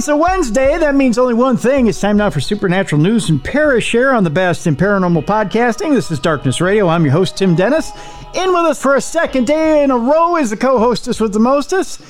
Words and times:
it's 0.00 0.08
a 0.08 0.16
Wednesday. 0.16 0.78
That 0.78 0.94
means 0.94 1.18
only 1.18 1.34
one 1.34 1.58
thing. 1.58 1.86
It's 1.86 2.00
time 2.00 2.16
now 2.16 2.30
for 2.30 2.40
Supernatural 2.40 3.02
News 3.02 3.28
and 3.28 3.38
Parashare 3.38 4.16
on 4.16 4.24
the 4.24 4.30
best 4.30 4.66
in 4.66 4.74
paranormal 4.74 5.26
podcasting. 5.26 5.92
This 5.92 6.10
is 6.10 6.18
Darkness 6.18 6.58
Radio. 6.58 6.88
I'm 6.88 7.04
your 7.04 7.12
host, 7.12 7.36
Tim 7.36 7.54
Dennis. 7.54 7.90
In 8.32 8.48
with 8.48 8.64
us 8.64 8.80
for 8.80 8.96
a 8.96 9.00
second 9.02 9.46
day 9.46 9.84
in 9.84 9.90
a 9.90 9.98
row 9.98 10.38
is 10.38 10.48
the 10.48 10.56
co-hostess 10.56 11.20
with 11.20 11.34
the 11.34 11.38
mostest. 11.38 12.00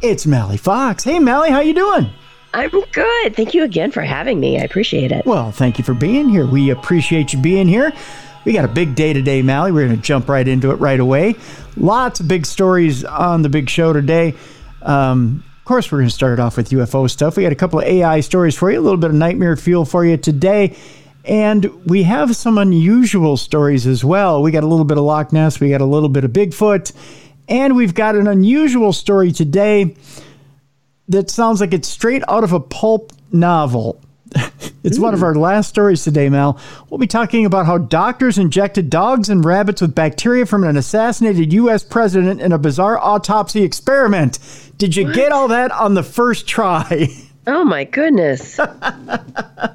It's 0.00 0.26
Mallie 0.26 0.56
Fox. 0.56 1.02
Hey, 1.02 1.18
Mallie, 1.18 1.50
how 1.50 1.58
you 1.58 1.74
doing? 1.74 2.08
I'm 2.52 2.70
good. 2.70 3.34
Thank 3.34 3.52
you 3.52 3.64
again 3.64 3.90
for 3.90 4.02
having 4.02 4.38
me. 4.38 4.60
I 4.60 4.62
appreciate 4.62 5.10
it. 5.10 5.26
Well, 5.26 5.50
thank 5.50 5.76
you 5.76 5.82
for 5.82 5.94
being 5.94 6.28
here. 6.28 6.46
We 6.46 6.70
appreciate 6.70 7.32
you 7.32 7.40
being 7.40 7.66
here. 7.66 7.92
We 8.44 8.52
got 8.52 8.64
a 8.64 8.72
big 8.72 8.94
day 8.94 9.12
today, 9.12 9.42
Mallie. 9.42 9.72
We're 9.72 9.86
going 9.86 9.96
to 9.96 10.02
jump 10.02 10.28
right 10.28 10.46
into 10.46 10.70
it 10.70 10.76
right 10.76 11.00
away. 11.00 11.34
Lots 11.76 12.20
of 12.20 12.28
big 12.28 12.46
stories 12.46 13.04
on 13.04 13.42
the 13.42 13.48
big 13.48 13.68
show 13.68 13.92
today. 13.92 14.36
Um, 14.82 15.42
of 15.64 15.66
course, 15.66 15.90
we're 15.90 15.96
going 15.96 16.10
to 16.10 16.14
start 16.14 16.38
off 16.40 16.58
with 16.58 16.68
UFO 16.68 17.08
stuff. 17.08 17.38
We 17.38 17.42
got 17.42 17.52
a 17.52 17.54
couple 17.54 17.78
of 17.78 17.86
AI 17.86 18.20
stories 18.20 18.54
for 18.54 18.70
you, 18.70 18.78
a 18.78 18.82
little 18.82 18.98
bit 18.98 19.08
of 19.08 19.16
nightmare 19.16 19.56
fuel 19.56 19.86
for 19.86 20.04
you 20.04 20.18
today. 20.18 20.76
And 21.24 21.64
we 21.86 22.02
have 22.02 22.36
some 22.36 22.58
unusual 22.58 23.38
stories 23.38 23.86
as 23.86 24.04
well. 24.04 24.42
We 24.42 24.50
got 24.50 24.62
a 24.62 24.66
little 24.66 24.84
bit 24.84 24.98
of 24.98 25.04
Loch 25.04 25.32
Ness, 25.32 25.60
we 25.60 25.70
got 25.70 25.80
a 25.80 25.86
little 25.86 26.10
bit 26.10 26.22
of 26.22 26.32
Bigfoot, 26.32 26.92
and 27.48 27.76
we've 27.76 27.94
got 27.94 28.14
an 28.14 28.26
unusual 28.26 28.92
story 28.92 29.32
today 29.32 29.96
that 31.08 31.30
sounds 31.30 31.62
like 31.62 31.72
it's 31.72 31.88
straight 31.88 32.22
out 32.28 32.44
of 32.44 32.52
a 32.52 32.60
pulp 32.60 33.14
novel. 33.32 34.02
It's 34.84 34.98
Ooh. 34.98 35.02
one 35.02 35.14
of 35.14 35.22
our 35.22 35.34
last 35.34 35.70
stories 35.70 36.04
today, 36.04 36.28
Mal. 36.28 36.60
We'll 36.88 36.98
be 36.98 37.06
talking 37.06 37.46
about 37.46 37.64
how 37.64 37.78
doctors 37.78 38.36
injected 38.36 38.90
dogs 38.90 39.30
and 39.30 39.44
rabbits 39.44 39.80
with 39.80 39.94
bacteria 39.94 40.44
from 40.44 40.62
an 40.62 40.76
assassinated 40.76 41.54
U.S. 41.54 41.82
president 41.82 42.42
in 42.42 42.52
a 42.52 42.58
bizarre 42.58 42.98
autopsy 42.98 43.62
experiment. 43.62 44.38
Did 44.76 44.94
you 44.94 45.06
what? 45.06 45.14
get 45.14 45.32
all 45.32 45.48
that 45.48 45.72
on 45.72 45.94
the 45.94 46.04
first 46.04 46.46
try? 46.46 47.08
Oh, 47.46 47.62
my 47.62 47.84
goodness. 47.84 48.58
I 48.58 49.74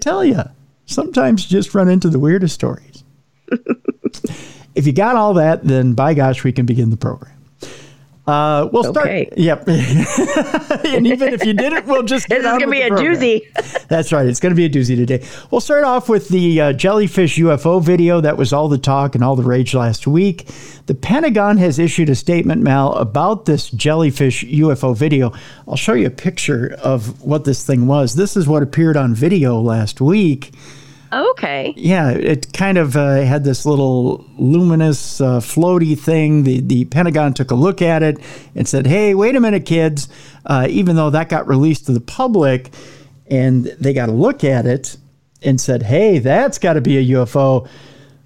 tell 0.00 0.24
you, 0.24 0.40
sometimes 0.86 1.44
you 1.44 1.58
just 1.58 1.74
run 1.74 1.90
into 1.90 2.08
the 2.08 2.18
weirdest 2.18 2.54
stories. 2.54 3.04
if 4.74 4.86
you 4.86 4.94
got 4.94 5.16
all 5.16 5.34
that, 5.34 5.64
then 5.64 5.92
by 5.92 6.14
gosh, 6.14 6.44
we 6.44 6.52
can 6.52 6.64
begin 6.64 6.88
the 6.88 6.96
program. 6.96 7.35
Uh, 8.26 8.68
we'll 8.72 8.82
start. 8.82 9.06
Okay. 9.06 9.28
Yep. 9.36 9.68
and 9.68 11.06
even 11.06 11.32
if 11.32 11.44
you 11.44 11.52
didn't, 11.52 11.86
we'll 11.86 12.02
just 12.02 12.28
This 12.28 12.38
is 12.38 12.44
going 12.44 12.60
to 12.60 12.66
be 12.68 12.82
a 12.82 12.88
program. 12.88 13.14
doozy. 13.14 13.86
That's 13.88 14.12
right. 14.12 14.26
It's 14.26 14.40
going 14.40 14.50
to 14.50 14.56
be 14.56 14.64
a 14.64 14.68
doozy 14.68 14.96
today. 14.96 15.24
We'll 15.50 15.60
start 15.60 15.84
off 15.84 16.08
with 16.08 16.28
the 16.28 16.60
uh, 16.60 16.72
jellyfish 16.72 17.36
UFO 17.36 17.80
video 17.80 18.20
that 18.20 18.36
was 18.36 18.52
all 18.52 18.68
the 18.68 18.78
talk 18.78 19.14
and 19.14 19.22
all 19.22 19.36
the 19.36 19.44
rage 19.44 19.74
last 19.74 20.06
week. 20.08 20.48
The 20.86 20.94
Pentagon 20.94 21.56
has 21.58 21.78
issued 21.78 22.08
a 22.08 22.14
statement, 22.16 22.62
Mal, 22.62 22.92
about 22.94 23.44
this 23.44 23.70
jellyfish 23.70 24.44
UFO 24.44 24.96
video. 24.96 25.32
I'll 25.68 25.76
show 25.76 25.94
you 25.94 26.06
a 26.06 26.10
picture 26.10 26.76
of 26.82 27.22
what 27.22 27.44
this 27.44 27.64
thing 27.64 27.86
was. 27.86 28.14
This 28.16 28.36
is 28.36 28.48
what 28.48 28.62
appeared 28.62 28.96
on 28.96 29.14
video 29.14 29.60
last 29.60 30.00
week. 30.00 30.52
Okay. 31.12 31.72
Yeah, 31.76 32.10
it 32.10 32.52
kind 32.52 32.78
of 32.78 32.96
uh, 32.96 33.22
had 33.22 33.44
this 33.44 33.64
little 33.64 34.24
luminous, 34.38 35.20
uh, 35.20 35.40
floaty 35.40 35.98
thing. 35.98 36.42
The 36.42 36.60
the 36.60 36.84
Pentagon 36.86 37.32
took 37.34 37.50
a 37.50 37.54
look 37.54 37.80
at 37.80 38.02
it 38.02 38.18
and 38.54 38.66
said, 38.66 38.86
"Hey, 38.86 39.14
wait 39.14 39.36
a 39.36 39.40
minute, 39.40 39.66
kids." 39.66 40.08
Uh, 40.44 40.66
even 40.68 40.96
though 40.96 41.10
that 41.10 41.28
got 41.28 41.46
released 41.46 41.86
to 41.86 41.92
the 41.92 42.00
public, 42.00 42.72
and 43.28 43.66
they 43.80 43.92
got 43.92 44.08
a 44.08 44.12
look 44.12 44.44
at 44.44 44.66
it 44.66 44.96
and 45.42 45.60
said, 45.60 45.84
"Hey, 45.84 46.18
that's 46.18 46.58
got 46.58 46.74
to 46.74 46.80
be 46.80 46.98
a 46.98 47.16
UFO." 47.16 47.68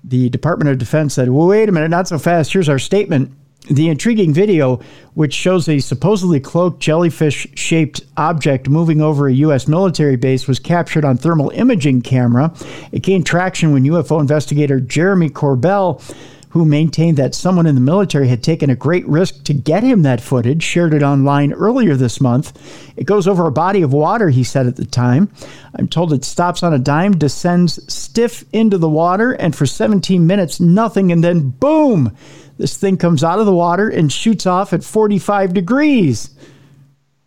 The 0.03 0.31
Department 0.31 0.71
of 0.71 0.79
Defense 0.79 1.15
said, 1.15 1.29
well, 1.29 1.49
"Wait 1.49 1.69
a 1.69 1.73
minute, 1.73 1.91
not 1.91 2.09
so 2.09 2.19
fast. 2.19 2.53
Here's 2.53 2.69
our 2.69 2.79
statement." 2.79 3.33
The 3.69 3.89
intriguing 3.89 4.33
video, 4.33 4.81
which 5.15 5.35
shows 5.35 5.69
a 5.69 5.81
supposedly 5.81 6.41
cloaked 6.41 6.81
jellyfish 6.81 7.47
shaped 7.55 8.01
object 8.17 8.69
moving 8.69 9.01
over 9.01 9.29
a 9.29 9.33
U.S. 9.35 9.69
military 9.69 10.17
base, 10.17 10.49
was 10.49 10.59
captured 10.59 11.05
on 11.05 11.19
thermal 11.19 11.51
imaging 11.51 12.03
camera. 12.03 12.53
It 12.91 13.03
gained 13.03 13.27
traction 13.27 13.73
when 13.73 13.85
UFO 13.85 14.21
investigator 14.21 14.81
Jeremy 14.81 15.29
Corbell, 15.29 16.03
who 16.51 16.65
maintained 16.65 17.17
that 17.17 17.35
someone 17.35 17.67
in 17.67 17.77
the 17.77 17.81
military 17.81 18.29
had 18.29 18.43
taken 18.43 18.71
a 18.71 18.75
great 18.75 19.07
risk 19.07 19.45
to 19.45 19.55
get 19.55 19.85
him 19.85 20.03
that 20.03 20.21
footage, 20.21 20.63
shared 20.63 20.93
it 20.93 21.03
online 21.03 21.53
earlier 21.53 21.95
this 21.95 22.21
month. 22.21 22.59
It 22.97 23.05
goes 23.05 23.29
over 23.29 23.47
a 23.47 23.53
body 23.53 23.83
of 23.83 23.93
water, 23.93 24.31
he 24.31 24.43
said 24.43 24.67
at 24.67 24.77
the 24.77 24.85
time. 24.85 25.31
I'm 25.77 25.87
told 25.87 26.13
it 26.13 26.25
stops 26.25 26.63
on 26.63 26.75
a 26.75 26.79
dime, 26.79 27.17
descends 27.17 27.93
stiff 27.93 28.45
into 28.53 28.79
the 28.79 28.89
water, 28.89 29.33
and 29.33 29.55
for 29.55 29.65
17 29.65 30.27
minutes, 30.27 30.59
nothing, 30.59 31.13
and 31.13 31.23
then 31.23 31.51
boom! 31.51 32.17
This 32.61 32.77
thing 32.77 32.99
comes 32.99 33.25
out 33.25 33.39
of 33.39 33.47
the 33.47 33.55
water 33.55 33.89
and 33.89 34.13
shoots 34.13 34.45
off 34.45 34.75
at 34.75 34.85
45 34.85 35.55
degrees. 35.55 36.29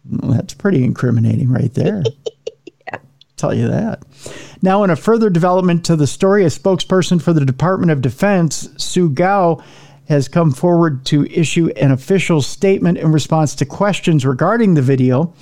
Well, 0.07 0.33
that's 0.33 0.53
pretty 0.53 0.83
incriminating 0.83 1.49
right 1.49 1.73
there. 1.73 2.03
yeah. 2.87 2.99
Tell 3.35 3.51
you 3.51 3.67
that. 3.67 4.03
Now, 4.61 4.83
in 4.83 4.91
a 4.91 4.95
further 4.95 5.31
development 5.31 5.85
to 5.85 5.95
the 5.95 6.05
story, 6.05 6.43
a 6.43 6.49
spokesperson 6.49 7.19
for 7.19 7.33
the 7.33 7.43
Department 7.45 7.91
of 7.91 7.99
Defense, 7.99 8.69
Sue 8.77 9.09
Gough, 9.09 9.65
has 10.07 10.27
come 10.27 10.51
forward 10.51 11.03
to 11.07 11.25
issue 11.25 11.69
an 11.77 11.89
official 11.89 12.39
statement 12.43 12.99
in 12.99 13.11
response 13.11 13.55
to 13.55 13.65
questions 13.65 14.27
regarding 14.27 14.75
the 14.75 14.83
video. 14.83 15.33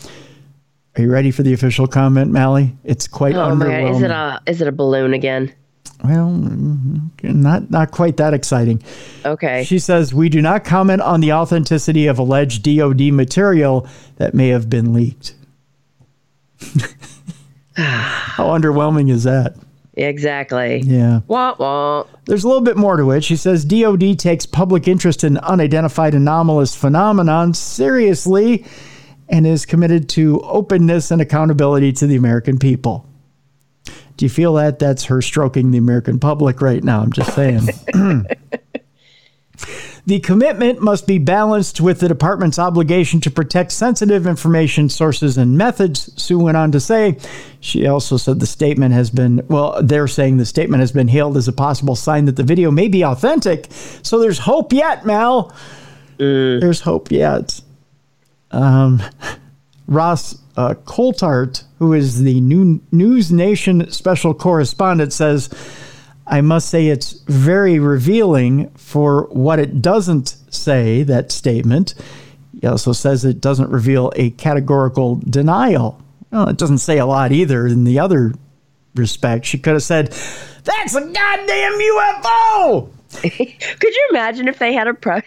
Are 0.96 1.02
you 1.02 1.12
ready 1.12 1.32
for 1.32 1.44
the 1.44 1.52
official 1.52 1.86
comment, 1.86 2.32
Mallie? 2.32 2.78
It's 2.86 3.10
quite 3.10 3.36
oh 3.36 3.40
underwhelming. 3.40 3.92
My, 3.92 3.98
is 3.98 4.02
it 4.02 4.12
a 4.12 4.42
is 4.46 4.62
it 4.62 4.68
a 4.70 4.72
balloon 4.72 5.14
again? 5.14 5.54
Well, 6.04 6.30
mm-hmm. 6.30 7.42
not 7.42 7.70
not 7.70 7.92
quite 7.92 8.18
that 8.18 8.34
exciting. 8.34 8.82
Okay. 9.24 9.64
She 9.64 9.78
says 9.78 10.14
we 10.14 10.30
do 10.30 10.42
not 10.42 10.64
comment 10.64 11.02
on 11.02 11.22
the 11.22 11.34
authenticity 11.34 12.08
of 12.08 12.18
alleged 12.18 12.64
DoD 12.64 13.14
material 13.14 13.88
that 14.18 14.34
may 14.34 14.48
have 14.48 14.70
been 14.70 14.94
leaked. 14.94 15.36
How 17.76 18.48
underwhelming 18.48 19.12
is 19.12 19.24
that? 19.24 19.56
Exactly. 19.94 20.80
Yeah. 20.80 21.22
Wah, 21.28 21.56
wah. 21.60 22.06
There's 22.26 22.44
a 22.44 22.48
little 22.48 22.64
bit 22.64 22.78
more 22.78 22.98
to 22.98 23.12
it. 23.12 23.24
She 23.24 23.36
says 23.36 23.66
DoD 23.66 24.18
takes 24.18 24.46
public 24.46 24.88
interest 24.88 25.24
in 25.24 25.38
unidentified 25.40 26.16
anomalous 26.16 26.76
phenomenon 26.76 27.54
seriously 27.54 28.66
and 29.30 29.46
is 29.46 29.66
committed 29.66 30.10
to 30.10 30.40
openness 30.42 31.12
and 31.12 31.22
accountability 31.22 31.92
to 31.94 32.08
the 32.08 32.16
American 32.16 32.58
people. 32.58 33.08
Do 34.18 34.26
you 34.26 34.30
feel 34.30 34.54
that 34.56 34.80
that's 34.80 35.06
her 35.06 35.22
stroking 35.22 35.72
the 35.72 35.78
American 35.78 36.20
public 36.20 36.62
right 36.62 36.84
now? 36.84 37.02
I'm 37.02 37.12
just 37.12 37.34
saying. 37.34 37.68
the 40.06 40.20
commitment 40.20 40.82
must 40.82 41.08
be 41.08 41.18
balanced 41.18 41.80
with 41.82 42.00
the 42.00 42.08
department's 42.08 42.58
obligation 42.58 43.22
to 43.22 43.32
protect 43.32 43.72
sensitive 43.72 44.26
information 44.26 44.90
sources 44.90 45.38
and 45.38 45.58
methods, 45.58 46.12
Sue 46.22 46.40
went 46.40 46.58
on 46.58 46.72
to 46.72 46.80
say. 46.80 47.18
She 47.60 47.88
also 47.88 48.18
said 48.18 48.40
the 48.40 48.48
statement 48.48 48.94
has 48.94 49.10
been, 49.10 49.46
well, 49.48 49.82
they're 49.82 50.08
saying 50.08 50.38
the 50.38 50.46
statement 50.46 50.82
has 50.82 50.92
been 50.92 51.08
hailed 51.08 51.38
as 51.38 51.48
a 51.48 51.54
possible 51.54 51.96
sign 51.96 52.26
that 52.26 52.36
the 52.36 52.44
video 52.44 52.72
may 52.72 52.88
be 52.88 53.04
authentic. 53.04 53.68
So 54.02 54.20
there's 54.20 54.40
hope 54.40 54.74
yet, 54.74 55.06
Mal. 55.06 55.54
Mm. 56.18 56.62
There's 56.62 56.82
hope 56.82 57.12
yet. 57.12 57.62
Um, 58.52 59.02
Ross 59.88 60.38
uh, 60.58 60.74
Coulthart, 60.86 61.64
who 61.82 61.94
is 61.94 62.22
the 62.22 62.40
New 62.42 62.80
News 62.92 63.32
Nation 63.32 63.90
special 63.90 64.36
correspondent, 64.36 65.12
says, 65.12 65.50
I 66.28 66.42
must 66.42 66.70
say 66.70 66.90
it's 66.90 67.14
very 67.24 67.80
revealing 67.80 68.70
for 68.76 69.24
what 69.32 69.58
it 69.58 69.82
doesn't 69.82 70.36
say, 70.52 71.02
that 71.02 71.32
statement. 71.32 71.96
He 72.54 72.68
also 72.68 72.92
says 72.92 73.26
it 73.26 73.42
doesn't 73.42 73.72
reveal 73.72 74.14
a 74.16 74.30
categorical 74.30 75.16
denial. 75.28 76.00
Well, 76.30 76.50
it 76.50 76.58
doesn't 76.58 76.78
say 76.78 77.00
a 77.00 77.08
lot 77.08 77.32
either 77.32 77.66
in 77.66 77.84
the 77.84 77.98
other 77.98 78.36
respect. 78.94 79.48
She 79.48 79.58
could 79.58 79.74
have 79.74 79.82
said, 79.82 80.10
That's 80.64 80.94
a 80.94 81.02
goddamn 81.02 81.80
UFO! 81.80 82.90
could 83.22 83.96
you 83.96 84.08
imagine 84.12 84.48
if 84.48 84.60
they 84.60 84.74
had 84.74 84.88
a 84.88 84.94
press 84.94 85.24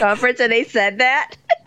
conference 0.00 0.40
and 0.40 0.50
they 0.50 0.64
said 0.64 0.98
that? 0.98 1.36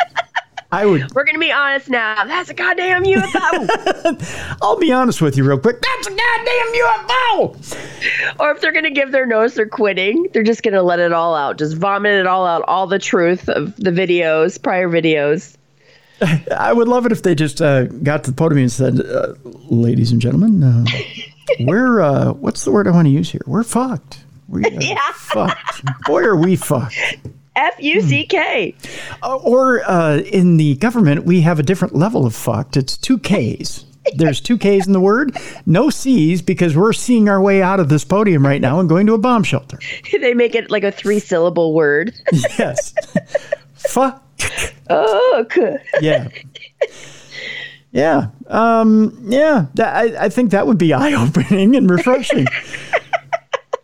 I 0.74 0.88
would. 0.88 1.12
We're 1.14 1.24
gonna 1.24 1.38
be 1.38 1.52
honest 1.52 1.88
now. 1.88 2.26
That's 2.26 2.50
a 2.50 2.54
goddamn 2.56 3.04
UFO. 3.04 4.58
I'll 4.64 4.80
be 4.80 4.92
honest 4.92 5.22
with 5.22 5.38
you 5.38 5.44
real 5.44 5.60
quick. 5.60 5.80
That's 5.80 6.08
a 6.08 6.10
goddamn 6.10 6.74
UFO. 6.74 8.40
Or 8.40 8.52
if 8.52 8.60
they're 8.60 8.72
gonna 8.72 8.90
give 8.90 9.12
their 9.12 9.28
nose, 9.28 9.54
they're 9.54 9.68
quitting. 9.68 10.30
They're 10.34 10.42
just 10.42 10.64
gonna 10.64 10.82
let 10.82 10.98
it 10.98 11.14
all 11.14 11.36
out, 11.36 11.60
just 11.60 11.78
vomit 11.78 12.14
it 12.14 12.26
all 12.26 12.48
out, 12.48 12.64
all 12.68 12.88
the 12.88 12.98
truth 12.98 13.50
of 13.50 13.76
the 13.76 13.92
videos, 13.92 14.60
prior 14.60 14.90
videos. 14.90 15.56
I 16.52 16.74
would 16.74 16.88
love 16.88 17.06
it 17.06 17.12
if 17.12 17.22
they 17.22 17.36
just 17.36 17.62
uh, 17.62 17.84
got 17.86 18.24
to 18.24 18.32
the 18.32 18.36
podium 18.36 18.64
and 18.64 18.72
said, 18.72 19.00
uh, 19.00 19.34
"Ladies 19.70 20.12
and 20.12 20.20
gentlemen, 20.20 20.64
uh, 20.64 20.86
we're 21.60 22.02
uh, 22.02 22.34
what's 22.34 22.66
the 22.66 22.72
word 22.72 22.88
I 22.88 22.92
want 22.92 23.06
to 23.06 23.12
use 23.12 23.30
here? 23.30 23.42
We're 23.46 23.64
fucked. 23.64 24.24
We 24.48 24.64
yeah. 24.72 25.12
fucked. 25.14 25.84
Boy, 26.08 26.24
are 26.24 26.36
we 26.36 26.56
fucked." 26.56 26.96
F 27.56 27.76
U 27.80 28.02
C 28.02 28.26
K. 28.26 28.76
Uh, 29.22 29.36
or 29.38 29.84
uh, 29.90 30.18
in 30.18 30.58
the 30.58 30.76
government, 30.76 31.26
we 31.26 31.42
have 31.42 31.60
a 31.60 31.64
different 31.64 31.96
level 31.96 32.26
of 32.26 32.36
fucked. 32.36 32.78
It's 32.78 32.98
two 32.98 33.18
Ks. 33.18 33.86
There's 34.16 34.42
two 34.42 34.58
Ks 34.58 34.86
in 34.86 34.94
the 34.94 35.00
word, 35.00 35.38
no 35.66 35.90
C's 35.90 36.42
because 36.42 36.76
we're 36.76 36.94
seeing 36.94 37.30
our 37.30 37.42
way 37.42 37.62
out 37.62 37.80
of 37.80 37.90
this 37.90 38.04
podium 38.04 38.46
right 38.46 38.62
now 38.62 38.80
and 38.80 38.90
going 38.90 39.08
to 39.08 39.14
a 39.14 39.18
bomb 39.18 39.44
shelter. 39.44 39.80
they 40.12 40.34
make 40.34 40.56
it 40.56 40.70
like 40.70 40.84
a 40.84 40.92
three 40.92 41.20
syllable 41.20 41.74
word. 41.74 42.14
yes. 42.58 42.94
Fuck. 43.76 44.22
Oh, 44.90 45.46
good. 45.50 45.80
Yeah. 46.02 46.28
Yeah. 47.92 48.28
Um, 48.48 49.18
yeah. 49.28 49.68
That, 49.76 49.96
I, 49.96 50.26
I 50.26 50.30
think 50.30 50.52
that 50.52 50.68
would 50.68 50.78
be 50.78 50.94
eye 50.94 51.14
opening 51.14 51.76
and 51.76 51.90
refreshing. 51.90 52.48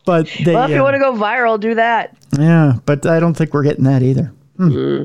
But 0.10 0.28
they, 0.44 0.56
Well, 0.56 0.64
if 0.64 0.72
you 0.72 0.80
uh, 0.80 0.84
want 0.84 0.96
to 0.96 1.00
go 1.00 1.14
viral, 1.14 1.60
do 1.60 1.76
that. 1.76 2.18
yeah, 2.36 2.80
but 2.88 3.06
I 3.06 3.20
don't 3.20 3.36
think 3.36 3.54
we're 3.54 3.62
getting 3.62 3.84
that 3.84 4.02
either. 4.02 4.34
Hmm. 4.58 5.04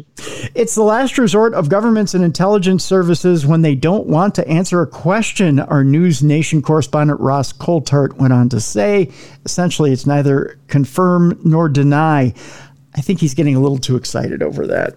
It's 0.54 0.74
the 0.74 0.82
last 0.82 1.18
resort 1.18 1.52
of 1.52 1.68
governments 1.68 2.14
and 2.14 2.24
intelligence 2.24 2.82
services 2.82 3.44
when 3.44 3.60
they 3.60 3.74
don't 3.74 4.06
want 4.06 4.34
to 4.36 4.48
answer 4.48 4.80
a 4.80 4.86
question, 4.86 5.60
our 5.60 5.84
News 5.84 6.22
Nation 6.22 6.62
correspondent 6.62 7.20
Ross 7.20 7.52
Coulthart 7.52 8.14
went 8.14 8.32
on 8.32 8.48
to 8.48 8.62
say. 8.62 9.10
Essentially, 9.44 9.92
it's 9.92 10.06
neither 10.06 10.58
confirm 10.68 11.38
nor 11.44 11.68
deny. 11.68 12.32
I 12.94 13.00
think 13.02 13.20
he's 13.20 13.34
getting 13.34 13.56
a 13.56 13.60
little 13.60 13.76
too 13.78 13.96
excited 13.96 14.42
over 14.42 14.66
that. 14.68 14.96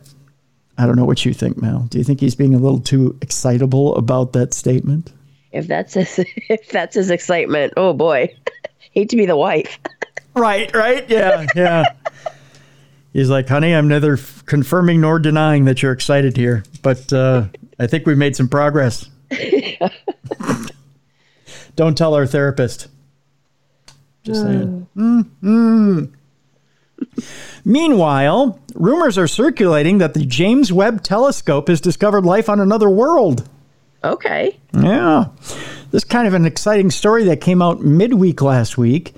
I 0.78 0.86
don't 0.86 0.96
know 0.96 1.06
what 1.06 1.26
you 1.26 1.34
think, 1.34 1.62
Mel. 1.62 1.82
Do 1.90 1.98
you 1.98 2.06
think 2.06 2.22
he's 2.22 2.36
being 2.36 2.56
a 2.56 2.60
little 2.60 2.80
too 2.80 3.18
excitable 3.22 3.94
about 3.98 4.32
that 4.34 4.54
statement? 4.54 5.12
If 5.52 5.68
that's 5.68 5.96
his, 5.96 6.18
if 6.50 6.70
that's 6.70 6.96
his 6.96 7.10
excitement, 7.10 7.74
oh 7.76 7.92
boy, 7.92 8.34
hate 8.92 9.10
to 9.10 9.16
be 9.18 9.26
the 9.26 9.38
wife. 9.38 9.78
Right, 10.40 10.74
right. 10.76 11.10
Yeah, 11.10 11.46
yeah. 11.56 11.84
He's 13.14 13.30
like, 13.30 13.48
honey, 13.50 13.74
I'm 13.74 13.88
neither 13.88 14.14
f- 14.14 14.44
confirming 14.46 15.02
nor 15.02 15.18
denying 15.20 15.66
that 15.66 15.82
you're 15.82 15.92
excited 15.92 16.38
here, 16.38 16.64
but 16.84 17.12
uh, 17.12 17.46
I 17.80 17.88
think 17.88 18.06
we've 18.06 18.18
made 18.18 18.36
some 18.36 18.48
progress. 18.48 19.10
Don't 21.76 21.98
tell 21.98 22.14
our 22.16 22.26
therapist. 22.28 22.88
Just 24.24 24.42
saying. 24.42 24.88
Mm, 24.96 26.12
Meanwhile, 27.64 28.60
rumors 28.76 29.18
are 29.18 29.28
circulating 29.28 29.98
that 30.00 30.14
the 30.14 30.26
James 30.26 30.72
Webb 30.74 31.04
Telescope 31.04 31.68
has 31.70 31.82
discovered 31.82 32.26
life 32.26 32.50
on 32.50 32.60
another 32.60 32.90
world. 32.90 33.48
Okay. 34.04 34.58
Yeah. 34.74 35.26
This 35.92 36.04
is 36.04 36.06
kind 36.06 36.28
of 36.28 36.34
an 36.34 36.46
exciting 36.46 36.92
story 36.92 37.26
that 37.26 37.42
came 37.42 37.62
out 37.62 37.82
midweek 37.82 38.42
last 38.42 38.78
week. 38.78 39.14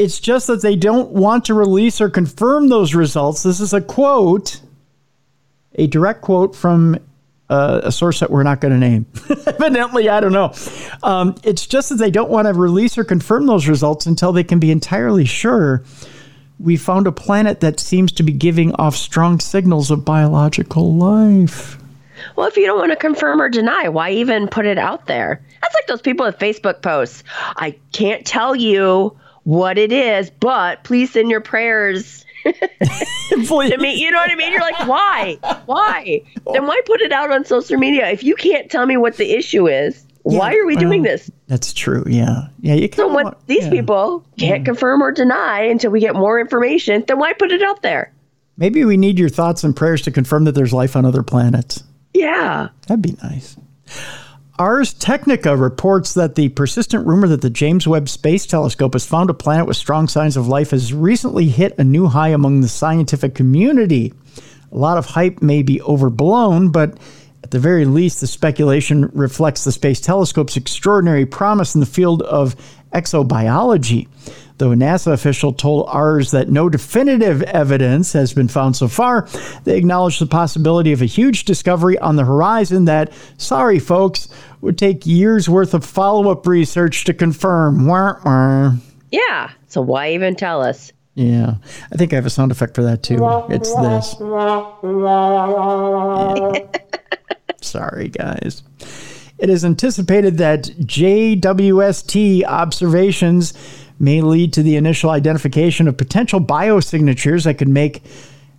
It's 0.00 0.18
just 0.18 0.46
that 0.46 0.62
they 0.62 0.76
don't 0.76 1.10
want 1.10 1.44
to 1.44 1.54
release 1.54 2.00
or 2.00 2.08
confirm 2.08 2.68
those 2.68 2.94
results. 2.94 3.42
This 3.42 3.60
is 3.60 3.74
a 3.74 3.82
quote, 3.82 4.62
a 5.74 5.86
direct 5.88 6.22
quote 6.22 6.56
from 6.56 6.98
uh, 7.50 7.82
a 7.84 7.92
source 7.92 8.20
that 8.20 8.30
we're 8.30 8.42
not 8.42 8.62
going 8.62 8.72
to 8.72 8.78
name. 8.78 9.04
Evidently, 9.46 10.08
I 10.08 10.20
don't 10.20 10.32
know. 10.32 10.54
Um, 11.02 11.34
it's 11.44 11.66
just 11.66 11.90
that 11.90 11.96
they 11.96 12.10
don't 12.10 12.30
want 12.30 12.46
to 12.46 12.54
release 12.54 12.96
or 12.96 13.04
confirm 13.04 13.44
those 13.44 13.68
results 13.68 14.06
until 14.06 14.32
they 14.32 14.42
can 14.42 14.58
be 14.58 14.70
entirely 14.70 15.26
sure. 15.26 15.84
We 16.58 16.78
found 16.78 17.06
a 17.06 17.12
planet 17.12 17.60
that 17.60 17.78
seems 17.78 18.10
to 18.12 18.22
be 18.22 18.32
giving 18.32 18.72
off 18.76 18.96
strong 18.96 19.38
signals 19.38 19.90
of 19.90 20.06
biological 20.06 20.94
life. 20.94 21.76
Well, 22.36 22.48
if 22.48 22.56
you 22.56 22.64
don't 22.64 22.78
want 22.78 22.92
to 22.92 22.96
confirm 22.96 23.42
or 23.42 23.50
deny, 23.50 23.88
why 23.88 24.12
even 24.12 24.48
put 24.48 24.64
it 24.64 24.78
out 24.78 25.04
there? 25.04 25.42
That's 25.60 25.74
like 25.74 25.86
those 25.88 26.00
people 26.00 26.24
with 26.24 26.38
Facebook 26.38 26.80
posts. 26.80 27.22
I 27.56 27.76
can't 27.92 28.24
tell 28.24 28.56
you 28.56 29.18
what 29.44 29.78
it 29.78 29.92
is, 29.92 30.30
but 30.30 30.84
please 30.84 31.12
send 31.12 31.30
your 31.30 31.40
prayers 31.40 32.24
to 32.44 33.76
me. 33.78 33.94
You 33.94 34.10
know 34.10 34.18
what 34.18 34.30
I 34.30 34.34
mean? 34.34 34.52
You're 34.52 34.60
like, 34.60 34.86
why? 34.86 35.38
Why? 35.66 36.22
Oh. 36.46 36.52
Then 36.52 36.66
why 36.66 36.80
put 36.86 37.00
it 37.00 37.12
out 37.12 37.30
on 37.30 37.44
social 37.44 37.78
media? 37.78 38.08
If 38.08 38.22
you 38.22 38.34
can't 38.34 38.70
tell 38.70 38.86
me 38.86 38.96
what 38.96 39.16
the 39.16 39.32
issue 39.32 39.68
is, 39.68 40.06
why 40.22 40.54
are 40.54 40.66
we 40.66 40.76
doing 40.76 41.02
this? 41.02 41.30
That's 41.48 41.72
true. 41.72 42.04
Yeah. 42.06 42.48
Yeah. 42.60 42.74
You 42.74 42.88
So 42.92 43.06
can 43.06 43.14
when 43.14 43.32
these 43.46 43.68
people 43.68 44.24
can't 44.38 44.64
confirm 44.64 45.02
or 45.02 45.12
deny 45.12 45.62
until 45.62 45.90
we 45.90 46.00
get 46.00 46.14
more 46.14 46.38
information, 46.38 47.04
then 47.08 47.18
why 47.18 47.32
put 47.32 47.50
it 47.52 47.62
out 47.62 47.82
there? 47.82 48.12
Maybe 48.56 48.84
we 48.84 48.98
need 48.98 49.18
your 49.18 49.30
thoughts 49.30 49.64
and 49.64 49.74
prayers 49.74 50.02
to 50.02 50.10
confirm 50.10 50.44
that 50.44 50.52
there's 50.52 50.74
life 50.74 50.94
on 50.94 51.06
other 51.06 51.22
planets. 51.22 51.82
Yeah. 52.12 52.68
That'd 52.86 53.00
be 53.02 53.16
nice. 53.22 53.56
Ars 54.60 54.92
Technica 54.92 55.56
reports 55.56 56.12
that 56.12 56.34
the 56.34 56.50
persistent 56.50 57.06
rumor 57.06 57.26
that 57.28 57.40
the 57.40 57.48
James 57.48 57.88
Webb 57.88 58.10
Space 58.10 58.44
Telescope 58.44 58.92
has 58.92 59.06
found 59.06 59.30
a 59.30 59.34
planet 59.34 59.66
with 59.66 59.78
strong 59.78 60.06
signs 60.06 60.36
of 60.36 60.48
life 60.48 60.72
has 60.72 60.92
recently 60.92 61.46
hit 61.46 61.78
a 61.78 61.82
new 61.82 62.08
high 62.08 62.28
among 62.28 62.60
the 62.60 62.68
scientific 62.68 63.34
community. 63.34 64.12
A 64.70 64.76
lot 64.76 64.98
of 64.98 65.06
hype 65.06 65.40
may 65.40 65.62
be 65.62 65.80
overblown, 65.80 66.68
but 66.68 66.98
at 67.42 67.52
the 67.52 67.58
very 67.58 67.86
least, 67.86 68.20
the 68.20 68.26
speculation 68.26 69.10
reflects 69.14 69.64
the 69.64 69.72
Space 69.72 69.98
Telescope's 69.98 70.58
extraordinary 70.58 71.24
promise 71.24 71.74
in 71.74 71.80
the 71.80 71.86
field 71.86 72.20
of 72.20 72.54
exobiology. 72.92 74.08
Though 74.58 74.72
a 74.72 74.76
NASA 74.76 75.12
official 75.12 75.54
told 75.54 75.86
Ars 75.88 76.32
that 76.32 76.50
no 76.50 76.68
definitive 76.68 77.42
evidence 77.44 78.12
has 78.12 78.34
been 78.34 78.48
found 78.48 78.76
so 78.76 78.88
far, 78.88 79.26
they 79.64 79.78
acknowledge 79.78 80.18
the 80.18 80.26
possibility 80.26 80.92
of 80.92 81.00
a 81.00 81.06
huge 81.06 81.46
discovery 81.46 81.98
on 81.98 82.16
the 82.16 82.26
horizon 82.26 82.84
that, 82.84 83.10
sorry 83.38 83.78
folks, 83.78 84.28
would 84.60 84.76
take 84.76 85.06
years 85.06 85.48
worth 85.48 85.72
of 85.72 85.82
follow 85.82 86.30
up 86.30 86.46
research 86.46 87.04
to 87.04 87.14
confirm. 87.14 87.86
Wah, 87.86 88.16
wah. 88.22 88.74
Yeah. 89.10 89.50
So 89.68 89.80
why 89.80 90.10
even 90.12 90.36
tell 90.36 90.60
us? 90.62 90.92
Yeah, 91.14 91.54
I 91.92 91.96
think 91.96 92.12
I 92.12 92.16
have 92.16 92.26
a 92.26 92.30
sound 92.30 92.52
effect 92.52 92.74
for 92.74 92.82
that 92.82 93.02
too. 93.02 93.18
It's 93.50 93.74
this. 93.74 94.14
Sorry, 97.62 98.08
guys. 98.08 98.62
It 99.40 99.48
is 99.48 99.64
anticipated 99.64 100.36
that 100.36 100.64
JWST 100.64 102.44
observations 102.44 103.54
may 103.98 104.20
lead 104.20 104.52
to 104.52 104.62
the 104.62 104.76
initial 104.76 105.08
identification 105.10 105.88
of 105.88 105.96
potential 105.96 106.40
biosignatures 106.40 107.44
that 107.44 107.54
could 107.54 107.68
make 107.68 108.02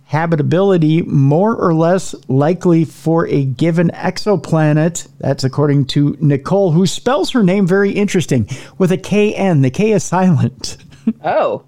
habitability 0.06 1.02
more 1.02 1.54
or 1.54 1.72
less 1.72 2.16
likely 2.28 2.84
for 2.84 3.28
a 3.28 3.44
given 3.44 3.90
exoplanet. 3.90 5.06
That's 5.20 5.44
according 5.44 5.86
to 5.86 6.16
Nicole, 6.20 6.72
who 6.72 6.86
spells 6.86 7.30
her 7.30 7.44
name 7.44 7.66
very 7.66 7.92
interesting 7.92 8.48
with 8.76 8.90
a 8.90 8.98
KN. 8.98 9.62
The 9.62 9.70
K 9.70 9.92
is 9.92 10.04
silent. 10.04 10.76
Oh, 11.24 11.64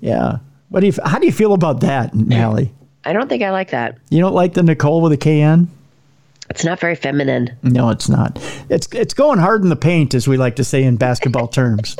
yeah. 0.00 0.36
What 0.68 0.80
do 0.80 0.86
you? 0.86 0.92
How 1.02 1.18
do 1.18 1.24
you 1.24 1.32
feel 1.32 1.54
about 1.54 1.80
that, 1.80 2.14
Mallie? 2.14 2.74
I 3.06 3.14
don't 3.14 3.26
think 3.26 3.42
I 3.42 3.50
like 3.50 3.70
that. 3.70 3.96
You 4.10 4.20
don't 4.20 4.34
like 4.34 4.52
the 4.52 4.62
Nicole 4.62 5.00
with 5.00 5.12
a 5.12 5.16
KN? 5.16 5.70
It's 6.50 6.64
not 6.64 6.78
very 6.80 6.94
feminine. 6.94 7.56
No, 7.62 7.90
it's 7.90 8.08
not. 8.08 8.38
It's 8.70 8.88
it's 8.92 9.14
going 9.14 9.38
hard 9.38 9.62
in 9.62 9.68
the 9.68 9.76
paint, 9.76 10.14
as 10.14 10.28
we 10.28 10.36
like 10.36 10.56
to 10.56 10.64
say 10.64 10.82
in 10.84 10.96
basketball 10.96 11.48
terms. 11.48 11.96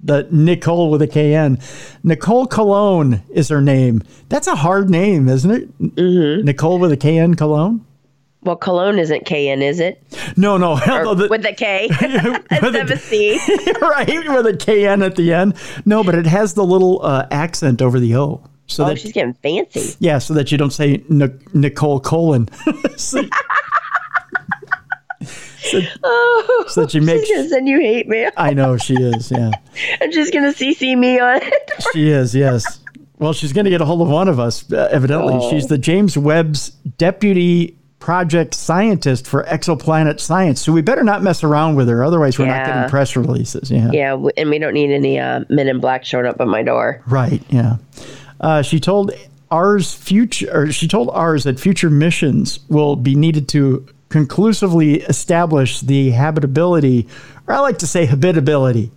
The 0.00 0.28
Nicole 0.30 0.90
with 0.90 1.02
a 1.02 1.06
KN. 1.08 1.58
Nicole 2.04 2.46
Cologne 2.46 3.20
is 3.30 3.48
her 3.48 3.60
name. 3.60 4.02
That's 4.28 4.46
a 4.46 4.54
hard 4.54 4.88
name, 4.90 5.28
isn't 5.28 5.50
it? 5.50 5.78
Mm-hmm. 5.80 6.44
Nicole 6.44 6.78
with 6.78 6.92
a 6.92 6.96
KN 6.96 7.34
Cologne? 7.34 7.84
Well, 8.44 8.54
cologne 8.54 9.00
isn't 9.00 9.26
KN, 9.26 9.60
is 9.62 9.80
it? 9.80 10.00
No, 10.36 10.56
no. 10.56 10.76
The- 11.16 11.26
with 11.28 11.44
a 11.44 11.52
K 11.52 11.88
with 12.62 12.90
a- 12.90 12.96
C. 12.96 13.32
right, 13.82 14.06
with 14.06 14.46
a 14.46 14.56
KN 14.56 15.02
at 15.02 15.16
the 15.16 15.34
end. 15.34 15.54
No, 15.84 16.04
but 16.04 16.14
it 16.14 16.26
has 16.26 16.54
the 16.54 16.64
little 16.64 17.04
uh, 17.04 17.26
accent 17.32 17.82
over 17.82 17.98
the 17.98 18.14
O. 18.16 18.40
So 18.68 18.84
Oh, 18.84 18.88
that 18.90 19.00
she's 19.00 19.12
getting 19.12 19.32
fancy. 19.34 19.96
Yeah, 19.98 20.18
so 20.18 20.34
that 20.34 20.52
you 20.52 20.58
don't 20.58 20.72
say 20.72 21.02
Nic- 21.08 21.52
Nicole 21.54 21.98
Colon. 22.00 22.48
so, 22.96 23.22
Oh, 26.04 26.64
so 26.68 26.82
that 26.82 26.94
you 26.94 27.02
make. 27.02 27.24
she's 27.24 27.36
gonna 27.36 27.48
send 27.48 27.68
you 27.68 27.80
hate 27.80 28.08
mail, 28.08 28.30
I 28.36 28.52
know 28.54 28.76
she 28.76 28.94
is. 28.94 29.30
Yeah, 29.30 29.50
and 30.00 30.12
she's 30.12 30.30
gonna 30.30 30.52
CC 30.52 30.96
me 30.96 31.18
on 31.18 31.40
it. 31.42 31.72
she 31.92 32.08
is. 32.10 32.34
Yes. 32.34 32.80
Well, 33.18 33.32
she's 33.32 33.52
going 33.52 33.64
to 33.64 33.70
get 33.70 33.80
a 33.80 33.84
hold 33.84 34.00
of 34.00 34.06
one 34.08 34.28
of 34.28 34.38
us. 34.38 34.70
Uh, 34.72 34.88
evidently, 34.92 35.34
Oh. 35.34 35.50
she's 35.50 35.66
the 35.66 35.76
James 35.76 36.16
Webb's 36.16 36.70
deputy 36.98 37.76
project 37.98 38.54
scientist 38.54 39.26
for 39.26 39.42
exoplanet 39.42 40.20
science. 40.20 40.60
So 40.60 40.70
we 40.70 40.82
better 40.82 41.02
not 41.02 41.24
mess 41.24 41.42
around 41.42 41.74
with 41.74 41.88
her, 41.88 42.04
otherwise 42.04 42.38
we're 42.38 42.46
not 42.46 42.64
getting 42.64 42.88
press 42.88 43.16
releases. 43.16 43.72
Yeah. 43.72 43.90
yeah, 43.92 44.12
and 44.36 44.48
we 44.50 44.60
don't 44.60 44.72
need 44.72 44.92
any 44.92 45.18
uh, 45.18 45.40
men 45.48 45.66
in 45.66 45.80
black 45.80 46.04
showing 46.04 46.26
up 46.26 46.40
at 46.40 46.46
my 46.46 46.62
door. 46.62 47.02
Right. 47.08 47.42
Yeah. 47.50 47.78
Uh, 48.40 48.62
she 48.62 48.78
told 48.78 49.10
Ars 49.50 49.92
future, 49.92 50.48
or 50.56 50.70
she 50.70 50.86
told 50.86 51.10
Ars 51.10 51.42
that 51.42 51.58
future 51.58 51.90
missions 51.90 52.60
will 52.68 52.94
be 52.94 53.16
needed 53.16 53.48
to 53.48 53.84
conclusively 54.08 55.00
establish 55.02 55.80
the 55.80 56.10
habitability, 56.10 57.06
or 57.46 57.54
I 57.54 57.58
like 57.60 57.78
to 57.78 57.86
say 57.86 58.06
habitability, 58.06 58.90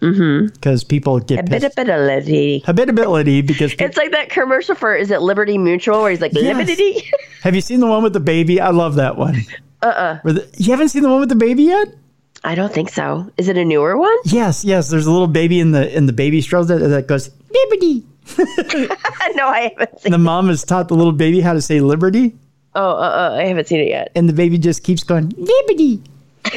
because 0.00 0.84
people 0.84 1.18
get 1.20 1.44
bit 1.50 1.62
pissed. 1.62 1.64
of 1.66 1.74
bit 1.74 1.88
of 1.88 2.00
levity. 2.00 2.58
habitability 2.66 3.42
because 3.42 3.74
pe- 3.74 3.84
It's 3.86 3.96
like 3.96 4.12
that 4.12 4.28
commercial 4.28 4.74
for 4.74 4.94
is 4.94 5.10
it 5.10 5.20
Liberty 5.22 5.58
Mutual 5.58 6.02
where 6.02 6.10
he's 6.10 6.20
like 6.20 6.32
Yes. 6.34 6.56
Liberty? 6.56 7.02
have 7.42 7.54
you 7.54 7.60
seen 7.60 7.80
the 7.80 7.86
one 7.86 8.02
with 8.02 8.12
the 8.12 8.20
baby? 8.20 8.60
I 8.60 8.70
love 8.70 8.96
that 8.96 9.16
one. 9.16 9.36
uh 9.82 9.86
uh 9.86 10.18
Where 10.22 10.34
the, 10.34 10.54
you 10.58 10.70
haven't 10.70 10.88
seen 10.90 11.02
the 11.02 11.08
one 11.08 11.20
with 11.20 11.28
the 11.28 11.34
baby 11.34 11.64
yet? 11.64 11.88
I 12.44 12.54
don't 12.54 12.72
think 12.72 12.90
so. 12.90 13.28
Is 13.38 13.48
it 13.48 13.56
a 13.56 13.64
newer 13.64 13.96
one? 13.96 14.16
Yes, 14.26 14.64
yes. 14.64 14.88
There's 14.90 15.06
a 15.06 15.10
little 15.10 15.26
baby 15.26 15.58
in 15.58 15.72
the 15.72 15.92
in 15.96 16.06
the 16.06 16.12
baby 16.12 16.40
stroller 16.40 16.78
that, 16.78 16.86
that 16.88 17.06
goes 17.08 17.30
liberty. 17.50 18.04
no, 19.34 19.48
I 19.48 19.72
haven't 19.76 20.00
seen. 20.00 20.12
The 20.12 20.18
mom 20.18 20.48
has 20.48 20.62
taught 20.62 20.88
the 20.88 20.94
little 20.94 21.12
baby 21.12 21.40
how 21.40 21.54
to 21.54 21.62
say 21.62 21.80
liberty. 21.80 22.36
Oh, 22.76 22.90
uh, 22.90 23.32
uh, 23.32 23.36
I 23.40 23.46
haven't 23.46 23.68
seen 23.68 23.80
it 23.80 23.88
yet. 23.88 24.12
and 24.14 24.28
the 24.28 24.32
baby 24.34 24.58
just 24.58 24.82
keeps 24.84 25.02
going 25.02 25.30
liberty. 25.36 26.02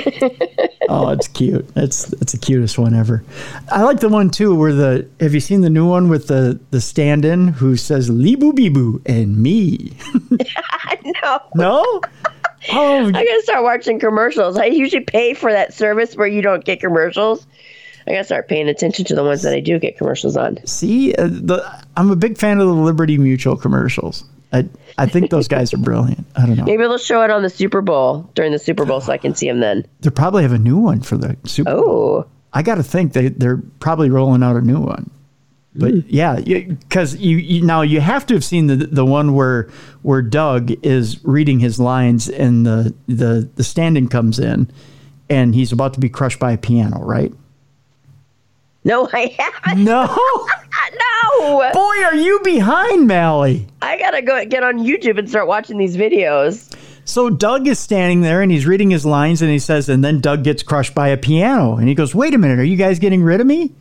oh, 0.90 1.10
it's 1.10 1.28
cute. 1.30 1.68
That's 1.74 2.06
that's 2.06 2.34
the 2.34 2.38
cutest 2.38 2.78
one 2.78 2.94
ever. 2.94 3.24
I 3.72 3.82
like 3.84 4.02
the 4.02 4.10
one 4.10 4.30
too 4.30 4.54
where 4.54 4.74
the 4.74 5.08
have 5.20 5.34
you 5.34 5.40
seen 5.40 5.62
the 5.62 5.70
new 5.70 5.88
one 5.88 6.10
with 6.10 6.28
the 6.28 6.60
the 6.72 6.82
stand-in 6.82 7.48
who 7.48 7.76
says 7.76 8.10
"Libu 8.10 8.52
Bibu" 8.52 9.02
and 9.08 9.38
me? 9.38 9.94
no. 11.24 11.40
no, 11.56 12.02
Oh, 12.72 13.08
I 13.08 13.12
gotta 13.12 13.42
start 13.44 13.64
watching 13.64 14.00
commercials. 14.00 14.58
I 14.58 14.66
usually 14.66 15.04
pay 15.04 15.34
for 15.34 15.52
that 15.52 15.74
service 15.74 16.16
where 16.16 16.28
you 16.28 16.42
don't 16.42 16.64
get 16.64 16.82
commercials. 16.82 17.48
I 18.06 18.12
gotta 18.12 18.24
start 18.26 18.48
paying 18.48 18.68
attention 18.68 19.06
to 19.06 19.16
the 19.16 19.24
ones 19.24 19.42
that 19.44 19.54
I 19.54 19.60
do 19.60 19.80
get 19.80 19.98
commercials 19.98 20.36
on. 20.36 20.60
see, 20.68 21.16
uh, 21.16 21.28
the 21.28 21.64
I'm 21.96 22.12
a 22.12 22.16
big 22.16 22.38
fan 22.38 22.60
of 22.60 22.68
the 22.68 22.74
Liberty 22.74 23.18
Mutual 23.18 23.56
commercials. 23.56 24.24
I 24.52 24.68
I 24.98 25.06
think 25.06 25.30
those 25.30 25.48
guys 25.56 25.74
are 25.74 25.78
brilliant. 25.78 26.26
I 26.36 26.46
don't 26.46 26.58
know. 26.58 26.66
Maybe 26.66 26.84
they'll 26.84 26.98
show 26.98 27.22
it 27.24 27.32
on 27.32 27.44
the 27.44 27.50
Super 27.50 27.82
Bowl 27.82 28.30
during 28.36 28.52
the 28.52 28.60
Super 28.60 28.86
Bowl 28.86 29.02
so 29.02 29.12
I 29.12 29.18
can 29.18 29.36
see 29.36 29.48
them 29.48 29.60
then. 29.60 29.86
They 30.02 30.10
probably 30.10 30.44
have 30.44 30.54
a 30.54 30.60
new 30.60 30.78
one 30.78 31.02
for 31.02 31.18
the 31.18 31.38
Super 31.46 31.76
Bowl. 31.76 31.84
Oh, 31.86 32.30
I 32.54 32.64
got 32.64 32.76
to 32.76 32.84
think 32.84 33.14
they 33.14 33.30
they're 33.30 33.62
probably 33.80 34.10
rolling 34.10 34.44
out 34.44 34.56
a 34.56 34.62
new 34.62 34.80
one. 34.80 35.12
But 35.76 35.94
mm. 35.94 36.06
yeah, 36.08 36.40
because 36.40 37.16
you, 37.18 37.38
you 37.38 37.66
now 37.66 37.82
you 37.82 38.02
have 38.02 38.26
to 38.28 38.34
have 38.34 38.44
seen 38.44 38.68
the 38.68 38.76
the 38.76 39.06
one 39.06 39.34
where 39.34 39.70
where 40.02 40.22
Doug 40.22 40.72
is 40.84 41.24
reading 41.24 41.60
his 41.60 41.80
lines 41.80 42.28
and 42.28 42.66
the 42.66 42.94
the 43.08 43.50
the 43.56 43.64
stand-in 43.64 44.08
comes 44.08 44.40
in, 44.40 44.70
and 45.30 45.54
he's 45.54 45.72
about 45.72 45.94
to 45.94 46.00
be 46.00 46.10
crushed 46.10 46.40
by 46.40 46.54
a 46.54 46.58
piano, 46.58 47.00
right? 47.00 47.32
No, 48.84 49.10
I 49.14 49.36
haven't. 49.38 49.84
No, 49.84 50.06
No, 51.32 51.72
boy, 51.74 52.04
are 52.04 52.16
you 52.16 52.40
behind, 52.44 53.08
Mallie? 53.08 53.68
I 53.82 53.98
gotta 53.98 54.22
go 54.22 54.44
get 54.46 54.64
on 54.64 54.80
YouTube 54.80 55.18
and 55.20 55.30
start 55.30 55.48
watching 55.48 55.78
these 55.78 55.98
videos. 55.98 56.76
So 57.06 57.30
Doug 57.30 57.68
is 57.68 57.80
standing 57.80 58.22
there 58.22 58.42
and 58.42 58.52
he's 58.52 58.66
reading 58.66 58.92
his 58.92 59.06
lines 59.06 59.42
and 59.42 59.52
he 59.52 59.60
says, 59.60 59.90
and 59.90 60.04
then 60.04 60.20
Doug 60.20 60.44
gets 60.44 60.62
crushed 60.64 60.94
by 60.94 61.10
a 61.10 61.18
piano. 61.18 61.76
And 61.76 61.88
he 61.88 61.96
goes, 61.96 62.14
Wait 62.14 62.34
a 62.34 62.38
minute, 62.38 62.60
are 62.60 62.64
you 62.64 62.78
guys 62.78 63.00
getting 63.00 63.24
rid 63.24 63.42
of 63.42 63.48
me? 63.48 63.72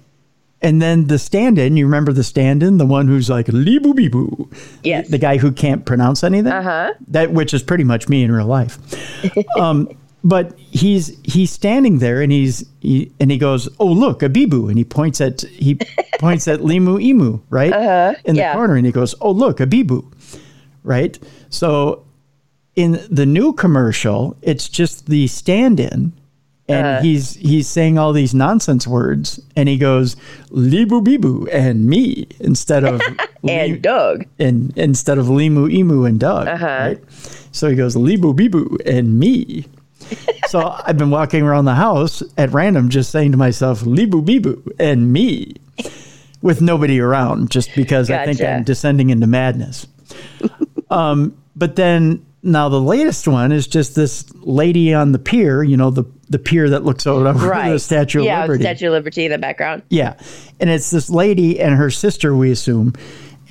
And 0.61 0.83
then 0.83 1.07
the 1.07 1.19
stand 1.19 1.59
in, 1.59 1.77
you 1.77 1.85
remember 1.87 2.13
the 2.13 2.25
stand 2.25 2.63
in, 2.63 2.79
the 2.79 2.87
one 2.87 3.07
who's 3.07 3.31
like, 3.31 3.47
Lee 3.49 3.79
boo 3.79 3.95
bee 3.95 4.09
boo. 4.09 4.51
Yes. 4.83 5.09
The 5.09 5.19
guy 5.19 5.37
who 5.37 5.53
can't 5.53 5.85
pronounce 5.85 6.25
anything. 6.25 6.53
Uh-huh. 6.53 6.95
That 7.09 7.31
which 7.33 7.55
is 7.55 7.63
pretty 7.63 7.85
much 7.85 8.09
me 8.09 8.25
in 8.25 8.33
real 8.33 8.47
life. 8.47 8.79
um, 9.57 9.89
but 10.25 10.59
he's 10.59 11.17
he's 11.25 11.51
standing 11.51 11.99
there 11.99 12.21
and 12.23 12.33
he's 12.33 12.65
he, 12.81 13.13
and 13.21 13.31
he 13.31 13.39
goes, 13.39 13.69
Oh 13.79 13.87
look, 13.87 14.23
a 14.23 14.29
bibu. 14.29 14.69
And 14.69 14.77
he 14.79 14.85
points 14.85 15.21
at 15.21 15.43
he 15.43 15.79
points 16.19 16.49
at 16.49 16.61
LiMu 16.61 17.01
Emu, 17.03 17.41
right? 17.51 17.73
Uh-huh. 17.73 18.15
In 18.25 18.35
the 18.35 18.41
yeah. 18.43 18.53
corner, 18.55 18.75
and 18.77 18.85
he 18.87 18.93
goes, 18.93 19.15
Oh 19.21 19.31
look, 19.31 19.61
a 19.61 19.67
bibu. 19.67 20.05
Right? 20.85 21.19
So 21.51 22.05
in 22.77 23.01
the 23.11 23.27
new 23.27 23.53
commercial, 23.53 24.37
it's 24.43 24.69
just 24.69 25.07
the 25.07 25.27
stand-in, 25.27 26.13
and 26.69 26.87
Uh-huh. 26.87 27.03
he's 27.03 27.35
he's 27.35 27.67
saying 27.69 27.99
all 27.99 28.13
these 28.13 28.35
nonsense 28.35 28.87
words, 28.87 29.41
and 29.57 29.69
he 29.69 29.79
goes 29.79 30.17
"libu 30.51 31.03
bibu" 31.03 31.49
and 31.53 31.87
me 31.87 32.27
instead 32.41 32.85
of 32.85 33.01
And 33.49 33.73
Li- 33.73 33.79
Doug. 33.79 34.27
and 34.39 34.77
instead 34.77 35.19
of 35.19 35.27
LiMu 35.27 35.71
Emu 35.73 36.05
and 36.05 36.19
Doug. 36.21 36.47
Uh-huh. 36.49 36.67
Right? 36.67 37.01
So 37.53 37.69
he 37.71 37.77
goes 37.77 37.97
"libu 37.97 38.35
bibu" 38.35 38.77
and 38.87 39.19
me. 39.19 39.67
so 40.49 40.75
I've 40.85 40.97
been 40.99 41.11
walking 41.11 41.43
around 41.43 41.65
the 41.67 41.75
house 41.75 42.23
at 42.37 42.53
random, 42.53 42.89
just 42.89 43.11
saying 43.11 43.33
to 43.33 43.39
myself 43.39 43.81
"libu 43.83 44.25
bibu" 44.25 44.67
and 44.79 45.13
me, 45.13 45.55
with 46.43 46.61
nobody 46.61 47.01
around, 47.01 47.51
just 47.51 47.75
because 47.75 48.11
I 48.11 48.25
think 48.25 48.41
I'm 48.41 48.65
descending 48.65 49.11
into 49.11 49.27
madness. 49.27 49.87
Um, 50.91 51.37
but 51.55 51.77
then 51.77 52.25
now 52.43 52.71
the 52.71 52.81
latest 52.81 53.29
one 53.29 53.53
is 53.53 53.67
just 53.67 53.95
this 53.95 54.25
lady 54.37 54.95
on 54.95 55.13
the 55.13 55.19
pier, 55.19 55.63
you 55.63 55.77
know, 55.77 55.91
the 55.91 56.05
the 56.31 56.39
pier 56.39 56.71
that 56.71 56.83
looks 56.83 57.07
out 57.07 57.27
over 57.27 57.47
Right. 57.47 57.73
the 57.73 57.79
Statue 57.79 58.21
of 58.21 58.25
yeah, 58.25 58.41
Liberty. 58.41 58.65
Statue 58.65 58.87
of 58.87 58.93
Liberty 58.93 59.27
in 59.27 59.33
the 59.33 59.37
background. 59.39 59.83
Yeah. 59.91 60.15
And 60.61 60.71
it's 60.71 60.91
this 60.91 61.11
lady 61.11 61.61
and 61.61 61.75
her 61.75 61.91
sister, 61.91 62.35
we 62.35 62.51
assume. 62.51 62.95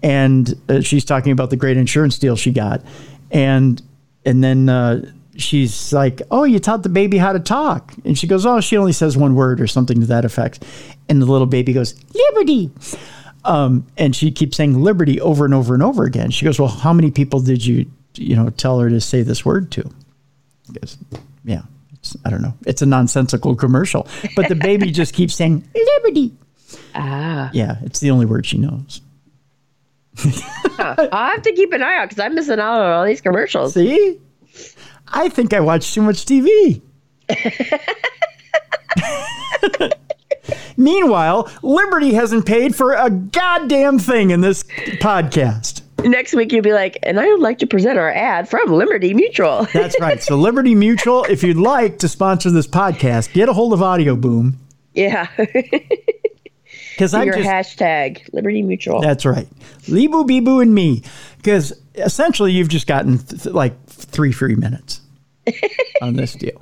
And 0.02 0.54
uh, 0.68 0.82
she's 0.82 1.06
talking 1.06 1.32
about 1.32 1.52
the 1.52 1.58
great 1.58 1.78
insurance 1.78 2.18
deal 2.18 2.36
she 2.36 2.52
got. 2.52 2.82
And 3.30 3.82
and 4.26 4.44
then 4.44 4.68
uh, 4.70 5.12
she's 5.38 5.94
like, 5.94 6.22
Oh, 6.32 6.44
you 6.44 6.60
taught 6.60 6.84
the 6.84 6.90
baby 6.90 7.18
how 7.18 7.34
to 7.34 7.40
talk. 7.40 7.94
And 8.06 8.18
she 8.18 8.28
goes, 8.28 8.46
Oh, 8.46 8.60
she 8.60 8.78
only 8.78 8.94
says 8.94 9.18
one 9.18 9.36
word 9.36 9.62
or 9.62 9.68
something 9.68 10.00
to 10.02 10.06
that 10.08 10.26
effect. 10.26 10.64
And 11.10 11.22
the 11.22 11.26
little 11.26 11.48
baby 11.48 11.74
goes, 11.74 11.96
Liberty. 12.14 12.72
Um, 13.46 13.86
and 13.98 14.16
she 14.16 14.32
keeps 14.32 14.58
saying 14.58 14.82
liberty 14.82 15.22
over 15.22 15.46
and 15.46 15.54
over 15.54 15.74
and 15.74 15.82
over 15.82 16.04
again. 16.04 16.32
She 16.32 16.44
goes, 16.44 16.60
Well, 16.60 16.70
how 16.70 16.92
many 16.94 17.12
people 17.12 17.40
did 17.40 17.66
you, 17.66 17.86
you 18.16 18.36
know, 18.36 18.50
tell 18.50 18.80
her 18.80 18.90
to 18.90 19.00
say 19.00 19.22
this 19.22 19.46
word 19.46 19.72
to? 19.72 19.90
Goes, 20.74 20.98
Yeah. 21.46 21.62
It's, 21.94 22.16
I 22.26 22.30
don't 22.30 22.42
know. 22.42 22.54
It's 22.66 22.82
a 22.82 22.86
nonsensical 22.86 23.56
commercial. 23.56 24.08
But 24.36 24.50
the 24.50 24.56
baby 24.56 24.92
just 24.92 25.14
keeps 25.14 25.36
saying 25.36 25.68
liberty. 26.04 26.34
Ah. 26.94 27.50
Yeah, 27.54 27.78
it's 27.84 28.00
the 28.00 28.12
only 28.12 28.26
word 28.26 28.46
she 28.46 28.58
knows. 28.58 29.02
I'll 30.80 31.32
have 31.32 31.42
to 31.44 31.54
keep 31.54 31.72
an 31.74 31.84
eye 31.84 31.98
out 31.98 32.10
because 32.10 32.24
I'm 32.24 32.36
missing 32.36 32.60
out 32.60 32.82
on 32.82 32.92
all 32.92 33.06
these 33.06 33.22
commercials. 33.22 33.76
See? 33.76 34.20
I 35.10 35.30
think 35.30 35.54
I 35.54 35.60
watch 35.60 35.94
too 35.94 36.02
much 36.02 36.26
TV. 36.26 36.82
Meanwhile, 40.78 41.50
Liberty 41.64 42.14
hasn't 42.14 42.46
paid 42.46 42.76
for 42.76 42.94
a 42.94 43.10
goddamn 43.10 44.00
thing 44.00 44.32
in 44.32 44.42
this 44.42 44.64
podcast. 44.64 45.82
Next 46.04 46.36
week 46.36 46.52
you'll 46.52 46.62
be 46.62 46.74
like, 46.74 46.98
and 47.04 47.20
I 47.20 47.28
would 47.28 47.40
like 47.40 47.58
to 47.60 47.68
present 47.68 47.98
our 47.98 48.12
ad 48.12 48.48
from 48.48 48.72
Liberty 48.72 49.14
Mutual. 49.14 49.68
That's 49.74 50.00
right. 50.00 50.22
So, 50.22 50.36
Liberty 50.36 50.76
Mutual, 50.76 51.24
if 51.26 51.44
you'd 51.44 51.58
like 51.58 52.00
to 52.00 52.08
sponsor 52.08 52.52
this 52.52 52.68
podcast, 52.68 53.34
get 53.34 53.50
a 53.50 53.54
hold 53.54 53.74
of 53.74 53.82
Audio 53.82 54.16
Boom. 54.16 54.60
yeah. 54.94 55.28
Because 56.98 57.14
I'm 57.14 57.28
Your 57.28 57.36
just. 57.38 57.48
hashtag 57.78 58.28
Liberty 58.34 58.64
Mutual. 58.64 59.02
That's 59.02 59.24
right. 59.24 59.48
Libu 59.84 60.26
Bibu 60.28 60.64
and 60.64 60.74
me. 60.74 61.04
Because 61.38 61.72
essentially, 61.94 62.52
you've 62.52 62.70
just 62.70 62.88
gotten 62.88 63.20
th- 63.20 63.44
th- 63.44 63.54
like 63.54 63.86
three 63.86 64.32
free 64.32 64.56
minutes 64.56 65.02
on 66.02 66.16
this 66.16 66.34
deal. 66.34 66.60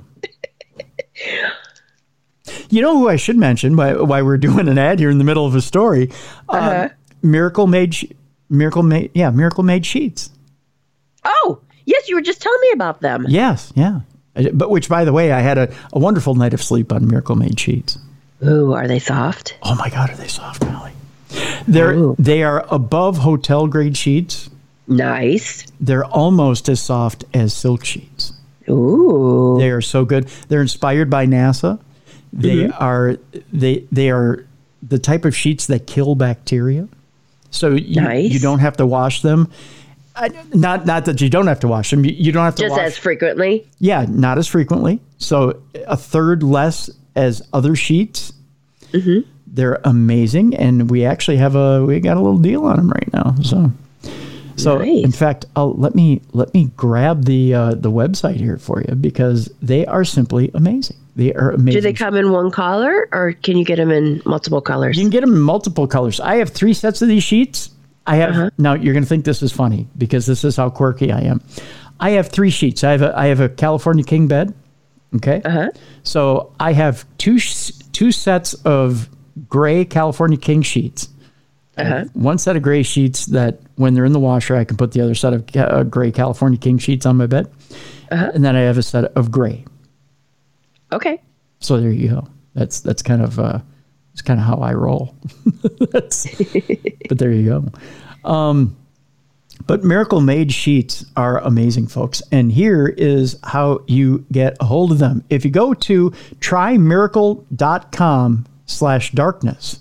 You 2.68 2.82
know 2.82 2.98
who 2.98 3.08
I 3.08 3.16
should 3.16 3.36
mention 3.36 3.76
why, 3.76 3.94
why 3.94 4.22
we're 4.22 4.36
doing 4.38 4.68
an 4.68 4.78
ad 4.78 4.98
here 4.98 5.10
in 5.10 5.18
the 5.18 5.24
middle 5.24 5.46
of 5.46 5.54
a 5.54 5.60
story? 5.62 6.10
Um, 6.48 6.58
Uh-huh. 6.58 6.88
Miracle 7.22 7.66
made, 7.66 8.14
Miracle 8.50 8.82
made, 8.82 9.10
yeah, 9.14 9.30
Miracle 9.30 9.64
made 9.64 9.84
sheets. 9.86 10.30
oh, 11.24 11.60
yes, 11.86 12.08
you 12.08 12.14
were 12.14 12.20
just 12.22 12.40
telling 12.42 12.60
me 12.60 12.70
about 12.72 13.00
them. 13.00 13.24
Yes, 13.28 13.72
yeah. 13.74 14.00
But 14.52 14.70
which, 14.70 14.88
by 14.88 15.04
the 15.06 15.12
way, 15.14 15.32
I 15.32 15.40
had 15.40 15.56
a, 15.58 15.74
a 15.94 15.98
wonderful 15.98 16.34
night 16.34 16.52
of 16.54 16.62
sleep 16.62 16.92
on 16.92 17.08
Miracle 17.08 17.34
made 17.36 17.58
sheets. 17.58 17.98
Ooh, 18.44 18.72
are 18.72 18.86
they 18.86 18.98
soft? 18.98 19.56
Oh 19.62 19.74
my 19.74 19.88
God, 19.88 20.10
are 20.10 20.16
they 20.16 20.28
soft, 20.28 20.64
Molly? 20.64 20.92
They're 21.66 21.94
Ooh. 21.94 22.16
they 22.18 22.42
are 22.42 22.64
above 22.70 23.18
hotel 23.18 23.66
grade 23.66 23.96
sheets. 23.96 24.50
Nice. 24.86 25.66
They're 25.80 26.04
almost 26.04 26.68
as 26.68 26.80
soft 26.80 27.24
as 27.34 27.52
silk 27.52 27.84
sheets. 27.84 28.32
Ooh. 28.68 29.56
They 29.58 29.70
are 29.70 29.80
so 29.80 30.04
good. 30.04 30.28
They're 30.48 30.62
inspired 30.62 31.10
by 31.10 31.26
NASA. 31.26 31.80
They 32.32 32.56
mm-hmm. 32.56 32.82
are 32.82 33.16
they 33.52 33.86
they 33.90 34.10
are 34.10 34.44
the 34.82 34.98
type 34.98 35.24
of 35.24 35.34
sheets 35.34 35.66
that 35.66 35.86
kill 35.86 36.14
bacteria. 36.14 36.88
So 37.50 37.70
you, 37.70 38.00
Nice. 38.00 38.30
you 38.30 38.38
don't 38.38 38.58
have 38.58 38.76
to 38.76 38.86
wash 38.86 39.22
them. 39.22 39.50
I, 40.14 40.30
not 40.54 40.86
not 40.86 41.04
that 41.06 41.20
you 41.20 41.28
don't 41.28 41.46
have 41.46 41.60
to 41.60 41.68
wash 41.68 41.90
them. 41.90 42.04
You, 42.04 42.12
you 42.12 42.32
don't 42.32 42.44
have 42.44 42.56
to 42.56 42.62
wash 42.64 42.68
them. 42.70 42.76
Just 42.76 42.78
wash. 42.78 42.92
as 42.92 42.98
frequently. 42.98 43.66
yeah, 43.78 44.06
not 44.08 44.38
as 44.38 44.46
frequently. 44.46 45.00
So 45.18 45.60
a 45.86 45.96
third 45.96 46.42
less 46.42 46.90
as 47.16 47.42
other 47.52 47.74
sheets. 47.74 48.32
Mm-hmm. 48.92 49.28
They're 49.46 49.80
amazing, 49.84 50.54
and 50.56 50.90
we 50.90 51.04
actually 51.04 51.38
have 51.38 51.54
a 51.56 51.84
we 51.84 51.98
got 52.00 52.16
a 52.16 52.20
little 52.20 52.38
deal 52.38 52.64
on 52.64 52.76
them 52.76 52.90
right 52.90 53.12
now. 53.12 53.34
So. 53.42 53.72
So 54.58 54.78
Nice. 54.78 55.04
in 55.04 55.12
fact, 55.12 55.44
I'll, 55.54 55.74
let 55.74 55.94
me 55.94 56.22
let 56.32 56.54
me 56.54 56.70
grab 56.78 57.26
the 57.26 57.52
uh, 57.52 57.74
the 57.74 57.90
website 57.90 58.36
here 58.36 58.56
for 58.56 58.80
you 58.80 58.94
because 58.94 59.52
they 59.60 59.84
are 59.84 60.02
simply 60.02 60.50
amazing. 60.54 60.96
They 61.14 61.34
are 61.34 61.50
amazing. 61.50 61.80
Do 61.80 61.82
they 61.82 61.92
come 61.92 62.14
in 62.14 62.30
one 62.32 62.50
color 62.50 63.06
or 63.12 63.32
can 63.34 63.58
you 63.58 63.66
get 63.66 63.76
them 63.76 63.90
in 63.90 64.22
multiple 64.24 64.62
colors? 64.62 64.96
You 64.96 65.02
can 65.04 65.10
get 65.10 65.20
them 65.20 65.34
in 65.34 65.40
multiple 65.40 65.86
colors. 65.86 66.20
I 66.20 66.36
have 66.36 66.48
three 66.50 66.72
sets 66.72 67.02
of 67.02 67.08
these 67.08 67.22
sheets. 67.22 67.68
I 68.06 68.16
have 68.16 68.30
Uh-huh. 68.30 68.50
now. 68.56 68.72
You're 68.72 68.94
going 68.94 69.02
to 69.04 69.08
think 69.08 69.26
this 69.26 69.42
is 69.42 69.52
funny 69.52 69.88
because 69.98 70.24
this 70.24 70.42
is 70.42 70.56
how 70.56 70.70
quirky 70.70 71.12
I 71.12 71.20
am. 71.20 71.42
I 72.00 72.10
have 72.12 72.28
three 72.28 72.50
sheets. 72.50 72.82
I 72.82 72.92
have 72.92 73.02
a 73.02 73.18
I 73.18 73.26
have 73.26 73.40
a 73.40 73.50
California 73.50 74.04
king 74.04 74.26
bed. 74.26 74.54
Okay. 75.16 75.40
Uh-huh. 75.44 75.70
So 76.02 76.52
I 76.60 76.72
have 76.72 77.04
two 77.18 77.38
sh- 77.38 77.72
two 77.92 78.12
sets 78.12 78.54
of 78.64 79.08
gray 79.48 79.84
California 79.84 80.38
king 80.38 80.62
sheets. 80.62 81.08
Uh-huh. 81.78 82.04
One 82.14 82.38
set 82.38 82.56
of 82.56 82.62
gray 82.62 82.82
sheets 82.82 83.26
that 83.26 83.60
when 83.76 83.92
they're 83.94 84.06
in 84.06 84.12
the 84.12 84.18
washer, 84.20 84.56
I 84.56 84.64
can 84.64 84.76
put 84.78 84.92
the 84.92 85.00
other 85.02 85.14
set 85.14 85.32
of 85.34 85.46
ca- 85.46 85.60
uh, 85.60 85.82
gray 85.82 86.10
California 86.10 86.58
king 86.58 86.78
sheets 86.78 87.04
on 87.04 87.16
my 87.18 87.26
bed, 87.26 87.50
Uh-huh. 88.10 88.30
and 88.34 88.42
then 88.44 88.56
I 88.56 88.60
have 88.60 88.78
a 88.78 88.82
set 88.82 89.04
of 89.16 89.30
gray. 89.30 89.64
Okay. 90.92 91.20
So 91.60 91.78
there 91.80 91.90
you 91.90 92.08
go. 92.08 92.28
That's 92.54 92.80
that's 92.80 93.02
kind 93.02 93.20
of 93.22 93.38
uh, 93.38 93.58
it's 94.12 94.22
kind 94.22 94.40
of 94.40 94.46
how 94.46 94.56
I 94.56 94.72
roll. 94.72 95.14
But 97.08 97.18
there 97.18 97.30
you 97.32 97.44
go. 98.24 98.28
Um, 98.30 98.76
but 99.66 99.84
Miracle 99.84 100.20
Made 100.20 100.52
sheets 100.52 101.04
are 101.16 101.38
amazing, 101.38 101.88
folks. 101.88 102.22
And 102.30 102.52
here 102.52 102.86
is 102.86 103.38
how 103.42 103.80
you 103.86 104.24
get 104.30 104.56
a 104.60 104.64
hold 104.64 104.92
of 104.92 104.98
them. 104.98 105.24
If 105.28 105.44
you 105.44 105.50
go 105.50 105.74
to 105.74 106.10
trymiracle.com 106.40 108.46
slash 108.66 109.10
darkness 109.12 109.80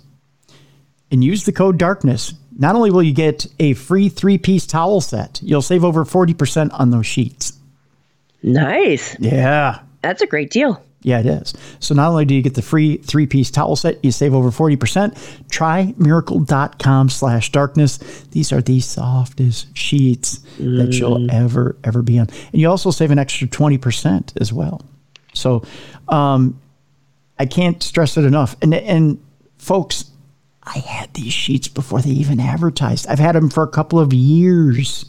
and 1.11 1.23
use 1.23 1.43
the 1.43 1.51
code 1.51 1.77
darkness, 1.77 2.33
not 2.57 2.75
only 2.75 2.89
will 2.89 3.03
you 3.03 3.13
get 3.13 3.45
a 3.59 3.73
free 3.73 4.09
three-piece 4.09 4.65
towel 4.65 5.01
set, 5.01 5.39
you'll 5.43 5.61
save 5.61 5.83
over 5.83 6.05
40% 6.05 6.69
on 6.73 6.91
those 6.91 7.05
sheets. 7.05 7.53
Nice. 8.41 9.19
Yeah. 9.19 9.79
That's 10.01 10.21
a 10.21 10.27
great 10.27 10.51
deal. 10.51 10.81
Yeah, 11.05 11.19
it 11.19 11.27
is. 11.27 11.53
So 11.79 11.93
not 11.93 12.09
only 12.09 12.25
do 12.25 12.33
you 12.33 12.41
get 12.41 12.55
the 12.55 12.63
free 12.63 12.97
three-piece 12.97 13.51
towel 13.51 13.75
set, 13.75 14.03
you 14.03 14.11
save 14.11 14.33
over 14.33 14.49
40%. 14.49 15.49
Try 15.49 15.93
miracle.com 15.99 17.09
slash 17.09 17.51
darkness. 17.51 17.99
These 18.31 18.51
are 18.51 18.59
the 18.59 18.79
softest 18.79 19.77
sheets 19.77 20.39
that 20.57 20.93
you'll 20.93 21.29
ever, 21.29 21.77
ever 21.83 22.01
be 22.01 22.17
on. 22.17 22.27
And 22.51 22.59
you 22.59 22.67
also 22.67 22.89
save 22.89 23.11
an 23.11 23.19
extra 23.19 23.47
20% 23.47 24.41
as 24.41 24.51
well. 24.51 24.81
So 25.33 25.63
um, 26.07 26.59
I 27.37 27.45
can't 27.45 27.83
stress 27.83 28.17
it 28.17 28.25
enough. 28.25 28.55
And, 28.63 28.73
and 28.73 29.23
folks, 29.59 30.09
I 30.63 30.79
had 30.79 31.13
these 31.13 31.33
sheets 31.33 31.67
before 31.67 32.01
they 32.01 32.09
even 32.09 32.39
advertised. 32.39 33.05
I've 33.05 33.19
had 33.19 33.35
them 33.35 33.51
for 33.51 33.61
a 33.61 33.67
couple 33.67 33.99
of 33.99 34.11
years. 34.11 35.05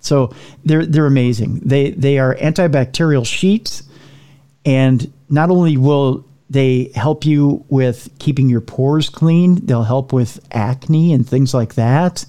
So 0.00 0.32
they're 0.64 0.86
they're 0.86 1.06
amazing. 1.06 1.60
They 1.64 1.90
they 1.90 2.18
are 2.18 2.36
antibacterial 2.36 3.26
sheets, 3.26 3.82
and 4.64 5.12
not 5.28 5.50
only 5.50 5.76
will 5.76 6.24
they 6.50 6.90
help 6.94 7.24
you 7.24 7.64
with 7.68 8.08
keeping 8.18 8.48
your 8.48 8.60
pores 8.60 9.08
clean, 9.10 9.66
they'll 9.66 9.82
help 9.82 10.12
with 10.12 10.40
acne 10.50 11.12
and 11.12 11.28
things 11.28 11.52
like 11.52 11.74
that. 11.74 12.24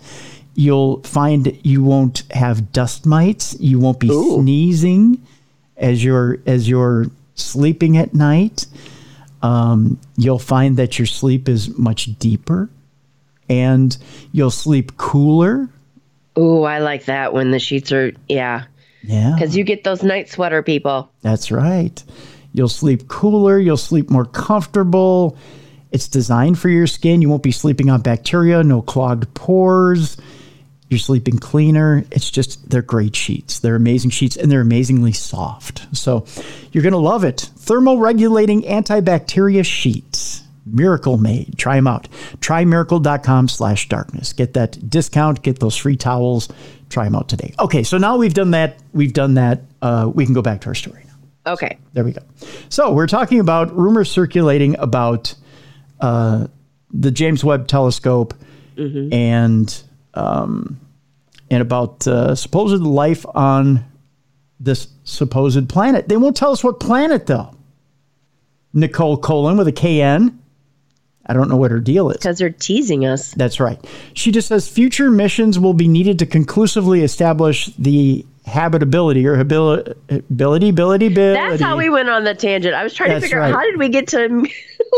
You'll 0.56 1.02
find 1.04 1.58
you 1.64 1.84
won't 1.84 2.24
have 2.32 2.74
dust 2.74 3.06
mites. 3.06 3.58
You 3.60 3.80
won't 3.80 4.00
be 4.00 4.10
sneezing 4.10 5.26
as 5.78 6.04
you're 6.04 6.40
as 6.46 6.68
you're 6.68 7.06
sleeping 7.36 7.98
at 7.98 8.14
night. 8.14 8.66
Um, 9.42 10.00
you'll 10.18 10.38
find 10.38 10.76
that 10.78 11.00
your 11.00 11.06
sleep 11.06 11.48
is 11.48 11.78
much 11.78 12.06
deeper, 12.20 12.70
and 13.48 13.98
you'll 14.34 14.52
sleep 14.52 14.98
cooler. 14.98 15.70
Ooh, 16.38 16.64
I 16.64 16.80
like 16.80 17.06
that 17.06 17.34
when 17.34 17.52
the 17.52 17.60
sheets 17.60 17.92
are, 17.92 18.12
yeah. 18.28 18.66
Yeah. 19.04 19.34
Because 19.34 19.56
you 19.56 19.64
get 19.64 19.84
those 19.84 20.04
night 20.04 20.30
sweater 20.30 20.62
people. 20.62 21.12
That's 21.22 21.52
right. 21.52 22.04
You'll 22.54 22.70
sleep 22.70 23.08
cooler, 23.08 23.60
you'll 23.60 23.78
sleep 23.78 24.10
more 24.10 24.26
comfortable. 24.26 25.38
It's 25.92 26.08
designed 26.08 26.60
for 26.60 26.70
your 26.70 26.88
skin. 26.88 27.22
You 27.22 27.30
won't 27.30 27.44
be 27.44 27.52
sleeping 27.52 27.90
on 27.90 28.02
bacteria, 28.02 28.64
no 28.64 28.82
clogged 28.82 29.34
pores. 29.34 30.18
You're 30.90 31.00
sleeping 31.00 31.38
cleaner. 31.38 32.04
It's 32.12 32.30
just, 32.30 32.70
they're 32.70 32.82
great 32.82 33.16
sheets. 33.16 33.60
They're 33.60 33.76
amazing 33.76 34.10
sheets 34.10 34.36
and 34.36 34.52
they're 34.52 34.62
amazingly 34.62 35.14
soft. 35.14 35.88
So 35.96 36.26
you're 36.72 36.84
going 36.84 36.94
to 36.94 36.98
love 36.98 37.24
it. 37.24 37.50
Thermoregulating 37.58 38.68
antibacteria 38.68 39.64
sheets. 39.64 40.44
Miracle 40.66 41.18
made. 41.18 41.58
Try 41.58 41.76
them 41.76 41.88
out. 41.88 42.08
Try 42.42 42.64
Trymiracle.com 42.64 43.48
slash 43.50 43.88
darkness. 43.88 44.34
Get 44.34 44.54
that 44.54 44.90
discount, 44.90 45.42
get 45.42 45.60
those 45.60 45.76
free 45.76 45.96
towels. 45.96 46.50
Try 46.90 47.06
them 47.06 47.16
out 47.16 47.30
today. 47.30 47.54
Okay, 47.60 47.84
so 47.84 47.98
now 47.98 48.18
we've 48.18 48.34
done 48.34 48.52
that. 48.52 48.80
We've 48.94 49.14
done 49.14 49.36
that. 49.36 49.62
Uh, 49.82 50.12
we 50.14 50.26
can 50.26 50.34
go 50.34 50.42
back 50.42 50.62
to 50.62 50.68
our 50.68 50.76
story 50.76 51.04
now. 51.06 51.54
Okay. 51.54 51.78
There 51.94 52.04
we 52.04 52.12
go. 52.12 52.22
So 52.70 52.92
we're 52.94 53.08
talking 53.08 53.40
about 53.40 53.76
rumors 53.76 54.12
circulating 54.12 54.78
about 54.80 55.34
uh, 56.00 56.48
the 56.92 57.12
James 57.12 57.44
Webb 57.44 57.68
Telescope 57.68 58.34
and 59.12 59.84
um, 60.14 60.80
and 61.52 61.62
about 61.62 62.08
uh, 62.08 62.36
supposed 62.36 62.82
life 62.82 63.26
on 63.36 63.86
this 64.60 64.88
supposed 65.04 65.68
planet. 65.70 66.08
They 66.08 66.18
won't 66.18 66.38
tell 66.38 66.52
us 66.52 66.64
what 66.64 66.80
planet 66.80 67.26
though. 67.26 67.56
Nicole 68.74 69.18
Colon 69.18 69.58
with 69.58 69.68
a 69.68 69.72
KN. 69.72 70.40
I 71.30 71.34
don't 71.34 71.48
know 71.48 71.58
what 71.58 71.70
her 71.70 71.80
deal 71.80 72.10
is. 72.10 72.18
Because 72.18 72.40
they're 72.40 72.50
teasing 72.50 73.06
us. 73.06 73.32
That's 73.36 73.60
right. 73.60 73.80
She 74.16 74.32
just 74.32 74.48
says 74.48 74.68
future 74.68 75.12
missions 75.12 75.60
will 75.60 75.76
be 75.76 75.88
needed 75.88 76.18
to 76.20 76.26
conclusively 76.26 77.04
establish 77.04 77.68
the 77.78 78.26
habitability 78.48 79.28
or 79.28 79.38
habili- 79.38 79.96
ability, 80.10 80.70
ability, 80.70 81.06
ability. 81.06 81.34
That's 81.34 81.62
how 81.62 81.78
we 81.78 81.90
went 81.90 82.10
on 82.10 82.24
the 82.24 82.34
tangent. 82.34 82.74
I 82.74 82.84
was 82.84 82.96
trying 82.96 83.12
That's 83.12 83.22
to 83.22 83.28
figure 83.28 83.40
right. 83.40 83.54
out 83.54 83.60
how 83.60 83.64
did 83.64 83.78
we 83.78 83.90
get 83.90 84.08
to 84.10 84.48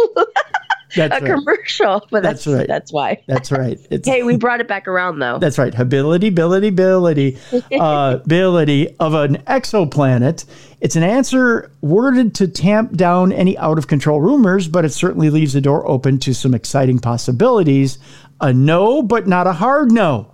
That's 0.96 1.22
a 1.22 1.24
right. 1.24 1.34
commercial, 1.34 2.06
but 2.12 2.22
That's 2.24 2.44
that's 2.44 2.56
right. 2.58 2.68
That's 2.68 2.92
why. 2.94 3.24
That's 3.28 3.52
right. 3.52 3.80
It's 3.90 4.08
hey, 4.08 4.24
we 4.24 4.38
brought 4.38 4.60
it 4.60 4.68
back 4.68 4.88
around 4.88 5.20
though. 5.20 5.38
That's 5.40 5.58
right. 5.58 5.78
Ability, 5.78 6.28
ability, 6.28 6.68
ability, 6.68 7.38
uh, 7.80 8.20
ability 8.26 8.96
of 9.00 9.14
an 9.14 9.38
exoplanet. 9.44 10.46
It's 10.82 10.96
an 10.96 11.04
answer 11.04 11.72
worded 11.82 12.34
to 12.36 12.48
tamp 12.48 12.98
down 12.98 13.32
any 13.32 13.56
out 13.60 13.78
of 13.78 13.88
control 13.88 14.20
rumors, 14.20 14.68
but 14.68 14.84
it 14.84 14.90
certainly 14.90 15.30
leaves 15.30 15.54
the 15.54 15.62
door 15.62 15.88
open 15.88 16.18
to 16.20 16.34
some 16.34 16.56
exciting 16.56 16.98
possibilities. 16.98 18.00
A 18.42 18.52
no, 18.52 19.04
but 19.04 19.28
not 19.28 19.46
a 19.46 19.54
hard 19.54 19.92
no, 19.92 20.34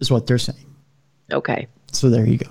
is 0.00 0.10
what 0.10 0.26
they're 0.26 0.38
saying. 0.38 0.66
okay. 1.32 1.68
So 1.92 2.10
there 2.10 2.26
you 2.26 2.38
go. 2.38 2.50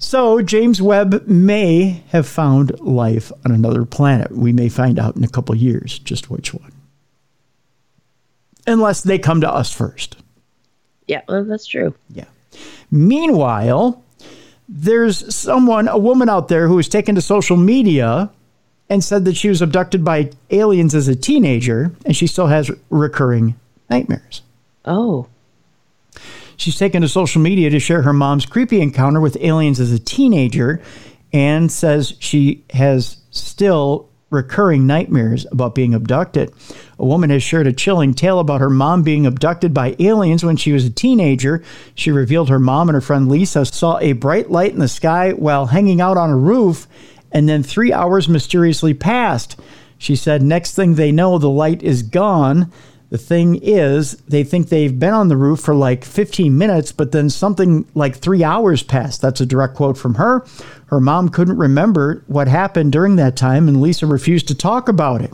So 0.00 0.42
James 0.42 0.82
Webb 0.82 1.28
may 1.28 2.02
have 2.08 2.26
found 2.26 2.80
life 2.80 3.30
on 3.44 3.52
another 3.52 3.84
planet. 3.84 4.32
We 4.32 4.52
may 4.52 4.68
find 4.68 4.98
out 4.98 5.14
in 5.14 5.22
a 5.22 5.28
couple 5.28 5.54
years 5.54 6.00
just 6.00 6.28
which 6.28 6.52
one. 6.52 6.72
Unless 8.66 9.02
they 9.02 9.20
come 9.20 9.40
to 9.42 9.50
us 9.50 9.72
first. 9.72 10.16
Yeah, 11.06 11.22
well, 11.28 11.44
that's 11.44 11.66
true. 11.66 11.94
Yeah. 12.10 12.24
Meanwhile, 12.90 14.01
there's 14.74 15.34
someone, 15.34 15.86
a 15.86 15.98
woman 15.98 16.30
out 16.30 16.48
there 16.48 16.66
who 16.66 16.76
was 16.76 16.88
taken 16.88 17.14
to 17.14 17.20
social 17.20 17.58
media 17.58 18.30
and 18.88 19.04
said 19.04 19.26
that 19.26 19.36
she 19.36 19.50
was 19.50 19.60
abducted 19.60 20.02
by 20.02 20.30
aliens 20.50 20.94
as 20.94 21.08
a 21.08 21.14
teenager 21.14 21.92
and 22.06 22.16
she 22.16 22.26
still 22.26 22.46
has 22.46 22.70
recurring 22.88 23.54
nightmares. 23.90 24.40
Oh. 24.86 25.28
She's 26.56 26.78
taken 26.78 27.02
to 27.02 27.08
social 27.08 27.42
media 27.42 27.68
to 27.68 27.78
share 27.78 28.02
her 28.02 28.14
mom's 28.14 28.46
creepy 28.46 28.80
encounter 28.80 29.20
with 29.20 29.36
aliens 29.40 29.78
as 29.78 29.92
a 29.92 29.98
teenager 29.98 30.80
and 31.34 31.70
says 31.70 32.14
she 32.18 32.64
has 32.70 33.18
still 33.30 34.08
recurring 34.32 34.86
nightmares 34.86 35.46
about 35.52 35.74
being 35.74 35.94
abducted. 35.94 36.52
A 36.98 37.04
woman 37.04 37.30
has 37.30 37.42
shared 37.42 37.66
a 37.66 37.72
chilling 37.72 38.14
tale 38.14 38.40
about 38.40 38.60
her 38.60 38.70
mom 38.70 39.02
being 39.02 39.26
abducted 39.26 39.72
by 39.72 39.94
aliens 39.98 40.44
when 40.44 40.56
she 40.56 40.72
was 40.72 40.84
a 40.84 40.90
teenager. 40.90 41.62
She 41.94 42.10
revealed 42.10 42.48
her 42.48 42.58
mom 42.58 42.88
and 42.88 42.94
her 42.94 43.00
friend 43.00 43.28
Lisa 43.28 43.64
saw 43.64 43.98
a 43.98 44.12
bright 44.12 44.50
light 44.50 44.72
in 44.72 44.78
the 44.78 44.88
sky 44.88 45.32
while 45.32 45.66
hanging 45.66 46.00
out 46.00 46.16
on 46.16 46.30
a 46.30 46.36
roof, 46.36 46.88
and 47.30 47.48
then 47.48 47.62
three 47.62 47.92
hours 47.92 48.28
mysteriously 48.28 48.94
passed. 48.94 49.58
She 49.98 50.16
said, 50.16 50.42
Next 50.42 50.74
thing 50.74 50.94
they 50.94 51.12
know, 51.12 51.38
the 51.38 51.48
light 51.48 51.82
is 51.82 52.02
gone. 52.02 52.72
The 53.12 53.18
thing 53.18 53.56
is, 53.56 54.12
they 54.26 54.42
think 54.42 54.70
they've 54.70 54.98
been 54.98 55.12
on 55.12 55.28
the 55.28 55.36
roof 55.36 55.60
for 55.60 55.74
like 55.74 56.02
15 56.02 56.56
minutes, 56.56 56.92
but 56.92 57.12
then 57.12 57.28
something 57.28 57.84
like 57.94 58.16
three 58.16 58.42
hours 58.42 58.82
passed. 58.82 59.20
That's 59.20 59.42
a 59.42 59.44
direct 59.44 59.74
quote 59.74 59.98
from 59.98 60.14
her. 60.14 60.46
Her 60.86 60.98
mom 60.98 61.28
couldn't 61.28 61.58
remember 61.58 62.24
what 62.26 62.48
happened 62.48 62.90
during 62.90 63.16
that 63.16 63.36
time, 63.36 63.68
and 63.68 63.82
Lisa 63.82 64.06
refused 64.06 64.48
to 64.48 64.54
talk 64.54 64.88
about 64.88 65.20
it. 65.20 65.30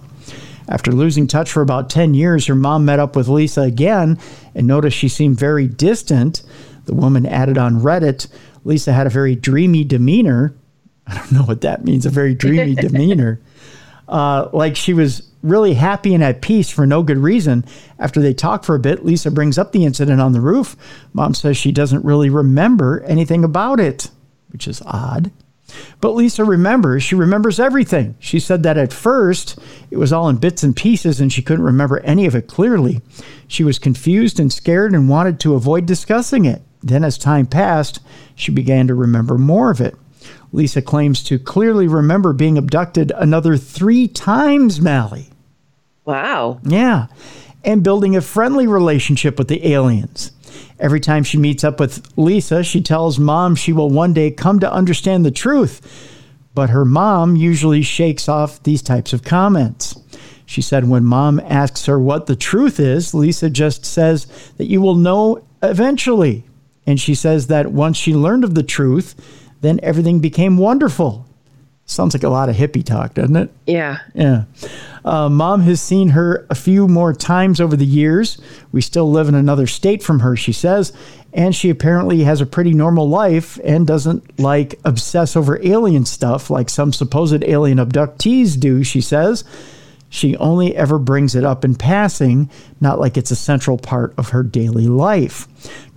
After 0.68 0.90
losing 0.90 1.28
touch 1.28 1.52
for 1.52 1.62
about 1.62 1.88
10 1.88 2.14
years, 2.14 2.46
her 2.46 2.56
mom 2.56 2.84
met 2.84 2.98
up 2.98 3.14
with 3.14 3.28
Lisa 3.28 3.60
again 3.60 4.18
and 4.56 4.66
noticed 4.66 4.96
she 4.96 5.08
seemed 5.08 5.38
very 5.38 5.68
distant. 5.68 6.42
The 6.86 6.94
woman 6.94 7.26
added 7.26 7.58
on 7.58 7.80
Reddit 7.80 8.26
Lisa 8.64 8.92
had 8.92 9.06
a 9.06 9.10
very 9.10 9.36
dreamy 9.36 9.84
demeanor. 9.84 10.52
I 11.06 11.16
don't 11.16 11.30
know 11.30 11.44
what 11.44 11.60
that 11.60 11.84
means, 11.84 12.06
a 12.06 12.10
very 12.10 12.34
dreamy 12.34 12.74
demeanor. 12.74 13.40
Uh, 14.08 14.48
like 14.52 14.74
she 14.74 14.94
was 14.94 15.27
really 15.42 15.74
happy 15.74 16.14
and 16.14 16.22
at 16.22 16.42
peace 16.42 16.70
for 16.70 16.86
no 16.86 17.02
good 17.02 17.18
reason. 17.18 17.64
After 17.98 18.20
they 18.20 18.34
talk 18.34 18.64
for 18.64 18.74
a 18.74 18.80
bit, 18.80 19.04
Lisa 19.04 19.30
brings 19.30 19.58
up 19.58 19.72
the 19.72 19.84
incident 19.84 20.20
on 20.20 20.32
the 20.32 20.40
roof. 20.40 20.76
Mom 21.12 21.34
says 21.34 21.56
she 21.56 21.72
doesn't 21.72 22.04
really 22.04 22.30
remember 22.30 23.00
anything 23.04 23.44
about 23.44 23.80
it, 23.80 24.10
which 24.50 24.66
is 24.66 24.82
odd. 24.86 25.30
But 26.00 26.14
Lisa 26.14 26.44
remembers. 26.44 27.02
She 27.02 27.14
remembers 27.14 27.60
everything. 27.60 28.16
She 28.18 28.40
said 28.40 28.62
that 28.62 28.78
at 28.78 28.92
first 28.92 29.58
it 29.90 29.98
was 29.98 30.12
all 30.12 30.28
in 30.28 30.36
bits 30.36 30.62
and 30.62 30.74
pieces 30.74 31.20
and 31.20 31.32
she 31.32 31.42
couldn't 31.42 31.64
remember 31.64 32.00
any 32.00 32.26
of 32.26 32.34
it 32.34 32.46
clearly. 32.46 33.02
She 33.46 33.64
was 33.64 33.78
confused 33.78 34.40
and 34.40 34.52
scared 34.52 34.94
and 34.94 35.08
wanted 35.08 35.38
to 35.40 35.54
avoid 35.54 35.86
discussing 35.86 36.44
it. 36.46 36.62
Then, 36.82 37.02
as 37.02 37.18
time 37.18 37.46
passed, 37.46 38.00
she 38.34 38.52
began 38.52 38.86
to 38.86 38.94
remember 38.94 39.36
more 39.36 39.70
of 39.70 39.80
it. 39.80 39.96
Lisa 40.52 40.80
claims 40.82 41.22
to 41.24 41.38
clearly 41.38 41.86
remember 41.86 42.32
being 42.32 42.56
abducted 42.56 43.12
another 43.16 43.56
three 43.56 44.08
times, 44.08 44.80
Mallie. 44.80 45.30
Wow. 46.04 46.60
Yeah. 46.62 47.08
And 47.64 47.84
building 47.84 48.16
a 48.16 48.22
friendly 48.22 48.66
relationship 48.66 49.38
with 49.38 49.48
the 49.48 49.66
aliens. 49.72 50.32
Every 50.80 51.00
time 51.00 51.24
she 51.24 51.36
meets 51.36 51.64
up 51.64 51.80
with 51.80 52.06
Lisa, 52.16 52.64
she 52.64 52.80
tells 52.80 53.18
mom 53.18 53.54
she 53.54 53.72
will 53.72 53.90
one 53.90 54.14
day 54.14 54.30
come 54.30 54.60
to 54.60 54.72
understand 54.72 55.24
the 55.24 55.30
truth. 55.30 56.14
But 56.54 56.70
her 56.70 56.84
mom 56.84 57.36
usually 57.36 57.82
shakes 57.82 58.28
off 58.28 58.62
these 58.62 58.82
types 58.82 59.12
of 59.12 59.22
comments. 59.22 59.98
She 60.46 60.62
said 60.62 60.88
when 60.88 61.04
mom 61.04 61.40
asks 61.40 61.84
her 61.86 61.98
what 61.98 62.26
the 62.26 62.36
truth 62.36 62.80
is, 62.80 63.12
Lisa 63.12 63.50
just 63.50 63.84
says 63.84 64.26
that 64.56 64.64
you 64.64 64.80
will 64.80 64.94
know 64.94 65.44
eventually. 65.62 66.44
And 66.86 66.98
she 66.98 67.14
says 67.14 67.48
that 67.48 67.70
once 67.70 67.98
she 67.98 68.14
learned 68.14 68.44
of 68.44 68.54
the 68.54 68.62
truth, 68.62 69.14
then 69.60 69.80
everything 69.82 70.20
became 70.20 70.56
wonderful. 70.56 71.26
Sounds 71.86 72.14
like 72.14 72.22
a 72.22 72.28
lot 72.28 72.50
of 72.50 72.56
hippie 72.56 72.84
talk, 72.84 73.14
doesn't 73.14 73.36
it? 73.36 73.50
Yeah. 73.66 73.98
Yeah. 74.14 74.44
Uh, 75.06 75.30
Mom 75.30 75.62
has 75.62 75.80
seen 75.80 76.10
her 76.10 76.46
a 76.50 76.54
few 76.54 76.86
more 76.86 77.14
times 77.14 77.62
over 77.62 77.76
the 77.76 77.86
years. 77.86 78.38
We 78.72 78.82
still 78.82 79.10
live 79.10 79.26
in 79.26 79.34
another 79.34 79.66
state 79.66 80.02
from 80.02 80.20
her, 80.20 80.36
she 80.36 80.52
says. 80.52 80.92
And 81.32 81.54
she 81.56 81.70
apparently 81.70 82.24
has 82.24 82.42
a 82.42 82.46
pretty 82.46 82.74
normal 82.74 83.08
life 83.08 83.58
and 83.64 83.86
doesn't 83.86 84.38
like 84.38 84.78
obsess 84.84 85.34
over 85.34 85.58
alien 85.66 86.04
stuff 86.04 86.50
like 86.50 86.68
some 86.68 86.92
supposed 86.92 87.42
alien 87.42 87.78
abductees 87.78 88.60
do, 88.60 88.84
she 88.84 89.00
says. 89.00 89.44
She 90.10 90.36
only 90.36 90.74
ever 90.74 90.98
brings 90.98 91.34
it 91.34 91.44
up 91.44 91.64
in 91.64 91.74
passing, 91.74 92.50
not 92.80 92.98
like 92.98 93.16
it's 93.16 93.30
a 93.30 93.36
central 93.36 93.76
part 93.76 94.14
of 94.16 94.30
her 94.30 94.42
daily 94.42 94.86
life. 94.86 95.46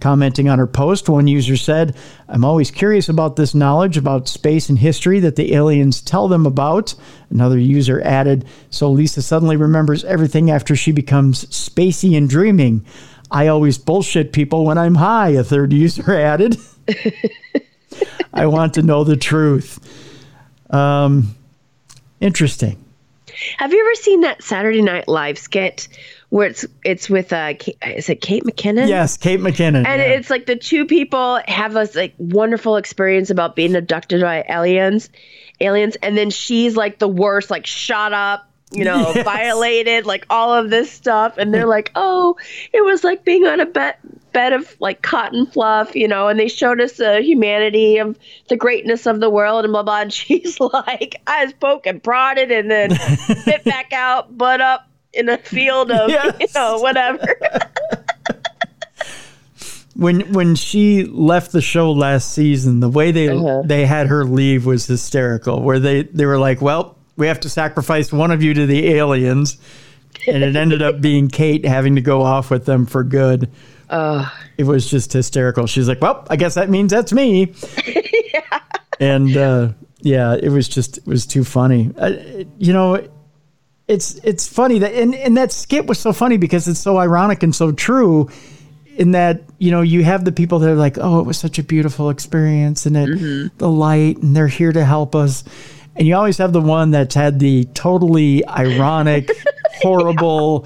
Commenting 0.02 0.50
on 0.50 0.60
her 0.60 0.68
post, 0.68 1.08
one 1.08 1.28
user 1.28 1.56
said, 1.56 1.96
I'm 2.28 2.44
always 2.44 2.72
curious 2.72 3.08
about 3.08 3.38
this 3.38 3.56
knowledge 3.56 3.96
about 3.96 4.28
space 4.28 4.68
and 4.68 4.78
history 4.78 5.22
that 5.22 5.38
the 5.38 5.54
aliens 5.54 6.02
tell 6.02 6.28
them 6.28 6.46
about. 6.46 6.94
Another 7.30 7.58
user 7.58 8.02
added, 8.02 8.46
So 8.70 8.92
Lisa 8.92 9.22
suddenly 9.22 9.56
remembers 9.56 10.04
everything 10.04 10.52
after 10.52 10.76
she 10.76 10.92
becomes 10.92 11.46
spacey 11.46 12.18
and 12.18 12.30
dreaming. 12.30 12.86
I 13.30 13.48
always 13.48 13.78
bullshit 13.78 14.34
people 14.34 14.66
when 14.66 14.78
I'm 14.78 14.96
high, 14.96 15.30
a 15.30 15.44
third 15.44 15.72
user 15.72 16.14
added. 16.20 16.58
I 18.34 18.48
want 18.48 18.74
to 18.74 18.82
know 18.82 19.06
the 19.06 19.16
truth. 19.16 19.80
Um, 20.70 21.36
interesting. 22.20 22.84
Have 23.58 23.74
you 23.74 23.80
ever 23.80 23.96
seen 23.96 24.22
that 24.22 24.44
Saturday 24.44 24.82
Night 24.82 25.08
Live 25.08 25.38
skit 25.38 25.88
where 26.30 26.48
it's 26.48 26.66
it's 26.84 27.10
with 27.10 27.34
uh 27.34 27.54
is 27.86 28.10
it 28.10 28.22
Kate 28.22 28.44
McKinnon? 28.44 28.88
Yes, 28.88 29.18
Kate 29.18 29.40
McKinnon. 29.40 29.86
And 29.86 30.02
yeah. 30.02 30.16
it's 30.16 30.30
like 30.30 30.46
the 30.46 30.56
two 30.56 30.86
people 30.86 31.42
have 31.48 31.74
this 31.74 31.96
like 31.96 32.14
wonderful 32.18 32.78
experience 32.78 33.30
about 33.30 33.56
being 33.56 33.76
abducted 33.76 34.22
by 34.22 34.44
aliens, 34.48 35.10
aliens, 35.60 35.96
and 36.02 36.18
then 36.18 36.30
she's 36.30 36.76
like 36.76 37.00
the 37.00 37.08
worst, 37.08 37.50
like 37.50 37.66
shot 37.66 38.14
up, 38.14 38.51
you 38.72 38.86
know, 38.86 39.12
Yes. 39.14 39.26
violated, 39.26 40.06
like 40.06 40.26
all 40.30 40.54
of 40.54 40.70
this 40.70 40.92
stuff, 40.92 41.38
and 41.38 41.54
they're 41.54 41.66
like, 41.68 41.92
oh, 41.96 42.38
it 42.74 42.84
was 42.86 43.04
like 43.04 43.26
being 43.26 43.46
on 43.46 43.60
a 43.60 43.66
bed 43.66 43.96
bed 44.32 44.54
of 44.54 44.76
like 44.80 45.02
cotton 45.02 45.46
fluff, 45.46 45.94
you 45.94 46.08
know, 46.08 46.30
and 46.30 46.40
they 46.40 46.48
showed 46.48 46.80
us 46.80 46.94
the 46.94 47.22
humanity 47.22 47.98
of 47.98 48.18
the 48.48 48.56
greatness 48.56 49.06
of 49.06 49.20
the 49.20 49.30
world 49.30 49.66
and 49.66 49.74
blah 49.74 49.84
blah. 49.84 50.02
And 50.02 50.14
she's 50.22 50.60
like, 50.60 51.22
I 51.28 51.44
was 51.46 51.54
poke 51.54 51.86
and 51.86 52.02
prodded, 52.02 52.52
and 52.52 52.72
then 52.72 52.92
spit 53.42 53.64
back 53.66 53.92
out, 53.94 54.38
butt 54.38 54.62
up 54.62 54.88
in 55.14 55.28
a 55.28 55.38
field 55.38 55.92
of 55.92 56.10
you 56.40 56.48
know 56.56 56.80
whatever. 56.80 57.26
when 59.96 60.32
when 60.34 60.56
she 60.56 61.04
left 61.06 61.52
the 61.52 61.62
show 61.62 61.92
last 61.92 62.32
season, 62.34 62.80
the 62.80 62.90
way 62.90 63.12
they 63.12 63.28
Uh-huh. 63.28 63.62
they 63.66 63.86
had 63.86 64.08
her 64.08 64.24
leave 64.24 64.66
was 64.66 64.88
hysterical. 64.88 65.62
Where 65.62 65.80
they 65.80 66.04
they 66.04 66.26
were 66.26 66.38
like, 66.40 66.62
"Well, 66.62 66.98
we 67.18 67.28
have 67.28 67.40
to 67.42 67.50
sacrifice 67.50 68.12
one 68.12 68.32
of 68.32 68.42
you 68.44 68.54
to 68.54 68.66
the 68.66 68.90
aliens," 68.96 69.58
and 70.28 70.44
it 70.44 70.56
ended 70.56 70.82
up 70.82 71.02
being 71.02 71.28
Kate 71.28 71.66
having 71.66 71.96
to 71.96 72.02
go 72.02 72.22
off 72.22 72.50
with 72.50 72.66
them 72.66 72.86
for 72.86 73.04
good. 73.04 73.52
It 74.58 74.64
was 74.64 74.90
just 74.90 75.12
hysterical. 75.14 75.68
She's 75.68 75.88
like, 75.88 76.02
"Well, 76.02 76.26
I 76.30 76.36
guess 76.36 76.56
that 76.56 76.70
means 76.70 76.92
that's 76.92 77.14
me." 77.14 77.54
And 79.02 79.36
uh, 79.36 79.70
yeah, 80.02 80.36
it 80.36 80.50
was 80.50 80.70
just 80.70 81.00
it 81.00 81.08
was 81.08 81.26
too 81.26 81.44
funny. 81.44 81.92
Uh, 81.98 82.44
you 82.60 82.72
know, 82.72 83.10
it's 83.88 84.14
it's 84.24 84.48
funny 84.48 84.78
that 84.80 84.94
and, 84.94 85.16
and 85.16 85.36
that 85.38 85.52
skit 85.52 85.88
was 85.88 86.00
so 86.00 86.14
funny 86.14 86.38
because 86.38 86.68
it's 86.68 86.80
so 86.80 86.98
ironic 86.98 87.42
and 87.42 87.54
so 87.54 87.72
true 87.72 88.30
in 88.96 89.12
that 89.12 89.42
you 89.58 89.72
know 89.72 89.82
you 89.82 90.04
have 90.04 90.24
the 90.24 90.32
people 90.32 90.60
that 90.60 90.70
are 90.70 90.76
like 90.76 90.98
oh 91.00 91.20
it 91.20 91.26
was 91.26 91.38
such 91.38 91.58
a 91.58 91.64
beautiful 91.64 92.10
experience 92.12 92.86
and 92.86 92.96
it 92.96 93.58
the 93.58 93.70
light 93.70 94.18
and 94.18 94.36
they're 94.36 94.48
here 94.48 94.72
to 94.72 94.86
help 94.86 95.16
us 95.16 95.44
and 95.96 96.08
you 96.08 96.16
always 96.16 96.38
have 96.38 96.54
the 96.54 96.62
one 96.62 96.92
that's 96.92 97.16
had 97.16 97.40
the 97.40 97.66
totally 97.74 98.46
ironic 98.48 99.30
horrible 99.82 100.66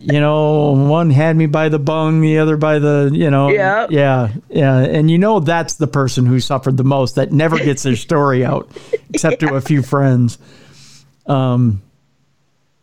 you 0.00 0.18
know 0.20 0.72
one 0.72 1.10
had 1.10 1.36
me 1.36 1.46
by 1.46 1.68
the 1.68 1.78
bung 1.78 2.20
the 2.20 2.38
other 2.38 2.56
by 2.56 2.78
the 2.78 3.10
you 3.12 3.30
know 3.30 3.50
Yeah. 3.50 3.86
yeah 3.90 4.30
yeah 4.48 4.78
and 4.78 5.10
you 5.10 5.18
know 5.18 5.38
that's 5.40 5.74
the 5.74 5.86
person 5.86 6.26
who 6.26 6.40
suffered 6.40 6.76
the 6.76 6.84
most 6.84 7.14
that 7.16 7.30
never 7.32 7.56
gets 7.56 7.82
their 7.84 7.94
story 7.96 8.44
out 8.44 8.68
except 9.14 9.40
to 9.40 9.54
a 9.54 9.60
few 9.60 9.82
friends 9.82 10.38
um 11.26 11.80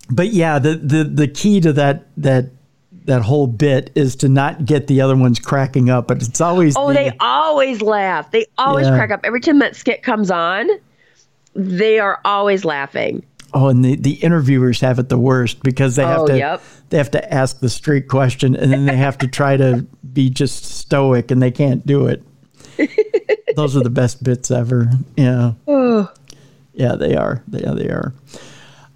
but 0.09 0.29
yeah 0.29 0.59
the 0.59 0.75
the 0.75 1.03
the 1.03 1.27
key 1.27 1.59
to 1.61 1.73
that 1.73 2.07
that 2.17 2.45
that 3.05 3.21
whole 3.23 3.47
bit 3.47 3.91
is 3.95 4.15
to 4.17 4.29
not 4.29 4.65
get 4.65 4.87
the 4.87 5.01
other 5.01 5.15
ones 5.17 5.39
cracking 5.39 5.89
up 5.89 6.07
but 6.07 6.21
it's 6.21 6.39
always 6.39 6.75
Oh, 6.77 6.87
the- 6.89 6.93
they 6.93 7.11
always 7.19 7.81
laugh. 7.81 8.29
They 8.31 8.45
always 8.57 8.85
Yeah. 8.87 8.95
crack 8.95 9.09
up. 9.11 9.21
Every 9.23 9.41
time 9.41 9.57
that 9.59 9.75
skit 9.75 10.03
comes 10.03 10.29
on, 10.29 10.69
they 11.55 11.99
are 11.99 12.19
always 12.25 12.63
laughing. 12.65 13.25
oh 13.53 13.67
and 13.67 13.83
the, 13.83 13.95
the 13.95 14.13
interviewers 14.15 14.79
have 14.81 14.99
it 14.99 15.09
the 15.09 15.17
worst 15.17 15.61
because 15.63 15.95
they 15.95 16.03
have 16.05 16.19
Oh, 16.21 16.27
to 16.27 16.37
yep. 16.37 16.61
they 16.89 16.97
have 16.97 17.11
to 17.11 17.33
ask 17.33 17.59
the 17.59 17.69
straight 17.69 18.07
question 18.07 18.55
and 18.55 18.71
then 18.71 18.85
they 18.85 18.95
have 18.95 19.17
to 19.19 19.27
try 19.27 19.57
to 19.57 19.85
be 20.13 20.29
just 20.29 20.63
stoic 20.65 21.31
and 21.31 21.41
they 21.41 21.51
can't 21.51 21.85
do 21.85 22.07
it. 22.07 22.23
Those 23.55 23.75
are 23.75 23.81
the 23.83 23.89
best 23.89 24.23
bits 24.23 24.51
ever. 24.51 24.89
Yeah. 25.17 25.53
Yeah 26.73 26.95
they 26.95 27.15
are. 27.15 27.43
Yeah 27.51 27.71
they 27.73 27.89
are. 27.89 28.13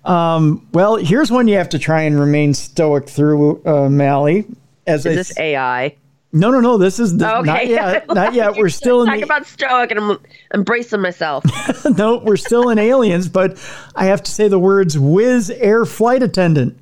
Um, 0.05 0.67
well 0.73 0.95
here's 0.97 1.31
one 1.31 1.47
you 1.47 1.57
have 1.57 1.69
to 1.69 1.79
try 1.79 2.01
and 2.03 2.19
remain 2.19 2.53
stoic 2.53 3.09
through 3.09 3.63
uh, 3.65 3.89
Mallie. 3.89 4.45
As 4.85 5.05
Is 5.05 5.11
I 5.11 5.15
this 5.15 5.39
AI? 5.39 5.95
No, 6.35 6.49
no, 6.49 6.59
no. 6.59 6.77
This 6.79 6.99
is 6.99 7.15
this, 7.15 7.27
Okay. 7.27 7.45
not 7.45 7.67
yet. 7.67 8.07
Not 8.13 8.33
yet. 8.33 8.55
We're 8.57 8.69
still 8.69 9.01
in 9.03 9.07
Talk 9.07 9.17
the, 9.17 9.23
about 9.23 9.45
stoic, 9.45 9.91
and 9.91 9.99
I'm 9.99 10.17
embracing 10.53 10.99
myself. 10.99 11.45
no. 11.97 12.17
We're 12.17 12.37
still 12.37 12.69
in 12.69 12.79
aliens, 12.79 13.29
but 13.29 13.63
I 13.95 14.05
have 14.05 14.23
to 14.23 14.31
say 14.31 14.47
the 14.47 14.57
words 14.59 14.95
"Wizz 14.97 15.55
Air 15.59 15.85
flight 15.85 16.23
attendant." 16.23 16.75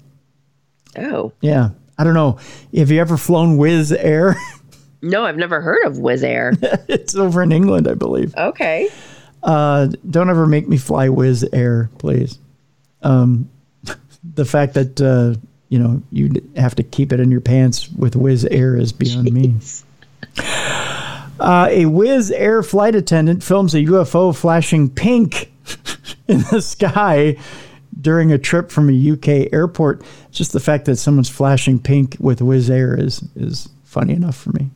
oh 0.98 1.34
Yeah, 1.42 1.70
I 1.98 2.04
don't 2.06 2.14
know. 2.14 2.40
Have 2.76 2.92
you 2.92 3.02
ever 3.02 3.18
flown 3.18 3.58
Wizz 3.58 3.94
Air? 4.00 4.36
no, 5.02 5.26
I've 5.26 5.38
never 5.38 5.60
heard 5.60 5.86
of 5.86 5.96
Wizz 5.96 6.24
Air. 6.24 6.54
it's 6.88 7.16
over 7.16 7.42
in 7.44 7.52
England, 7.52 7.88
I 7.90 7.94
believe. 7.96 8.34
Okay. 8.36 8.88
Uh, 9.44 9.88
don't 10.10 10.30
ever 10.30 10.48
make 10.48 10.70
me 10.70 10.78
fly 10.78 11.08
Wizz 11.10 11.50
Air, 11.52 11.90
please. 11.98 12.40
Um, 13.02 13.50
the 14.36 14.46
fact 14.46 14.76
that 14.76 15.02
uh, 15.02 15.36
you 15.72 15.80
know 15.80 16.04
you 16.12 16.30
have 16.58 16.76
to 16.76 16.84
keep 16.84 17.14
it 17.14 17.20
in 17.22 17.32
your 17.32 17.40
pants 17.40 17.90
with 17.94 18.14
Wizz 18.14 18.46
Air 18.52 18.76
is 18.76 18.92
beyond 18.92 19.32
me. 19.32 19.56
Uh, 21.40 21.68
a 21.72 21.86
Wizz 21.86 22.32
Air 22.36 22.62
flight 22.62 22.94
attendant 22.94 23.42
films 23.42 23.74
a 23.74 23.80
UFO 23.80 24.36
flashing 24.36 24.90
pink 24.90 25.52
in 26.28 26.44
the 26.52 26.62
sky 26.62 27.38
during 28.00 28.32
a 28.32 28.38
trip 28.38 28.70
from 28.70 28.90
a 28.90 29.12
UK 29.14 29.52
airport. 29.54 30.04
Just 30.30 30.52
the 30.52 30.60
fact 30.60 30.86
that 30.86 30.98
someone's 30.98 31.30
flashing 31.30 31.80
pink 31.80 32.18
with 32.20 32.42
Wizz 32.42 32.70
Air 32.70 33.00
is 33.00 33.24
is 33.36 33.70
funny 33.86 34.14
enough 34.14 34.36
for 34.36 34.52
me. 34.52 34.70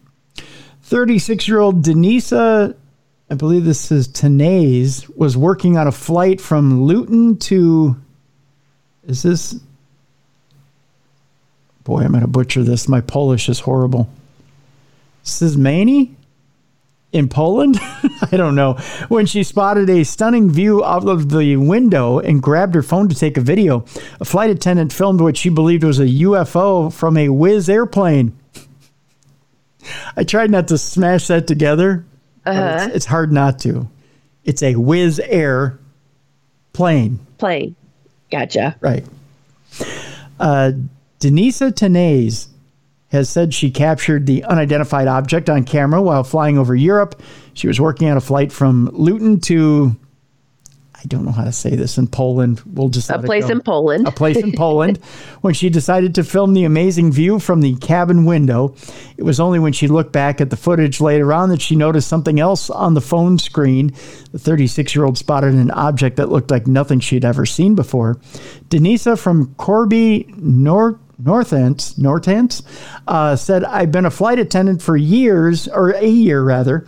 36 0.83 1.47
year 1.47 1.59
old 1.59 1.83
Denisa, 1.83 2.73
I 3.29 3.35
believe 3.35 3.65
this 3.65 3.91
is 3.91 4.07
Tenaz, 4.07 5.13
was 5.17 5.35
working 5.35 5.77
on 5.77 5.87
a 5.87 5.91
flight 5.91 6.39
from 6.39 6.83
Luton 6.83 7.37
to. 7.39 7.97
Is 9.03 9.23
this. 9.23 9.59
Boy, 11.85 12.01
I'm 12.01 12.11
going 12.11 12.21
to 12.21 12.27
butcher 12.27 12.63
this. 12.63 12.89
My 12.89 12.99
Polish 12.99 13.47
is 13.47 13.61
horrible. 13.61 14.09
Sysmani? 15.23 16.15
in 17.15 17.29
Poland? 17.29 17.77
I 18.31 18.35
don't 18.35 18.55
know. 18.55 18.73
When 19.07 19.25
she 19.25 19.43
spotted 19.43 19.89
a 19.89 20.03
stunning 20.03 20.51
view 20.51 20.83
out 20.83 21.07
of 21.07 21.29
the 21.29 21.55
window 21.55 22.19
and 22.19 22.43
grabbed 22.43 22.75
her 22.75 22.83
phone 22.83 23.07
to 23.07 23.15
take 23.15 23.37
a 23.37 23.41
video, 23.41 23.85
a 24.19 24.25
flight 24.25 24.49
attendant 24.49 24.91
filmed 24.91 25.21
what 25.21 25.37
she 25.37 25.49
believed 25.49 25.85
was 25.85 25.99
a 25.99 26.05
UFO 26.05 26.91
from 26.91 27.15
a 27.15 27.29
Wizz 27.29 27.69
airplane. 27.69 28.37
I 30.17 30.25
tried 30.25 30.51
not 30.51 30.67
to 30.67 30.77
smash 30.77 31.27
that 31.27 31.47
together, 31.47 32.05
but 32.43 32.83
it's, 32.87 32.95
it's 32.95 33.05
hard 33.05 33.31
not 33.31 33.59
to. 33.59 33.87
It's 34.43 34.61
a 34.61 34.73
Wizz 34.73 35.21
Air 35.23 35.79
plane. 36.73 37.25
Plane. 37.37 37.75
Gotcha. 38.29 38.75
Right. 38.81 39.05
Uh, 40.37 40.73
Denisa 41.19 41.71
Tenaz 41.71 42.47
has 43.09 43.29
said 43.29 43.53
she 43.53 43.71
captured 43.71 44.25
the 44.25 44.43
unidentified 44.43 45.07
object 45.07 45.49
on 45.49 45.63
camera 45.63 46.01
while 46.01 46.23
flying 46.23 46.57
over 46.57 46.75
Europe. 46.75 47.21
She 47.53 47.67
was 47.67 47.79
working 47.79 48.09
on 48.09 48.17
a 48.17 48.21
flight 48.21 48.51
from 48.51 48.89
Luton 48.91 49.39
to, 49.41 49.95
I 50.93 51.01
don't 51.07 51.23
know 51.23 51.31
how 51.31 51.45
to 51.45 51.51
say 51.53 51.75
this 51.75 51.97
in 51.97 52.07
Poland. 52.07 52.61
We'll 52.65 52.89
just 52.89 53.09
A 53.09 53.19
place 53.19 53.49
in 53.49 53.61
Poland. 53.61 54.07
A 54.07 54.11
place 54.11 54.35
in 54.35 54.51
Poland 54.51 54.97
when 55.41 55.53
she 55.53 55.69
decided 55.69 56.15
to 56.15 56.23
film 56.23 56.53
the 56.53 56.65
amazing 56.65 57.13
view 57.13 57.39
from 57.39 57.61
the 57.61 57.75
cabin 57.77 58.25
window. 58.25 58.75
It 59.15 59.23
was 59.23 59.39
only 59.39 59.59
when 59.59 59.71
she 59.71 59.87
looked 59.87 60.11
back 60.11 60.41
at 60.41 60.49
the 60.49 60.57
footage 60.57 60.99
later 60.99 61.31
on 61.31 61.49
that 61.49 61.61
she 61.61 61.75
noticed 61.77 62.09
something 62.09 62.39
else 62.39 62.69
on 62.69 62.95
the 62.95 63.01
phone 63.01 63.39
screen. 63.39 63.93
The 64.33 64.39
36 64.39 64.93
year 64.93 65.05
old 65.05 65.17
spotted 65.17 65.53
an 65.53 65.71
object 65.71 66.17
that 66.17 66.29
looked 66.29 66.51
like 66.51 66.67
nothing 66.67 66.99
she'd 66.99 67.23
ever 67.23 67.45
seen 67.45 67.75
before. 67.75 68.15
Denisa 68.69 69.17
from 69.17 69.55
Corby, 69.55 70.25
North. 70.35 70.97
Northants, 71.21 71.97
Northants, 71.97 72.63
uh, 73.07 73.35
said, 73.35 73.63
I've 73.63 73.91
been 73.91 74.05
a 74.05 74.11
flight 74.11 74.39
attendant 74.39 74.81
for 74.81 74.97
years, 74.97 75.67
or 75.67 75.91
a 75.91 76.05
year 76.05 76.43
rather, 76.43 76.85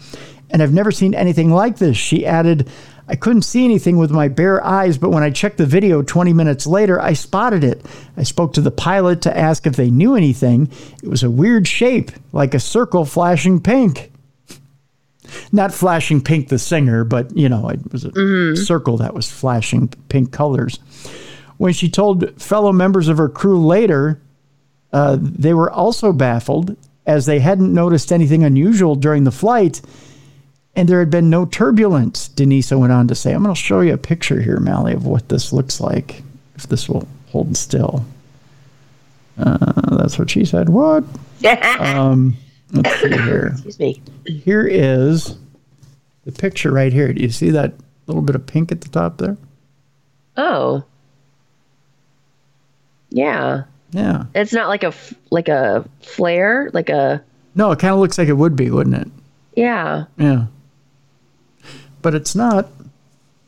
and 0.49 0.61
I've 0.61 0.73
never 0.73 0.91
seen 0.91 1.13
anything 1.13 1.51
like 1.51 1.77
this. 1.77 1.97
She 1.97 2.25
added, 2.25 2.69
I 3.07 3.15
couldn't 3.15 3.43
see 3.43 3.63
anything 3.63 3.97
with 3.97 4.11
my 4.11 4.27
bare 4.27 4.63
eyes, 4.65 4.97
but 4.97 5.11
when 5.11 5.23
I 5.23 5.29
checked 5.29 5.57
the 5.57 5.65
video 5.65 6.01
20 6.01 6.33
minutes 6.33 6.67
later, 6.67 7.01
I 7.01 7.13
spotted 7.13 7.63
it. 7.63 7.85
I 8.17 8.23
spoke 8.23 8.53
to 8.53 8.61
the 8.61 8.71
pilot 8.71 9.21
to 9.21 9.37
ask 9.37 9.65
if 9.65 9.75
they 9.75 9.89
knew 9.89 10.15
anything. 10.15 10.69
It 11.01 11.09
was 11.09 11.23
a 11.23 11.29
weird 11.29 11.67
shape, 11.67 12.11
like 12.33 12.53
a 12.53 12.59
circle 12.59 13.05
flashing 13.05 13.61
pink. 13.61 14.11
Not 15.51 15.73
flashing 15.73 16.21
pink, 16.21 16.49
the 16.49 16.59
singer, 16.59 17.03
but 17.03 17.35
you 17.35 17.49
know, 17.49 17.69
it 17.69 17.91
was 17.91 18.05
a 18.05 18.11
mm-hmm. 18.11 18.61
circle 18.61 18.97
that 18.97 19.13
was 19.13 19.29
flashing 19.29 19.89
pink 20.09 20.31
colors. 20.31 20.79
When 21.57 21.73
she 21.73 21.89
told 21.89 22.41
fellow 22.41 22.71
members 22.71 23.07
of 23.07 23.17
her 23.17 23.29
crew 23.29 23.65
later, 23.65 24.21
uh, 24.93 25.17
they 25.19 25.53
were 25.53 25.71
also 25.71 26.13
baffled 26.13 26.75
as 27.05 27.25
they 27.25 27.39
hadn't 27.39 27.73
noticed 27.73 28.11
anything 28.11 28.43
unusual 28.43 28.95
during 28.95 29.23
the 29.23 29.31
flight 29.31 29.81
and 30.77 30.87
there 30.87 30.99
had 30.99 31.09
been 31.09 31.31
no 31.31 31.47
turbulence, 31.47 32.29
Denisa 32.29 32.79
went 32.79 32.93
on 32.93 33.07
to 33.07 33.15
say. 33.15 33.33
I'm 33.33 33.41
going 33.41 33.53
to 33.53 33.59
show 33.59 33.81
you 33.81 33.95
a 33.95 33.97
picture 33.97 34.39
here, 34.39 34.59
Mallie, 34.59 34.93
of 34.93 35.07
what 35.07 35.27
this 35.27 35.51
looks 35.51 35.81
like, 35.81 36.21
if 36.55 36.67
this 36.67 36.87
will 36.87 37.07
hold 37.31 37.57
still. 37.57 38.05
Uh, 39.39 39.97
that's 39.97 40.19
what 40.19 40.29
she 40.29 40.45
said. 40.45 40.69
What? 40.69 41.03
um, 41.79 42.37
let's 42.73 43.01
see 43.01 43.09
here. 43.09 43.47
Excuse 43.53 43.79
me. 43.79 44.01
Here 44.27 44.67
is 44.67 45.35
the 46.25 46.31
picture 46.31 46.71
right 46.71 46.93
here. 46.93 47.11
Do 47.11 47.23
you 47.23 47.31
see 47.31 47.49
that 47.49 47.73
little 48.05 48.21
bit 48.21 48.35
of 48.35 48.45
pink 48.45 48.71
at 48.71 48.81
the 48.81 48.89
top 48.89 49.17
there? 49.17 49.35
Oh. 50.37 50.83
Yeah. 53.09 53.63
Yeah. 53.91 54.25
It's 54.35 54.53
not 54.53 54.67
like 54.67 54.83
a 54.83 54.93
like 55.29 55.47
a 55.47 55.87
flare, 56.01 56.69
like 56.73 56.89
a. 56.89 57.23
No, 57.55 57.71
it 57.71 57.79
kind 57.79 57.93
of 57.93 57.99
looks 57.99 58.17
like 58.17 58.27
it 58.27 58.33
would 58.33 58.55
be, 58.55 58.69
wouldn't 58.69 58.95
it? 58.95 59.07
Yeah. 59.55 60.05
Yeah 60.17 60.47
but 62.07 62.15
it's 62.15 62.35
not. 62.35 62.69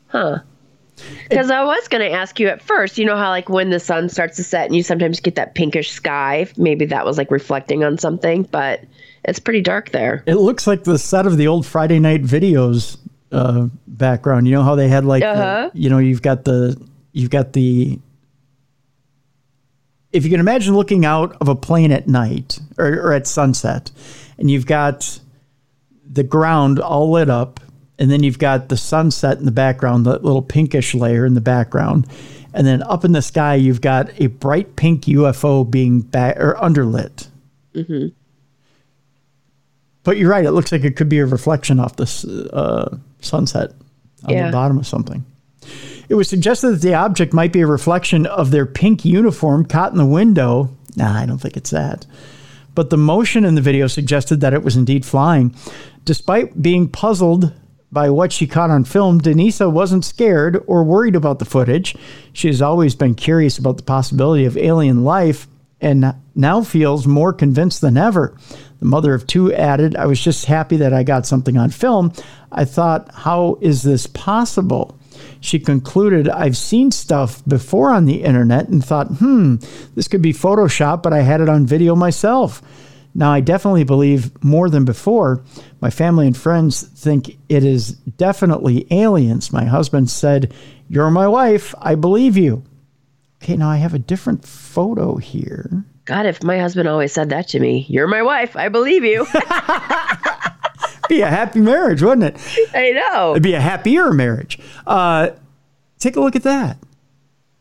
Huh. 0.08 0.40
Because 1.30 1.50
I 1.50 1.64
was 1.64 1.88
going 1.88 2.06
to 2.06 2.14
ask 2.14 2.38
you 2.38 2.48
at 2.48 2.60
first, 2.60 2.98
you 2.98 3.06
know 3.06 3.16
how 3.16 3.30
like 3.30 3.48
when 3.48 3.70
the 3.70 3.80
sun 3.80 4.10
starts 4.10 4.36
to 4.36 4.44
set 4.44 4.66
and 4.66 4.76
you 4.76 4.82
sometimes 4.82 5.18
get 5.18 5.36
that 5.36 5.54
pinkish 5.54 5.90
sky, 5.90 6.46
maybe 6.58 6.84
that 6.84 7.06
was 7.06 7.16
like 7.16 7.30
reflecting 7.30 7.84
on 7.84 7.96
something, 7.96 8.42
but 8.42 8.82
it's 9.24 9.38
pretty 9.38 9.62
dark 9.62 9.92
there. 9.92 10.22
It 10.26 10.34
looks 10.34 10.66
like 10.66 10.84
the 10.84 10.98
set 10.98 11.26
of 11.26 11.38
the 11.38 11.46
old 11.46 11.64
Friday 11.64 11.98
night 11.98 12.22
videos 12.22 12.98
uh, 13.32 13.68
background. 13.86 14.46
You 14.46 14.56
know 14.56 14.62
how 14.62 14.74
they 14.74 14.88
had 14.88 15.06
like, 15.06 15.22
uh-huh. 15.22 15.70
the, 15.72 15.80
you 15.80 15.88
know, 15.88 15.96
you've 15.96 16.20
got 16.20 16.44
the, 16.44 16.78
you've 17.12 17.30
got 17.30 17.54
the. 17.54 17.98
If 20.12 20.24
you 20.24 20.30
can 20.30 20.40
imagine 20.40 20.74
looking 20.74 21.04
out 21.04 21.36
of 21.40 21.48
a 21.48 21.54
plane 21.54 21.92
at 21.92 22.08
night 22.08 22.58
or, 22.78 22.86
or 22.86 23.12
at 23.12 23.26
sunset, 23.26 23.90
and 24.38 24.50
you've 24.50 24.66
got 24.66 25.20
the 26.04 26.24
ground 26.24 26.80
all 26.80 27.12
lit 27.12 27.30
up 27.30 27.60
and 28.00 28.10
then 28.10 28.22
you've 28.22 28.38
got 28.38 28.70
the 28.70 28.76
sunset 28.78 29.38
in 29.38 29.44
the 29.44 29.52
background, 29.52 30.06
the 30.06 30.18
little 30.18 30.42
pinkish 30.42 30.94
layer 30.94 31.26
in 31.26 31.34
the 31.34 31.40
background, 31.40 32.06
and 32.54 32.66
then 32.66 32.82
up 32.84 33.04
in 33.04 33.12
the 33.12 33.22
sky 33.22 33.54
you've 33.54 33.82
got 33.82 34.10
a 34.18 34.26
bright 34.28 34.74
pink 34.74 35.04
UFO 35.04 35.70
being 35.70 36.00
back 36.00 36.38
or 36.38 36.54
underlit. 36.54 37.28
Mm-hmm. 37.74 38.08
But 40.02 40.16
you're 40.16 40.30
right; 40.30 40.46
it 40.46 40.52
looks 40.52 40.72
like 40.72 40.82
it 40.82 40.96
could 40.96 41.10
be 41.10 41.18
a 41.18 41.26
reflection 41.26 41.78
off 41.78 41.96
the 41.96 42.50
uh, 42.54 42.96
sunset 43.20 43.72
on 44.24 44.30
yeah. 44.30 44.46
the 44.46 44.52
bottom 44.52 44.78
of 44.78 44.86
something. 44.86 45.24
It 46.10 46.16
was 46.16 46.28
suggested 46.28 46.72
that 46.72 46.82
the 46.82 46.94
object 46.94 47.32
might 47.32 47.52
be 47.52 47.60
a 47.60 47.68
reflection 47.68 48.26
of 48.26 48.50
their 48.50 48.66
pink 48.66 49.04
uniform 49.04 49.64
caught 49.64 49.92
in 49.92 49.98
the 49.98 50.04
window. 50.04 50.76
Nah, 50.96 51.16
I 51.16 51.24
don't 51.24 51.38
think 51.38 51.56
it's 51.56 51.70
that. 51.70 52.04
But 52.74 52.90
the 52.90 52.96
motion 52.96 53.44
in 53.44 53.54
the 53.54 53.60
video 53.60 53.86
suggested 53.86 54.40
that 54.40 54.52
it 54.52 54.64
was 54.64 54.76
indeed 54.76 55.06
flying. 55.06 55.54
Despite 56.04 56.60
being 56.60 56.88
puzzled 56.88 57.52
by 57.92 58.10
what 58.10 58.32
she 58.32 58.48
caught 58.48 58.70
on 58.70 58.82
film, 58.82 59.20
Denisa 59.20 59.70
wasn't 59.70 60.04
scared 60.04 60.60
or 60.66 60.82
worried 60.82 61.14
about 61.14 61.38
the 61.38 61.44
footage. 61.44 61.94
She 62.32 62.48
has 62.48 62.60
always 62.60 62.96
been 62.96 63.14
curious 63.14 63.56
about 63.56 63.76
the 63.76 63.84
possibility 63.84 64.44
of 64.46 64.56
alien 64.56 65.04
life 65.04 65.46
and 65.80 66.16
now 66.34 66.62
feels 66.62 67.06
more 67.06 67.32
convinced 67.32 67.82
than 67.82 67.96
ever. 67.96 68.36
The 68.80 68.86
mother 68.86 69.14
of 69.14 69.28
two 69.28 69.54
added, 69.54 69.94
I 69.94 70.06
was 70.06 70.20
just 70.20 70.46
happy 70.46 70.76
that 70.78 70.92
I 70.92 71.04
got 71.04 71.24
something 71.24 71.56
on 71.56 71.70
film. 71.70 72.12
I 72.50 72.64
thought, 72.64 73.14
how 73.14 73.58
is 73.60 73.84
this 73.84 74.08
possible? 74.08 74.96
She 75.40 75.58
concluded, 75.58 76.28
I've 76.28 76.56
seen 76.56 76.90
stuff 76.90 77.42
before 77.46 77.90
on 77.90 78.04
the 78.04 78.22
internet 78.22 78.68
and 78.68 78.84
thought, 78.84 79.06
hmm, 79.06 79.56
this 79.94 80.06
could 80.06 80.22
be 80.22 80.34
Photoshop, 80.34 81.02
but 81.02 81.12
I 81.12 81.22
had 81.22 81.40
it 81.40 81.48
on 81.48 81.66
video 81.66 81.96
myself. 81.96 82.62
Now, 83.14 83.32
I 83.32 83.40
definitely 83.40 83.84
believe 83.84 84.42
more 84.44 84.70
than 84.70 84.84
before. 84.84 85.42
My 85.80 85.90
family 85.90 86.26
and 86.26 86.36
friends 86.36 86.82
think 86.82 87.36
it 87.48 87.64
is 87.64 87.92
definitely 87.92 88.86
aliens. 88.90 89.52
My 89.52 89.64
husband 89.64 90.10
said, 90.10 90.54
You're 90.88 91.10
my 91.10 91.26
wife. 91.26 91.74
I 91.80 91.96
believe 91.96 92.36
you. 92.36 92.62
Okay, 93.42 93.56
now 93.56 93.70
I 93.70 93.78
have 93.78 93.94
a 93.94 93.98
different 93.98 94.44
photo 94.44 95.16
here. 95.16 95.84
God, 96.04 96.26
if 96.26 96.42
my 96.42 96.58
husband 96.58 96.88
always 96.88 97.12
said 97.12 97.30
that 97.30 97.48
to 97.48 97.60
me, 97.60 97.86
You're 97.88 98.06
my 98.06 98.22
wife. 98.22 98.56
I 98.56 98.68
believe 98.68 99.04
you. 99.04 99.26
be 101.10 101.20
a 101.20 101.28
happy 101.28 101.60
marriage, 101.60 102.02
wouldn't 102.02 102.24
it? 102.24 102.68
I 102.74 102.92
know. 102.92 103.32
It'd 103.32 103.42
be 103.42 103.54
a 103.54 103.60
happier 103.60 104.12
marriage. 104.12 104.58
Uh, 104.86 105.30
take 105.98 106.16
a 106.16 106.20
look 106.20 106.36
at 106.36 106.44
that. 106.44 106.78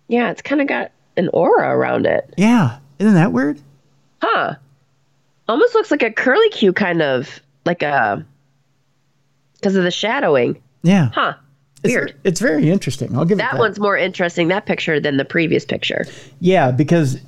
Yeah, 0.08 0.32
it's 0.32 0.42
kind 0.42 0.62
of 0.62 0.68
got 0.68 0.92
an 1.18 1.30
aura 1.34 1.70
around 1.70 2.06
it. 2.06 2.34
Yeah. 2.38 2.80
Isn't 2.98 3.16
that 3.16 3.32
weird? 3.32 3.62
Huh 4.22 4.56
almost 5.50 5.74
looks 5.74 5.92
like 5.92 6.04
a 6.04 6.12
curly 6.12 6.48
Q 6.50 6.72
kind 6.72 7.02
of 7.02 7.42
like 7.66 7.82
a 7.82 8.26
because 9.56 9.76
of 9.76 9.84
the 9.84 9.92
shadowing. 9.92 10.62
Yeah. 10.84 11.10
Huh. 11.14 11.34
Weird. 11.84 12.12
It's, 12.12 12.20
it's 12.24 12.40
very 12.40 12.70
interesting. 12.70 13.18
I'll 13.18 13.26
give 13.26 13.38
that, 13.40 13.54
that 13.54 13.60
one's 13.60 13.80
more 13.80 13.98
interesting 13.98 14.50
that 14.50 14.66
picture 14.66 15.00
than 15.00 15.18
the 15.18 15.26
previous 15.26 15.66
picture. 15.66 16.06
Yeah, 16.40 16.72
because 16.72 17.20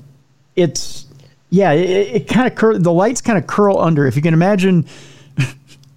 it's 0.56 1.06
yeah, 1.50 1.72
it, 1.72 2.16
it 2.16 2.28
kind 2.28 2.48
of 2.48 2.56
cur- 2.56 2.78
the 2.78 2.94
lights 2.94 3.22
kind 3.22 3.38
of 3.38 3.48
curl 3.48 3.78
under. 3.78 4.08
If 4.08 4.16
you 4.16 4.22
can 4.22 4.34
imagine. 4.34 4.86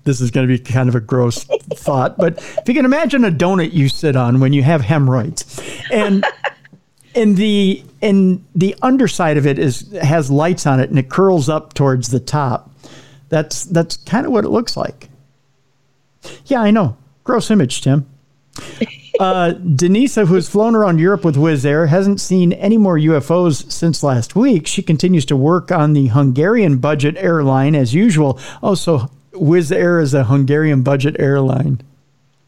This 0.05 0.21
is 0.21 0.31
going 0.31 0.47
to 0.47 0.59
be 0.59 0.63
kind 0.63 0.89
of 0.89 0.95
a 0.95 1.01
gross 1.01 1.45
thought, 1.75 2.17
but 2.17 2.39
if 2.39 2.69
you 2.69 2.75
can 2.75 2.85
imagine 2.85 3.25
a 3.25 3.31
donut 3.31 3.73
you 3.73 3.89
sit 3.89 4.17
on 4.17 4.41
when 4.41 4.53
you 4.53 4.63
have 4.63 4.83
hemorrhoids, 4.83 5.61
and 5.91 6.25
and 7.15 7.37
the 7.37 7.83
and 8.03 8.45
the 8.55 8.75
underside 8.83 9.37
of 9.37 9.47
it 9.47 9.59
is 9.59 9.91
has 10.03 10.31
lights 10.31 10.67
on 10.67 10.81
it 10.81 10.91
and 10.91 10.99
it 10.99 11.09
curls 11.09 11.49
up 11.49 11.75
towards 11.75 12.09
the 12.09 12.21
top. 12.21 12.71
That's 13.29 13.65
that's 13.65 13.97
kind 13.97 14.27
of 14.27 14.33
what 14.33 14.45
it 14.45 14.51
looks 14.51 14.77
like. 14.77 15.09
Yeah, 16.47 16.61
I 16.61 16.71
know. 16.71 16.97
Gross 17.25 17.51
image, 17.51 17.83
Tim. 17.83 18.07
Uh, 19.21 19.53
Denisa, 19.53 20.27
who 20.27 20.35
has 20.35 20.49
flown 20.49 20.75
around 20.75 20.99
Europe 20.99 21.25
with 21.25 21.37
Wizz 21.37 21.65
Air, 21.65 21.87
hasn't 21.87 22.21
seen 22.21 22.53
any 22.55 22.77
more 22.77 22.99
UFOs 22.99 23.71
since 23.71 24.03
last 24.03 24.35
week. 24.35 24.67
She 24.67 24.83
continues 24.83 25.25
to 25.27 25.37
work 25.37 25.71
on 25.71 25.93
the 25.93 26.09
Hungarian 26.09 26.79
budget 26.79 27.17
airline 27.17 27.77
as 27.77 27.95
usual. 27.95 28.41
Oh, 28.61 28.75
so 28.75 29.09
Wizz 29.35 29.73
Air 29.73 30.01
is 30.01 30.15
a 30.15 30.25
Hungarian 30.25 30.83
budget 30.83 31.17
airline. 31.19 31.81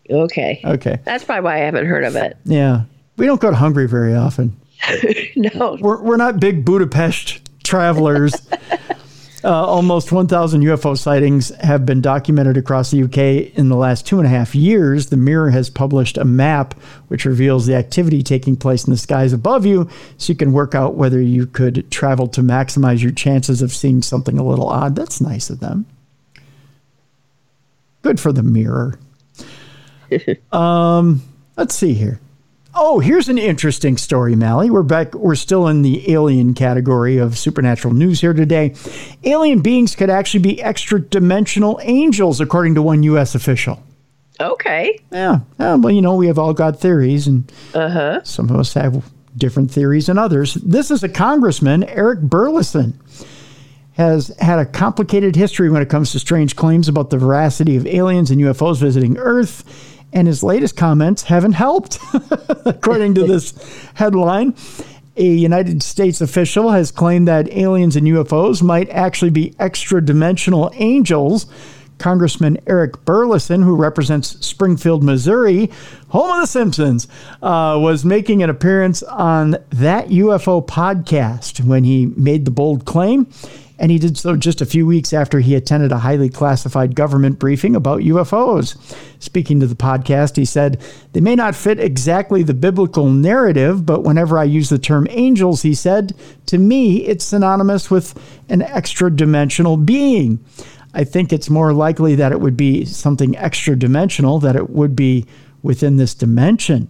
Okay. 0.09 0.61
Okay. 0.65 0.99
That's 1.05 1.25
probably 1.25 1.43
why 1.43 1.57
I 1.57 1.65
haven't 1.65 1.87
heard 1.87 2.05
of 2.05 2.17
it. 2.17 2.37
Yeah. 2.45 2.85
We 3.17 3.27
don't 3.27 3.41
go 3.41 3.51
to 3.51 3.57
Hungary 3.57 3.89
very 3.89 4.15
often. 4.15 4.57
no. 5.37 5.79
We're, 5.81 6.03
we're 6.03 6.17
not 6.17 6.39
big 6.39 6.65
Budapest 6.65 7.41
travelers. 7.65 8.35
uh, 9.45 9.49
almost 9.49 10.13
1,000 10.13 10.63
UFO 10.63 10.97
sightings 10.97 11.49
have 11.57 11.87
been 11.87 12.01
documented 12.01 12.57
across 12.57 12.91
the 12.91 13.03
UK 13.03 13.57
in 13.57 13.69
the 13.69 13.77
last 13.77 14.07
two 14.07 14.19
and 14.19 14.27
a 14.27 14.31
half 14.31 14.55
years. 14.55 15.07
The 15.07 15.17
Mirror 15.17 15.51
has 15.51 15.71
published 15.71 16.19
a 16.19 16.25
map 16.25 16.75
which 17.09 17.25
reveals 17.25 17.67
the 17.67 17.75
activity 17.75 18.23
taking 18.23 18.57
place 18.57 18.85
in 18.85 18.93
the 18.93 18.99
skies 18.99 19.33
above 19.33 19.67
you, 19.67 19.89
so 20.19 20.33
you 20.33 20.37
can 20.37 20.53
work 20.53 20.75
out 20.75 20.95
whether 20.95 21.21
you 21.21 21.47
could 21.47 21.91
travel 21.91 22.29
to 22.29 22.43
maximize 22.43 23.03
your 23.03 23.13
chances 23.13 23.63
of 23.63 23.73
seeing 23.73 24.03
something 24.03 24.39
a 24.39 24.47
little 24.47 24.69
odd. 24.69 24.95
That's 24.95 25.21
nice 25.21 25.51
of 25.51 25.61
them. 25.61 25.87
Good 28.07 28.21
for 28.21 28.33
the 28.33 28.45
Mirror. 28.45 29.01
um, 30.53 31.23
let's 31.57 31.75
see 31.75 31.93
here. 31.93 32.21
Oh, 32.73 33.01
here's 33.01 33.29
an 33.29 33.37
interesting 33.37 33.97
story, 33.97 34.37
Mallie. 34.37 34.71
We're 34.71 34.85
back. 34.85 35.13
We're 35.13 35.35
still 35.35 35.67
in 35.67 35.83
the 35.83 36.13
alien 36.13 36.55
category 36.55 37.19
of 37.19 37.37
supernatural 37.37 37.95
news 37.95 38.21
here 38.21 38.33
today. 38.33 38.77
Alien 39.25 39.59
beings 39.59 39.97
could 39.97 40.09
actually 40.09 40.39
be 40.39 40.63
extra 40.63 41.01
dimensional 41.01 41.81
angels, 41.83 42.41
according 42.41 42.77
to 42.77 42.83
one 42.83 43.03
U.S. 43.03 43.35
official. 43.35 43.83
Okay. 44.39 45.01
Yeah. 45.11 45.41
Uh, 45.59 45.77
well, 45.81 45.91
you 45.91 46.01
know, 46.01 46.15
we 46.15 46.29
have 46.29 46.39
all 46.39 46.55
got 46.55 46.79
theories, 46.79 47.27
and 47.27 47.51
uh-huh. 47.75 48.23
some 48.23 48.51
of 48.51 48.55
us 48.55 48.73
have 48.75 49.05
different 49.37 49.73
theories 49.73 50.07
than 50.07 50.17
others. 50.17 50.55
This 50.55 50.93
is 50.93 51.03
a 51.03 51.09
congressman, 51.09 51.83
Eric 51.83 52.21
Burlison, 52.21 52.95
has 53.97 54.29
had 54.39 54.59
a 54.59 54.67
complicated 54.67 55.37
history 55.37 55.71
when 55.71 55.83
it 55.83 55.89
comes 55.89 56.13
to 56.13 56.19
strange 56.19 56.57
claims 56.57 56.89
about 56.89 57.11
the 57.11 57.19
veracity 57.19 57.77
of 57.77 57.87
aliens 57.87 58.31
and 58.31 58.41
UFOs 58.41 58.79
visiting 58.79 59.17
Earth 59.17 59.65
and 60.13 60.29
his 60.29 60.43
latest 60.43 60.77
comments 60.77 61.23
haven't 61.25 61.53
helped, 61.53 61.99
according 62.65 63.15
to 63.15 63.27
this 63.27 63.55
headline. 63.95 64.55
A 65.17 65.25
United 65.25 65.83
States 65.83 66.21
official 66.21 66.71
has 66.71 66.91
claimed 66.91 67.27
that 67.27 67.51
aliens 67.53 67.97
and 67.97 68.07
UFOs 68.07 68.63
might 68.63 68.89
actually 68.91 69.31
be 69.31 69.55
extra 69.59 70.05
dimensional 70.05 70.71
angels 70.75 71.47
Congressman 71.99 72.59
Eric 72.67 72.93
Burlison, 73.05 73.65
who 73.65 73.75
represents 73.75 74.45
Springfield, 74.47 75.03
Missouri, 75.03 75.71
home 76.09 76.31
of 76.31 76.41
the 76.41 76.47
Simpsons, 76.47 77.09
uh, 77.43 77.79
was 77.81 78.05
making 78.05 78.43
an 78.43 78.51
appearance 78.51 79.03
on 79.03 79.57
that 79.71 80.09
UFO 80.09 80.67
podcast 80.67 81.65
when 81.65 81.85
he 81.85 82.07
made 82.07 82.45
the 82.45 82.51
bold 82.51 82.85
claim. 82.85 83.27
And 83.79 83.91
he 83.91 83.99
did 83.99 84.17
so 84.17 84.37
just 84.37 84.63
a 84.63 84.67
few 84.67 84.87
weeks 84.87 85.13
after 85.13 85.41
he 85.41 85.55
attended 85.55 85.93
a 85.93 85.99
highly 85.99 86.31
classified 86.31 86.95
government 86.95 87.39
briefing 87.39 87.77
about 87.77 88.01
UFOs. 88.01 88.77
Speaking 89.23 89.61
to 89.61 89.67
the 89.67 89.75
podcast, 89.75 90.37
he 90.37 90.47
said, 90.47 90.81
They 91.13 91.21
may 91.21 91.35
not 91.35 91.55
fit 91.55 91.79
exactly 91.79 92.43
the 92.43 92.55
biblical 92.55 93.11
narrative, 93.11 93.85
but 93.85 94.03
whenever 94.03 94.39
I 94.39 94.45
use 94.45 94.71
the 94.71 94.79
term 94.79 95.07
angels, 95.11 95.63
he 95.63 95.75
said, 95.75 96.15
to 96.47 96.59
me, 96.59 97.05
it's 97.07 97.25
synonymous 97.25 97.91
with 97.91 98.15
an 98.49 98.63
extra 98.63 99.15
dimensional 99.15 99.77
being. 99.77 100.43
I 100.95 101.05
think 101.05 101.33
it's 101.33 101.51
more 101.51 101.73
likely 101.75 102.15
that 102.15 102.33
it 102.33 102.41
would 102.41 102.57
be 102.57 102.85
something 102.87 103.37
extra 103.37 103.77
dimensional, 103.77 104.39
that 104.41 104.57
it 104.57 104.71
would 104.71 104.97
be 104.97 105.27
within 105.63 105.97
this 105.97 106.15
dimension. 106.15 106.89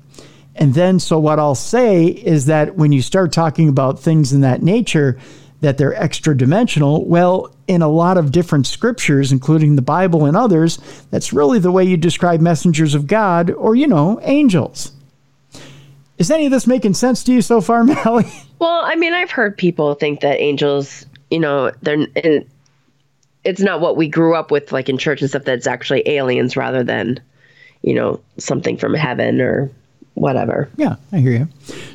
And 0.54 0.74
then, 0.74 1.00
so 1.00 1.18
what 1.18 1.38
I'll 1.38 1.54
say 1.54 2.06
is 2.06 2.46
that 2.46 2.76
when 2.76 2.92
you 2.92 3.02
start 3.02 3.32
talking 3.32 3.68
about 3.68 3.98
things 3.98 4.32
in 4.32 4.42
that 4.42 4.62
nature, 4.62 5.18
that 5.60 5.78
they're 5.78 5.94
extra 5.94 6.36
dimensional, 6.36 7.04
well, 7.04 7.54
in 7.66 7.82
a 7.82 7.88
lot 7.88 8.18
of 8.18 8.30
different 8.30 8.66
scriptures, 8.66 9.32
including 9.32 9.76
the 9.76 9.82
Bible 9.82 10.24
and 10.24 10.36
others, 10.36 10.78
that's 11.10 11.32
really 11.32 11.58
the 11.58 11.72
way 11.72 11.84
you 11.84 11.96
describe 11.96 12.40
messengers 12.40 12.94
of 12.94 13.06
God 13.06 13.50
or, 13.50 13.74
you 13.74 13.86
know, 13.86 14.20
angels. 14.22 14.92
Is 16.18 16.30
any 16.30 16.46
of 16.46 16.52
this 16.52 16.66
making 16.66 16.94
sense 16.94 17.24
to 17.24 17.32
you 17.32 17.42
so 17.42 17.60
far, 17.60 17.84
Mallie? 17.84 18.30
Well, 18.58 18.82
I 18.84 18.96
mean, 18.96 19.12
I've 19.12 19.30
heard 19.30 19.56
people 19.56 19.94
think 19.94 20.20
that 20.20 20.40
angels, 20.40 21.04
you 21.30 21.40
know, 21.40 21.72
they're 21.82 22.06
it's 23.46 23.60
not 23.60 23.80
what 23.80 23.96
we 23.96 24.08
grew 24.08 24.34
up 24.34 24.50
with 24.50 24.72
like 24.72 24.88
in 24.88 24.98
church 24.98 25.20
and 25.20 25.30
stuff 25.30 25.44
that's 25.44 25.68
actually 25.68 26.02
aliens 26.08 26.56
rather 26.56 26.82
than 26.82 27.20
you 27.82 27.94
know 27.94 28.20
something 28.38 28.76
from 28.76 28.92
heaven 28.92 29.40
or 29.40 29.70
whatever 30.16 30.68
yeah 30.76 30.96
i 31.12 31.18
hear 31.18 31.32
you 31.32 31.48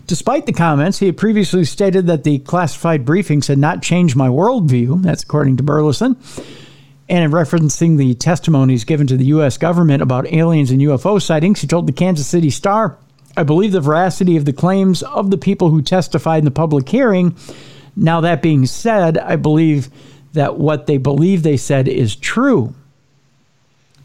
despite 0.08 0.46
the 0.46 0.54
comments 0.54 1.00
he 1.00 1.06
had 1.08 1.18
previously 1.18 1.66
stated 1.66 2.08
that 2.08 2.24
the 2.24 2.40
classified 2.40 3.06
briefings 3.06 3.48
had 3.48 3.58
not 3.58 3.82
changed 3.82 4.16
my 4.16 4.28
worldview 4.28 5.02
that's 5.02 5.24
according 5.24 5.58
to 5.58 5.64
Burlison. 5.64 6.16
and 7.10 7.24
in 7.24 7.32
referencing 7.32 7.98
the 7.98 8.14
testimonies 8.16 8.84
given 8.84 9.08
to 9.08 9.18
the 9.18 9.26
u.s 9.26 9.58
government 9.58 10.02
about 10.02 10.32
aliens 10.32 10.72
and 10.72 10.82
ufo 10.82 11.22
sightings 11.22 11.62
he 11.62 11.68
told 11.68 11.88
the 11.88 11.94
kansas 11.94 12.28
city 12.28 12.50
star 12.50 12.98
i 13.36 13.44
believe 13.44 13.72
the 13.72 13.82
veracity 13.82 14.38
of 14.38 14.46
the 14.46 14.54
claims 14.54 15.04
of 15.04 15.32
the 15.32 15.38
people 15.38 15.70
who 15.70 15.82
testified 15.82 16.40
in 16.40 16.46
the 16.46 16.52
public 16.52 16.88
hearing 16.88 17.36
now 17.96 18.22
that 18.22 18.42
being 18.42 18.66
said 18.66 19.18
i 19.18 19.36
believe 19.36 19.90
that 20.34 20.58
what 20.58 20.88
they 20.88 20.98
believe 20.98 21.44
they 21.44 21.58
said 21.58 21.88
is 21.88 22.16
true. 22.16 22.74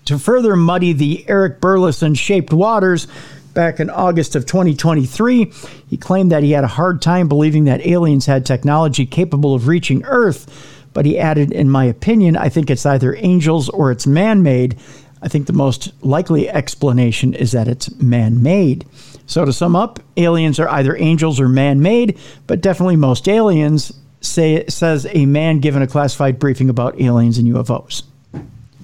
To 0.06 0.18
further 0.18 0.54
muddy 0.54 0.92
the 0.92 1.24
Eric 1.28 1.60
Burlison 1.60 2.16
shaped 2.16 2.52
waters, 2.52 3.08
back 3.56 3.80
in 3.80 3.90
August 3.90 4.36
of 4.36 4.46
2023, 4.46 5.50
he 5.88 5.96
claimed 5.96 6.30
that 6.30 6.44
he 6.44 6.52
had 6.52 6.62
a 6.62 6.68
hard 6.68 7.02
time 7.02 7.26
believing 7.26 7.64
that 7.64 7.84
aliens 7.84 8.26
had 8.26 8.46
technology 8.46 9.04
capable 9.04 9.54
of 9.54 9.66
reaching 9.66 10.04
Earth. 10.04 10.46
But 10.92 11.06
he 11.06 11.18
added, 11.18 11.50
in 11.50 11.68
my 11.68 11.84
opinion, 11.84 12.36
I 12.36 12.48
think 12.48 12.70
it's 12.70 12.86
either 12.86 13.16
angels 13.16 13.68
or 13.68 13.90
it's 13.90 14.06
man 14.06 14.42
made. 14.44 14.78
I 15.20 15.28
think 15.28 15.46
the 15.46 15.52
most 15.52 15.92
likely 16.04 16.48
explanation 16.48 17.34
is 17.34 17.52
that 17.52 17.66
it's 17.66 17.92
man 17.96 18.42
made. 18.42 18.86
So, 19.26 19.44
to 19.44 19.52
sum 19.52 19.74
up, 19.74 19.98
aliens 20.16 20.60
are 20.60 20.68
either 20.68 20.96
angels 20.96 21.40
or 21.40 21.48
man 21.48 21.82
made, 21.82 22.18
but 22.46 22.60
definitely 22.60 22.96
most 22.96 23.28
aliens 23.28 23.92
say, 24.20 24.66
says 24.68 25.06
a 25.10 25.26
man 25.26 25.58
given 25.58 25.82
a 25.82 25.86
classified 25.86 26.38
briefing 26.38 26.70
about 26.70 27.00
aliens 27.00 27.38
and 27.38 27.48
UFOs. 27.48 28.04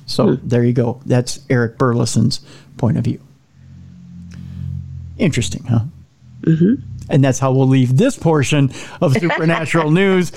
So 0.07 0.37
hmm. 0.37 0.49
there 0.49 0.65
you 0.65 0.73
go. 0.73 1.01
That's 1.07 1.41
Eric 1.49 1.79
Burlison's 1.79 2.41
point 2.77 2.99
of 2.99 3.05
view. 3.05 3.21
Interesting, 5.23 5.65
huh? 5.65 5.81
Mm-hmm. 6.43 6.75
And 7.11 7.25
that's 7.25 7.39
how 7.39 7.53
we'll 7.53 7.69
leave 7.69 7.97
this 7.97 8.17
portion 8.17 8.73
of 9.01 9.13
supernatural 9.19 9.91
news. 9.91 10.33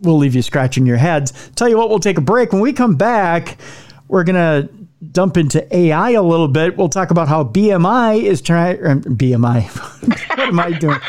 We'll 0.00 0.18
leave 0.18 0.34
you 0.34 0.42
scratching 0.42 0.86
your 0.86 0.96
heads. 0.96 1.50
Tell 1.56 1.68
you 1.68 1.76
what, 1.76 1.88
we'll 1.88 1.98
take 1.98 2.18
a 2.18 2.22
break. 2.22 2.52
When 2.52 2.62
we 2.62 2.72
come 2.72 2.96
back, 2.96 3.58
we're 4.06 4.24
going 4.24 4.36
to 4.36 4.68
dump 5.12 5.36
into 5.36 5.76
AI 5.76 6.10
a 6.10 6.22
little 6.22 6.48
bit. 6.48 6.76
We'll 6.76 6.88
talk 6.88 7.10
about 7.10 7.28
how 7.28 7.44
BMI 7.44 8.22
is 8.22 8.40
trying. 8.40 8.78
BMI. 8.78 9.68
what 10.36 10.40
am 10.40 10.60
I 10.60 10.72
doing? 10.72 11.00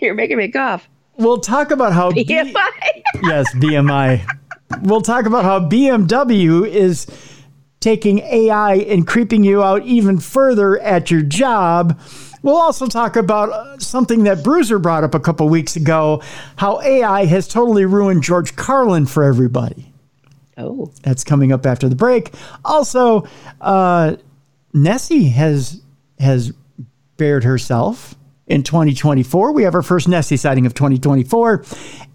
You're 0.00 0.14
making 0.14 0.38
me 0.38 0.48
cough 0.48 0.88
we'll 1.18 1.40
talk 1.40 1.70
about 1.70 1.92
how 1.92 2.10
BMI. 2.10 2.24
B- 2.24 3.20
yes, 3.24 3.54
BMI. 3.56 4.24
We'll 4.82 5.02
talk 5.02 5.26
about 5.26 5.44
how 5.44 5.60
BMW 5.60 6.66
is 6.66 7.06
taking 7.80 8.18
AI 8.20 8.74
and 8.74 9.06
creeping 9.06 9.44
you 9.44 9.62
out 9.62 9.84
even 9.84 10.18
further 10.18 10.78
at 10.80 11.10
your 11.10 11.22
job. 11.22 12.00
We'll 12.42 12.56
also 12.56 12.86
talk 12.86 13.16
about 13.16 13.50
uh, 13.50 13.78
something 13.78 14.24
that 14.24 14.44
Bruiser 14.44 14.78
brought 14.78 15.04
up 15.04 15.14
a 15.14 15.20
couple 15.20 15.48
weeks 15.48 15.76
ago 15.76 16.22
how 16.56 16.80
AI 16.80 17.24
has 17.24 17.48
totally 17.48 17.84
ruined 17.84 18.22
George 18.22 18.56
Carlin 18.56 19.06
for 19.06 19.24
everybody. 19.24 19.92
Oh. 20.56 20.92
That's 21.02 21.24
coming 21.24 21.52
up 21.52 21.66
after 21.66 21.88
the 21.88 21.96
break. 21.96 22.32
Also, 22.64 23.28
uh, 23.60 24.16
Nessie 24.72 25.28
has 25.28 25.82
has 26.18 26.52
bared 27.16 27.44
herself 27.44 28.16
in 28.46 28.62
2024. 28.62 29.52
We 29.52 29.62
have 29.62 29.74
our 29.74 29.82
first 29.82 30.08
Nessie 30.08 30.36
sighting 30.36 30.66
of 30.66 30.74
2024. 30.74 31.64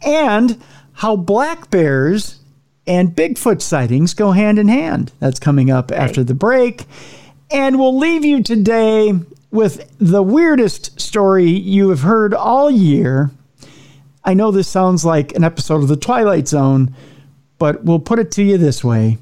And 0.01 0.61
how 0.93 1.15
black 1.15 1.69
bears 1.69 2.42
and 2.85 3.15
Bigfoot 3.15 3.61
sightings 3.61 4.13
go 4.13 4.31
hand 4.31 4.59
in 4.59 4.67
hand. 4.67 5.11
That's 5.19 5.39
coming 5.39 5.71
up 5.71 5.91
after 5.91 6.23
the 6.23 6.33
break. 6.33 6.85
And 7.51 7.79
we'll 7.79 7.97
leave 7.97 8.25
you 8.25 8.43
today 8.43 9.13
with 9.51 9.89
the 9.99 10.23
weirdest 10.23 10.99
story 10.99 11.49
you 11.49 11.89
have 11.89 12.01
heard 12.01 12.33
all 12.33 12.69
year. 12.69 13.31
I 14.23 14.33
know 14.33 14.51
this 14.51 14.67
sounds 14.67 15.05
like 15.05 15.35
an 15.35 15.43
episode 15.43 15.83
of 15.83 15.87
The 15.87 15.97
Twilight 15.97 16.47
Zone, 16.47 16.95
but 17.57 17.83
we'll 17.83 17.99
put 17.99 18.19
it 18.19 18.31
to 18.31 18.43
you 18.43 18.57
this 18.57 18.83
way. 18.83 19.17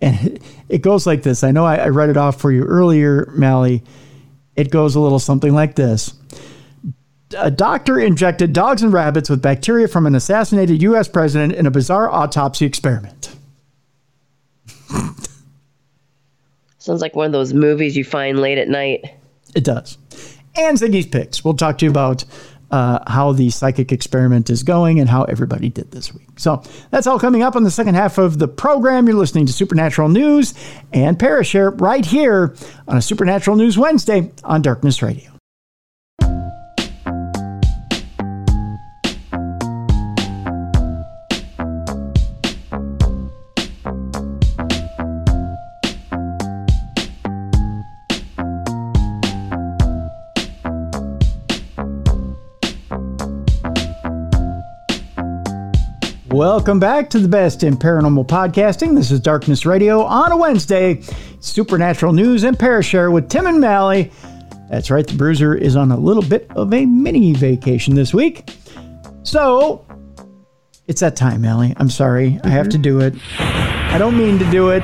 And 0.00 0.38
it 0.68 0.82
goes 0.82 1.06
like 1.06 1.22
this. 1.22 1.42
I 1.42 1.50
know 1.50 1.64
I, 1.64 1.88
read 1.88 2.10
it 2.10 2.16
off 2.16 2.40
for 2.40 2.52
you 2.52 2.64
earlier, 2.64 3.32
Mallie. 3.34 3.82
It 4.54 4.70
goes 4.70 4.94
a 4.94 5.00
little 5.00 5.18
something 5.18 5.54
like 5.54 5.76
this. 5.76 6.12
A 7.36 7.50
doctor 7.50 7.98
injected 7.98 8.52
dogs 8.52 8.82
and 8.82 8.92
rabbits 8.92 9.30
with 9.30 9.42
bacteria 9.42 9.88
from 9.88 10.06
an 10.06 10.14
assassinated 10.14 10.82
U.S. 10.82 11.08
president 11.08 11.52
in 11.54 11.66
a 11.66 11.70
bizarre 11.70 12.10
autopsy 12.10 12.66
experiment. 12.66 13.34
Sounds 16.78 17.00
like 17.00 17.16
one 17.16 17.26
of 17.26 17.32
those 17.32 17.54
movies 17.54 17.96
you 17.96 18.04
find 18.04 18.38
late 18.38 18.58
at 18.58 18.68
night. 18.68 19.04
It 19.54 19.64
does. 19.64 19.96
And 20.56 20.76
Ziggy's 20.78 21.06
picks. 21.06 21.42
We'll 21.44 21.54
talk 21.54 21.78
to 21.78 21.86
you 21.86 21.90
about 21.90 22.24
uh, 22.70 22.98
how 23.06 23.32
the 23.32 23.50
psychic 23.50 23.92
experiment 23.92 24.50
is 24.50 24.62
going 24.62 25.00
and 25.00 25.08
how 25.08 25.24
everybody 25.24 25.68
did 25.68 25.90
this 25.92 26.12
week. 26.12 26.28
So 26.38 26.62
that's 26.90 27.06
all 27.06 27.18
coming 27.18 27.42
up 27.42 27.56
on 27.56 27.62
the 27.62 27.70
second 27.70 27.94
half 27.94 28.18
of 28.18 28.38
the 28.38 28.48
program. 28.48 29.06
You're 29.06 29.16
listening 29.16 29.46
to 29.46 29.52
Supernatural 29.52 30.08
News 30.08 30.54
and 30.92 31.18
Parashare 31.18 31.80
right 31.80 32.04
here 32.04 32.54
on 32.88 32.96
a 32.96 33.02
Supernatural 33.02 33.56
News 33.56 33.78
Wednesday 33.78 34.30
on 34.42 34.60
Darkness 34.60 35.02
Radio. 35.02 35.33
Welcome 56.44 56.78
back 56.78 57.08
to 57.08 57.18
the 57.18 57.26
best 57.26 57.62
in 57.62 57.74
paranormal 57.74 58.26
podcasting. 58.26 58.94
This 58.94 59.10
is 59.10 59.18
Darkness 59.18 59.64
Radio 59.64 60.02
on 60.02 60.30
a 60.30 60.36
Wednesday. 60.36 61.00
Supernatural 61.40 62.12
news 62.12 62.44
and 62.44 62.54
Parashare 62.54 63.10
with 63.10 63.30
Tim 63.30 63.46
and 63.46 63.62
Mallie. 63.62 64.12
That's 64.68 64.90
right, 64.90 65.06
the 65.06 65.14
Bruiser 65.14 65.54
is 65.54 65.74
on 65.74 65.90
a 65.90 65.96
little 65.96 66.22
bit 66.22 66.46
of 66.50 66.70
a 66.74 66.84
mini 66.84 67.32
vacation 67.32 67.94
this 67.94 68.12
week. 68.12 68.50
So, 69.22 69.86
it's 70.86 71.00
that 71.00 71.16
time, 71.16 71.40
Mallie. 71.40 71.72
I'm 71.78 71.88
sorry. 71.88 72.32
Mm-hmm. 72.32 72.46
I 72.46 72.50
have 72.50 72.68
to 72.68 72.78
do 72.78 73.00
it. 73.00 73.14
I 73.38 73.96
don't 73.96 74.18
mean 74.18 74.38
to 74.38 74.50
do 74.50 74.68
it. 74.68 74.82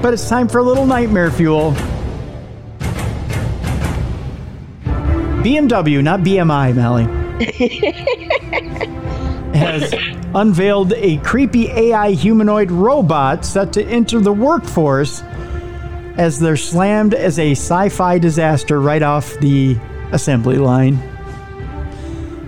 But 0.00 0.14
it's 0.14 0.26
time 0.26 0.48
for 0.48 0.56
a 0.56 0.62
little 0.62 0.86
nightmare 0.86 1.30
fuel. 1.30 1.72
BMW, 5.44 6.02
not 6.02 6.20
BMI, 6.20 6.74
Mallie. 6.74 8.26
has 9.60 9.92
unveiled 10.34 10.94
a 10.94 11.18
creepy 11.18 11.68
AI 11.70 12.12
humanoid 12.12 12.70
robot 12.70 13.44
set 13.44 13.72
to 13.74 13.84
enter 13.84 14.18
the 14.18 14.32
workforce 14.32 15.22
as 16.16 16.38
they're 16.38 16.56
slammed 16.56 17.14
as 17.14 17.38
a 17.38 17.52
sci 17.52 17.88
fi 17.90 18.18
disaster 18.18 18.80
right 18.80 19.02
off 19.02 19.34
the 19.40 19.76
assembly 20.12 20.56
line. 20.56 20.98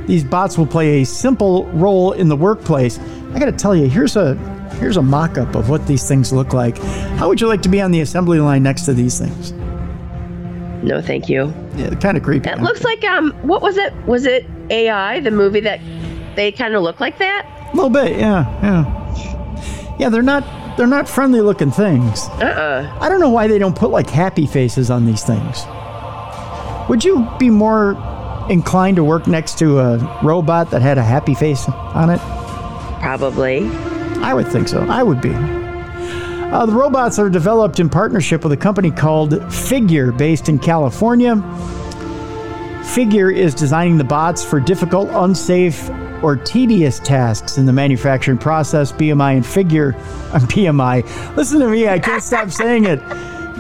These 0.07 0.25
bots 0.25 0.59
will 0.59 0.67
play 0.67 1.03
a 1.03 1.07
simple 1.07 1.67
role 1.73 2.13
in 2.13 2.29
the 2.29 2.37
workplace. 2.37 2.99
I 3.33 3.39
got 3.39 3.47
to 3.47 3.53
tell 3.53 3.77
you, 3.77 3.89
here's 3.89 4.17
a 4.17 4.35
here's 4.81 4.97
a 4.97 5.03
mock-up 5.03 5.55
of 5.55 5.69
what 5.69 5.87
these 5.87 6.09
things 6.09 6.33
look 6.33 6.53
like. 6.53 6.79
How 7.19 7.29
would 7.29 7.41
you 7.41 7.47
like 7.47 7.63
to 7.63 7.69
be 7.69 7.81
on 7.81 7.91
the 7.93 8.01
assembly 8.01 8.41
line 8.41 8.63
next 8.63 8.83
to 8.87 8.95
these 8.95 9.19
things? 9.19 9.53
No, 10.83 11.01
thank 11.01 11.29
you. 11.29 11.55
Yeah, 11.77 11.95
kind 11.95 12.17
of 12.17 12.25
creepy. 12.25 12.51
It 12.51 12.61
looks 12.61 12.83
like 12.83 13.05
um, 13.05 13.33
what 13.43 13.63
was 13.63 13.77
it? 13.77 13.95
Was 14.07 14.27
it 14.27 14.45
AI, 14.71 15.21
the 15.21 15.31
movie 15.31 15.61
that 15.61 15.79
they 16.37 16.53
kind 16.53 16.75
of 16.75 16.83
look 16.83 17.01
like 17.01 17.19
that? 17.19 17.47
A 17.73 17.77
little 17.77 17.91
bit, 17.91 18.19
yeah, 18.19 18.47
yeah, 18.63 19.97
yeah. 19.99 20.09
They're 20.09 20.23
not 20.23 20.45
they're 20.77 20.87
not 20.87 21.09
friendly 21.09 21.41
looking 21.41 21.71
things. 21.71 22.25
Uh-uh. 22.41 22.99
I 23.01 23.09
don't 23.09 23.21
know 23.21 23.31
why 23.31 23.47
they 23.47 23.59
don't 23.59 23.77
put 23.77 23.91
like 23.91 24.09
happy 24.09 24.47
faces 24.47 24.91
on 24.91 25.07
these 25.07 25.23
things. 25.23 25.65
Would 26.89 27.05
you 27.05 27.29
be 27.39 27.51
more 27.51 27.93
inclined 28.51 28.97
to 28.97 29.05
work 29.05 29.27
next 29.27 29.59
to 29.59 29.79
a 29.79 30.21
robot 30.23 30.71
that 30.71 30.83
had 30.83 30.99
a 30.99 31.03
happy 31.03 31.35
face 31.35 31.69
on 31.69 32.11
it? 32.11 32.19
Probably. 33.01 33.69
I 34.21 34.35
would 34.35 34.49
think 34.49 34.69
so. 34.69 34.81
I 34.83 35.03
would 35.03 35.21
be. 35.21 35.33
Uh, 35.33 36.67
the 36.67 36.73
robots 36.73 37.19
are 37.19 37.31
developed 37.31 37.81
in 37.81 37.89
partnership 37.89 38.45
with 38.45 38.53
a 38.53 38.57
company 38.57 38.91
called 38.91 39.53
Figure, 39.53 40.13
based 40.13 40.49
in 40.49 40.59
California. 40.59 41.37
Figure 42.95 43.31
is 43.31 43.55
designing 43.55 43.97
the 43.97 44.05
bots 44.05 44.45
for 44.45 44.61
difficult, 44.61 45.09
unsafe, 45.13 45.89
or 46.23 46.37
tedious 46.37 46.99
tasks 47.01 47.59
in 47.59 47.67
the 47.67 47.73
manufacturing 47.73 48.39
process. 48.39 48.93
BMI 48.93 49.37
and 49.37 49.47
Figure, 49.47 49.95
uh, 50.33 50.39
BMI. 50.41 51.37
Listen 51.37 51.61
to 51.61 51.69
me, 51.69 51.89
I 51.89 51.99
can't 51.99 52.23
stop 52.23 52.51
saying 52.63 52.85
it. 52.85 53.01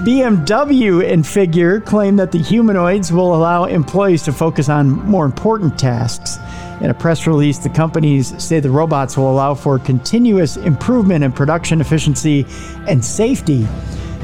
BMW 0.03 1.09
and 1.13 1.25
Figure 1.27 1.81
claim 1.81 2.17
that 2.17 2.33
the 2.33 2.39
humanoids 2.39 3.13
will 3.13 3.35
allow 3.35 3.65
employees 3.65 4.23
to 4.25 4.33
focus 4.33 4.69
on 4.69 4.91
more 4.91 5.25
important 5.25 5.79
tasks. 5.79 6.39
In 6.81 6.91
a 6.91 6.95
press 6.95 7.29
release, 7.29 7.59
the 7.59 7.69
companies 7.69 8.43
say 8.43 8.59
the 8.59 8.71
robots 8.71 9.17
will 9.17 9.31
allow 9.31 9.55
for 9.55 9.79
continuous 9.79 10.57
improvement 10.57 11.23
in 11.23 11.31
production 11.31 11.81
efficiency 11.81 12.45
and 12.89 13.05
safety. 13.05 13.69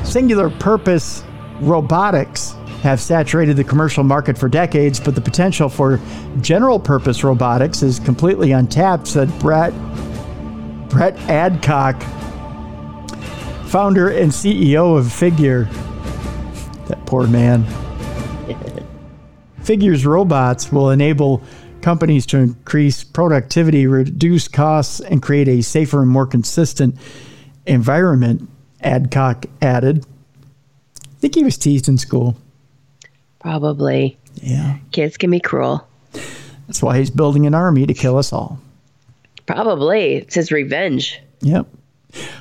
Singular 0.03 0.51
purpose 0.51 1.22
robotics 1.61 2.57
have 2.83 3.01
saturated 3.01 3.57
the 3.57 3.64
commercial 3.64 4.05
market 4.05 4.39
for 4.39 4.49
decades, 4.49 5.01
but 5.01 5.14
the 5.14 5.20
potential 5.20 5.68
for 5.68 6.01
general 6.41 6.79
purpose 6.79 7.24
robotics 7.24 7.83
is 7.83 7.99
completely 7.99 8.53
untapped, 8.53 9.07
said 9.07 9.37
Brett 9.39 9.72
Brett 10.89 11.18
Adcock, 11.29 12.01
founder 13.66 14.09
and 14.09 14.33
CEO 14.33 14.97
of 14.97 15.12
Figure. 15.12 15.64
That 16.87 17.05
poor 17.05 17.26
man. 17.26 17.66
Figure's 19.62 20.07
robots 20.07 20.72
will 20.72 20.91
enable 20.91 21.43
companies 21.83 22.24
to 22.26 22.39
increase 22.39 23.05
productivity, 23.05 23.87
reduce 23.87 24.49
costs, 24.49 25.01
and 25.01 25.22
create 25.22 25.47
a 25.47 25.61
safer 25.62 26.01
and 26.01 26.11
more 26.11 26.26
consistent 26.26 26.97
environment, 27.66 28.49
Adcock 28.81 29.45
added. 29.61 30.07
I 31.05 31.20
think 31.20 31.35
he 31.35 31.45
was 31.45 31.59
teased 31.59 31.89
in 31.89 31.99
school. 31.99 32.35
Probably. 33.49 34.19
Yeah. 34.43 34.77
Kids 34.93 35.17
can 35.17 35.31
be 35.31 35.41
cruel. 35.41 35.89
That's 36.67 36.83
why 36.83 36.99
he's 36.99 37.09
building 37.09 37.47
an 37.47 37.55
army 37.55 37.87
to 37.87 37.95
kill 37.95 38.19
us 38.19 38.31
all. 38.31 38.61
Probably. 39.47 40.17
It's 40.17 40.35
his 40.35 40.53
revenge. 40.53 41.19
Yep. 41.41 41.67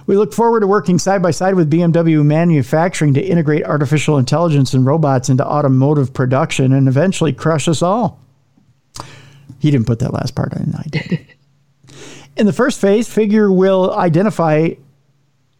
We 0.05 0.18
look 0.18 0.34
forward 0.34 0.60
to 0.62 0.68
working 0.68 0.99
side 0.99 1.22
by 1.22 1.32
side 1.32 1.55
with 1.55 1.72
BMW 1.72 2.26
manufacturing 2.26 3.14
to 3.14 3.22
integrate 3.22 3.64
artificial 3.64 4.18
intelligence 4.18 4.74
and 4.74 4.86
robots 4.86 5.30
into 5.30 5.47
automotive 5.47 6.14
production 6.14 6.74
and 6.74 6.89
eventually 6.89 7.32
crush 7.32 7.70
us 7.70 7.82
all. 7.82 8.20
He 9.60 9.72
didn't 9.72 9.88
put 9.88 9.99
that 9.99 10.14
last 10.14 10.36
part 10.36 10.51
in, 10.58 10.76
I 10.76 10.84
did. 10.89 11.26
in 12.36 12.47
the 12.47 12.53
first 12.53 12.82
phase, 12.82 13.08
Figure 13.08 13.49
will 13.49 13.93
identify 13.93 14.72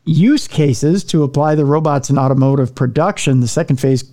use 0.04 0.46
cases 0.46 1.06
to 1.06 1.24
apply 1.24 1.56
the 1.56 1.66
robots 1.66 2.10
in 2.10 2.18
automotive 2.18 2.76
production. 2.76 3.40
The 3.40 3.48
second 3.48 3.78
phase 3.78 4.04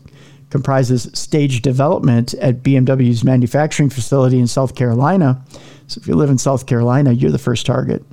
comprises 0.54 1.10
stage 1.14 1.62
development 1.62 2.32
at 2.34 2.62
BMW's 2.62 3.24
manufacturing 3.24 3.90
facility 3.90 4.38
in 4.38 4.46
South 4.46 4.76
Carolina. 4.76 5.44
So 5.88 5.98
if 6.00 6.06
you 6.06 6.14
live 6.14 6.30
in 6.30 6.38
South 6.38 6.66
Carolina, 6.66 7.10
you're 7.10 7.32
the 7.32 7.40
first 7.40 7.66
target. 7.66 8.04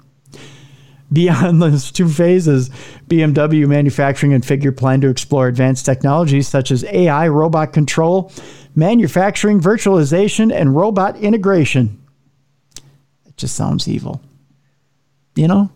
Beyond 1.13 1.61
those 1.61 1.91
two 1.91 2.09
phases, 2.09 2.71
BMW 3.07 3.67
manufacturing 3.67 4.33
and 4.33 4.43
Figure 4.43 4.71
plan 4.71 5.01
to 5.01 5.09
explore 5.09 5.47
advanced 5.47 5.85
technologies 5.85 6.47
such 6.47 6.71
as 6.71 6.83
AI, 6.85 7.27
robot 7.27 7.73
control, 7.73 8.31
manufacturing, 8.73 9.61
virtualization, 9.61 10.51
and 10.51 10.75
robot 10.75 11.17
integration. 11.17 12.01
It 13.27 13.37
just 13.37 13.55
sounds 13.55 13.87
evil. 13.87 14.19
You 15.35 15.47
know? 15.47 15.69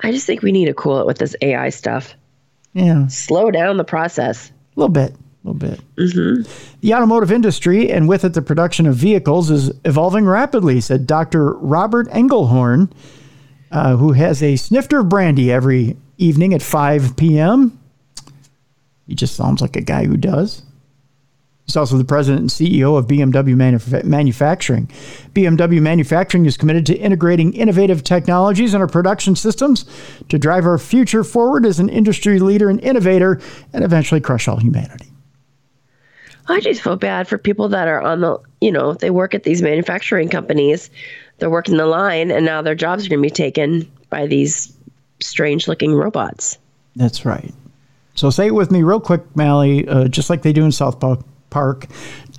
I 0.00 0.12
just 0.12 0.26
think 0.26 0.42
we 0.42 0.52
need 0.52 0.66
to 0.66 0.74
cool 0.74 1.00
it 1.00 1.06
with 1.06 1.16
this 1.16 1.34
AI 1.40 1.70
stuff. 1.70 2.14
Yeah. 2.74 3.06
Slow 3.06 3.50
down 3.50 3.78
the 3.78 3.84
process. 3.84 4.50
A 4.50 4.80
little 4.80 4.92
bit. 4.92 5.16
A 5.44 5.48
little 5.48 5.58
bit. 5.58 5.80
Mm-hmm. 5.96 6.50
The 6.80 6.94
automotive 6.94 7.30
industry, 7.30 7.90
and 7.90 8.08
with 8.08 8.24
it 8.24 8.34
the 8.34 8.42
production 8.42 8.86
of 8.86 8.96
vehicles, 8.96 9.50
is 9.50 9.70
evolving 9.84 10.26
rapidly, 10.26 10.80
said 10.80 11.06
Dr. 11.06 11.54
Robert 11.54 12.08
Engelhorn, 12.08 12.90
uh, 13.70 13.96
who 13.96 14.12
has 14.12 14.42
a 14.42 14.56
snifter 14.56 15.00
of 15.00 15.08
brandy 15.08 15.52
every 15.52 15.96
evening 16.16 16.54
at 16.54 16.62
5 16.62 17.16
p.m. 17.16 17.78
He 19.06 19.14
just 19.14 19.36
sounds 19.36 19.62
like 19.62 19.76
a 19.76 19.80
guy 19.80 20.06
who 20.06 20.16
does. 20.16 20.62
He's 21.68 21.76
also 21.76 21.98
the 21.98 22.04
president 22.04 22.40
and 22.40 22.50
CEO 22.50 22.96
of 22.96 23.06
BMW 23.06 23.54
Manuf- 23.54 24.02
Manufacturing. 24.02 24.86
BMW 25.34 25.82
Manufacturing 25.82 26.46
is 26.46 26.56
committed 26.56 26.86
to 26.86 26.96
integrating 26.96 27.52
innovative 27.52 28.02
technologies 28.02 28.72
in 28.72 28.80
our 28.80 28.86
production 28.86 29.36
systems 29.36 29.84
to 30.30 30.38
drive 30.38 30.64
our 30.64 30.78
future 30.78 31.22
forward 31.22 31.66
as 31.66 31.78
an 31.78 31.90
industry 31.90 32.38
leader 32.38 32.70
and 32.70 32.80
innovator 32.80 33.38
and 33.74 33.84
eventually 33.84 34.18
crush 34.18 34.48
all 34.48 34.56
humanity. 34.56 35.07
I 36.48 36.60
just 36.60 36.82
feel 36.82 36.96
bad 36.96 37.28
for 37.28 37.38
people 37.38 37.68
that 37.68 37.88
are 37.88 38.00
on 38.00 38.20
the, 38.20 38.38
you 38.60 38.72
know, 38.72 38.94
they 38.94 39.10
work 39.10 39.34
at 39.34 39.42
these 39.44 39.62
manufacturing 39.62 40.28
companies, 40.28 40.90
they're 41.38 41.50
working 41.50 41.76
the 41.76 41.86
line, 41.86 42.30
and 42.30 42.44
now 42.44 42.62
their 42.62 42.74
jobs 42.74 43.06
are 43.06 43.08
going 43.08 43.22
to 43.22 43.26
be 43.26 43.30
taken 43.30 43.90
by 44.10 44.26
these 44.26 44.72
strange 45.20 45.68
looking 45.68 45.94
robots. 45.94 46.58
That's 46.96 47.24
right. 47.24 47.52
So 48.14 48.30
say 48.30 48.46
it 48.48 48.54
with 48.54 48.70
me 48.70 48.82
real 48.82 49.00
quick, 49.00 49.22
Mallie, 49.36 49.86
uh, 49.86 50.08
just 50.08 50.30
like 50.30 50.42
they 50.42 50.52
do 50.52 50.64
in 50.64 50.72
South 50.72 50.98
Park. 50.98 51.20
Park. 51.50 51.86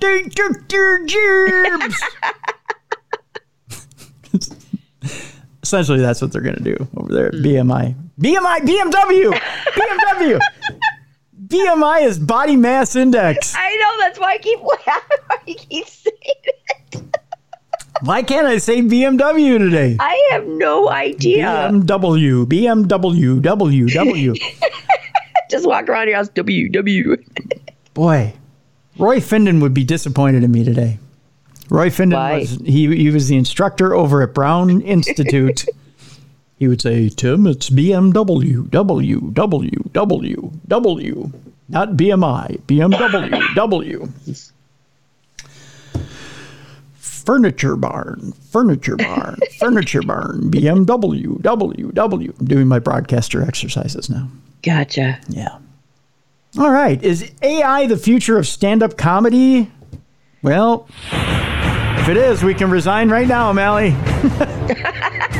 Essentially, 5.62 6.00
that's 6.00 6.22
what 6.22 6.32
they're 6.32 6.42
going 6.42 6.56
to 6.56 6.62
do 6.62 6.88
over 6.96 7.12
there 7.12 7.26
at 7.28 7.34
BMI. 7.34 7.94
BMI, 8.20 8.60
BMW, 8.60 9.40
BMW. 9.72 10.40
BMI 11.50 12.02
is 12.02 12.18
body 12.18 12.54
mass 12.54 12.94
index. 12.94 13.54
I 13.56 13.76
know 13.76 14.04
that's 14.04 14.20
why 14.20 14.34
I 14.34 14.38
keep 14.38 14.60
laughing. 14.86 15.18
Why 15.26 15.36
you 15.46 15.54
keep 15.56 15.86
saying 15.86 16.16
it. 16.22 17.02
Why 18.02 18.22
can't 18.22 18.46
I 18.46 18.58
say 18.58 18.80
BMW 18.80 19.58
today? 19.58 19.96
I 19.98 20.28
have 20.30 20.46
no 20.46 20.88
idea. 20.88 21.44
BMW, 21.44 22.46
BMW, 22.46 23.42
W, 23.42 23.86
W. 23.88 24.34
Just 25.50 25.66
walk 25.66 25.88
around 25.88 26.06
your 26.06 26.16
house, 26.16 26.28
W, 26.28 26.68
W. 26.68 27.16
Boy, 27.94 28.32
Roy 28.96 29.18
Finden 29.18 29.60
would 29.60 29.74
be 29.74 29.82
disappointed 29.82 30.44
in 30.44 30.52
me 30.52 30.64
today. 30.64 30.98
Roy 31.68 31.90
Finden 31.90 32.12
Why? 32.14 32.38
was 32.38 32.58
he, 32.64 32.96
he 32.96 33.10
was 33.10 33.26
the 33.26 33.36
instructor 33.36 33.92
over 33.92 34.22
at 34.22 34.34
Brown 34.34 34.80
Institute. 34.82 35.66
he 36.60 36.68
would 36.68 36.82
say, 36.82 37.08
Tim, 37.08 37.46
it's 37.46 37.70
BMW, 37.70 38.68
W, 38.70 39.30
W, 39.32 39.70
W, 39.92 40.50
W, 40.68 41.32
not 41.70 41.88
BMI, 41.92 42.60
BMW, 42.66 43.54
W. 43.54 44.08
Furniture 46.98 47.76
barn, 47.76 48.32
furniture 48.50 48.96
barn, 48.96 49.38
furniture 49.58 50.02
barn, 50.02 50.50
BMW, 50.50 51.40
W, 51.40 51.92
W. 51.92 52.34
I'm 52.38 52.46
doing 52.46 52.68
my 52.68 52.78
broadcaster 52.78 53.40
exercises 53.40 54.10
now. 54.10 54.28
Gotcha. 54.62 55.18
Yeah. 55.30 55.56
All 56.58 56.70
right. 56.70 57.02
Is 57.02 57.32
AI 57.40 57.86
the 57.86 57.96
future 57.96 58.36
of 58.36 58.46
stand 58.46 58.82
up 58.82 58.98
comedy? 58.98 59.70
Well, 60.42 60.86
if 61.10 62.08
it 62.10 62.18
is, 62.18 62.42
we 62.42 62.52
can 62.52 62.70
resign 62.70 63.08
right 63.08 63.26
now, 63.26 63.50
Mallie. 63.54 63.96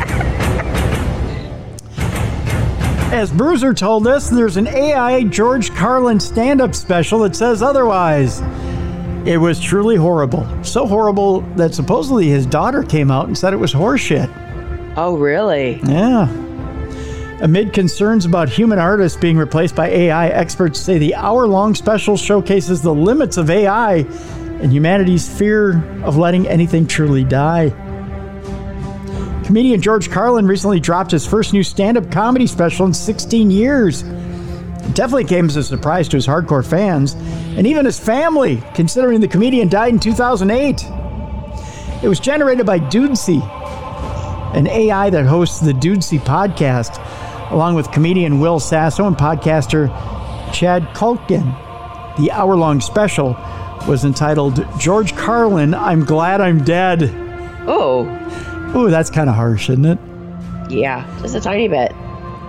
As 3.11 3.32
Bruiser 3.32 3.74
told 3.74 4.06
us, 4.06 4.30
there's 4.30 4.56
an 4.56 4.68
AI 4.68 5.24
George 5.24 5.74
Carlin 5.74 6.20
stand 6.20 6.61
up 6.61 6.76
special 6.76 7.18
that 7.20 7.34
says 7.34 7.61
otherwise. 7.61 8.40
It 9.26 9.36
was 9.36 9.58
truly 9.58 9.96
horrible. 9.96 10.46
So 10.62 10.86
horrible 10.86 11.40
that 11.56 11.74
supposedly 11.74 12.28
his 12.28 12.46
daughter 12.46 12.84
came 12.84 13.11
out 13.11 13.26
and 13.26 13.36
said 13.36 13.52
it 13.52 13.56
was 13.56 13.74
horseshit. 13.74 14.32
Oh, 14.96 15.16
really? 15.16 15.80
Yeah. 15.82 16.30
Amid 17.40 17.72
concerns 17.72 18.26
about 18.26 18.48
human 18.48 18.78
artists 18.78 19.18
being 19.18 19.36
replaced 19.36 19.74
by 19.74 19.88
AI, 19.88 20.28
experts 20.28 20.78
say 20.78 20.98
the 20.98 21.16
hour 21.16 21.48
long 21.48 21.74
special 21.74 22.16
showcases 22.16 22.80
the 22.80 22.94
limits 22.94 23.36
of 23.36 23.50
AI 23.50 24.06
and 24.62 24.72
humanity's 24.72 25.28
fear 25.28 25.82
of 26.04 26.16
letting 26.16 26.46
anything 26.46 26.86
truly 26.86 27.24
die. 27.24 27.72
Comedian 29.51 29.82
George 29.82 30.09
Carlin 30.12 30.46
recently 30.46 30.78
dropped 30.78 31.11
his 31.11 31.26
first 31.26 31.53
new 31.53 31.64
stand 31.64 31.98
up 31.98 32.09
comedy 32.12 32.46
special 32.46 32.86
in 32.86 32.94
16 32.94 33.51
years. 33.51 34.03
It 34.03 34.94
definitely 34.94 35.24
came 35.24 35.46
as 35.46 35.57
a 35.57 35.64
surprise 35.64 36.07
to 36.11 36.16
his 36.16 36.24
hardcore 36.24 36.64
fans 36.64 37.14
and 37.57 37.66
even 37.66 37.84
his 37.84 37.98
family, 37.98 38.62
considering 38.74 39.20
the 39.20 39.26
comedian 39.26 39.68
died 39.68 39.92
in 39.92 39.98
2008. 39.98 40.84
It 42.01 42.07
was 42.07 42.20
generated 42.20 42.64
by 42.64 42.78
Dudesy, 42.78 43.42
an 44.55 44.68
AI 44.68 45.11
that 45.11 45.26
hosts 45.26 45.59
the 45.59 45.72
Dudesy 45.72 46.20
podcast, 46.20 47.01
along 47.51 47.74
with 47.74 47.90
comedian 47.90 48.38
Will 48.38 48.61
Sasso 48.61 49.09
and 49.09 49.16
podcaster 49.16 49.88
Chad 50.55 50.84
Kultgen. 50.94 51.57
The 52.18 52.30
hour 52.30 52.55
long 52.55 52.80
special 52.80 53.30
was 53.88 54.05
entitled 54.05 54.64
George 54.78 55.16
Carlin, 55.16 55.74
I'm 55.74 56.05
Glad 56.05 56.40
I'm 56.40 56.62
Dead. 56.62 57.11
Oh. 57.66 58.07
Ooh, 58.76 58.88
that's 58.88 59.10
kind 59.10 59.28
of 59.28 59.34
harsh, 59.34 59.68
isn't 59.68 59.84
it? 59.84 59.98
Yeah, 60.68 61.04
just 61.20 61.34
a 61.34 61.40
tiny 61.40 61.66
bit. 61.66 61.92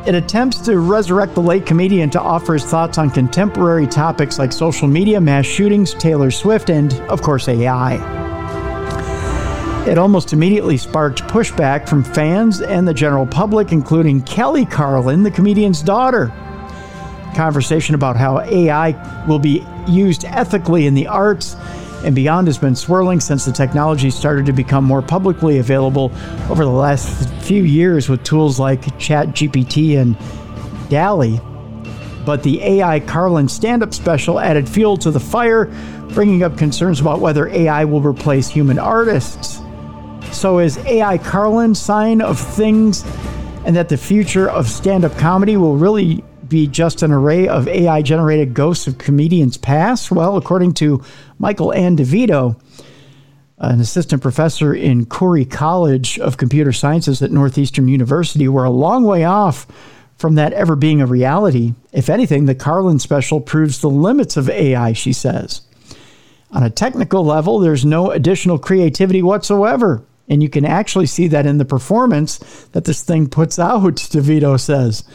It 0.06 0.16
attempts 0.16 0.60
to 0.62 0.80
resurrect 0.80 1.36
the 1.36 1.42
late 1.42 1.66
comedian 1.66 2.10
to 2.12 2.22
offer 2.22 2.54
his 2.54 2.64
thoughts 2.64 2.98
on 2.98 3.10
contemporary 3.10 3.88
topics 3.88 4.40
like 4.40 4.52
social 4.52 4.88
media, 4.88 5.22
mass 5.22 5.46
shootings, 5.46 5.94
Taylor 5.94 6.32
Swift, 6.32 6.70
and, 6.70 6.94
of 7.10 7.22
course, 7.22 7.48
AI. 7.48 7.96
It 9.88 9.98
almost 9.98 10.32
immediately 10.32 10.78
sparked 10.78 11.24
pushback 11.24 11.90
from 11.90 12.04
fans 12.04 12.62
and 12.62 12.88
the 12.88 12.94
general 12.94 13.26
public, 13.26 13.72
including 13.72 14.22
Kelly 14.22 14.66
Carlin, 14.66 15.24
the 15.24 15.32
comedian's 15.32 15.82
daughter. 15.82 16.32
Conversation 17.36 17.96
about 17.96 18.16
how 18.16 18.42
AI 18.42 19.26
will 19.28 19.40
be 19.40 19.66
used 19.88 20.26
ethically 20.26 20.86
in 20.86 20.94
the 20.94 21.08
arts 21.08 21.56
and 22.04 22.16
beyond 22.16 22.48
has 22.48 22.58
been 22.58 22.76
swirling 22.76 23.20
since 23.20 23.46
the 23.46 23.52
technology 23.52 24.10
started 24.10 24.46
to 24.46 24.54
become 24.54 24.84
more 24.84 25.02
publicly 25.02 25.60
available 25.60 26.12
over 26.50 26.64
the 26.64 26.72
last 26.72 27.30
few 27.44 27.64
years 27.64 28.10
with 28.10 28.24
tools 28.24 28.60
like 28.60 28.82
ChatGPT 28.98 29.98
and 29.98 30.18
DALL-E. 30.90 31.40
But 32.26 32.44
the 32.44 32.62
AI 32.62 33.00
Carlin 33.00 33.48
stand 33.48 33.84
up 33.84 33.94
special 33.94 34.40
added 34.40 34.68
fuel 34.68 34.98
to 34.98 35.12
the 35.12 35.20
fire, 35.20 35.66
bringing 36.10 36.44
up 36.44 36.58
concerns 36.58 37.00
about 37.00 37.20
whether 37.20 37.48
AI 37.48 37.86
will 37.86 38.02
replace 38.02 38.48
human 38.48 38.78
artists. 38.78 39.60
So, 40.32 40.60
is 40.60 40.78
AI 40.80 41.18
Carlin 41.18 41.76
sign 41.76 42.22
of 42.22 42.40
things 42.40 43.04
and 43.66 43.76
that 43.76 43.90
the 43.90 43.98
future 43.98 44.50
of 44.50 44.68
stand 44.68 45.06
up 45.06 45.16
comedy 45.18 45.58
will 45.58 45.78
really 45.78 46.24
be 46.52 46.68
just 46.68 47.02
an 47.02 47.12
array 47.12 47.48
of 47.48 47.68
AI 47.68 48.02
generated 48.02 48.54
ghosts 48.54 48.86
of 48.86 48.98
comedians 48.98 49.58
past? 49.58 50.12
Well, 50.12 50.38
according 50.38 50.74
to 50.76 51.04
Michael 51.40 51.74
Ann 51.74 51.96
DeVito, 51.96 52.62
an 53.58 53.80
assistant 53.80 54.22
professor 54.22 54.74
in 54.74 55.06
Khoury 55.06 55.50
College 55.50 56.20
of 56.20 56.38
Computer 56.38 56.74
Sciences 56.74 57.22
at 57.22 57.32
Northeastern 57.32 57.88
University, 57.88 58.48
we're 58.48 58.66
a 58.66 58.70
long 58.70 59.04
way 59.06 59.24
off 59.24 59.66
from 60.18 60.36
that 60.36 60.54
ever 60.54 60.76
being 60.76 61.02
a 61.02 61.08
reality. 61.08 61.74
If 61.94 62.10
anything, 62.10 62.46
the 62.46 62.54
Carlin 62.54 63.00
special 63.00 63.40
proves 63.40 63.80
the 63.80 63.90
limits 63.90 64.36
of 64.36 64.50
AI, 64.50 64.94
she 64.94 65.14
says. 65.14 65.62
On 66.52 66.64
a 66.64 66.70
technical 66.70 67.24
level, 67.24 67.60
there's 67.60 67.86
no 67.86 68.12
additional 68.12 68.60
creativity 68.60 69.24
whatsoever. 69.24 70.04
And 70.28 70.44
you 70.44 70.50
can 70.50 70.66
actually 70.66 71.08
see 71.08 71.28
that 71.28 71.46
in 71.46 71.58
the 71.58 71.66
performance 71.66 72.38
that 72.74 72.84
this 72.84 73.04
thing 73.04 73.30
puts 73.30 73.58
out, 73.58 73.82
DeVito 73.96 74.60
says. 74.60 75.06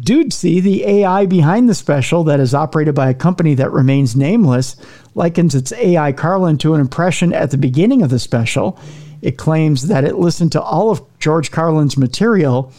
Dudesy, 0.00 0.62
the 0.62 0.84
AI 0.84 1.26
behind 1.26 1.68
the 1.68 1.74
special 1.74 2.24
that 2.24 2.40
is 2.40 2.54
operated 2.54 2.94
by 2.94 3.10
a 3.10 3.14
company 3.14 3.52
that 3.54 3.72
remains 3.72 4.16
nameless, 4.16 4.74
likens 5.14 5.54
its 5.54 5.70
AI 5.72 6.12
Carlin 6.12 6.56
to 6.58 6.72
an 6.72 6.80
impression 6.80 7.34
at 7.34 7.50
the 7.50 7.58
beginning 7.58 8.00
of 8.00 8.08
the 8.08 8.18
special. 8.18 8.78
It 9.20 9.36
claims 9.36 9.88
that 9.88 10.04
it 10.04 10.16
listened 10.16 10.50
to 10.52 10.62
all 10.62 10.90
of 10.90 11.02
George 11.18 11.50
Carlin's 11.50 11.98
material 11.98 12.72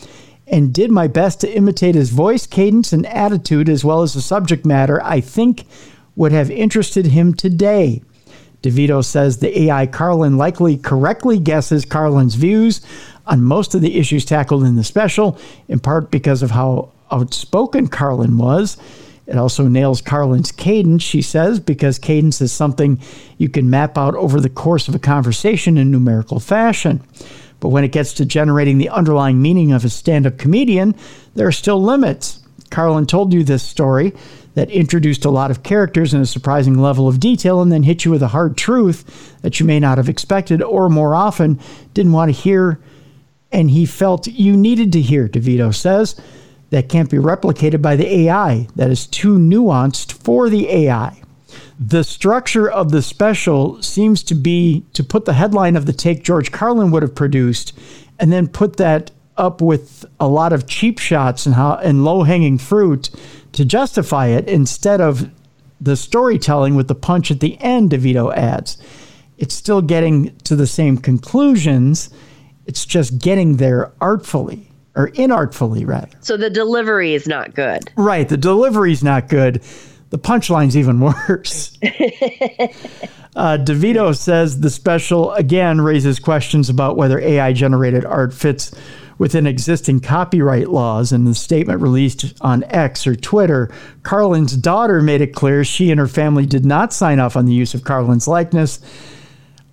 and 0.47 0.73
did 0.73 0.89
my 0.89 1.05
best 1.07 1.39
to 1.41 1.55
imitate 1.55 1.93
his 1.93 2.09
voice, 2.09 2.47
cadence, 2.47 2.91
and 2.91 3.05
attitude, 3.05 3.69
as 3.69 3.85
well 3.85 4.01
as 4.01 4.15
the 4.15 4.21
subject 4.21 4.65
matter 4.65 5.01
I 5.03 5.21
think 5.21 5.65
would 6.15 6.31
have 6.31 6.49
interested 6.49 7.05
him 7.05 7.35
today. 7.35 8.01
DeVito 8.63 9.05
says 9.05 9.37
the 9.37 9.63
AI 9.63 9.85
Carlin 9.85 10.37
likely 10.37 10.77
correctly 10.77 11.37
guesses 11.37 11.85
Carlin's 11.85 12.35
views 12.35 12.81
on 13.27 13.43
most 13.43 13.75
of 13.75 13.81
the 13.81 13.99
issues 13.99 14.25
tackled 14.25 14.63
in 14.63 14.77
the 14.77 14.83
special, 14.83 15.37
in 15.67 15.79
part 15.79 16.09
because 16.09 16.41
of 16.41 16.51
how 16.51 16.92
outspoken 17.13 17.87
Carlin 17.87 18.37
was. 18.37 18.77
It 19.25 19.37
also 19.37 19.67
nails 19.67 20.01
Carlin's 20.01 20.51
cadence, 20.51 21.01
she 21.01 21.21
says, 21.21 21.59
because 21.59 21.97
cadence 21.97 22.41
is 22.41 22.51
something 22.51 22.99
you 23.37 23.47
can 23.47 23.69
map 23.69 23.97
out 23.97 24.15
over 24.15 24.41
the 24.41 24.49
course 24.49 24.87
of 24.87 24.95
a 24.95 24.99
conversation 24.99 25.77
in 25.77 25.91
numerical 25.91 26.39
fashion. 26.39 27.01
But 27.61 27.69
when 27.69 27.85
it 27.85 27.93
gets 27.93 28.13
to 28.15 28.25
generating 28.25 28.77
the 28.77 28.89
underlying 28.89 29.41
meaning 29.41 29.71
of 29.71 29.85
a 29.85 29.89
stand 29.89 30.27
up 30.27 30.37
comedian, 30.37 30.95
there 31.35 31.47
are 31.47 31.53
still 31.53 31.81
limits. 31.81 32.43
Carlin 32.69 33.05
told 33.05 33.31
you 33.31 33.43
this 33.43 33.63
story 33.63 34.13
that 34.55 34.69
introduced 34.69 35.25
a 35.25 35.29
lot 35.29 35.51
of 35.51 35.63
characters 35.63 36.13
in 36.13 36.19
a 36.19 36.25
surprising 36.25 36.77
level 36.77 37.07
of 37.07 37.19
detail 37.19 37.61
and 37.61 37.71
then 37.71 37.83
hit 37.83 38.03
you 38.03 38.11
with 38.11 38.21
a 38.21 38.27
hard 38.27 38.57
truth 38.57 39.39
that 39.41 39.59
you 39.59 39.65
may 39.65 39.79
not 39.79 39.97
have 39.97 40.09
expected 40.09 40.61
or 40.61 40.89
more 40.89 41.15
often 41.15 41.59
didn't 41.93 42.11
want 42.11 42.33
to 42.33 42.39
hear 42.39 42.79
and 43.51 43.69
he 43.69 43.85
felt 43.85 44.27
you 44.27 44.57
needed 44.57 44.91
to 44.91 45.01
hear, 45.01 45.29
DeVito 45.29 45.73
says 45.73 46.19
that 46.73 46.89
can't 46.89 47.11
be 47.11 47.17
replicated 47.17 47.83
by 47.83 47.95
the 47.95 48.11
AI, 48.21 48.67
that 48.75 48.89
is 48.89 49.05
too 49.05 49.37
nuanced 49.37 50.11
for 50.11 50.49
the 50.49 50.67
AI. 50.67 51.21
The 51.79 52.03
structure 52.03 52.67
of 52.67 52.89
the 52.89 53.03
special 53.03 53.79
seems 53.83 54.23
to 54.23 54.33
be 54.33 54.83
to 54.93 55.03
put 55.03 55.25
the 55.25 55.33
headline 55.33 55.75
of 55.75 55.85
the 55.85 55.93
take 55.93 56.23
George 56.23 56.51
Carlin 56.51 56.89
would 56.89 57.03
have 57.03 57.13
produced 57.13 57.77
and 58.17 58.31
then 58.31 58.47
put 58.47 58.77
that 58.77 59.11
up 59.37 59.61
with 59.61 60.03
a 60.19 60.27
lot 60.27 60.51
of 60.51 60.65
cheap 60.65 60.97
shots 60.97 61.45
and 61.45 61.53
how 61.53 61.75
and 61.75 62.03
low-hanging 62.03 62.57
fruit 62.57 63.11
to 63.51 63.63
justify 63.63 64.27
it 64.29 64.47
instead 64.47 64.99
of 64.99 65.29
the 65.79 65.95
storytelling 65.95 66.73
with 66.73 66.87
the 66.87 66.95
punch 66.95 67.29
at 67.29 67.39
the 67.39 67.55
end 67.61 67.91
DeVito 67.91 68.33
adds. 68.35 68.81
It's 69.37 69.53
still 69.53 69.83
getting 69.83 70.35
to 70.37 70.55
the 70.55 70.65
same 70.65 70.97
conclusions. 70.97 72.09
It's 72.65 72.83
just 72.83 73.19
getting 73.19 73.57
there 73.57 73.91
artfully 74.01 74.72
or 74.95 75.09
inartfully 75.11 75.85
rather. 75.87 76.09
So 76.21 76.37
the 76.37 76.49
delivery 76.49 77.13
is 77.13 77.27
not 77.27 77.55
good. 77.55 77.91
Right, 77.95 78.27
the 78.27 78.37
delivery 78.37 78.91
is 78.91 79.03
not 79.03 79.27
good. 79.29 79.61
The 80.09 80.19
punchline's 80.19 80.77
even 80.77 80.99
worse. 81.27 81.77
uh, 83.35 83.57
DeVito 83.57 84.15
says 84.15 84.59
the 84.59 84.69
special 84.69 85.31
again 85.33 85.81
raises 85.81 86.19
questions 86.19 86.69
about 86.69 86.97
whether 86.97 87.19
AI 87.19 87.53
generated 87.53 88.05
art 88.05 88.33
fits 88.33 88.73
within 89.17 89.47
existing 89.47 89.99
copyright 89.99 90.69
laws. 90.69 91.11
In 91.11 91.25
the 91.25 91.33
statement 91.33 91.81
released 91.81 92.35
on 92.41 92.63
X 92.65 93.07
or 93.07 93.15
Twitter, 93.15 93.73
Carlin's 94.03 94.55
daughter 94.55 95.01
made 95.01 95.21
it 95.21 95.33
clear 95.33 95.63
she 95.63 95.89
and 95.89 95.99
her 95.99 96.07
family 96.07 96.45
did 96.45 96.65
not 96.65 96.93
sign 96.93 97.19
off 97.19 97.35
on 97.35 97.45
the 97.45 97.53
use 97.53 97.73
of 97.73 97.83
Carlin's 97.83 98.27
likeness 98.27 98.79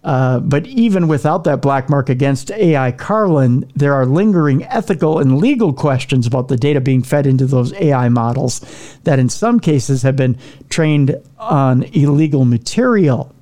uh, 0.03 0.41
but 0.41 0.67
even 0.67 1.09
without 1.09 1.45
that 1.45 1.61
black 1.61 1.91
mark 1.91 2.09
against 2.09 2.51
AI 2.53 2.91
Carlin, 2.93 3.71
there 3.77 3.93
are 3.93 4.07
lingering 4.07 4.65
ethical 4.65 5.19
and 5.19 5.39
legal 5.39 5.75
questions 5.75 6.27
about 6.27 6.49
the 6.49 6.57
data 6.57 6.81
being 6.81 7.03
fed 7.03 7.27
into 7.27 7.45
those 7.45 7.73
AI 7.75 8.09
models 8.09 8.61
that, 9.05 9.19
in 9.19 9.29
some 9.29 9.61
cases, 9.61 10.03
have 10.03 10.17
been 10.17 10.39
trained 10.71 11.17
on 11.39 11.83
illegal 11.83 12.47
material. 12.47 13.35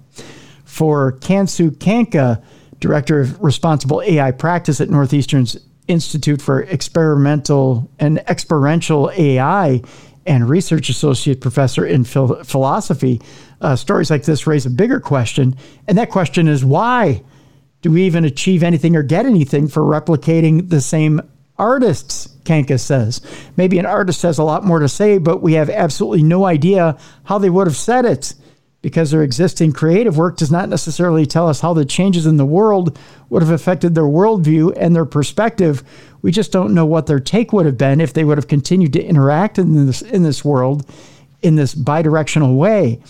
For 0.65 1.13
Cansu 1.13 1.71
Canca, 1.71 2.43
director 2.81 3.21
of 3.21 3.41
responsible 3.41 4.03
AI 4.03 4.33
practice 4.33 4.81
at 4.81 4.91
Northeastern's 4.91 5.57
Institute 5.87 6.43
for 6.43 6.63
Experimental 6.63 7.89
and 7.99 8.19
Experiential 8.29 9.11
AI, 9.17 9.81
and 10.29 10.49
research 10.49 10.89
associate 10.89 11.41
professor 11.41 11.85
in 11.85 12.05
phil- 12.05 12.45
philosophy, 12.45 13.21
uh, 13.61 13.75
stories 13.75 14.11
like 14.11 14.25
this 14.25 14.47
raise 14.47 14.67
a 14.67 14.71
bigger 14.71 15.01
question. 15.01 15.57
And 15.89 15.99
that 15.99 16.11
question 16.11 16.47
is 16.47 16.65
why 16.65 17.25
do 17.83 17.91
we 17.91 18.05
even 18.05 18.25
achieve 18.25 18.63
anything 18.63 18.95
or 18.95 19.03
get 19.03 19.27
anything 19.27 19.69
for 19.69 19.83
replicating 19.83 20.69
the 20.69 20.81
same 20.81 21.21
artists? 21.57 22.29
Canca 22.45 22.79
says. 22.79 23.21
Maybe 23.57 23.79
an 23.79 23.87
artist 23.87 24.23
has 24.23 24.39
a 24.39 24.45
lot 24.45 24.65
more 24.65 24.79
to 24.79 24.89
say, 24.89 25.19
but 25.19 25.43
we 25.43 25.55
have 25.55 25.69
absolutely 25.69 26.23
no 26.23 26.45
idea 26.45 26.97
how 27.25 27.39
they 27.39 27.51
would 27.51 27.67
have 27.67 27.77
said 27.77 28.05
it 28.05 28.35
because 28.81 29.11
their 29.11 29.23
existing 29.23 29.73
creative 29.73 30.17
work 30.17 30.37
does 30.37 30.51
not 30.51 30.69
necessarily 30.69 31.27
tell 31.27 31.49
us 31.49 31.61
how 31.61 31.75
the 31.75 31.85
changes 31.85 32.27
in 32.27 32.37
the 32.37 32.47
world 32.47 32.99
would 33.29 33.43
have 33.43 33.51
affected 33.51 33.95
their 33.95 34.05
worldview 34.05 34.73
and 34.77 34.95
their 34.95 35.05
perspective. 35.05 35.83
We 36.23 36.31
just 36.31 36.53
don't 36.53 36.75
know 36.75 36.87
what 36.87 37.07
their 37.07 37.21
take 37.21 37.53
would 37.53 37.67
have 37.67 37.79
been 37.79 38.01
if 38.01 38.13
they 38.13 38.25
would 38.25 38.39
have 38.39 38.49
continued 38.49 38.93
to 38.93 39.03
interact 39.03 39.59
in 39.59 39.87
this 39.87 40.03
in 40.03 40.23
this 40.23 40.45
world 40.45 40.89
in 41.43 41.57
this 41.57 41.75
bidirectional 41.75 42.57
way. 42.57 43.01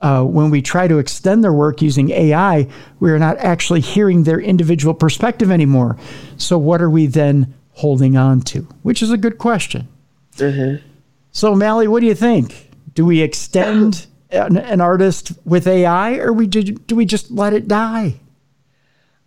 Uh, 0.00 0.24
when 0.24 0.48
we 0.50 0.62
try 0.62 0.88
to 0.88 0.98
extend 0.98 1.44
their 1.44 1.52
work 1.52 1.82
using 1.82 2.10
AI, 2.10 2.66
we 3.00 3.10
are 3.10 3.18
not 3.18 3.36
actually 3.38 3.80
hearing 3.80 4.22
their 4.22 4.40
individual 4.40 4.94
perspective 4.94 5.50
anymore. 5.50 5.98
So, 6.38 6.56
what 6.56 6.80
are 6.80 6.88
we 6.88 7.06
then 7.06 7.54
holding 7.72 8.16
on 8.16 8.40
to? 8.42 8.66
Which 8.82 9.02
is 9.02 9.10
a 9.10 9.18
good 9.18 9.36
question. 9.36 9.88
Mm-hmm. 10.36 10.86
So, 11.32 11.54
Mallie, 11.54 11.86
what 11.86 12.00
do 12.00 12.06
you 12.06 12.14
think? 12.14 12.70
Do 12.94 13.04
we 13.04 13.20
extend 13.20 14.06
an, 14.32 14.56
an 14.56 14.80
artist 14.80 15.32
with 15.44 15.66
AI, 15.66 16.16
or 16.16 16.32
we 16.32 16.46
do, 16.46 16.62
do 16.62 16.94
we 16.96 17.04
just 17.04 17.30
let 17.30 17.52
it 17.52 17.68
die? 17.68 18.14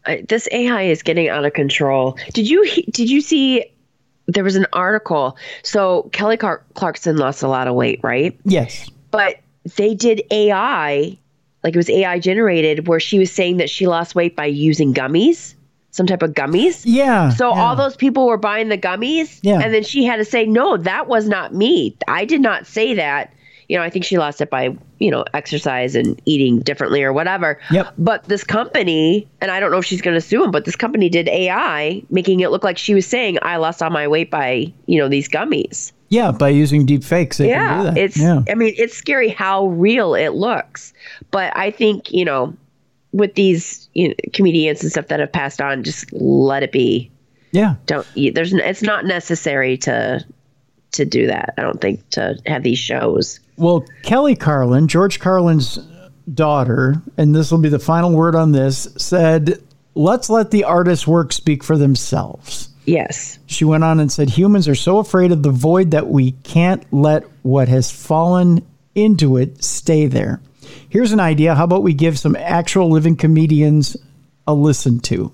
I, 0.06 0.26
this 0.28 0.48
AI 0.52 0.84
is 0.84 1.02
getting 1.02 1.30
out 1.30 1.46
of 1.46 1.54
control. 1.54 2.18
Did 2.34 2.50
you 2.50 2.66
did 2.92 3.10
you 3.10 3.22
see? 3.22 3.66
There 4.28 4.44
was 4.44 4.56
an 4.56 4.68
article. 4.74 5.38
So 5.64 6.10
Kelly 6.14 6.38
Clar- 6.38 6.64
Clarkson 6.76 7.18
lost 7.18 7.44
a 7.44 7.48
lot 7.48 7.68
of 7.68 7.76
weight, 7.76 8.00
right? 8.04 8.38
Yes. 8.46 8.90
But 9.12 9.40
they 9.76 9.94
did 9.94 10.22
AI, 10.32 11.18
like 11.64 11.74
it 11.74 11.78
was 11.78 11.90
AI 11.90 12.20
generated, 12.20 12.88
where 12.88 13.00
she 13.02 13.20
was 13.20 13.32
saying 13.32 13.58
that 13.58 13.70
she 13.70 13.86
lost 13.88 14.16
weight 14.16 14.36
by 14.36 14.46
using 14.46 14.94
gummies, 14.94 15.56
some 15.92 16.06
type 16.06 16.22
of 16.22 16.32
gummies. 16.32 16.84
Yeah. 16.86 17.30
So 17.30 17.54
yeah. 17.54 17.62
all 17.62 17.76
those 17.76 17.96
people 17.98 18.26
were 18.28 18.38
buying 18.38 18.70
the 18.70 18.78
gummies, 18.78 19.40
Yeah. 19.42 19.60
and 19.60 19.74
then 19.74 19.84
she 19.84 20.04
had 20.06 20.18
to 20.18 20.26
say, 20.26 20.46
"No, 20.46 20.78
that 20.78 21.08
was 21.08 21.28
not 21.28 21.54
me. 21.54 21.96
I 22.08 22.26
did 22.26 22.42
not 22.42 22.66
say 22.66 22.94
that." 22.94 23.34
You 23.74 23.80
know, 23.80 23.84
I 23.84 23.90
think 23.90 24.06
she 24.06 24.20
lost 24.20 24.40
it 24.40 24.52
by 24.52 24.78
you 25.00 25.10
know 25.10 25.26
exercise 25.34 25.96
and 25.96 26.22
eating 26.26 26.60
differently 26.60 27.02
or 27.02 27.12
whatever. 27.12 27.60
Yep. 27.72 27.96
But 27.98 28.24
this 28.26 28.44
company, 28.44 29.28
and 29.42 29.50
I 29.50 29.60
don't 29.60 29.72
know 29.72 29.80
if 29.80 29.86
she's 29.86 30.00
going 30.00 30.14
to 30.14 30.22
sue 30.22 30.44
him, 30.44 30.52
but 30.52 30.66
this 30.66 30.76
company 30.76 31.10
did 31.10 31.28
AI, 31.28 32.04
making 32.12 32.42
it 32.42 32.52
look 32.52 32.64
like 32.64 32.78
she 32.78 32.94
was 32.94 33.08
saying, 33.08 33.40
"I 33.42 33.56
lost 33.58 33.82
all 33.82 33.90
my 33.90 34.08
weight 34.08 34.30
by 34.30 34.72
you 34.86 35.00
know 35.00 35.10
these 35.10 35.28
gummies." 35.28 35.92
yeah, 36.10 36.32
by 36.32 36.50
using 36.50 36.86
deep 36.86 37.04
fakes, 37.04 37.40
they 37.40 37.48
can 37.50 37.82
do 37.82 37.84
Yeah, 37.98 38.04
it's. 38.04 38.18
yeah. 38.18 38.44
I 38.48 38.54
mean, 38.54 38.76
it's 38.78 38.94
scary 38.96 39.30
how 39.30 39.70
real 39.70 40.14
it 40.14 40.34
looks. 40.36 40.94
But 41.32 41.52
I 41.58 41.72
think 41.72 42.12
you 42.12 42.26
know, 42.26 42.56
with 43.12 43.34
these 43.34 43.90
you 43.96 44.10
know, 44.10 44.14
comedians 44.34 44.84
and 44.84 44.92
stuff 44.92 45.08
that 45.08 45.20
have 45.20 45.32
passed 45.32 45.60
on, 45.62 45.82
just 45.84 46.14
let 46.14 46.62
it 46.62 46.72
be. 46.72 47.10
yeah. 47.54 47.74
Don't. 47.88 48.06
you- 48.14 48.32
There's. 48.32 48.54
It's 48.54 48.84
not 48.84 49.06
necessary 49.06 49.78
to 49.78 50.24
to 50.92 51.06
do 51.06 51.26
that. 51.26 51.56
I 51.58 51.64
don't 51.64 51.82
think 51.82 52.08
to 52.12 52.38
have 52.46 52.62
these 52.62 52.78
shows. 52.78 53.40
Well, 53.58 53.86
Kelly 54.04 54.36
Carlin, 54.36 54.88
George 54.88 55.20
Carlin's 55.20 55.78
daughter, 56.34 57.02
and 57.18 57.36
this 57.36 57.52
will 57.52 57.60
be 57.60 57.70
the 57.70 57.80
final 57.80 58.12
word 58.12 58.36
on 58.36 58.52
this, 58.52 58.88
said, 58.98 59.62
let's 59.96 60.30
let 60.30 60.52
the 60.52 60.64
artist's 60.64 61.08
work 61.08 61.32
speak 61.34 61.64
for 61.64 61.78
themselves. 61.78 62.70
Yes. 62.86 63.40
She 63.46 63.66
went 63.66 63.84
on 63.84 64.00
and 64.00 64.12
said, 64.12 64.30
Humans 64.30 64.68
are 64.68 64.76
so 64.76 64.98
afraid 64.98 65.32
of 65.32 65.44
the 65.44 65.52
void 65.52 65.92
that 65.92 66.08
we 66.08 66.32
can't 66.44 66.84
let 66.92 67.24
what 67.44 67.68
has 67.70 67.92
fallen 67.92 68.66
into 68.96 69.38
it 69.38 69.64
stay 69.64 70.08
there. 70.08 70.42
Here's 70.90 71.12
an 71.12 71.20
idea. 71.20 71.56
How 71.56 71.64
about 71.64 71.84
we 71.84 71.94
give 71.94 72.20
some 72.20 72.36
actual 72.36 72.90
living 72.90 73.16
comedians 73.16 73.98
a 74.48 74.54
listen 74.54 75.00
to? 75.02 75.32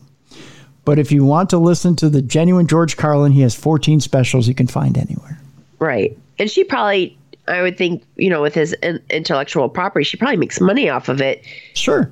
But 0.86 1.00
if 1.00 1.12
you 1.12 1.26
want 1.26 1.50
to 1.52 1.58
listen 1.58 1.96
to 1.98 2.10
the 2.10 2.22
genuine 2.22 2.68
George 2.68 2.98
Carlin, 2.98 3.32
he 3.32 3.42
has 3.42 3.56
14 3.56 4.00
specials 4.00 4.48
you 4.48 4.56
can 4.56 4.68
find 4.68 4.98
anywhere. 4.98 5.40
Right. 5.80 6.18
And 6.38 6.50
she 6.50 6.64
probably. 6.64 7.18
I 7.50 7.62
would 7.62 7.78
think, 7.78 8.04
you 8.16 8.30
know, 8.30 8.42
with 8.42 8.54
his 8.56 8.74
in- 8.84 9.02
intellectual 9.10 9.68
property, 9.70 10.04
she 10.04 10.18
probably 10.18 10.38
makes 10.38 10.62
money 10.62 10.90
off 10.90 11.10
of 11.10 11.22
it. 11.22 11.44
Sure. 11.74 12.12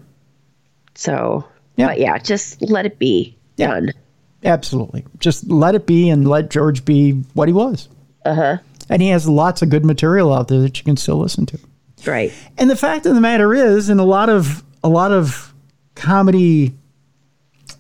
So, 0.95 1.45
Yeah. 1.75 1.87
but 1.87 1.99
yeah, 1.99 2.17
just 2.17 2.61
let 2.61 2.85
it 2.85 2.97
be 2.99 3.35
Yeah. 3.57 3.67
done. 3.67 3.93
Absolutely. 4.43 5.05
Just 5.19 5.49
let 5.49 5.75
it 5.75 5.85
be 5.85 6.09
and 6.09 6.27
let 6.27 6.49
George 6.49 6.83
be 6.85 7.11
what 7.33 7.47
he 7.47 7.53
was. 7.53 7.87
Uh 8.25 8.33
huh. 8.35 8.57
And 8.89 9.01
he 9.01 9.09
has 9.09 9.27
lots 9.27 9.61
of 9.61 9.69
good 9.69 9.85
material 9.85 10.33
out 10.33 10.47
there 10.47 10.59
that 10.61 10.77
you 10.77 10.83
can 10.83 10.97
still 10.97 11.17
listen 11.17 11.45
to. 11.47 11.59
Right. 12.05 12.31
And 12.57 12.69
the 12.69 12.75
fact 12.75 13.05
of 13.05 13.15
the 13.15 13.21
matter 13.21 13.53
is, 13.53 13.89
in 13.89 13.99
a 13.99 14.05
lot 14.05 14.29
of 14.29 14.63
a 14.83 14.89
lot 14.89 15.11
of 15.11 15.53
comedy 15.95 16.73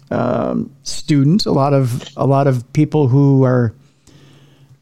um, 0.09 0.71
students, 0.83 1.45
a 1.45 1.51
lot 1.51 1.73
of 1.73 2.07
a 2.17 2.25
lot 2.25 2.47
of 2.47 2.71
people 2.73 3.07
who 3.07 3.43
are 3.43 3.73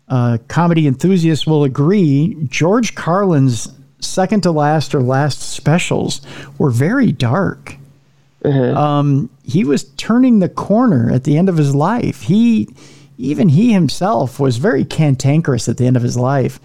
uh, 0.09 0.37
comedy 0.47 0.87
enthusiasts 0.87 1.45
will 1.47 1.63
agree. 1.63 2.35
George 2.47 2.95
Carlin's 2.95 3.69
second 3.99 4.41
to 4.43 4.51
last 4.51 4.93
or 4.93 5.01
last 5.01 5.41
specials 5.41 6.21
were 6.57 6.69
very 6.69 7.11
dark. 7.11 7.77
Um, 8.43 9.29
he 9.43 9.63
was 9.63 9.85
turning 9.95 10.37
the 10.37 10.49
corner 10.49 11.11
at 11.11 11.23
the 11.23 11.35
end 11.35 11.49
of 11.49 11.57
his 11.57 11.73
life. 11.73 12.21
He, 12.21 12.69
even 13.17 13.49
he 13.49 13.73
himself, 13.73 14.39
was 14.39 14.57
very 14.57 14.85
cantankerous 14.85 15.67
at 15.67 15.77
the 15.77 15.87
end 15.87 15.97
of 15.97 16.03
his 16.03 16.15
life, 16.15 16.59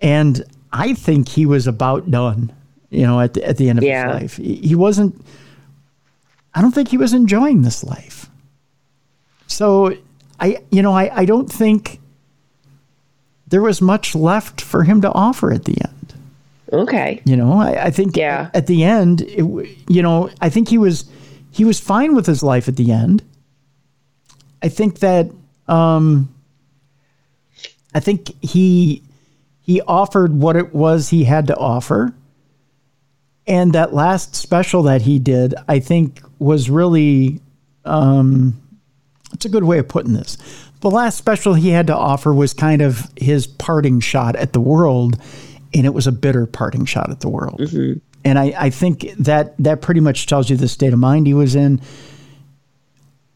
and 0.00 0.42
I 0.72 0.94
think 0.94 1.28
he 1.28 1.44
was 1.44 1.66
about 1.66 2.10
done. 2.10 2.50
You 2.88 3.02
know, 3.06 3.20
at 3.20 3.34
the, 3.34 3.44
at 3.46 3.58
the 3.58 3.68
end 3.68 3.78
of 3.80 3.84
Yeah. 3.84 4.14
his 4.14 4.22
life, 4.22 4.36
he, 4.38 4.54
he 4.56 4.74
wasn't. 4.74 5.22
I 6.54 6.62
don't 6.62 6.72
think 6.72 6.88
he 6.88 6.96
was 6.96 7.12
enjoying 7.12 7.62
this 7.62 7.84
life. 7.84 8.30
So, 9.46 9.94
I, 10.40 10.58
you 10.70 10.80
know, 10.80 10.92
I, 10.92 11.10
I 11.20 11.24
don't 11.26 11.52
think 11.52 11.99
there 13.50 13.62
was 13.62 13.80
much 13.82 14.14
left 14.14 14.60
for 14.60 14.84
him 14.84 15.00
to 15.02 15.12
offer 15.12 15.52
at 15.52 15.64
the 15.64 15.76
end. 15.82 16.14
Okay. 16.72 17.20
You 17.24 17.36
know, 17.36 17.52
I, 17.60 17.86
I 17.86 17.90
think 17.90 18.16
Yeah. 18.16 18.48
at, 18.54 18.66
the 18.68 18.84
end, 18.84 19.22
it, 19.22 19.44
you 19.88 20.02
know, 20.02 20.30
I 20.40 20.48
think 20.48 20.68
he 20.68 20.78
was 20.78 21.04
he 21.50 21.64
was 21.64 21.80
fine 21.80 22.14
with 22.14 22.26
his 22.26 22.42
life 22.44 22.68
at 22.68 22.76
the 22.76 22.92
end. 22.92 23.24
I 24.62 24.68
think 24.68 25.00
that 25.00 25.30
um, 25.66 26.32
I 27.94 27.98
think 28.00 28.32
he 28.42 29.02
he 29.62 29.80
offered 29.82 30.32
what 30.32 30.54
it 30.56 30.72
was 30.74 31.08
he 31.08 31.24
had 31.24 31.46
to 31.48 31.56
offer, 31.56 32.14
and 33.48 33.72
that 33.72 33.92
last 33.92 34.34
special 34.36 34.84
that 34.84 35.02
he 35.02 35.18
did, 35.18 35.54
I 35.66 35.80
think, 35.80 36.20
was 36.38 36.70
really 36.70 37.40
um, 37.84 38.60
it's 39.32 39.44
a 39.44 39.48
good 39.48 39.64
way 39.64 39.78
of 39.78 39.88
putting 39.88 40.12
this. 40.12 40.36
The 40.80 40.90
last 40.90 41.18
special 41.18 41.54
he 41.54 41.70
had 41.70 41.86
to 41.88 41.96
offer 41.96 42.32
was 42.32 42.54
kind 42.54 42.80
of 42.82 43.10
his 43.16 43.46
parting 43.46 44.00
shot 44.00 44.34
at 44.36 44.52
the 44.52 44.60
world, 44.60 45.20
and 45.74 45.84
it 45.86 45.92
was 45.94 46.06
a 46.06 46.12
bitter 46.12 46.46
parting 46.46 46.84
shot 46.86 47.10
at 47.10 47.20
the 47.20 47.28
world. 47.28 47.60
Mm-hmm. 47.60 47.98
And 48.24 48.38
I, 48.38 48.54
I 48.58 48.70
think 48.70 49.10
that 49.18 49.56
that 49.58 49.80
pretty 49.82 50.00
much 50.00 50.26
tells 50.26 50.48
you 50.50 50.56
the 50.56 50.68
state 50.68 50.92
of 50.92 50.98
mind 50.98 51.26
he 51.26 51.34
was 51.34 51.54
in. 51.54 51.80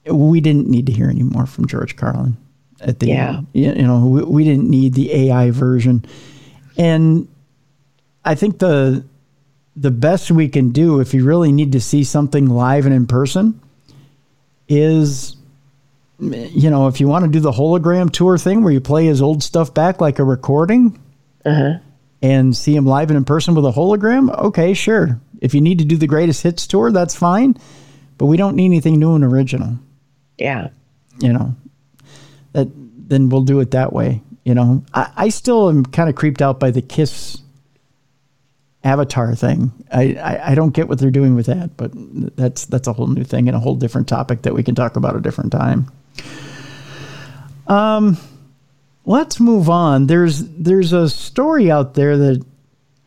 We 0.06 0.40
didn't 0.40 0.68
need 0.68 0.86
to 0.86 0.92
hear 0.92 1.08
any 1.08 1.22
more 1.22 1.46
from 1.46 1.66
George 1.66 1.96
Carlin 1.96 2.36
at 2.80 2.98
the 3.00 3.08
Yeah. 3.08 3.36
end. 3.38 3.46
You, 3.54 3.72
you 3.72 3.82
know, 3.82 4.06
we, 4.06 4.22
we 4.24 4.44
didn't 4.44 4.68
need 4.68 4.94
the 4.94 5.12
AI 5.30 5.50
version, 5.50 6.04
and 6.76 7.28
I 8.24 8.34
think 8.34 8.58
the 8.58 9.04
the 9.76 9.90
best 9.90 10.30
we 10.30 10.48
can 10.48 10.70
do 10.70 11.00
if 11.00 11.12
you 11.12 11.24
really 11.24 11.50
need 11.50 11.72
to 11.72 11.80
see 11.80 12.04
something 12.04 12.46
live 12.46 12.86
and 12.86 12.94
in 12.94 13.06
person 13.06 13.60
is 14.68 15.34
you 16.18 16.70
know 16.70 16.86
if 16.86 17.00
you 17.00 17.08
want 17.08 17.24
to 17.24 17.30
do 17.30 17.40
the 17.40 17.50
hologram 17.50 18.10
tour 18.10 18.38
thing 18.38 18.62
where 18.62 18.72
you 18.72 18.80
play 18.80 19.06
his 19.06 19.20
old 19.20 19.42
stuff 19.42 19.74
back 19.74 20.00
like 20.00 20.18
a 20.18 20.24
recording 20.24 21.00
uh-huh. 21.44 21.78
and 22.22 22.56
see 22.56 22.74
him 22.74 22.86
live 22.86 23.10
and 23.10 23.16
in 23.16 23.24
person 23.24 23.54
with 23.54 23.64
a 23.64 23.72
hologram 23.72 24.36
okay 24.38 24.74
sure. 24.74 25.20
If 25.40 25.52
you 25.52 25.60
need 25.60 25.80
to 25.80 25.84
do 25.84 25.96
the 25.96 26.06
greatest 26.06 26.42
hits 26.42 26.66
tour 26.66 26.92
that's 26.92 27.14
fine 27.14 27.56
but 28.16 28.26
we 28.26 28.36
don't 28.36 28.54
need 28.54 28.66
anything 28.66 28.98
new 28.98 29.14
and 29.14 29.24
original. 29.24 29.78
Yeah. 30.38 30.68
you 31.18 31.32
know 31.32 31.54
that 32.52 32.68
then 32.74 33.28
we'll 33.28 33.42
do 33.42 33.60
it 33.60 33.72
that 33.72 33.92
way 33.92 34.22
you 34.44 34.54
know. 34.54 34.84
I, 34.92 35.10
I 35.16 35.28
still 35.30 35.70
am 35.70 35.84
kind 35.86 36.10
of 36.10 36.14
creeped 36.14 36.42
out 36.42 36.60
by 36.60 36.70
the 36.70 36.82
kiss 36.82 37.38
avatar 38.84 39.34
thing. 39.34 39.72
I, 39.90 40.14
I 40.14 40.50
i 40.50 40.54
don't 40.54 40.74
get 40.74 40.88
what 40.88 40.98
they're 40.98 41.10
doing 41.10 41.34
with 41.34 41.46
that 41.46 41.76
but 41.76 41.90
that's 42.36 42.66
that's 42.66 42.86
a 42.86 42.92
whole 42.92 43.06
new 43.06 43.24
thing 43.24 43.48
and 43.48 43.56
a 43.56 43.60
whole 43.60 43.74
different 43.74 44.08
topic 44.08 44.42
that 44.42 44.54
we 44.54 44.62
can 44.62 44.74
talk 44.74 44.96
about 44.96 45.16
a 45.16 45.20
different 45.20 45.50
time 45.50 45.90
um 47.66 48.16
let's 49.04 49.40
move 49.40 49.70
on 49.70 50.06
there's 50.06 50.44
there's 50.48 50.92
a 50.92 51.08
story 51.08 51.70
out 51.70 51.94
there 51.94 52.16
that 52.16 52.44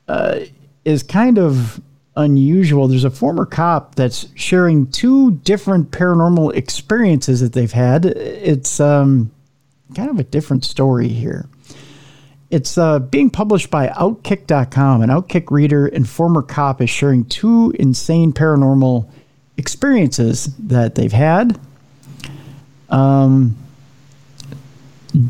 uh, 0.07 0.39
is 0.85 1.03
kind 1.03 1.37
of 1.37 1.81
unusual. 2.15 2.87
There's 2.87 3.03
a 3.03 3.11
former 3.11 3.45
cop 3.45 3.95
that's 3.95 4.27
sharing 4.35 4.87
two 4.87 5.31
different 5.31 5.91
paranormal 5.91 6.55
experiences 6.55 7.39
that 7.41 7.53
they've 7.53 7.71
had. 7.71 8.05
It's 8.05 8.79
um, 8.79 9.31
kind 9.95 10.09
of 10.09 10.19
a 10.19 10.23
different 10.23 10.65
story 10.65 11.07
here. 11.07 11.47
It's 12.49 12.77
uh, 12.77 12.99
being 12.99 13.29
published 13.29 13.69
by 13.69 13.89
Outkick.com. 13.89 15.01
An 15.01 15.09
Outkick 15.09 15.51
reader 15.51 15.85
and 15.85 16.07
former 16.07 16.41
cop 16.41 16.81
is 16.81 16.89
sharing 16.89 17.25
two 17.25 17.73
insane 17.77 18.31
paranormal 18.31 19.09
experiences 19.57 20.55
that 20.57 20.95
they've 20.95 21.11
had. 21.11 21.59
Um, 22.89 23.57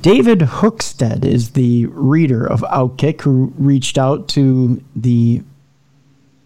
David 0.01 0.39
Hookstead 0.39 1.24
is 1.24 1.51
the 1.51 1.86
reader 1.88 2.45
of 2.45 2.62
Outkick 2.62 3.22
who 3.22 3.53
reached 3.58 3.97
out 3.97 4.28
to 4.30 4.84
the 4.95 5.43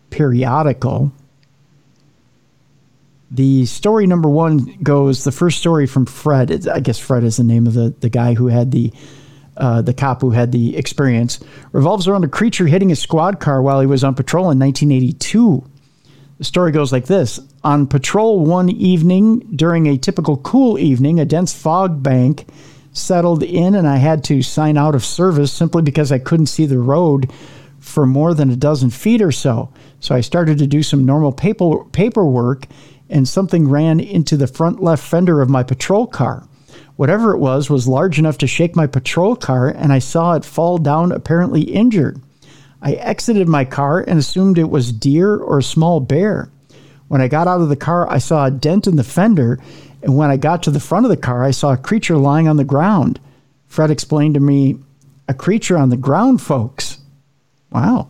periodical. 0.09 1.11
The 3.31 3.65
story 3.65 4.05
number 4.05 4.29
one 4.29 4.77
goes 4.83 5.23
the 5.23 5.31
first 5.31 5.57
story 5.57 5.87
from 5.87 6.05
Fred. 6.05 6.67
I 6.67 6.81
guess 6.81 6.99
Fred 6.99 7.23
is 7.23 7.37
the 7.37 7.43
name 7.43 7.65
of 7.65 7.73
the, 7.73 7.95
the 7.99 8.09
guy 8.09 8.33
who 8.33 8.47
had 8.47 8.71
the 8.71 8.91
uh, 9.57 9.81
the 9.81 9.93
cop 9.93 10.21
who 10.21 10.31
had 10.31 10.51
the 10.51 10.77
experience 10.77 11.39
revolves 11.71 12.07
around 12.07 12.23
a 12.23 12.27
creature 12.27 12.67
hitting 12.67 12.91
a 12.91 12.95
squad 12.95 13.39
car 13.39 13.61
while 13.61 13.79
he 13.79 13.85
was 13.85 14.03
on 14.03 14.15
patrol 14.15 14.49
in 14.49 14.57
1982. 14.57 15.63
The 16.41 16.45
story 16.45 16.71
goes 16.71 16.91
like 16.91 17.05
this 17.05 17.39
On 17.63 17.85
patrol 17.85 18.43
one 18.43 18.67
evening 18.67 19.41
during 19.55 19.85
a 19.85 19.95
typical 19.95 20.37
cool 20.37 20.79
evening, 20.79 21.19
a 21.19 21.25
dense 21.25 21.53
fog 21.53 22.01
bank 22.01 22.47
settled 22.93 23.43
in, 23.43 23.75
and 23.75 23.87
I 23.87 23.97
had 23.97 24.23
to 24.23 24.41
sign 24.41 24.75
out 24.75 24.95
of 24.95 25.05
service 25.05 25.53
simply 25.53 25.83
because 25.83 26.11
I 26.11 26.17
couldn't 26.17 26.47
see 26.47 26.65
the 26.65 26.79
road 26.79 27.31
for 27.77 28.07
more 28.07 28.33
than 28.33 28.49
a 28.49 28.55
dozen 28.55 28.89
feet 28.89 29.21
or 29.21 29.31
so. 29.31 29.71
So 29.99 30.15
I 30.15 30.21
started 30.21 30.57
to 30.57 30.65
do 30.65 30.81
some 30.81 31.05
normal 31.05 31.31
paper, 31.31 31.85
paperwork, 31.91 32.65
and 33.07 33.27
something 33.27 33.69
ran 33.69 33.99
into 33.99 34.35
the 34.35 34.47
front 34.47 34.81
left 34.81 35.03
fender 35.03 35.43
of 35.43 35.49
my 35.51 35.61
patrol 35.61 36.07
car. 36.07 36.47
Whatever 36.95 37.35
it 37.35 37.39
was 37.39 37.69
was 37.69 37.87
large 37.87 38.17
enough 38.17 38.39
to 38.39 38.47
shake 38.47 38.75
my 38.75 38.87
patrol 38.87 39.35
car, 39.35 39.69
and 39.69 39.93
I 39.93 39.99
saw 39.99 40.33
it 40.33 40.43
fall 40.43 40.79
down 40.79 41.11
apparently 41.11 41.61
injured. 41.61 42.19
I 42.81 42.93
exited 42.93 43.47
my 43.47 43.65
car 43.65 43.99
and 43.99 44.17
assumed 44.17 44.57
it 44.57 44.69
was 44.69 44.91
deer 44.91 45.35
or 45.35 45.59
a 45.59 45.63
small 45.63 45.99
bear. 45.99 46.49
When 47.07 47.21
I 47.21 47.27
got 47.27 47.47
out 47.47 47.61
of 47.61 47.69
the 47.69 47.75
car, 47.75 48.09
I 48.09 48.17
saw 48.17 48.45
a 48.45 48.51
dent 48.51 48.87
in 48.87 48.95
the 48.95 49.03
fender, 49.03 49.59
and 50.01 50.15
when 50.15 50.29
I 50.31 50.37
got 50.37 50.63
to 50.63 50.71
the 50.71 50.79
front 50.79 51.05
of 51.05 51.09
the 51.09 51.17
car, 51.17 51.43
I 51.43 51.51
saw 51.51 51.73
a 51.73 51.77
creature 51.77 52.17
lying 52.17 52.47
on 52.47 52.57
the 52.57 52.63
ground. 52.63 53.19
Fred 53.67 53.91
explained 53.91 54.33
to 54.35 54.39
me, 54.39 54.77
A 55.27 55.33
creature 55.33 55.77
on 55.77 55.89
the 55.89 55.97
ground, 55.97 56.41
folks. 56.41 56.97
Wow. 57.71 58.09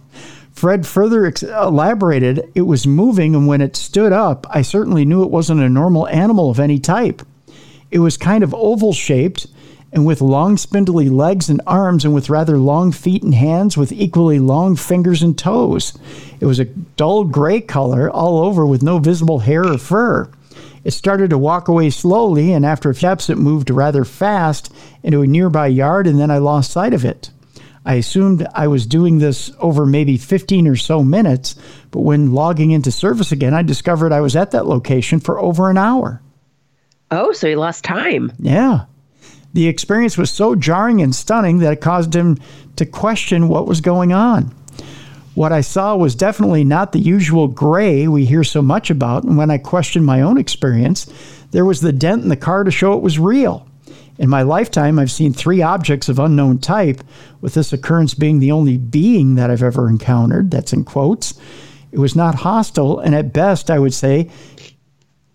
Fred 0.54 0.86
further 0.86 1.26
ex- 1.26 1.44
elaborated, 1.44 2.50
It 2.56 2.62
was 2.62 2.88
moving, 2.88 3.36
and 3.36 3.48
when 3.48 3.62
it 3.62 3.76
stood 3.76 4.14
up, 4.14 4.46
I 4.50 4.62
certainly 4.62 5.04
knew 5.04 5.24
it 5.24 5.32
wasn't 5.32 5.62
a 5.62 5.70
normal 5.70 6.08
animal 6.08 6.50
of 6.50 6.60
any 6.60 6.80
type. 6.80 7.24
It 7.90 8.00
was 8.00 8.18
kind 8.18 8.44
of 8.44 8.54
oval 8.54 8.94
shaped 8.94 9.48
and 9.94 10.06
with 10.06 10.22
long 10.22 10.58
spindly 10.58 11.10
legs 11.10 11.50
and 11.50 11.62
arms 11.68 12.06
and 12.06 12.14
with 12.14 12.30
rather 12.30 12.58
long 12.58 12.92
feet 12.92 13.24
and 13.24 13.36
hands 13.36 13.76
with 13.76 13.92
equally 13.92 14.40
long 14.40 14.76
fingers 14.76 15.22
and 15.22 15.38
toes. 15.38 15.98
It 16.40 16.46
was 16.46 16.60
a 16.60 16.66
dull 16.66 17.26
gray 17.26 17.62
color 17.62 18.10
all 18.10 18.40
over 18.40 18.66
with 18.66 18.84
no 18.84 19.00
visible 19.00 19.40
hair 19.40 19.66
or 19.66 19.78
fur. 19.78 20.32
It 20.84 20.92
started 20.92 21.30
to 21.30 21.38
walk 21.38 21.68
away 21.68 21.90
slowly, 21.92 22.54
and 22.54 22.66
after 22.66 22.90
a 22.90 22.94
few 22.94 23.00
steps, 23.00 23.30
it 23.30 23.38
moved 23.38 23.70
rather 23.70 24.04
fast 24.04 24.74
into 25.04 25.22
a 25.22 25.28
nearby 25.28 25.68
yard, 25.68 26.08
and 26.08 26.20
then 26.20 26.32
I 26.32 26.40
lost 26.40 26.72
sight 26.72 26.94
of 26.94 27.06
it. 27.06 27.30
I 27.86 27.96
assumed 27.96 28.48
I 28.54 28.68
was 28.68 28.86
doing 28.86 29.20
this 29.20 29.52
over 29.60 29.86
maybe 29.86 30.18
15 30.18 30.68
or 30.68 30.76
so 30.76 31.04
minutes, 31.04 31.56
but 31.90 32.02
when 32.02 32.34
logging 32.34 32.72
into 32.72 32.92
service 32.92 33.32
again, 33.32 33.54
I 33.54 33.64
discovered 33.64 34.12
I 34.12 34.22
was 34.22 34.36
at 34.36 34.52
that 34.52 34.68
location 34.68 35.20
for 35.20 35.40
over 35.40 35.70
an 35.70 35.78
hour. 35.78 36.22
Oh, 37.10 37.32
so 37.32 37.48
he 37.48 37.56
lost 37.56 37.84
time. 37.84 38.32
Yeah. 38.40 38.86
The 39.54 39.68
experience 39.68 40.18
was 40.18 40.32
so 40.32 40.56
jarring 40.56 41.02
and 41.02 41.14
stunning 41.14 41.60
that 41.60 41.74
it 41.74 41.82
caused 41.82 42.16
him 42.16 42.38
to 42.78 42.86
question 42.86 43.50
what 43.50 43.68
was 43.68 43.82
going 43.82 44.14
on. 44.14 44.56
What 45.34 45.52
I 45.52 45.62
saw 45.62 45.96
was 45.96 46.16
definitely 46.16 46.64
not 46.64 46.92
the 46.92 47.00
usual 47.00 47.48
gray 47.48 48.08
we 48.08 48.26
hear 48.26 48.44
so 48.44 48.62
much 48.62 48.90
about, 48.90 49.24
and 49.24 49.38
when 49.38 49.52
I 49.52 49.58
questioned 49.58 50.06
my 50.06 50.22
own 50.22 50.38
experience, 50.38 51.12
there 51.52 51.66
was 51.66 51.82
the 51.82 51.94
dent 51.94 52.24
in 52.24 52.30
the 52.30 52.36
car 52.36 52.64
to 52.64 52.72
show 52.72 52.94
it 52.94 53.04
was 53.04 53.20
real. 53.20 53.68
In 54.18 54.30
my 54.30 54.42
lifetime, 54.42 55.00
I've 55.00 55.12
seen 55.12 55.34
three 55.34 55.62
objects 55.62 56.10
of 56.10 56.20
unknown 56.20 56.60
type, 56.60 57.02
with 57.40 57.54
this 57.54 57.74
occurrence 57.74 58.14
being 58.14 58.40
the 58.40 58.52
only 58.52 58.78
being 58.78 59.36
that 59.36 59.50
I've 59.50 59.64
ever 59.64 59.90
encountered. 59.90 60.52
That's 60.52 60.74
in 60.74 60.84
quotes. 60.84 61.34
It 61.92 62.00
was 62.00 62.16
not 62.16 62.36
hostile, 62.36 63.00
and 63.00 63.16
at 63.16 63.34
best, 63.34 63.72
I 63.72 63.80
would 63.80 63.94
say 63.94 64.30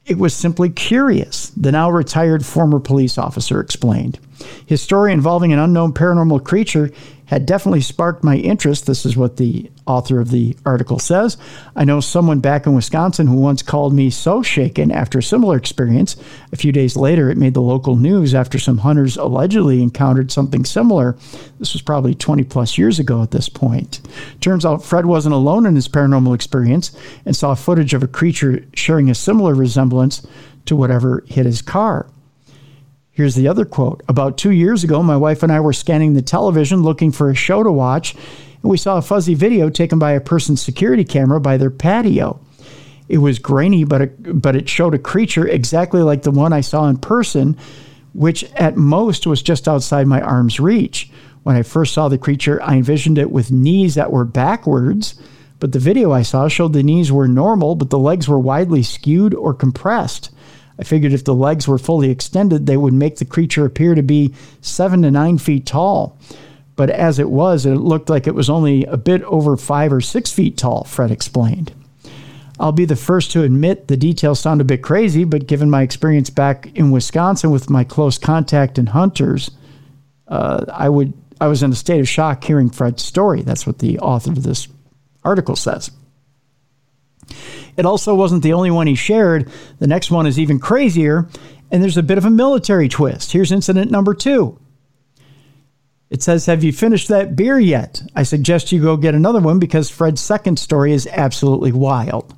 it 0.07 0.19
was 0.19 0.35
simply 0.35 0.71
curious, 0.71 1.51
the 1.57 1.73
now 1.73 1.91
retired 1.91 2.47
former 2.47 2.79
police 2.79 3.19
officer 3.19 3.61
explained. 3.61 4.21
His 4.65 4.81
story 4.81 5.13
involving 5.13 5.53
an 5.53 5.59
unknown 5.59 5.93
paranormal 5.93 6.45
creature 6.45 6.93
had 7.27 7.47
definitely 7.47 7.81
sparked 7.81 8.25
my 8.25 8.37
interest. 8.37 8.87
This 8.87 9.05
is 9.05 9.17
what 9.17 9.37
the 9.37 9.71
author 9.87 10.21
of 10.21 10.31
the 10.31 10.57
article 10.65 10.99
says. 10.99 11.37
I 11.75 11.85
know 11.85 12.01
someone 12.01 12.41
back 12.41 12.67
in 12.67 12.75
Wisconsin 12.75 13.27
who 13.27 13.37
once 13.37 13.63
called 13.63 13.95
me 13.95 14.11
so 14.11 14.43
shaken 14.43 14.91
after 14.91 15.19
a 15.19 15.23
similar 15.23 15.57
experience. 15.57 16.17
A 16.53 16.57
few 16.57 16.73
days 16.73 16.97
later, 16.97 17.29
it 17.29 17.39
made 17.39 17.55
the 17.55 17.61
local 17.61 17.97
news 17.97 18.35
after 18.35 18.59
some 18.59 18.79
hunters 18.79 19.17
allegedly 19.17 19.83
encountered 19.83 20.31
something 20.31 20.65
similar. 20.65 21.17
This 21.59 21.73
was 21.73 21.83
probably 21.83 22.15
20 22.15 22.45
plus 22.45 22.79
years 22.79 22.99
ago 22.99 23.23
at 23.23 23.33
this 23.33 23.49
point. 23.49 24.01
Turns 24.41 24.65
out 24.65 24.85
Fred 24.85 25.07
wasn't 25.07 25.35
alone 25.35 25.67
in 25.67 25.75
his 25.75 25.89
paranormal 25.89 26.35
experience 26.35 26.97
and 27.25 27.35
saw 27.35 27.55
footage 27.55 27.95
of 27.95 28.03
a 28.03 28.09
creature 28.09 28.65
sharing 28.75 29.11
a 29.11 29.15
similar 29.15 29.55
resemblance 29.55 30.27
to 30.67 30.77
whatever 30.77 31.25
hit 31.27 31.47
his 31.47 31.63
car. 31.63 32.07
Here's 33.17 33.35
the 33.35 33.49
other 33.49 33.65
quote. 33.65 34.03
About 34.11 34.37
two 34.37 34.51
years 34.51 34.85
ago, 34.85 35.03
my 35.03 35.17
wife 35.17 35.43
and 35.43 35.51
I 35.51 35.61
were 35.61 35.73
scanning 35.73 36.13
the 36.13 36.21
television 36.21 36.83
looking 36.83 37.13
for 37.13 37.31
a 37.31 37.35
show 37.35 37.63
to 37.63 37.73
watch, 37.73 38.15
and 38.15 38.71
we 38.71 38.77
saw 38.77 38.99
a 38.99 39.03
fuzzy 39.03 39.33
video 39.33 39.71
taken 39.71 39.99
by 39.99 40.13
a 40.13 40.21
person's 40.21 40.61
security 40.61 41.03
camera 41.03 41.41
by 41.41 41.57
their 41.57 41.71
patio. 41.71 42.39
It 43.09 43.17
was 43.17 43.39
grainy, 43.39 43.85
but, 43.85 44.03
it, 44.03 44.43
but 44.43 44.55
it 44.55 44.69
showed 44.69 44.93
a 44.93 44.99
creature 44.99 45.49
exactly 45.49 46.03
like 46.03 46.25
the 46.25 46.31
one 46.31 46.53
I 46.53 46.61
saw 46.61 46.89
in 46.89 46.99
person, 46.99 47.57
which 48.13 48.45
at 48.53 48.77
most 48.77 49.27
was 49.27 49.41
just 49.41 49.67
outside 49.67 50.07
my 50.07 50.21
arm's 50.21 50.61
reach. 50.61 51.11
When 51.43 51.57
I 51.57 51.63
first 51.63 51.95
saw 51.95 52.11
the 52.11 52.19
creature, 52.19 52.63
I 52.63 52.75
envisioned 52.75 53.17
it 53.17 53.31
with 53.31 53.51
knees 53.51 53.95
that 53.95 54.13
were 54.13 54.27
backwards, 54.27 55.15
but 55.59 55.73
the 55.73 55.79
video 55.79 56.13
I 56.13 56.21
saw 56.21 56.49
showed 56.49 56.75
the 56.75 56.83
knees 56.83 57.11
were 57.11 57.29
normal, 57.29 57.77
but 57.77 57.89
the 57.89 57.99
legs 57.99 58.29
were 58.29 58.39
widely 58.39 58.83
skewed 58.83 59.33
or 59.33 59.55
compressed. 59.55 60.29
I 60.79 60.85
figured 60.85 61.13
if 61.13 61.25
the 61.25 61.35
legs 61.35 61.67
were 61.67 61.79
fully 61.79 62.11
extended, 62.11 62.67
they 62.67 62.77
would 62.77 62.93
make 62.93 63.17
the 63.17 63.25
creature 63.25 63.65
appear 63.65 63.95
to 63.95 64.03
be 64.03 64.35
seven 64.61 65.03
to 65.03 65.11
nine 65.11 65.39
feet 65.39 65.67
tall. 65.67 66.19
But 66.77 66.91
as 66.91 67.19
it 67.19 67.31
was, 67.31 67.65
it 67.65 67.77
looked 67.77 68.11
like 68.11 68.27
it 68.27 68.35
was 68.35 68.51
only 68.51 68.85
a 68.85 68.99
bit 68.99 69.23
over 69.23 69.57
five 69.57 69.93
or 69.93 70.03
six 70.03 70.31
feet 70.31 70.59
tall, 70.59 70.85
Fred 70.85 71.11
explained. 71.11 71.73
I'll 72.59 72.73
be 72.73 72.85
the 72.85 72.97
first 72.97 73.33
to 73.33 73.43
admit 73.43 73.89
the 73.89 73.97
details 73.97 74.41
sound 74.41 74.61
a 74.61 74.65
bit 74.65 74.83
crazy, 74.83 75.25
but 75.25 75.47
given 75.47 75.71
my 75.71 75.83
experience 75.83 76.31
back 76.31 76.71
in 76.75 76.91
Wisconsin 76.91 77.51
with 77.51 77.71
my 77.71 77.85
close 77.85 78.19
contact 78.19 78.79
and 78.79 78.91
hunters, 78.91 79.51
uh, 80.29 80.65
I 80.73 80.89
would 80.89 81.13
I 81.39 81.49
was 81.49 81.63
in 81.63 81.71
a 81.71 81.77
state 81.77 82.01
of 82.01 82.09
shock 82.09 82.43
hearing 82.45 82.71
Fred's 82.71 83.03
story. 83.03 83.43
That's 83.43 83.67
what 83.67 83.79
the 83.79 83.99
author 83.99 84.31
of 84.31 84.43
this 84.43 84.69
article 85.23 85.57
says. 85.57 85.91
It 87.77 87.87
also 87.87 88.15
wasn't 88.15 88.43
the 88.43 88.53
only 88.53 88.71
one 88.71 88.87
he 88.87 88.95
shared. 88.95 89.51
The 89.79 89.87
next 89.87 90.11
one 90.11 90.27
is 90.27 90.39
even 90.39 90.59
crazier, 90.59 91.29
and 91.71 91.83
there's 91.83 91.97
a 91.97 92.03
bit 92.03 92.19
of 92.19 92.25
a 92.25 92.31
military 92.31 92.89
twist. 92.89 93.33
Here's 93.33 93.53
incident 93.53 93.91
number 93.91 94.15
two. 94.15 94.59
It 96.09 96.23
says, 96.23 96.47
Have 96.47 96.63
you 96.63 96.73
finished 96.73 97.09
that 97.09 97.37
beer 97.37 97.59
yet? 97.59 98.03
I 98.15 98.23
suggest 98.23 98.73
you 98.73 98.81
go 98.81 98.97
get 98.97 99.15
another 99.15 99.41
one 99.41 99.59
because 99.59 99.91
Fred's 99.91 100.21
second 100.21 100.59
story 100.59 100.93
is 100.93 101.09
absolutely 101.11 101.73
wild. 101.73 102.33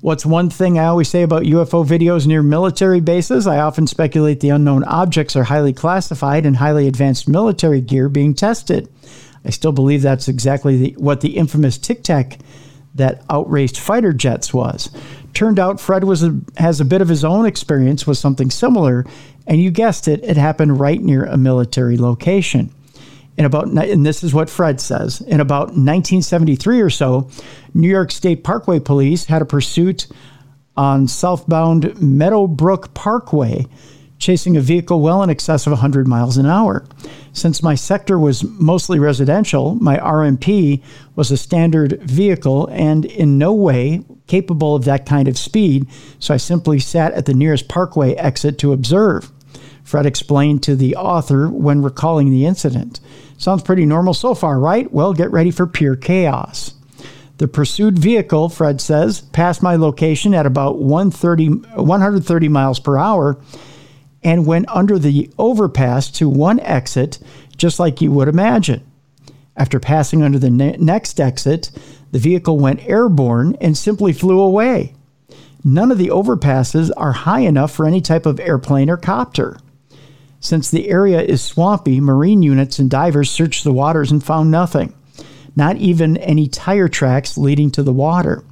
What's 0.00 0.26
one 0.26 0.50
thing 0.50 0.78
I 0.78 0.84
always 0.86 1.08
say 1.08 1.22
about 1.22 1.44
UFO 1.44 1.86
videos 1.86 2.26
near 2.26 2.42
military 2.42 3.00
bases? 3.00 3.46
I 3.46 3.60
often 3.60 3.86
speculate 3.86 4.40
the 4.40 4.50
unknown 4.50 4.84
objects 4.84 5.34
are 5.34 5.44
highly 5.44 5.72
classified 5.72 6.44
and 6.44 6.56
highly 6.56 6.86
advanced 6.86 7.26
military 7.26 7.80
gear 7.80 8.10
being 8.10 8.34
tested. 8.34 8.88
I 9.46 9.50
still 9.50 9.72
believe 9.72 10.02
that's 10.02 10.28
exactly 10.28 10.76
the, 10.76 10.90
what 10.98 11.20
the 11.20 11.36
infamous 11.36 11.78
Tic 11.78 12.02
Tac 12.02 12.38
that 12.94 13.22
outraced 13.28 13.78
fighter 13.78 14.12
jets 14.12 14.54
was. 14.54 14.90
Turned 15.32 15.58
out 15.58 15.80
Fred 15.80 16.04
was 16.04 16.22
a, 16.22 16.38
has 16.56 16.80
a 16.80 16.84
bit 16.84 17.02
of 17.02 17.08
his 17.08 17.24
own 17.24 17.44
experience 17.44 18.06
with 18.06 18.18
something 18.18 18.50
similar, 18.50 19.04
and 19.46 19.60
you 19.60 19.70
guessed 19.70 20.06
it, 20.08 20.22
it 20.22 20.36
happened 20.36 20.78
right 20.78 21.00
near 21.00 21.24
a 21.24 21.36
military 21.36 21.96
location. 21.96 22.72
In 23.36 23.44
about, 23.44 23.66
and 23.66 24.06
this 24.06 24.22
is 24.22 24.32
what 24.32 24.48
Fred 24.48 24.80
says, 24.80 25.20
in 25.20 25.40
about 25.40 25.68
1973 25.68 26.80
or 26.80 26.90
so, 26.90 27.28
New 27.74 27.88
York 27.88 28.12
State 28.12 28.44
Parkway 28.44 28.78
Police 28.78 29.24
had 29.24 29.42
a 29.42 29.46
pursuit 29.46 30.06
on 30.76 31.08
southbound 31.08 32.00
Meadowbrook 32.00 32.94
Parkway 32.94 33.66
chasing 34.24 34.56
a 34.56 34.60
vehicle 34.60 35.02
well 35.02 35.22
in 35.22 35.28
excess 35.28 35.66
of 35.66 35.72
100 35.72 36.08
miles 36.08 36.38
an 36.38 36.46
hour. 36.46 36.86
Since 37.34 37.62
my 37.62 37.74
sector 37.74 38.18
was 38.18 38.42
mostly 38.42 38.98
residential, 38.98 39.74
my 39.74 39.98
RMP 39.98 40.82
was 41.14 41.30
a 41.30 41.36
standard 41.36 42.00
vehicle 42.00 42.66
and 42.68 43.04
in 43.04 43.36
no 43.36 43.52
way 43.52 44.02
capable 44.26 44.74
of 44.74 44.86
that 44.86 45.04
kind 45.04 45.28
of 45.28 45.36
speed, 45.36 45.86
so 46.18 46.32
I 46.32 46.38
simply 46.38 46.78
sat 46.78 47.12
at 47.12 47.26
the 47.26 47.34
nearest 47.34 47.68
parkway 47.68 48.14
exit 48.14 48.56
to 48.60 48.72
observe. 48.72 49.30
Fred 49.82 50.06
explained 50.06 50.62
to 50.62 50.74
the 50.74 50.96
author 50.96 51.50
when 51.50 51.82
recalling 51.82 52.30
the 52.30 52.46
incident. 52.46 53.00
Sounds 53.36 53.62
pretty 53.62 53.84
normal 53.84 54.14
so 54.14 54.34
far, 54.34 54.58
right? 54.58 54.90
Well, 54.90 55.12
get 55.12 55.30
ready 55.32 55.50
for 55.50 55.66
pure 55.66 55.96
chaos. 55.96 56.72
The 57.36 57.48
pursued 57.48 57.98
vehicle, 57.98 58.48
Fred 58.48 58.80
says, 58.80 59.20
passed 59.20 59.62
my 59.62 59.76
location 59.76 60.32
at 60.32 60.46
about 60.46 60.78
130, 60.78 61.48
130 61.76 62.48
miles 62.48 62.80
per 62.80 62.96
hour 62.96 63.38
and 64.24 64.46
went 64.46 64.68
under 64.68 64.98
the 64.98 65.30
overpass 65.38 66.10
to 66.12 66.28
one 66.28 66.58
exit, 66.60 67.18
just 67.56 67.78
like 67.78 68.00
you 68.00 68.10
would 68.10 68.26
imagine. 68.26 68.82
After 69.56 69.78
passing 69.78 70.22
under 70.22 70.38
the 70.38 70.50
ne- 70.50 70.76
next 70.78 71.20
exit, 71.20 71.70
the 72.10 72.18
vehicle 72.18 72.58
went 72.58 72.88
airborne 72.88 73.56
and 73.60 73.76
simply 73.76 74.12
flew 74.12 74.40
away. 74.40 74.94
None 75.62 75.92
of 75.92 75.98
the 75.98 76.08
overpasses 76.08 76.90
are 76.96 77.12
high 77.12 77.40
enough 77.40 77.72
for 77.72 77.86
any 77.86 78.00
type 78.00 78.26
of 78.26 78.40
airplane 78.40 78.90
or 78.90 78.96
copter. 78.96 79.58
Since 80.40 80.70
the 80.70 80.88
area 80.88 81.22
is 81.22 81.40
swampy, 81.40 82.00
marine 82.00 82.42
units 82.42 82.78
and 82.78 82.90
divers 82.90 83.30
searched 83.30 83.64
the 83.64 83.72
waters 83.72 84.10
and 84.10 84.22
found 84.22 84.50
nothing, 84.50 84.94
not 85.56 85.76
even 85.76 86.18
any 86.18 86.48
tire 86.48 86.88
tracks 86.88 87.38
leading 87.38 87.70
to 87.72 87.82
the 87.82 87.94
water. 87.94 88.44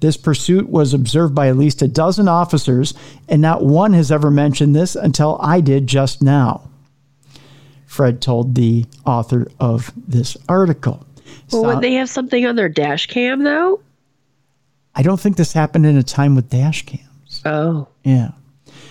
This 0.00 0.16
pursuit 0.16 0.68
was 0.68 0.94
observed 0.94 1.34
by 1.34 1.48
at 1.48 1.56
least 1.56 1.82
a 1.82 1.88
dozen 1.88 2.28
officers, 2.28 2.94
and 3.28 3.42
not 3.42 3.64
one 3.64 3.92
has 3.94 4.12
ever 4.12 4.30
mentioned 4.30 4.74
this 4.76 4.94
until 4.94 5.38
I 5.40 5.60
did 5.60 5.86
just 5.86 6.22
now. 6.22 6.62
Fred 7.86 8.20
told 8.20 8.54
the 8.54 8.84
author 9.06 9.48
of 9.58 9.92
this 9.96 10.36
article. 10.48 11.04
Well, 11.50 11.62
So- 11.62 11.68
would 11.68 11.80
they 11.80 11.94
have 11.94 12.08
something 12.10 12.46
on 12.46 12.54
their 12.56 12.68
dash 12.68 13.06
cam 13.06 13.42
though? 13.44 13.80
I 14.94 15.02
don't 15.02 15.18
think 15.20 15.36
this 15.36 15.52
happened 15.52 15.86
in 15.86 15.96
a 15.96 16.02
time 16.02 16.34
with 16.34 16.50
dash 16.50 16.84
cams. 16.86 17.42
Oh, 17.44 17.88
Yeah. 18.04 18.32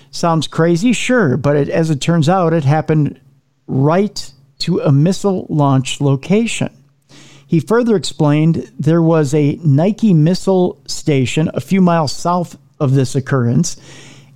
Sounds 0.10 0.48
crazy, 0.48 0.94
sure, 0.94 1.36
but 1.38 1.56
it, 1.58 1.70
as 1.70 1.90
it 1.90 2.00
turns 2.02 2.28
out, 2.30 2.54
it 2.54 2.64
happened 2.64 3.20
right 3.68 4.32
to 4.60 4.80
a 4.80 4.92
missile 4.92 5.46
launch 5.50 6.00
location. 6.02 6.70
He 7.48 7.60
further 7.62 7.96
explained 7.96 8.72
there 8.78 9.02
was 9.02 9.34
a 9.34 9.60
Nike 9.64 10.14
missile 10.14 10.82
station 10.86 11.50
a 11.54 11.62
few 11.62 11.82
miles 11.82 12.12
south 12.12 12.58
of 12.80 12.94
this 12.94 13.16
occurrence, 13.16 13.78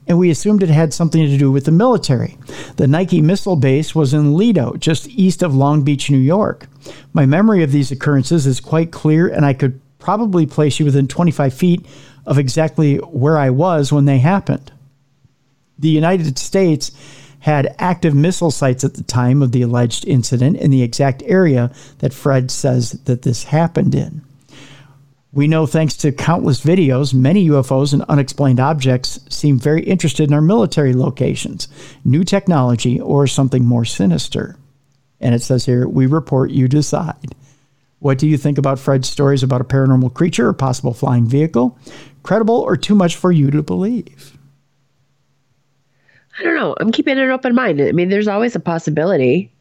and 0.07 0.17
we 0.17 0.31
assumed 0.31 0.63
it 0.63 0.69
had 0.69 0.93
something 0.93 1.21
to 1.25 1.37
do 1.37 1.51
with 1.51 1.65
the 1.65 1.71
military. 1.71 2.37
The 2.77 2.87
Nike 2.87 3.21
missile 3.21 3.57
base 3.57 3.93
was 3.93 4.13
in 4.13 4.35
Lido, 4.35 4.75
just 4.77 5.09
east 5.09 5.43
of 5.43 5.53
Long 5.53 5.83
Beach, 5.83 6.09
New 6.09 6.17
York. 6.17 6.67
My 7.13 7.25
memory 7.25 7.63
of 7.63 7.71
these 7.71 7.91
occurrences 7.91 8.47
is 8.47 8.59
quite 8.61 8.91
clear, 8.91 9.27
and 9.27 9.45
I 9.45 9.53
could 9.53 9.79
probably 9.99 10.45
place 10.47 10.79
you 10.79 10.85
within 10.85 11.07
25 11.07 11.53
feet 11.53 11.85
of 12.25 12.39
exactly 12.39 12.97
where 12.97 13.37
I 13.37 13.49
was 13.49 13.91
when 13.91 14.05
they 14.05 14.19
happened 14.19 14.71
the 15.81 15.89
United 15.89 16.37
States 16.37 16.91
had 17.41 17.75
active 17.79 18.15
missile 18.15 18.51
sites 18.51 18.83
at 18.83 18.93
the 18.93 19.03
time 19.03 19.41
of 19.41 19.51
the 19.51 19.61
alleged 19.61 20.07
incident 20.07 20.57
in 20.57 20.71
the 20.71 20.83
exact 20.83 21.21
area 21.25 21.71
that 21.99 22.13
Fred 22.13 22.49
says 22.49 22.91
that 23.03 23.23
this 23.23 23.43
happened 23.45 23.93
in. 23.93 24.21
We 25.33 25.47
know, 25.47 25.65
thanks 25.65 25.95
to 25.97 26.11
countless 26.11 26.61
videos, 26.61 27.13
many 27.13 27.47
UFOs 27.47 27.93
and 27.93 28.03
unexplained 28.03 28.59
objects 28.59 29.19
seem 29.29 29.57
very 29.57 29.81
interested 29.81 30.29
in 30.29 30.33
our 30.33 30.41
military 30.41 30.93
locations, 30.93 31.67
new 32.03 32.23
technology, 32.23 32.99
or 32.99 33.27
something 33.27 33.63
more 33.63 33.85
sinister. 33.85 34.57
And 35.21 35.33
it 35.33 35.41
says 35.41 35.65
here, 35.65 35.87
we 35.87 36.05
report, 36.05 36.51
you 36.51 36.67
decide. 36.67 37.33
What 37.99 38.17
do 38.17 38.27
you 38.27 38.37
think 38.37 38.57
about 38.57 38.79
Fred's 38.79 39.07
stories 39.07 39.41
about 39.41 39.61
a 39.61 39.65
paranormal 39.65 40.13
creature 40.13 40.47
or 40.47 40.53
possible 40.53 40.93
flying 40.93 41.27
vehicle? 41.27 41.77
Credible 42.23 42.59
or 42.59 42.75
too 42.75 42.95
much 42.95 43.15
for 43.15 43.31
you 43.31 43.51
to 43.51 43.63
believe? 43.63 44.37
I 46.39 46.43
don't 46.43 46.55
know. 46.55 46.75
I'm 46.79 46.91
keeping 46.91 47.17
an 47.19 47.29
open 47.29 47.53
mind. 47.55 47.81
I 47.81 47.91
mean, 47.91 48.09
there's 48.09 48.27
always 48.27 48.55
a 48.55 48.59
possibility, 48.59 49.51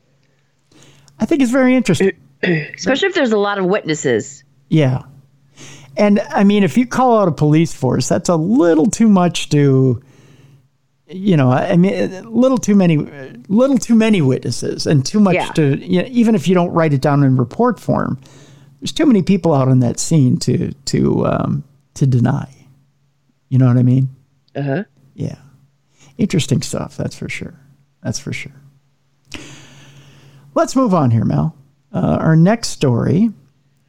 I 1.18 1.26
think 1.26 1.42
it's 1.42 1.50
very 1.50 1.74
interesting. 1.76 2.12
especially 2.42 3.08
if 3.08 3.14
there's 3.14 3.32
a 3.32 3.36
lot 3.38 3.58
of 3.58 3.66
witnesses. 3.66 4.42
Yeah. 4.70 5.02
And 5.98 6.20
I 6.30 6.44
mean, 6.44 6.62
if 6.62 6.78
you 6.78 6.86
call 6.86 7.18
out 7.20 7.28
a 7.28 7.32
police 7.32 7.74
force, 7.74 8.08
that's 8.08 8.30
a 8.30 8.36
little 8.36 8.86
too 8.86 9.06
much 9.08 9.50
to, 9.50 10.00
you 11.08 11.36
know, 11.36 11.50
I 11.50 11.76
mean, 11.76 11.92
a 12.14 12.22
little 12.22 12.56
too 12.56 12.74
many, 12.74 12.96
little 13.48 13.76
too 13.76 13.94
many 13.94 14.22
witnesses 14.22 14.86
and 14.86 15.04
too 15.04 15.20
much 15.20 15.34
Yeah. 15.34 15.52
to, 15.52 15.76
you 15.84 16.00
know, 16.02 16.08
even 16.10 16.34
if 16.34 16.48
you 16.48 16.54
don't 16.54 16.70
write 16.70 16.94
it 16.94 17.02
down 17.02 17.22
in 17.22 17.36
report 17.36 17.78
form, 17.78 18.18
there's 18.80 18.92
too 18.92 19.04
many 19.04 19.20
people 19.22 19.52
out 19.52 19.68
on 19.68 19.80
that 19.80 19.98
scene 20.00 20.38
to, 20.38 20.72
to, 20.86 21.26
um, 21.26 21.64
to 21.94 22.06
deny. 22.06 22.48
You 23.50 23.58
know 23.58 23.66
what 23.66 23.76
I 23.76 23.82
mean? 23.82 24.08
Uh 24.56 24.62
huh. 24.62 24.84
Yeah. 25.14 25.36
Interesting 26.20 26.60
stuff, 26.60 26.98
that's 26.98 27.16
for 27.16 27.30
sure. 27.30 27.58
That's 28.02 28.18
for 28.18 28.30
sure. 28.30 28.52
Let's 30.54 30.76
move 30.76 30.92
on 30.92 31.10
here, 31.10 31.24
Mel. 31.24 31.56
Uh, 31.94 32.18
our 32.20 32.36
next 32.36 32.68
story 32.68 33.30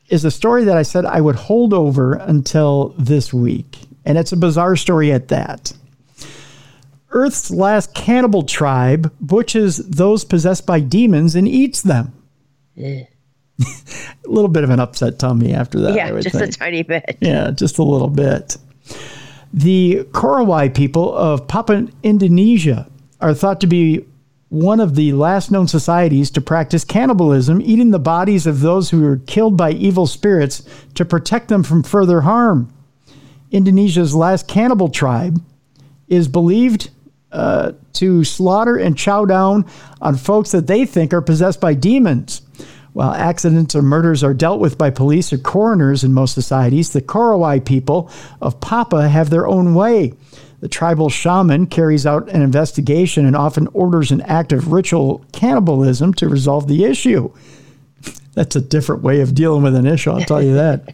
is 0.07 0.23
a 0.23 0.32
story 0.32 0.63
that 0.63 0.77
I 0.77 0.84
said 0.84 1.05
I 1.05 1.19
would 1.19 1.36
hold 1.36 1.73
over 1.73 2.13
until 2.13 2.95
this 2.97 3.34
week, 3.34 3.79
and 4.05 4.17
it's 4.17 4.32
a 4.32 4.38
bizarre 4.38 4.77
story 4.77 5.11
at 5.11 5.27
that. 5.27 5.73
Earth's 7.09 7.51
last 7.51 7.93
cannibal 7.93 8.43
tribe 8.43 9.13
butchers 9.19 9.75
those 9.75 10.23
possessed 10.23 10.65
by 10.65 10.79
demons 10.79 11.36
and 11.36 11.49
eats 11.49 11.82
them. 11.82 12.13
a 13.59 14.29
little 14.29 14.47
bit 14.47 14.63
of 14.63 14.69
an 14.69 14.79
upset 14.79 15.19
tummy 15.19 15.53
after 15.53 15.82
that. 15.82 15.95
Yeah, 15.95 16.17
just 16.21 16.36
a 16.36 16.47
tiny 16.47 16.84
bit. 16.84 17.17
Yeah, 17.19 17.51
just 17.51 17.77
a 17.77 17.84
little 17.84 18.07
bit. 18.07 18.55
The 19.54 20.04
Korowai 20.12 20.74
people 20.74 21.14
of 21.14 21.47
Papua 21.47 21.88
Indonesia 22.04 22.89
are 23.20 23.34
thought 23.34 23.60
to 23.62 23.68
be 23.68 24.06
one 24.49 24.80
of 24.80 24.95
the 24.95 25.14
last 25.14 25.52
known 25.52 25.68
societies 25.68 26.30
to 26.32 26.41
practice 26.41 26.84
cannibalism, 26.84 27.62
eating 27.62 27.91
the 27.91 27.99
bodies 27.99 28.45
of 28.45 28.60
those 28.60 28.89
who 28.89 29.02
were 29.02 29.18
killed 29.28 29.56
by 29.56 29.72
evil 29.72 30.06
spirits 30.08 30.64
to 30.95 31.06
protect 31.06 31.47
them 31.47 31.64
from 31.64 31.84
further 31.84 32.22
harm. 32.22 32.72
Indonesia's 33.52 34.16
last 34.16 34.47
cannibal 34.47 34.89
tribe 34.89 35.41
is 36.08 36.28
believed 36.28 36.89
uh, 37.32 37.72
to 37.93 38.24
slaughter 38.24 38.76
and 38.76 38.97
chow 38.97 39.24
down 39.24 39.66
on 40.02 40.18
folks 40.18 40.52
that 40.52 40.68
they 40.68 40.86
think 40.86 41.14
are 41.14 41.22
possessed 41.22 41.62
by 41.62 41.74
demons. 41.74 42.41
While 42.93 43.11
accidents 43.13 43.73
or 43.75 43.81
murders 43.81 44.23
are 44.23 44.33
dealt 44.33 44.59
with 44.59 44.77
by 44.77 44.89
police 44.89 45.31
or 45.31 45.37
coroners 45.37 46.03
in 46.03 46.13
most 46.13 46.33
societies, 46.33 46.91
the 46.91 47.01
Korowai 47.01 47.63
people 47.63 48.11
of 48.41 48.59
Papa 48.59 49.07
have 49.07 49.29
their 49.29 49.47
own 49.47 49.73
way. 49.73 50.13
The 50.59 50.67
tribal 50.67 51.09
shaman 51.09 51.67
carries 51.67 52.05
out 52.05 52.29
an 52.29 52.41
investigation 52.41 53.25
and 53.25 53.35
often 53.35 53.67
orders 53.73 54.11
an 54.11 54.21
act 54.21 54.51
of 54.51 54.71
ritual 54.71 55.25
cannibalism 55.31 56.13
to 56.15 56.27
resolve 56.27 56.67
the 56.67 56.83
issue. 56.83 57.31
That's 58.33 58.55
a 58.55 58.61
different 58.61 59.01
way 59.03 59.21
of 59.21 59.33
dealing 59.33 59.63
with 59.63 59.75
an 59.75 59.87
issue, 59.87 60.11
I'll 60.11 60.21
tell 60.21 60.43
you 60.43 60.53
that. 60.55 60.93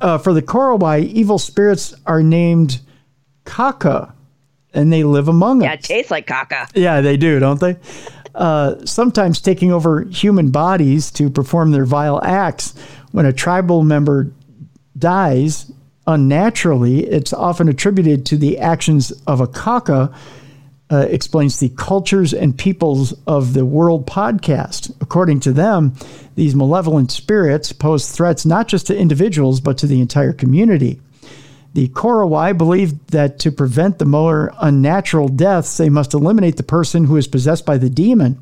Uh, 0.00 0.18
for 0.18 0.32
the 0.32 0.42
Korowai, 0.42 1.04
evil 1.06 1.38
spirits 1.38 1.94
are 2.06 2.22
named 2.22 2.80
Kaka, 3.44 4.12
and 4.72 4.92
they 4.92 5.04
live 5.04 5.28
among 5.28 5.62
Yeah, 5.62 5.74
us. 5.74 5.80
it 5.80 5.82
tastes 5.84 6.10
like 6.10 6.26
caca. 6.26 6.68
Yeah, 6.74 7.00
they 7.00 7.16
do, 7.16 7.38
don't 7.38 7.60
they? 7.60 7.76
Uh, 8.34 8.84
sometimes 8.84 9.40
taking 9.40 9.70
over 9.70 10.02
human 10.06 10.50
bodies 10.50 11.10
to 11.12 11.30
perform 11.30 11.70
their 11.70 11.84
vile 11.84 12.20
acts. 12.24 12.74
When 13.12 13.26
a 13.26 13.32
tribal 13.32 13.84
member 13.84 14.32
dies 14.98 15.70
unnaturally, 16.06 17.06
it's 17.06 17.32
often 17.32 17.68
attributed 17.68 18.26
to 18.26 18.36
the 18.36 18.58
actions 18.58 19.12
of 19.26 19.40
a 19.40 19.46
kaka, 19.46 20.12
uh, 20.90 21.06
explains 21.08 21.60
the 21.60 21.70
Cultures 21.70 22.34
and 22.34 22.56
Peoples 22.58 23.14
of 23.26 23.54
the 23.54 23.64
World 23.64 24.06
podcast. 24.06 24.94
According 25.00 25.40
to 25.40 25.52
them, 25.52 25.94
these 26.34 26.54
malevolent 26.54 27.10
spirits 27.10 27.72
pose 27.72 28.10
threats 28.10 28.44
not 28.44 28.68
just 28.68 28.88
to 28.88 28.96
individuals, 28.96 29.60
but 29.60 29.78
to 29.78 29.86
the 29.86 30.00
entire 30.00 30.32
community. 30.32 31.00
The 31.74 31.88
Korowai 31.88 32.56
believe 32.56 33.06
that 33.08 33.38
to 33.40 33.50
prevent 33.50 33.98
the 33.98 34.04
more 34.04 34.52
unnatural 34.60 35.28
deaths, 35.28 35.76
they 35.76 35.88
must 35.88 36.14
eliminate 36.14 36.56
the 36.56 36.62
person 36.62 37.04
who 37.04 37.16
is 37.16 37.26
possessed 37.26 37.66
by 37.66 37.78
the 37.78 37.90
demon. 37.90 38.38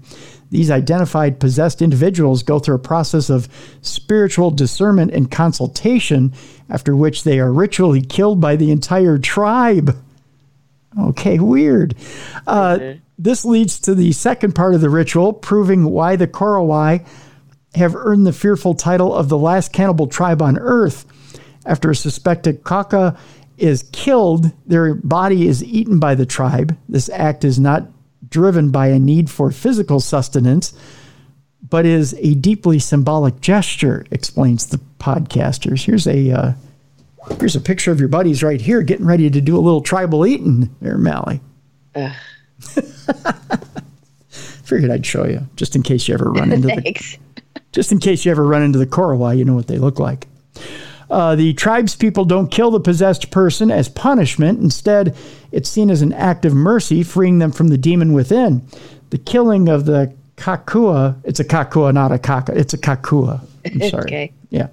These 0.50 0.70
identified 0.70 1.40
possessed 1.40 1.80
individuals 1.80 2.42
go 2.42 2.58
through 2.58 2.74
a 2.74 2.78
process 2.78 3.30
of 3.30 3.48
spiritual 3.80 4.50
discernment 4.50 5.12
and 5.12 5.30
consultation, 5.30 6.34
after 6.68 6.94
which 6.94 7.24
they 7.24 7.40
are 7.40 7.50
ritually 7.50 8.02
killed 8.02 8.38
by 8.38 8.56
the 8.56 8.70
entire 8.70 9.16
tribe. 9.16 9.96
Okay, 10.98 11.38
weird. 11.38 11.94
Uh, 12.46 12.78
This 13.18 13.44
leads 13.44 13.80
to 13.80 13.94
the 13.94 14.12
second 14.12 14.54
part 14.54 14.74
of 14.74 14.80
the 14.80 14.90
ritual, 14.90 15.32
proving 15.32 15.84
why 15.84 16.16
the 16.16 16.26
Korowai 16.26 17.06
have 17.76 17.94
earned 17.96 18.26
the 18.26 18.32
fearful 18.32 18.74
title 18.74 19.14
of 19.14 19.28
the 19.28 19.38
last 19.38 19.72
cannibal 19.72 20.06
tribe 20.06 20.42
on 20.42 20.58
earth. 20.58 21.06
After 21.64 21.90
a 21.90 21.96
suspected 21.96 22.64
Kaka 22.64 23.16
is 23.58 23.84
killed, 23.92 24.50
their 24.66 24.94
body 24.94 25.46
is 25.46 25.62
eaten 25.62 25.98
by 25.98 26.14
the 26.14 26.26
tribe. 26.26 26.76
This 26.88 27.08
act 27.10 27.44
is 27.44 27.60
not 27.60 27.88
driven 28.28 28.70
by 28.70 28.88
a 28.88 28.98
need 28.98 29.30
for 29.30 29.50
physical 29.52 30.00
sustenance, 30.00 30.74
but 31.68 31.86
is 31.86 32.14
a 32.18 32.34
deeply 32.34 32.78
symbolic 32.78 33.40
gesture, 33.40 34.04
explains 34.10 34.66
the 34.66 34.80
podcasters. 34.98 35.84
Here's 35.84 36.06
a 36.06 36.30
uh, 36.32 36.52
here's 37.38 37.56
a 37.56 37.60
picture 37.60 37.92
of 37.92 38.00
your 38.00 38.08
buddies 38.08 38.42
right 38.42 38.60
here 38.60 38.82
getting 38.82 39.06
ready 39.06 39.30
to 39.30 39.40
do 39.40 39.56
a 39.56 39.60
little 39.60 39.80
tribal 39.80 40.26
eating 40.26 40.74
there, 40.80 40.98
Mallie. 40.98 41.40
Figured 44.64 44.90
I'd 44.90 45.06
show 45.06 45.26
you, 45.26 45.46
just 45.56 45.76
in 45.76 45.82
case 45.82 46.08
you 46.08 46.14
ever 46.14 46.30
run 46.30 46.52
into 46.52 46.68
the 46.68 47.18
just 47.72 47.92
in 47.92 47.98
case 47.98 48.24
you 48.24 48.30
ever 48.30 48.44
run 48.44 48.62
into 48.62 48.78
the 48.78 48.86
Korowai, 48.86 49.36
you 49.36 49.44
know 49.44 49.54
what 49.54 49.66
they 49.66 49.78
look 49.78 49.98
like. 49.98 50.26
Uh, 51.12 51.36
the 51.36 51.52
tribes 51.52 51.94
people 51.94 52.24
don't 52.24 52.50
kill 52.50 52.70
the 52.70 52.80
possessed 52.80 53.30
person 53.30 53.70
as 53.70 53.86
punishment. 53.86 54.58
Instead, 54.60 55.14
it's 55.52 55.68
seen 55.68 55.90
as 55.90 56.00
an 56.00 56.14
act 56.14 56.46
of 56.46 56.54
mercy, 56.54 57.02
freeing 57.02 57.38
them 57.38 57.52
from 57.52 57.68
the 57.68 57.76
demon 57.76 58.14
within. 58.14 58.66
The 59.10 59.18
killing 59.18 59.68
of 59.68 59.84
the 59.84 60.14
kakua, 60.36 61.20
it's 61.24 61.38
a 61.38 61.44
kakua, 61.44 61.92
not 61.92 62.12
a 62.12 62.18
kaka, 62.18 62.58
it's 62.58 62.72
a 62.72 62.78
kakua. 62.78 63.46
I'm 63.66 63.80
sorry. 63.90 64.04
Okay. 64.04 64.32
Yeah. 64.48 64.68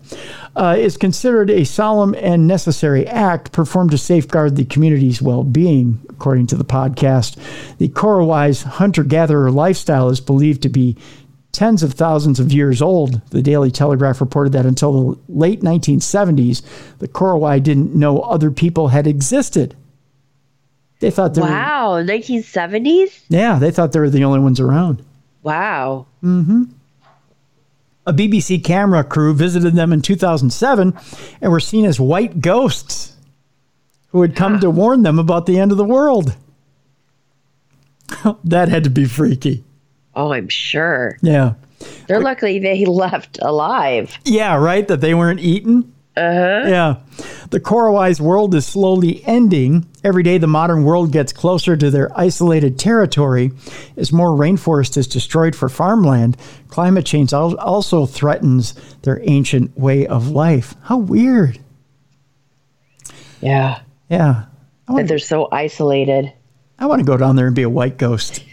Uh, 0.55 0.75
is 0.77 0.95
considered 0.95 1.49
a 1.49 1.65
solemn 1.65 2.15
and 2.15 2.47
necessary 2.47 3.05
act 3.05 3.51
performed 3.51 3.91
to 3.91 3.97
safeguard 3.97 4.55
the 4.55 4.63
community's 4.63 5.21
well 5.21 5.43
being, 5.43 5.99
according 6.09 6.47
to 6.47 6.55
the 6.55 6.63
podcast. 6.63 7.35
The 7.79 7.89
Korowai's 7.89 8.63
hunter 8.63 9.03
gatherer 9.03 9.51
lifestyle 9.51 10.07
is 10.07 10.21
believed 10.21 10.61
to 10.61 10.69
be 10.69 10.95
tens 11.51 11.83
of 11.83 11.93
thousands 11.93 12.39
of 12.39 12.53
years 12.53 12.81
old. 12.81 13.21
The 13.31 13.41
Daily 13.41 13.71
Telegraph 13.71 14.21
reported 14.21 14.53
that 14.53 14.65
until 14.65 14.91
the 15.13 15.19
late 15.29 15.61
1970s, 15.61 16.61
the 16.99 17.07
Korowai 17.07 17.61
didn't 17.61 17.95
know 17.95 18.19
other 18.19 18.51
people 18.51 18.89
had 18.89 19.07
existed. 19.07 19.75
They 20.99 21.11
thought 21.11 21.33
they 21.33 21.41
were, 21.41 21.47
Wow, 21.47 22.01
1970s? 22.03 23.21
yeah, 23.29 23.57
they 23.57 23.71
thought 23.71 23.93
they 23.93 23.99
were 23.99 24.09
the 24.09 24.23
only 24.25 24.39
ones 24.39 24.59
around. 24.59 25.01
Wow. 25.43 26.05
Mm-hmm. 26.23 26.63
A 28.05 28.13
BBC 28.13 28.63
camera 28.63 29.03
crew 29.03 29.33
visited 29.33 29.75
them 29.75 29.93
in 29.93 30.01
2007 30.01 30.97
and 31.41 31.51
were 31.51 31.59
seen 31.59 31.85
as 31.85 31.99
white 31.99 32.41
ghosts 32.41 33.15
who 34.09 34.21
had 34.21 34.35
come 34.35 34.59
to 34.59 34.69
warn 34.69 35.03
them 35.03 35.19
about 35.19 35.45
the 35.45 35.59
end 35.59 35.71
of 35.71 35.77
the 35.77 35.85
world. 35.85 36.35
that 38.43 38.67
had 38.69 38.83
to 38.83 38.89
be 38.89 39.05
freaky. 39.05 39.63
Oh, 40.15 40.33
I'm 40.33 40.49
sure. 40.49 41.17
Yeah. 41.21 41.53
They're 42.07 42.21
lucky 42.21 42.59
they 42.59 42.85
left 42.85 43.39
alive. 43.41 44.17
Yeah, 44.25 44.55
right? 44.57 44.87
That 44.87 45.01
they 45.01 45.13
weren't 45.13 45.39
eaten. 45.39 45.93
Uh 46.17 46.33
huh. 46.33 46.63
Yeah. 46.67 46.95
The 47.51 47.59
Korowai's 47.59 48.19
world 48.19 48.53
is 48.53 48.65
slowly 48.65 49.23
ending. 49.25 49.87
Every 50.03 50.23
day, 50.23 50.37
the 50.37 50.47
modern 50.47 50.83
world 50.83 51.11
gets 51.13 51.31
closer 51.31 51.77
to 51.77 51.89
their 51.89 52.09
isolated 52.17 52.77
territory 52.77 53.51
as 53.95 54.11
more 54.11 54.29
rainforest 54.31 54.97
is 54.97 55.07
destroyed 55.07 55.55
for 55.55 55.69
farmland. 55.69 56.35
Climate 56.67 57.05
change 57.05 57.31
al- 57.33 57.57
also 57.59 58.05
threatens 58.05 58.73
their 59.03 59.21
ancient 59.23 59.77
way 59.77 60.05
of 60.07 60.29
life. 60.29 60.75
How 60.83 60.97
weird. 60.97 61.59
Yeah. 63.41 63.79
Yeah. 64.09 64.45
I 64.87 64.93
That 64.93 65.07
they're 65.07 65.19
so 65.19 65.47
isolated. 65.51 66.33
I 66.79 66.85
want 66.87 66.99
to 66.99 67.05
go 67.05 67.17
down 67.17 67.35
there 67.35 67.47
and 67.47 67.55
be 67.55 67.63
a 67.63 67.69
white 67.69 67.97
ghost. 67.97 68.43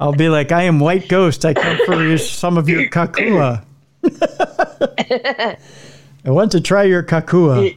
I'll 0.00 0.12
be 0.12 0.28
like, 0.28 0.52
I 0.52 0.64
am 0.64 0.78
white 0.78 1.08
ghost. 1.08 1.44
I 1.44 1.54
come 1.54 1.78
for 1.84 2.02
your, 2.02 2.18
some 2.18 2.56
of 2.56 2.68
your 2.68 2.88
khakhua. 2.88 3.64
I 6.24 6.30
want 6.30 6.52
to 6.52 6.60
try 6.60 6.84
your 6.84 7.02
khakhua. 7.02 7.76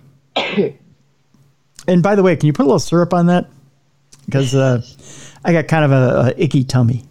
and 1.88 2.04
by 2.04 2.16
the 2.16 2.24
way, 2.24 2.36
can 2.36 2.48
you 2.48 2.54
put 2.54 2.64
a 2.64 2.68
little 2.68 2.80
syrup 2.80 3.14
on 3.14 3.26
that? 3.28 3.48
Because 4.26 4.54
uh, 4.54 4.84
I 5.44 5.52
got 5.52 5.68
kind 5.68 5.86
of 5.86 5.92
a, 5.92 6.34
a 6.36 6.44
icky 6.44 6.64
tummy. 6.64 7.04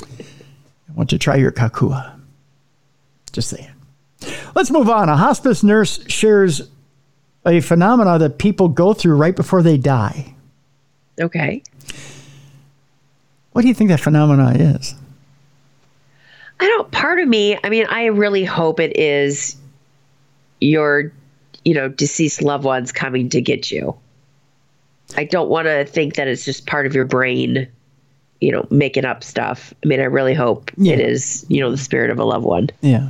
I 0.00 0.92
want 0.94 1.10
to 1.10 1.18
try 1.18 1.36
your 1.36 1.52
khakhua. 1.52 2.18
Just 3.32 3.50
saying. 3.50 3.70
Let's 4.54 4.70
move 4.70 4.88
on. 4.88 5.10
A 5.10 5.16
hospice 5.16 5.62
nurse 5.62 6.02
shares 6.08 6.70
a 7.46 7.60
phenomena 7.60 8.18
that 8.18 8.38
people 8.38 8.68
go 8.68 8.94
through 8.94 9.16
right 9.16 9.36
before 9.36 9.62
they 9.62 9.76
die. 9.76 10.34
Okay. 11.20 11.62
What 13.56 13.62
do 13.62 13.68
you 13.68 13.74
think 13.74 13.88
that 13.88 14.00
phenomena 14.00 14.52
is? 14.54 14.94
I 16.60 16.66
don't, 16.66 16.90
part 16.90 17.18
of 17.20 17.26
me, 17.26 17.58
I 17.64 17.70
mean, 17.70 17.86
I 17.88 18.04
really 18.04 18.44
hope 18.44 18.78
it 18.78 18.94
is 18.98 19.56
your, 20.60 21.10
you 21.64 21.72
know, 21.72 21.88
deceased 21.88 22.42
loved 22.42 22.64
ones 22.64 22.92
coming 22.92 23.30
to 23.30 23.40
get 23.40 23.70
you. 23.70 23.96
I 25.16 25.24
don't 25.24 25.48
want 25.48 25.68
to 25.68 25.86
think 25.86 26.16
that 26.16 26.28
it's 26.28 26.44
just 26.44 26.66
part 26.66 26.84
of 26.84 26.94
your 26.94 27.06
brain, 27.06 27.66
you 28.42 28.52
know, 28.52 28.66
making 28.70 29.06
up 29.06 29.24
stuff. 29.24 29.72
I 29.82 29.86
mean, 29.88 30.00
I 30.00 30.04
really 30.04 30.34
hope 30.34 30.70
Yeah. 30.76 30.92
it 30.92 31.00
is, 31.00 31.46
you 31.48 31.62
know, 31.62 31.70
the 31.70 31.78
spirit 31.78 32.10
of 32.10 32.18
a 32.18 32.24
loved 32.24 32.44
one. 32.44 32.68
Yeah. 32.82 33.08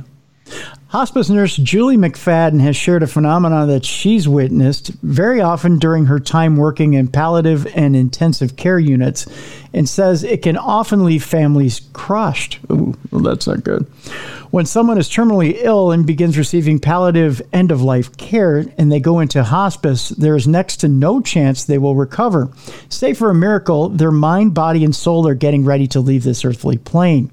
Hospice 0.91 1.29
nurse 1.29 1.57
Julie 1.57 1.97
McFadden 1.97 2.61
has 2.61 2.77
shared 2.77 3.03
a 3.03 3.07
phenomenon 3.07 3.67
that 3.67 3.83
she's 3.83 4.25
witnessed 4.25 4.87
very 5.03 5.41
often 5.41 5.79
during 5.79 6.05
her 6.05 6.17
time 6.17 6.55
working 6.55 6.93
in 6.93 7.09
palliative 7.09 7.67
and 7.75 7.93
intensive 7.93 8.55
care 8.55 8.79
units 8.79 9.27
and 9.73 9.89
says 9.89 10.23
it 10.23 10.41
can 10.41 10.55
often 10.55 11.03
leave 11.03 11.25
families 11.25 11.81
crushed. 11.91 12.59
Ooh, 12.71 12.95
well, 13.11 13.21
that's 13.21 13.47
not 13.47 13.65
good. 13.65 13.85
When 14.49 14.65
someone 14.65 14.97
is 14.97 15.09
terminally 15.09 15.57
ill 15.57 15.91
and 15.91 16.07
begins 16.07 16.37
receiving 16.37 16.79
palliative 16.79 17.41
end 17.51 17.69
of 17.69 17.81
life 17.81 18.15
care 18.15 18.63
and 18.77 18.89
they 18.89 19.01
go 19.01 19.19
into 19.19 19.43
hospice, 19.43 20.09
there 20.09 20.37
is 20.37 20.47
next 20.47 20.77
to 20.77 20.87
no 20.87 21.19
chance 21.19 21.65
they 21.65 21.77
will 21.77 21.95
recover. 21.95 22.49
Say 22.87 23.13
for 23.13 23.29
a 23.29 23.35
miracle, 23.35 23.89
their 23.89 24.11
mind, 24.11 24.53
body, 24.53 24.85
and 24.85 24.95
soul 24.95 25.27
are 25.27 25.35
getting 25.35 25.65
ready 25.65 25.85
to 25.87 25.99
leave 25.99 26.23
this 26.23 26.45
earthly 26.45 26.77
plane. 26.77 27.29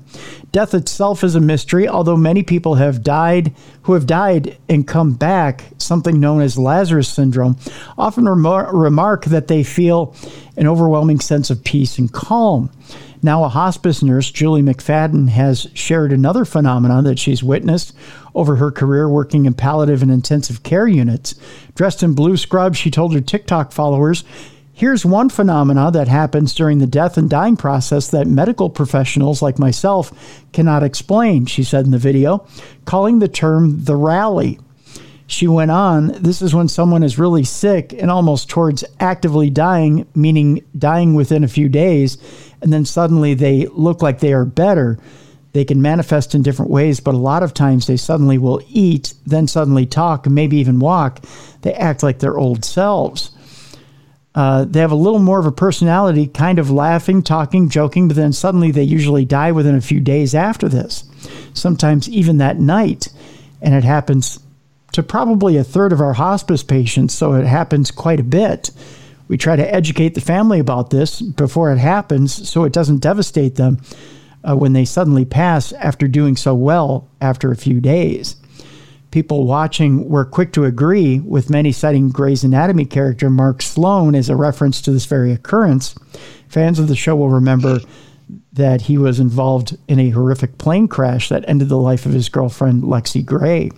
Death 0.51 0.75
itself 0.75 1.23
is 1.23 1.35
a 1.35 1.41
mystery, 1.41 1.89
although 1.89 2.17
many 2.17 2.43
people 2.43 2.75
have 2.75 3.03
died 3.03 3.44
who 3.83 3.95
have 3.95 4.07
died 4.07 4.57
and 4.69 4.87
come 4.87 5.15
back, 5.15 5.65
something 5.79 6.21
known 6.21 6.41
as 6.41 6.59
Lazarus 6.59 7.09
syndrome, 7.09 7.57
often 7.99 8.25
remar- 8.25 8.73
remark 8.73 9.25
that 9.27 9.49
they 9.49 9.63
feel 9.63 10.15
an 10.57 10.67
overwhelming 10.67 11.21
sense 11.21 11.51
of 11.51 11.65
peace 11.65 11.99
and 11.99 12.13
calm. 12.13 12.71
Now, 13.23 13.45
a 13.45 13.49
hospice 13.49 14.03
nurse, 14.03 14.31
Julie 14.31 14.63
McFadden, 14.63 15.31
has 15.31 15.67
shared 15.73 16.13
another 16.13 16.45
phenomenon 16.45 17.05
that 17.05 17.19
she's 17.19 17.43
witnessed 17.43 17.95
over 18.35 18.57
her 18.57 18.71
career 18.71 19.09
working 19.09 19.47
in 19.47 19.55
palliative 19.55 20.03
and 20.03 20.11
intensive 20.11 20.63
care 20.63 20.87
units. 20.87 21.35
Dressed 21.75 22.03
in 22.03 22.15
blue 22.15 22.37
scrubs, 22.37 22.77
she 22.77 22.91
told 22.91 23.15
her 23.15 23.23
TikTok 23.23 23.73
followers, 23.73 24.25
Here's 24.77 25.07
one 25.07 25.29
phenomena 25.29 25.93
that 25.93 26.09
happens 26.09 26.53
during 26.53 26.79
the 26.79 26.89
death 26.89 27.17
and 27.17 27.31
dying 27.31 27.57
process 27.57 28.09
that 28.09 28.27
medical 28.27 28.69
professionals 28.69 29.41
like 29.41 29.57
myself 29.57 30.43
cannot 30.53 30.83
explain, 30.83 31.47
she 31.47 31.63
said 31.63 31.85
in 31.85 31.93
the 31.93 31.99
video, 31.99 32.45
calling 32.85 33.21
the 33.21 33.29
term 33.29 33.85
the 33.85 33.95
rally. 33.95 34.59
She 35.29 35.47
went 35.47 35.71
on, 35.71 36.09
this 36.09 36.43
is 36.43 36.57
when 36.57 36.67
someone 36.67 37.05
is 37.05 37.21
really 37.21 37.45
sick 37.45 37.93
and 37.93 38.11
almost 38.11 38.51
towards 38.51 38.83
actively 38.99 39.49
dying, 39.49 40.09
meaning 40.17 40.65
dying 40.77 41.15
within 41.15 41.45
a 41.45 41.49
few 41.49 41.69
days, 41.69 42.19
and 42.61 42.73
then 42.73 42.85
suddenly 42.85 43.35
they 43.35 43.67
look 43.69 44.03
like 44.03 44.19
they 44.19 44.33
are 44.33 44.45
better. 44.45 44.99
They 45.53 45.65
can 45.65 45.83
manifest 45.83 46.35
in 46.35 46.43
different 46.43 46.73
ways, 46.73 46.99
but 46.99 47.15
a 47.15 47.19
lot 47.19 47.45
of 47.45 47.55
times 47.55 47.87
they 47.87 47.97
suddenly 47.97 48.39
will 48.39 48.61
eat, 48.69 49.15
then 49.25 49.47
suddenly 49.47 49.87
talk, 49.87 50.27
and 50.27 50.35
maybe 50.35 50.57
even 50.57 50.81
walk. 50.81 51.25
They 51.63 51.75
act 51.75 52.03
like 52.03 52.19
their 52.19 52.37
old 52.37 52.65
selves. 52.65 53.31
Uh, 54.35 54.65
they 54.65 54.81
have 54.81 54.91
a 54.91 54.97
little 54.97 55.21
more 55.21 55.39
of 55.39 55.47
a 55.47 55.53
personality, 55.53 56.27
kind 56.27 56.59
of 56.59 56.71
laughing, 56.71 57.23
talking, 57.23 57.69
joking, 57.69 58.09
but 58.09 58.17
then 58.17 58.33
suddenly 58.33 58.71
they 58.73 58.83
usually 58.83 59.25
die 59.25 59.53
within 59.53 59.77
a 59.77 59.81
few 59.81 60.01
days 60.01 60.35
after 60.35 60.69
this, 60.69 61.05
sometimes 61.53 62.09
even 62.09 62.39
that 62.39 62.59
night. 62.59 63.09
And 63.63 63.75
it 63.75 63.85
happens 63.85 64.41
to 64.93 65.03
probably 65.03 65.57
a 65.57 65.65
third 65.65 65.93
of 65.93 66.01
our 66.01 66.15
hospice 66.15 66.65
patients, 66.65 67.15
so 67.15 67.35
it 67.35 67.47
happens 67.47 67.91
quite 67.91 68.21
a 68.21 68.25
bit. 68.25 68.71
We 69.29 69.39
try 69.39 69.57
to 69.57 69.75
educate 69.75 70.15
the 70.15 70.21
family 70.21 70.59
about 70.59 70.91
this 70.91 71.23
before 71.23 71.73
it 71.73 71.79
happens 71.79 72.49
so 72.49 72.65
it 72.65 72.73
doesn't 72.73 72.99
devastate 72.99 73.55
them 73.55 73.81
uh, 74.43 74.57
when 74.57 74.73
they 74.73 74.85
suddenly 74.85 75.25
pass 75.25 75.73
after 75.73 76.09
doing 76.09 76.37
so 76.37 76.55
well 76.55 77.09
after 77.21 77.51
a 77.51 77.57
few 77.57 77.81
days 77.81 78.37
people 79.15 79.47
watching 79.47 80.09
were 80.09 80.25
quick 80.25 80.53
to 80.53 80.65
agree, 80.65 81.21
with 81.21 81.49
many 81.49 81.71
citing 81.71 82.09
Grey's 82.09 82.43
Anatomy 82.43 82.85
character 82.85 83.31
Mark 83.31 83.63
Sloan 83.63 84.17
as 84.17 84.29
a 84.29 84.35
reference 84.35 84.81
to 84.83 84.91
this 84.91 85.07
very 85.07 85.31
occurrence. 85.31 85.95
Fans 86.49 86.81
of 86.81 86.89
the 86.89 86.97
show 86.97 87.15
will 87.15 87.31
remember 87.31 87.79
that 88.55 88.81
he 88.81 88.99
was 88.99 89.21
involved 89.21 89.79
in 89.87 90.01
a 90.01 90.11
horrific 90.11 90.59
plane 90.59 90.89
crash 90.89 91.29
that 91.29 91.49
ended 91.49 91.69
the 91.69 91.79
life 91.79 92.07
of 92.07 92.13
his 92.13 92.29
girlfriend, 92.29 92.83
Lexie 92.83 93.25
Grey. 93.25 93.71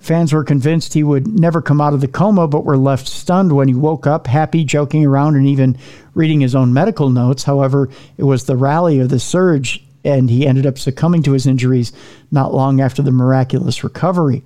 Fans 0.00 0.32
were 0.32 0.42
convinced 0.42 0.92
he 0.92 1.04
would 1.04 1.28
never 1.28 1.62
come 1.62 1.80
out 1.80 1.94
of 1.94 2.00
the 2.00 2.08
coma, 2.08 2.48
but 2.48 2.64
were 2.64 2.76
left 2.76 3.06
stunned 3.06 3.52
when 3.52 3.68
he 3.68 3.74
woke 3.74 4.08
up, 4.08 4.26
happy, 4.26 4.64
joking 4.64 5.06
around, 5.06 5.36
and 5.36 5.46
even 5.46 5.78
reading 6.14 6.40
his 6.40 6.56
own 6.56 6.72
medical 6.72 7.10
notes. 7.10 7.44
However, 7.44 7.88
it 8.16 8.24
was 8.24 8.46
the 8.46 8.56
rally 8.56 8.98
or 8.98 9.06
the 9.06 9.20
surge 9.20 9.84
and 10.04 10.30
he 10.30 10.46
ended 10.46 10.66
up 10.66 10.78
succumbing 10.78 11.22
to 11.24 11.32
his 11.32 11.46
injuries 11.46 11.92
not 12.30 12.54
long 12.54 12.80
after 12.80 13.02
the 13.02 13.10
miraculous 13.10 13.82
recovery. 13.84 14.42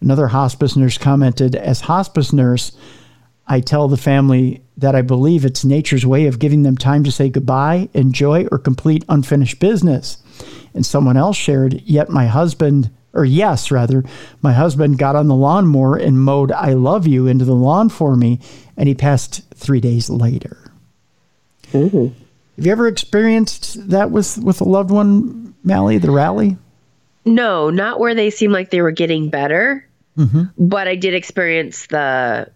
Another 0.00 0.28
hospice 0.28 0.76
nurse 0.76 0.98
commented, 0.98 1.54
As 1.54 1.82
hospice 1.82 2.32
nurse, 2.32 2.72
I 3.46 3.60
tell 3.60 3.88
the 3.88 3.96
family 3.96 4.62
that 4.76 4.94
I 4.94 5.02
believe 5.02 5.44
it's 5.44 5.64
nature's 5.64 6.06
way 6.06 6.26
of 6.26 6.38
giving 6.38 6.62
them 6.62 6.76
time 6.76 7.04
to 7.04 7.12
say 7.12 7.28
goodbye, 7.28 7.88
enjoy, 7.94 8.46
or 8.50 8.58
complete 8.58 9.04
unfinished 9.08 9.60
business. 9.60 10.18
And 10.74 10.86
someone 10.86 11.16
else 11.16 11.36
shared, 11.36 11.82
Yet 11.82 12.08
my 12.08 12.26
husband, 12.26 12.90
or 13.12 13.24
yes, 13.24 13.70
rather, 13.70 14.04
my 14.40 14.52
husband 14.52 14.98
got 14.98 15.16
on 15.16 15.28
the 15.28 15.34
lawnmower 15.34 15.96
and 15.96 16.20
mowed 16.20 16.50
I 16.52 16.72
love 16.72 17.06
you 17.06 17.26
into 17.26 17.44
the 17.44 17.54
lawn 17.54 17.88
for 17.88 18.16
me, 18.16 18.40
and 18.76 18.88
he 18.88 18.94
passed 18.94 19.42
three 19.54 19.80
days 19.80 20.08
later. 20.08 20.72
Have 22.62 22.66
you 22.68 22.70
ever 22.70 22.86
experienced 22.86 23.88
that 23.88 24.12
with 24.12 24.38
with 24.38 24.60
a 24.60 24.64
loved 24.64 24.92
one, 24.92 25.52
Mallie, 25.64 25.98
the 25.98 26.12
rally? 26.12 26.56
No, 27.24 27.70
not 27.70 27.98
where 27.98 28.14
they 28.14 28.30
seem 28.30 28.52
like 28.52 28.70
they 28.70 28.80
were 28.80 28.92
getting 28.92 29.30
better, 29.30 29.84
mm-hmm. 30.16 30.44
but 30.56 30.86
I 30.86 30.94
did 30.94 31.12
experience 31.12 31.88
the 31.88 32.48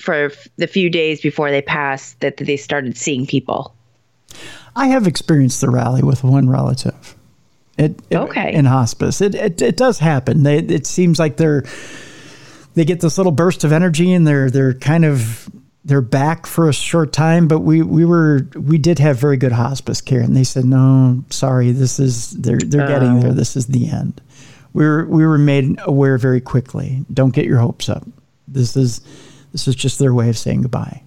for 0.00 0.32
the 0.56 0.66
few 0.66 0.90
days 0.90 1.20
before 1.20 1.52
they 1.52 1.62
passed 1.62 2.18
that 2.18 2.36
they 2.36 2.56
started 2.56 2.96
seeing 2.96 3.24
people. 3.24 3.76
I 4.74 4.88
have 4.88 5.06
experienced 5.06 5.60
the 5.60 5.70
rally 5.70 6.02
with 6.02 6.24
one 6.24 6.50
relative. 6.50 7.14
It, 7.78 8.00
it- 8.10 8.16
Okay. 8.16 8.52
in 8.52 8.64
hospice. 8.64 9.20
It, 9.20 9.36
it 9.36 9.62
it 9.62 9.76
does 9.76 10.00
happen. 10.00 10.42
They, 10.42 10.58
it 10.58 10.84
seems 10.84 11.20
like 11.20 11.36
they're 11.36 11.62
they 12.74 12.84
get 12.84 12.98
this 12.98 13.18
little 13.18 13.30
burst 13.30 13.62
of 13.62 13.70
energy 13.70 14.12
and 14.12 14.26
they're 14.26 14.50
they're 14.50 14.74
kind 14.74 15.04
of 15.04 15.48
they're 15.84 16.00
back 16.00 16.46
for 16.46 16.68
a 16.68 16.72
short 16.72 17.12
time. 17.12 17.48
But 17.48 17.60
we 17.60 17.82
we 17.82 18.04
were 18.04 18.46
we 18.54 18.78
did 18.78 18.98
have 18.98 19.18
very 19.18 19.36
good 19.36 19.52
hospice 19.52 20.00
care, 20.00 20.20
and 20.20 20.36
they 20.36 20.44
said 20.44 20.64
no, 20.64 21.24
sorry, 21.30 21.72
this 21.72 21.98
is 21.98 22.30
they're 22.32 22.58
they're 22.58 22.86
getting 22.86 23.20
there. 23.20 23.32
This 23.32 23.56
is 23.56 23.66
the 23.66 23.90
end. 23.90 24.20
We 24.72 24.84
were 24.84 25.04
we 25.06 25.26
were 25.26 25.38
made 25.38 25.78
aware 25.84 26.18
very 26.18 26.40
quickly. 26.40 27.04
Don't 27.12 27.34
get 27.34 27.44
your 27.46 27.58
hopes 27.58 27.88
up. 27.88 28.04
This 28.48 28.76
is 28.76 29.00
this 29.52 29.66
is 29.68 29.74
just 29.74 29.98
their 29.98 30.14
way 30.14 30.28
of 30.28 30.38
saying 30.38 30.62
goodbye 30.62 31.02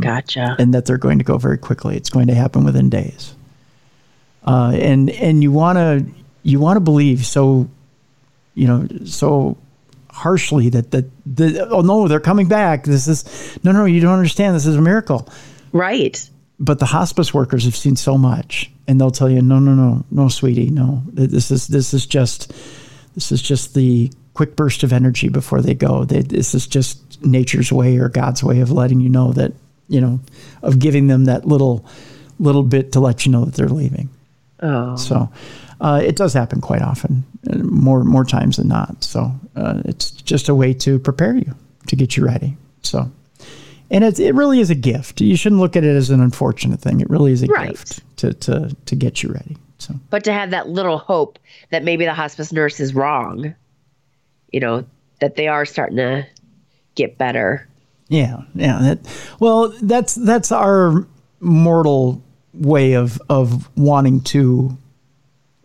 Gotcha. 0.00 0.56
and 0.58 0.74
that 0.74 0.84
they're 0.86 0.98
going 0.98 1.18
to 1.18 1.24
go 1.24 1.38
very 1.38 1.56
quickly. 1.58 1.96
It's 1.96 2.10
going 2.10 2.26
to 2.26 2.34
happen 2.34 2.64
within 2.64 2.90
days. 2.90 3.34
uh, 4.44 4.72
and 4.74 5.10
and 5.10 5.42
you 5.42 5.52
want 5.52 5.76
to 5.78 6.04
you 6.42 6.60
want 6.60 6.76
to 6.76 6.80
believe 6.80 7.24
so, 7.26 7.68
you 8.54 8.66
know, 8.66 8.86
so 9.04 9.56
harshly 10.16 10.70
that 10.70 10.90
that 10.92 11.04
the, 11.26 11.68
oh 11.68 11.82
no, 11.82 12.08
they're 12.08 12.20
coming 12.20 12.48
back. 12.48 12.84
This 12.84 13.06
is 13.06 13.58
no, 13.62 13.72
no, 13.72 13.84
you 13.84 14.00
don't 14.00 14.14
understand. 14.14 14.56
This 14.56 14.66
is 14.66 14.76
a 14.76 14.80
miracle, 14.80 15.28
right? 15.72 16.28
But 16.58 16.78
the 16.78 16.86
hospice 16.86 17.34
workers 17.34 17.64
have 17.64 17.76
seen 17.76 17.96
so 17.96 18.16
much, 18.16 18.70
and 18.88 18.98
they'll 18.98 19.10
tell 19.10 19.28
you, 19.28 19.42
no, 19.42 19.58
no, 19.58 19.74
no, 19.74 20.04
no, 20.10 20.28
sweetie, 20.28 20.70
no. 20.70 21.02
This 21.12 21.50
is 21.50 21.66
this 21.66 21.92
is 21.92 22.06
just 22.06 22.48
this 23.14 23.30
is 23.30 23.42
just 23.42 23.74
the 23.74 24.10
quick 24.32 24.56
burst 24.56 24.82
of 24.82 24.92
energy 24.92 25.28
before 25.28 25.60
they 25.60 25.74
go. 25.74 26.04
They, 26.04 26.22
this 26.22 26.54
is 26.54 26.66
just 26.66 27.24
nature's 27.24 27.70
way 27.70 27.98
or 27.98 28.08
God's 28.08 28.42
way 28.42 28.60
of 28.60 28.70
letting 28.70 29.00
you 29.00 29.10
know 29.10 29.32
that 29.32 29.52
you 29.88 30.00
know 30.00 30.20
of 30.62 30.78
giving 30.78 31.08
them 31.08 31.26
that 31.26 31.46
little 31.46 31.84
little 32.38 32.62
bit 32.62 32.92
to 32.92 33.00
let 33.00 33.26
you 33.26 33.32
know 33.32 33.44
that 33.44 33.54
they're 33.54 33.68
leaving. 33.68 34.08
Oh, 34.60 34.96
so 34.96 35.30
uh, 35.80 36.00
it 36.04 36.16
does 36.16 36.32
happen 36.32 36.60
quite 36.60 36.82
often, 36.82 37.24
more 37.62 38.04
more 38.04 38.24
times 38.24 38.56
than 38.56 38.68
not. 38.68 39.04
So 39.04 39.32
uh, 39.56 39.82
it's 39.84 40.10
just 40.10 40.48
a 40.48 40.54
way 40.54 40.72
to 40.74 40.98
prepare 40.98 41.34
you 41.36 41.54
to 41.88 41.96
get 41.96 42.16
you 42.16 42.24
ready. 42.24 42.56
So. 42.82 43.10
And 43.88 44.02
it, 44.02 44.18
it 44.18 44.34
really 44.34 44.58
is 44.58 44.68
a 44.68 44.74
gift. 44.74 45.20
You 45.20 45.36
shouldn't 45.36 45.60
look 45.60 45.76
at 45.76 45.84
it 45.84 45.94
as 45.94 46.10
an 46.10 46.20
unfortunate 46.20 46.80
thing. 46.80 47.00
It 47.00 47.08
really 47.08 47.30
is 47.30 47.44
a 47.44 47.46
Right. 47.46 47.70
gift 47.70 48.00
to, 48.16 48.32
to, 48.34 48.76
to 48.84 48.96
get 48.96 49.22
you 49.22 49.32
ready. 49.32 49.56
So 49.78 49.94
but 50.10 50.24
to 50.24 50.32
have 50.32 50.50
that 50.50 50.68
little 50.68 50.98
hope 50.98 51.38
that 51.70 51.84
maybe 51.84 52.04
the 52.04 52.12
hospice 52.12 52.52
nurse 52.52 52.80
is 52.80 52.94
wrong, 52.94 53.54
you 54.50 54.58
know, 54.58 54.84
that 55.20 55.36
they 55.36 55.46
are 55.46 55.64
starting 55.64 55.98
to 55.98 56.26
get 56.96 57.16
better. 57.16 57.68
Yeah, 58.08 58.42
yeah. 58.56 58.78
That, 58.80 59.36
well, 59.38 59.68
that's 59.82 60.14
that's 60.16 60.50
our 60.50 61.06
mortal 61.38 62.20
way 62.54 62.94
of 62.94 63.20
of 63.28 63.68
wanting 63.76 64.20
to 64.22 64.76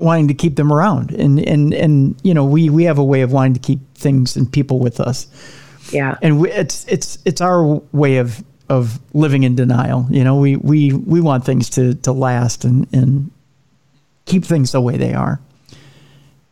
wanting 0.01 0.27
to 0.29 0.33
keep 0.33 0.55
them 0.55 0.71
around, 0.73 1.11
and 1.11 1.39
and 1.39 1.73
and 1.73 2.15
you 2.23 2.33
know 2.33 2.43
we 2.45 2.69
we 2.69 2.83
have 2.85 2.97
a 2.97 3.03
way 3.03 3.21
of 3.21 3.31
wanting 3.31 3.53
to 3.53 3.59
keep 3.59 3.79
things 3.95 4.35
and 4.35 4.51
people 4.51 4.79
with 4.79 4.99
us, 4.99 5.27
Yeah. 5.91 6.17
and 6.21 6.39
we, 6.39 6.51
it's 6.51 6.85
it's 6.87 7.17
it's 7.25 7.41
our 7.41 7.63
way 7.91 8.17
of 8.17 8.43
of 8.69 8.99
living 9.13 9.43
in 9.43 9.55
denial. 9.55 10.07
You 10.09 10.23
know, 10.23 10.37
we 10.39 10.55
we 10.55 10.93
we 10.93 11.21
want 11.21 11.45
things 11.45 11.69
to 11.71 11.93
to 11.95 12.11
last 12.11 12.65
and 12.65 12.87
and 12.93 13.31
keep 14.25 14.43
things 14.45 14.71
the 14.71 14.81
way 14.81 14.97
they 14.97 15.13
are, 15.13 15.39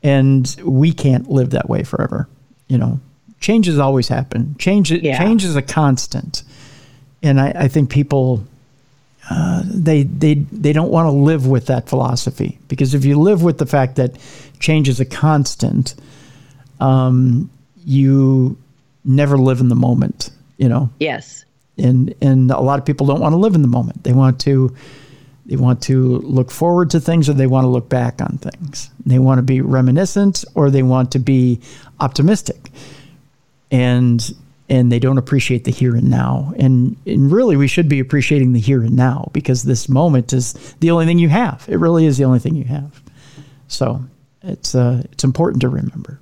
and 0.04 0.56
we 0.64 0.92
can't 0.94 1.30
live 1.30 1.52
that 1.52 1.70
way 1.70 1.84
forever. 1.84 2.28
You 2.68 2.78
know, 2.78 3.00
changes 3.40 3.80
always 3.80 4.08
happen. 4.08 4.56
Change 4.60 4.92
Yeah. 4.92 5.18
change 5.18 5.44
is 5.44 5.56
a 5.56 5.62
constant, 5.62 6.44
and 7.24 7.40
I, 7.40 7.52
I 7.56 7.68
think 7.68 7.90
people. 7.90 8.44
Uh, 9.30 9.62
they 9.66 10.04
they 10.04 10.34
they 10.34 10.74
don't 10.74 10.90
want 10.90 11.06
to 11.06 11.12
live 11.12 11.46
with 11.46 11.68
that 11.68 11.88
philosophy 11.88 12.58
because 12.68 12.96
if 12.96 13.06
you 13.06 13.20
live 13.20 13.44
with 13.44 13.60
the 13.60 13.66
fact 13.66 13.96
that 13.98 14.18
change 14.60 14.90
is 14.90 15.00
a 15.00 15.06
constant, 15.06 15.94
um, 16.80 17.50
you 17.86 18.58
never 19.06 19.38
live 19.38 19.60
in 19.60 19.70
the 19.70 19.76
moment. 19.76 20.32
You 20.58 20.68
know, 20.68 20.90
Yes. 21.00 21.46
and 21.78 22.14
and 22.22 22.50
a 22.52 22.60
lot 22.60 22.80
of 22.80 22.86
people 22.86 23.06
don't 23.06 23.20
want 23.22 23.34
to 23.34 23.38
live 23.38 23.54
in 23.56 23.62
the 23.62 23.68
moment. 23.68 24.04
They 24.04 24.14
want 24.14 24.42
to 24.42 24.76
they 25.46 25.56
want 25.56 25.82
to 25.84 26.18
look 26.20 26.52
forward 26.52 26.90
to 26.92 27.00
things 27.00 27.30
or 27.30 27.34
they 27.34 27.48
want 27.48 27.66
to 27.66 27.70
look 27.70 27.88
back 27.90 28.22
on 28.22 28.38
things. 28.40 28.90
They 29.06 29.20
want 29.20 29.38
to 29.40 29.44
be 29.44 29.62
reminiscent 29.62 30.44
or 30.56 30.70
they 30.70 30.84
want 30.84 31.12
to 31.14 31.20
be 31.20 31.60
optimistic. 32.00 32.72
And 33.72 34.36
and 34.70 34.92
they 34.92 35.00
don't 35.00 35.18
appreciate 35.18 35.64
the 35.64 35.72
here 35.72 35.96
and 35.96 36.10
now. 36.10 36.54
And 36.58 36.96
and 37.06 37.32
really 37.32 37.58
we 37.58 37.68
should 37.68 37.90
be 37.90 38.00
appreciating 38.00 38.54
the 38.54 38.60
here 38.60 38.82
and 38.82 38.96
now 38.96 39.30
because 39.34 39.64
this 39.64 39.90
moment 39.90 40.32
is 40.32 40.54
the 40.80 40.92
only 40.92 41.06
thing 41.06 41.20
you 41.20 41.30
have. 41.30 41.66
It 41.68 41.78
really 41.78 42.06
is 42.06 42.18
the 42.18 42.26
only 42.26 42.40
thing 42.40 42.56
you 42.56 42.66
have. 42.66 43.02
So 43.68 44.04
it's 44.44 44.76
uh 44.76 45.04
it's 45.12 45.24
important 45.24 45.62
to 45.62 45.70
remember. 45.70 46.20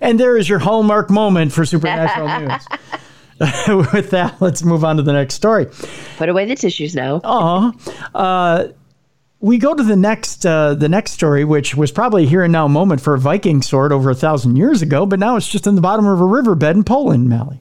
And 0.00 0.18
there 0.18 0.36
is 0.36 0.48
your 0.48 0.58
hallmark 0.58 1.08
moment 1.08 1.52
for 1.52 1.64
supernatural 1.64 2.40
news. 2.40 2.66
With 3.92 4.10
that, 4.10 4.34
let's 4.40 4.64
move 4.64 4.84
on 4.84 4.96
to 4.96 5.02
the 5.02 5.12
next 5.12 5.34
story. 5.34 5.66
Put 6.16 6.28
away 6.28 6.44
the 6.46 6.56
tissues 6.56 6.96
now. 6.96 7.20
Aw. 7.22 7.72
Uh, 8.12 8.68
we 9.40 9.58
go 9.58 9.74
to 9.74 9.82
the 9.84 9.94
next 9.94 10.44
uh, 10.44 10.74
the 10.74 10.88
next 10.88 11.12
story, 11.12 11.44
which 11.44 11.76
was 11.76 11.92
probably 11.92 12.24
a 12.24 12.26
here 12.26 12.42
and 12.42 12.52
now 12.52 12.66
moment 12.66 13.00
for 13.00 13.14
a 13.14 13.18
Viking 13.18 13.62
sword 13.62 13.92
over 13.92 14.10
a 14.10 14.14
thousand 14.14 14.56
years 14.56 14.82
ago, 14.82 15.06
but 15.06 15.20
now 15.20 15.36
it's 15.36 15.48
just 15.48 15.68
in 15.68 15.76
the 15.76 15.80
bottom 15.80 16.04
of 16.06 16.20
a 16.20 16.24
riverbed 16.24 16.76
in 16.76 16.82
Poland, 16.82 17.28
Mallie. 17.28 17.60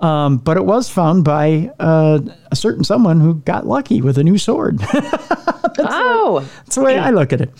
Um, 0.00 0.38
but 0.38 0.56
it 0.56 0.64
was 0.64 0.88
found 0.88 1.24
by 1.24 1.70
uh, 1.80 2.20
a 2.50 2.56
certain 2.56 2.84
someone 2.84 3.20
who 3.20 3.34
got 3.34 3.66
lucky 3.66 4.02
with 4.02 4.18
a 4.18 4.24
new 4.24 4.38
sword. 4.38 4.78
oh, 5.78 6.48
That's 6.64 6.76
the 6.76 6.82
way 6.82 6.98
I 6.98 7.10
look 7.10 7.32
at 7.32 7.40
it. 7.40 7.50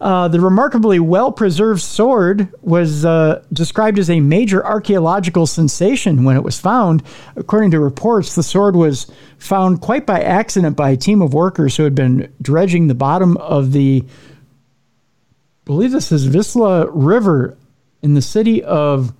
Uh, 0.00 0.28
the 0.28 0.40
remarkably 0.40 0.98
well 1.00 1.32
preserved 1.32 1.80
sword 1.80 2.52
was 2.62 3.04
uh, 3.04 3.42
described 3.52 3.98
as 3.98 4.10
a 4.10 4.20
major 4.20 4.64
archaeological 4.64 5.46
sensation 5.46 6.24
when 6.24 6.36
it 6.36 6.42
was 6.42 6.58
found. 6.58 7.02
According 7.36 7.70
to 7.72 7.80
reports, 7.80 8.34
the 8.34 8.42
sword 8.42 8.76
was 8.76 9.10
found 9.38 9.80
quite 9.80 10.06
by 10.06 10.20
accident 10.20 10.76
by 10.76 10.90
a 10.90 10.96
team 10.96 11.22
of 11.22 11.34
workers 11.34 11.76
who 11.76 11.84
had 11.84 11.94
been 11.94 12.32
dredging 12.40 12.88
the 12.88 12.94
bottom 12.94 13.36
of 13.38 13.72
the, 13.72 14.04
I 14.06 15.64
believe 15.64 15.92
this 15.92 16.12
is 16.12 16.28
Wisla 16.28 16.88
River 16.92 17.56
in 18.02 18.14
the 18.14 18.22
city 18.22 18.62
of, 18.62 19.14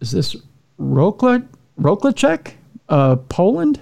is 0.00 0.12
this 0.12 0.36
Roklacek, 0.78 2.52
uh, 2.88 3.16
Poland? 3.28 3.80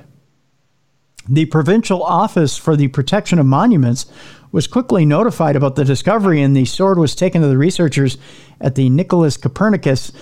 The 1.29 1.47
provincial 1.47 2.03
office 2.03 2.57
for 2.57 2.77
the 2.77 2.89
protection 2.89 3.39
of 3.39 3.47
monuments 3.47 4.07
was 4.53 4.67
quickly 4.67 5.05
notified 5.05 5.57
about 5.57 5.77
the 5.77 5.85
discovery, 5.85 6.41
and 6.41 6.57
the 6.57 6.65
sword 6.65 6.99
was 6.99 7.15
taken 7.15 7.43
to 7.43 7.49
the 7.49 7.59
researchers 7.59 8.17
at 8.61 8.75
the 8.77 8.89
Nicholas 8.89 9.37
Copernicus 9.37 10.13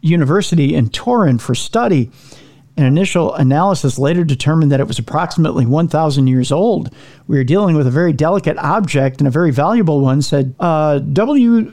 University 0.00 0.74
in 0.74 0.88
Torun 0.88 1.40
for 1.40 1.54
study. 1.54 2.10
An 2.76 2.84
initial 2.84 3.32
analysis 3.34 3.98
later 3.98 4.24
determined 4.24 4.72
that 4.72 4.80
it 4.80 4.88
was 4.88 4.98
approximately 4.98 5.64
1,000 5.64 6.26
years 6.26 6.50
old. 6.50 6.92
We 7.28 7.38
are 7.38 7.44
dealing 7.44 7.76
with 7.76 7.86
a 7.86 7.90
very 7.90 8.12
delicate 8.12 8.58
object 8.58 9.20
and 9.20 9.28
a 9.28 9.30
very 9.30 9.52
valuable 9.52 10.00
one, 10.00 10.22
said 10.22 10.56
uh, 10.58 10.98
WUOZ 11.00 11.72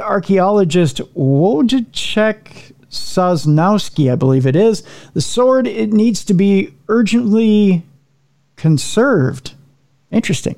archaeologist 0.00 0.98
Wojciech 1.16 2.71
Sosnowski, 2.92 4.12
I 4.12 4.16
believe 4.16 4.46
it 4.46 4.54
is. 4.54 4.82
The 5.14 5.20
sword, 5.20 5.66
it 5.66 5.92
needs 5.92 6.24
to 6.26 6.34
be 6.34 6.74
urgently 6.88 7.82
conserved. 8.56 9.54
Interesting. 10.10 10.56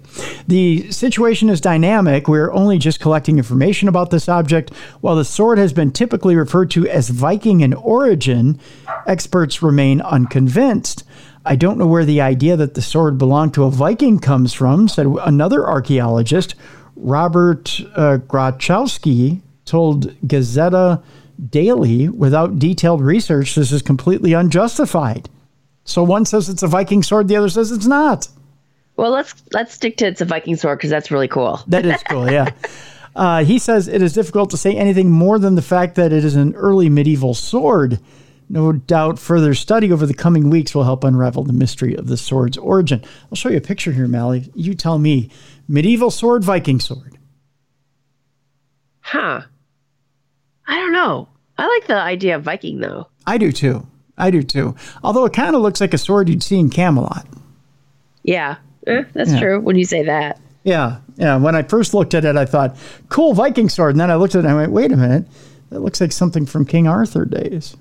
The 0.49 0.91
situation 0.91 1.49
is 1.49 1.61
dynamic. 1.61 2.27
We're 2.27 2.53
only 2.53 2.77
just 2.77 2.99
collecting 2.99 3.39
information 3.39 3.87
about 3.87 4.11
this 4.11 4.29
object. 4.29 4.75
While 5.01 5.15
the 5.15 5.25
sword 5.25 5.59
has 5.59 5.73
been 5.73 5.93
typically 5.93 6.35
referred 6.35 6.73
to 6.73 6.89
as 6.89 7.09
Viking 7.09 7.61
in 7.61 7.73
origin, 7.73 8.59
experts 9.07 9.63
remain 9.63 10.01
unconvinced. 10.01 11.05
I 11.45 11.55
don't 11.55 11.79
know 11.79 11.87
where 11.87 12.05
the 12.05 12.21
idea 12.21 12.57
that 12.57 12.75
the 12.75 12.83
sword 12.83 13.17
belonged 13.17 13.55
to 13.55 13.65
a 13.65 13.71
Viking 13.71 14.19
comes 14.19 14.53
from, 14.53 14.89
said 14.89 15.07
another 15.25 15.65
archaeologist. 15.65 16.57
Robert 16.97 17.81
uh, 17.95 18.19
Grachowski 18.27 19.41
told 19.65 20.21
Gazeta 20.23 21.01
Daily, 21.51 22.09
without 22.09 22.59
detailed 22.59 23.01
research, 23.01 23.55
this 23.55 23.73
is 23.73 23.83
completely 23.83 24.33
unjustified. 24.33 25.29
So 25.85 26.03
one 26.03 26.25
says 26.25 26.49
it's 26.49 26.63
a 26.63 26.67
Viking 26.69 27.03
sword, 27.03 27.29
the 27.29 27.37
other 27.37 27.49
says 27.49 27.71
it's 27.73 27.87
not. 27.87 28.29
well, 28.97 29.11
let's 29.11 29.35
let's 29.53 29.75
stick 29.75 29.97
to 29.99 30.07
it's 30.07 30.21
a 30.21 30.25
Viking 30.25 30.57
sword 30.57 30.79
because 30.79 30.91
that's 30.91 31.11
really 31.11 31.29
cool. 31.29 31.61
That 31.67 31.85
is 31.85 32.03
cool, 32.09 32.31
yeah. 32.31 32.51
Uh, 33.15 33.45
he 33.45 33.59
says 33.59 33.87
it 33.87 34.03
is 34.03 34.13
difficult 34.13 34.51
to 34.51 34.57
say 34.57 34.75
anything 34.75 35.11
more 35.11 35.39
than 35.39 35.55
the 35.55 35.63
fact 35.63 35.95
that 35.97 36.13
it 36.13 36.25
is 36.25 36.37
an 36.37 36.55
early 36.55 36.89
medieval 36.89 37.35
sword. 37.35 38.01
No 38.49 38.73
doubt 38.73 39.19
further 39.19 39.55
study 39.55 39.91
over 39.93 40.05
the 40.05 40.15
coming 40.15 40.51
weeks 40.51 40.75
will 40.75 40.85
help 40.85 41.05
unravel 41.05 41.45
the 41.45 41.53
mystery 41.53 41.95
of 41.95 42.09
the 42.09 42.17
sword's 42.17 42.59
origin. 42.59 43.03
I'll 43.31 43.37
show 43.37 43.49
you 43.49 43.57
a 43.57 43.61
picture 43.61 43.93
here, 43.93 44.07
Mallie. 44.07 44.51
You 44.55 44.75
tell 44.75 44.99
me 44.99 45.31
medieval 45.67 46.11
sword, 46.11 46.45
Viking 46.45 46.81
sword. 46.81 47.19
Huh? 49.01 49.43
I 50.67 50.77
don't 50.77 50.93
know. 50.93 51.29
I 51.59 51.67
like 51.69 51.87
the 51.87 51.97
idea 51.97 52.37
of 52.37 52.43
Viking 52.43 52.81
though. 52.81 53.09
I 53.27 53.39
do 53.39 53.53
too. 53.53 53.87
I 54.17 54.31
do 54.31 54.43
too. 54.43 54.75
Although 55.03 55.25
it 55.25 55.33
kind 55.33 55.55
of 55.57 55.63
looks 55.63 55.81
like 55.81 55.95
a 55.95 55.99
sword 55.99 56.29
you'd 56.29 56.43
see 56.43 56.59
in 56.59 56.71
Camelot. 56.71 57.27
Yeah, 58.23 58.57
eh, 58.87 59.05
that's 59.13 59.33
Yeah. 59.33 59.41
true 59.41 59.61
when 59.61 59.77
you 59.77 59.85
say 59.85 60.05
that. 60.05 60.41
Yeah, 60.63 60.99
yeah. 61.17 61.37
When 61.37 61.55
I 61.55 61.63
first 61.63 61.93
looked 61.95 62.15
at 62.15 62.25
it, 62.25 62.37
I 62.37 62.45
thought, 62.47 62.77
cool 63.11 63.35
Viking 63.35 63.69
sword. 63.69 63.91
And 63.95 64.01
then 64.01 64.11
I 64.11 64.15
looked 64.17 64.35
at 64.35 64.39
it 64.41 64.45
and 64.47 64.53
I 64.55 64.57
went, 64.57 64.73
wait 64.73 64.93
a 64.93 64.97
minute. 64.97 65.27
That 65.71 65.81
looks 65.81 66.01
like 66.01 66.13
something 66.13 66.47
from 66.47 66.65
King 66.65 66.87
Arthur 66.89 67.25
days. 67.25 67.77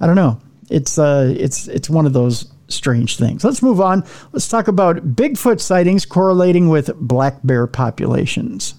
I 0.00 0.06
don't 0.06 0.16
know. 0.16 0.40
It's 0.70 0.98
uh 0.98 1.32
it's 1.36 1.68
it's 1.68 1.90
one 1.90 2.06
of 2.06 2.12
those 2.12 2.46
strange 2.68 3.16
things. 3.18 3.44
Let's 3.44 3.62
move 3.62 3.80
on. 3.80 4.04
Let's 4.32 4.48
talk 4.48 4.68
about 4.68 5.14
Bigfoot 5.14 5.60
sightings 5.60 6.06
correlating 6.06 6.68
with 6.68 6.94
black 6.96 7.36
bear 7.44 7.66
populations. 7.66 8.74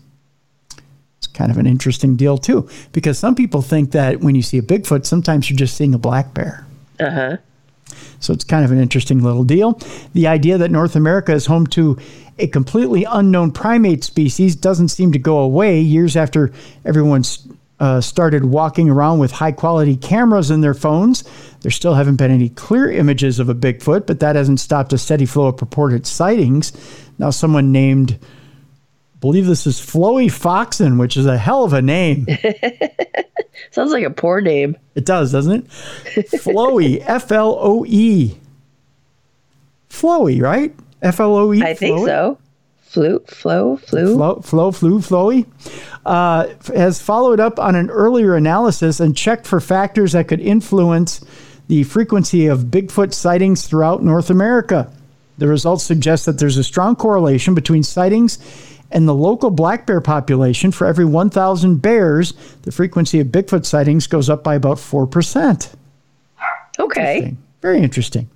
Kind 1.33 1.51
of 1.51 1.57
an 1.57 1.65
interesting 1.65 2.15
deal 2.15 2.37
too, 2.37 2.69
because 2.91 3.17
some 3.17 3.35
people 3.35 3.61
think 3.61 3.91
that 3.91 4.19
when 4.19 4.35
you 4.35 4.41
see 4.41 4.57
a 4.57 4.61
Bigfoot, 4.61 5.05
sometimes 5.05 5.49
you're 5.49 5.57
just 5.57 5.75
seeing 5.75 5.93
a 5.93 5.97
black 5.97 6.33
bear. 6.33 6.65
Uh 6.99 7.09
huh. 7.09 7.37
So 8.19 8.33
it's 8.33 8.43
kind 8.43 8.63
of 8.63 8.71
an 8.71 8.79
interesting 8.79 9.21
little 9.21 9.43
deal. 9.43 9.79
The 10.13 10.27
idea 10.27 10.57
that 10.57 10.71
North 10.71 10.95
America 10.95 11.33
is 11.33 11.45
home 11.45 11.67
to 11.67 11.97
a 12.39 12.47
completely 12.47 13.03
unknown 13.03 13.51
primate 13.51 14.03
species 14.03 14.55
doesn't 14.55 14.89
seem 14.89 15.11
to 15.11 15.19
go 15.19 15.39
away 15.39 15.79
years 15.79 16.15
after 16.15 16.51
everyone's 16.85 17.47
uh, 17.79 17.99
started 17.99 18.45
walking 18.45 18.89
around 18.89 19.19
with 19.19 19.31
high 19.31 19.51
quality 19.51 19.97
cameras 19.97 20.49
in 20.49 20.61
their 20.61 20.73
phones. 20.73 21.23
There 21.61 21.71
still 21.71 21.95
haven't 21.95 22.15
been 22.15 22.31
any 22.31 22.49
clear 22.49 22.89
images 22.89 23.39
of 23.39 23.49
a 23.49 23.55
Bigfoot, 23.55 24.07
but 24.07 24.19
that 24.21 24.35
hasn't 24.35 24.59
stopped 24.59 24.93
a 24.93 24.97
steady 24.97 25.25
flow 25.25 25.47
of 25.47 25.57
purported 25.57 26.07
sightings. 26.07 26.71
Now, 27.19 27.29
someone 27.29 27.71
named, 27.71 28.17
believe 29.23 29.45
this 29.45 29.65
is 29.65 29.79
Floey 29.79 30.29
Foxon, 30.29 30.97
which 30.97 31.15
is 31.15 31.25
a 31.25 31.37
hell 31.37 31.63
of 31.63 31.71
a 31.71 31.81
name. 31.81 32.27
Sounds 33.71 33.93
like 33.93 34.03
a 34.03 34.09
poor 34.09 34.41
name. 34.41 34.75
It 34.95 35.05
does, 35.05 35.31
doesn't 35.31 35.63
it? 35.63 35.67
Floey, 36.41 37.01
F 37.07 37.31
L 37.31 37.57
O 37.57 37.85
E. 37.87 38.37
Floey, 39.89 40.41
right? 40.41 40.75
F 41.01 41.21
L 41.21 41.37
O 41.37 41.53
E. 41.53 41.63
I 41.63 41.73
think 41.73 42.05
so. 42.05 42.37
Flu, 42.81 43.19
flow, 43.19 43.77
flu, 43.77 44.13
flow, 44.13 44.41
flow, 44.41 44.71
flu, 44.73 44.99
flowy, 44.99 45.45
uh, 46.05 46.49
has 46.75 47.01
followed 47.01 47.39
up 47.39 47.59
on 47.59 47.75
an 47.75 47.89
earlier 47.89 48.35
analysis 48.35 48.99
and 48.99 49.15
checked 49.15 49.47
for 49.47 49.61
factors 49.61 50.11
that 50.11 50.27
could 50.27 50.41
influence 50.41 51.23
the 51.69 51.83
frequency 51.83 52.47
of 52.47 52.65
Bigfoot 52.65 53.13
sightings 53.13 53.65
throughout 53.65 54.03
North 54.03 54.29
America. 54.29 54.91
The 55.37 55.47
results 55.47 55.85
suggest 55.85 56.25
that 56.25 56.39
there's 56.39 56.57
a 56.57 56.63
strong 56.63 56.97
correlation 56.97 57.55
between 57.55 57.83
sightings 57.83 58.37
and 58.93 59.07
the 59.07 59.13
local 59.13 59.49
black 59.49 59.85
bear 59.85 59.99
population. 59.99 60.71
For 60.71 60.87
every 60.87 61.03
1,000 61.03 61.81
bears, 61.81 62.33
the 62.61 62.71
frequency 62.71 63.19
of 63.19 63.27
Bigfoot 63.27 63.65
sightings 63.65 64.07
goes 64.07 64.29
up 64.29 64.43
by 64.43 64.55
about 64.55 64.77
4%. 64.77 65.73
Okay. 66.79 67.15
Interesting. 67.15 67.37
Very 67.61 67.79
interesting. 67.79 68.29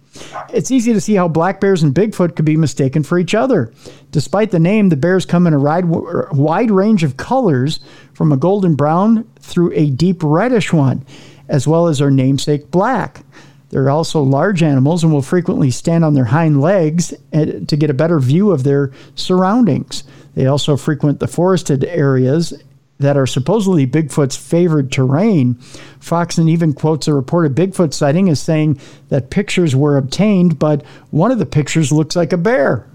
It's 0.49 0.71
easy 0.71 0.93
to 0.93 1.01
see 1.01 1.13
how 1.13 1.27
black 1.27 1.61
bears 1.61 1.83
and 1.83 1.93
Bigfoot 1.93 2.35
could 2.35 2.45
be 2.45 2.57
mistaken 2.57 3.03
for 3.03 3.19
each 3.19 3.35
other. 3.35 3.71
Despite 4.11 4.49
the 4.49 4.59
name, 4.59 4.89
the 4.89 4.97
bears 4.97 5.25
come 5.25 5.45
in 5.45 5.53
a 5.53 5.59
wide 5.59 6.71
range 6.71 7.03
of 7.03 7.17
colors, 7.17 7.79
from 8.13 8.31
a 8.31 8.37
golden 8.37 8.73
brown 8.73 9.29
through 9.39 9.73
a 9.73 9.91
deep 9.91 10.23
reddish 10.23 10.73
one, 10.73 11.05
as 11.47 11.67
well 11.67 11.87
as 11.87 11.99
their 11.99 12.09
namesake 12.09 12.71
black. 12.71 13.23
They're 13.69 13.89
also 13.89 14.21
large 14.21 14.63
animals 14.63 15.03
and 15.03 15.13
will 15.13 15.21
frequently 15.21 15.71
stand 15.71 16.03
on 16.03 16.13
their 16.13 16.25
hind 16.25 16.61
legs 16.61 17.13
eh, 17.33 17.59
to 17.67 17.77
get 17.77 17.89
a 17.89 17.93
better 17.93 18.19
view 18.19 18.51
of 18.51 18.63
their 18.63 18.91
surroundings. 19.15 20.03
They 20.37 20.45
also 20.45 20.77
frequent 20.77 21.19
the 21.19 21.27
forested 21.27 21.83
areas 21.83 22.53
that 22.99 23.17
are 23.17 23.25
supposedly 23.25 23.87
Bigfoot's 23.87 24.37
favored 24.37 24.91
terrain. 24.91 25.55
Foxon 25.99 26.47
even 26.47 26.73
quotes 26.73 27.07
a 27.07 27.13
reported 27.15 27.55
Bigfoot 27.55 27.91
sighting 27.91 28.29
as 28.29 28.39
saying 28.39 28.79
that 29.09 29.31
pictures 29.31 29.75
were 29.75 29.97
obtained, 29.97 30.59
but 30.59 30.85
one 31.09 31.31
of 31.31 31.39
the 31.39 31.47
pictures 31.47 31.91
looks 31.91 32.15
like 32.15 32.33
a 32.33 32.37
bear. 32.37 32.87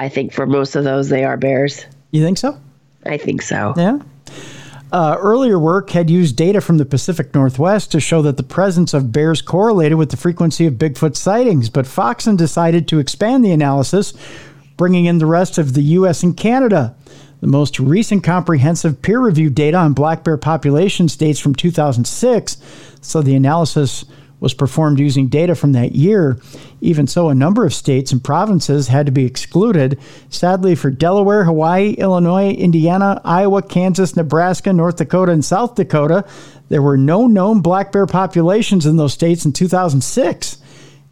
I 0.00 0.08
think 0.08 0.32
for 0.32 0.44
most 0.44 0.74
of 0.74 0.82
those, 0.82 1.08
they 1.08 1.22
are 1.22 1.36
bears. 1.36 1.86
You 2.10 2.24
think 2.24 2.38
so? 2.38 2.58
I 3.04 3.16
think 3.16 3.42
so. 3.42 3.74
Yeah. 3.76 4.00
Uh, 4.90 5.16
earlier 5.20 5.60
work 5.60 5.90
had 5.90 6.10
used 6.10 6.34
data 6.34 6.60
from 6.60 6.78
the 6.78 6.84
Pacific 6.84 7.32
Northwest 7.32 7.92
to 7.92 8.00
show 8.00 8.22
that 8.22 8.38
the 8.38 8.42
presence 8.42 8.92
of 8.92 9.12
bears 9.12 9.40
correlated 9.40 9.98
with 9.98 10.10
the 10.10 10.16
frequency 10.16 10.66
of 10.66 10.74
Bigfoot 10.74 11.14
sightings, 11.14 11.70
but 11.70 11.86
Foxon 11.86 12.34
decided 12.34 12.88
to 12.88 12.98
expand 12.98 13.44
the 13.44 13.52
analysis, 13.52 14.12
bringing 14.76 15.06
in 15.06 15.18
the 15.18 15.26
rest 15.26 15.58
of 15.58 15.74
the 15.74 15.82
U.S. 15.82 16.22
and 16.22 16.36
Canada. 16.36 16.94
The 17.40 17.46
most 17.46 17.78
recent 17.78 18.24
comprehensive 18.24 19.02
peer 19.02 19.20
reviewed 19.20 19.54
data 19.54 19.76
on 19.76 19.92
black 19.92 20.24
bear 20.24 20.36
populations 20.36 21.16
dates 21.16 21.38
from 21.38 21.54
2006, 21.54 22.56
so 23.00 23.22
the 23.22 23.34
analysis 23.34 24.04
was 24.40 24.54
performed 24.54 24.98
using 24.98 25.28
data 25.28 25.54
from 25.54 25.72
that 25.72 25.94
year. 25.94 26.38
Even 26.80 27.06
so, 27.06 27.28
a 27.28 27.34
number 27.34 27.64
of 27.64 27.74
states 27.74 28.12
and 28.12 28.22
provinces 28.22 28.88
had 28.88 29.06
to 29.06 29.12
be 29.12 29.24
excluded. 29.24 29.98
Sadly, 30.28 30.74
for 30.74 30.90
Delaware, 30.90 31.44
Hawaii, 31.44 31.92
Illinois, 31.92 32.50
Indiana, 32.50 33.20
Iowa, 33.24 33.62
Kansas, 33.62 34.16
Nebraska, 34.16 34.72
North 34.72 34.96
Dakota, 34.96 35.32
and 35.32 35.44
South 35.44 35.74
Dakota, 35.74 36.24
there 36.68 36.82
were 36.82 36.98
no 36.98 37.26
known 37.26 37.60
black 37.60 37.92
bear 37.92 38.06
populations 38.06 38.86
in 38.86 38.96
those 38.96 39.14
states 39.14 39.44
in 39.44 39.52
2006 39.52 40.58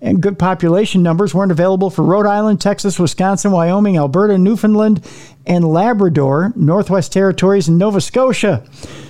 and 0.05 0.20
good 0.20 0.39
population 0.39 1.02
numbers 1.02 1.35
weren't 1.35 1.51
available 1.51 1.89
for 1.89 2.02
Rhode 2.02 2.26
Island, 2.26 2.60
Texas, 2.60 2.98
Wisconsin, 2.98 3.51
Wyoming, 3.51 3.97
Alberta, 3.97 4.36
Newfoundland, 4.36 5.05
and 5.47 5.64
Labrador, 5.64 6.52
Northwest 6.55 7.10
Territories, 7.10 7.68
and 7.68 7.78
Nova 7.78 8.02
Scotia. 8.02 8.64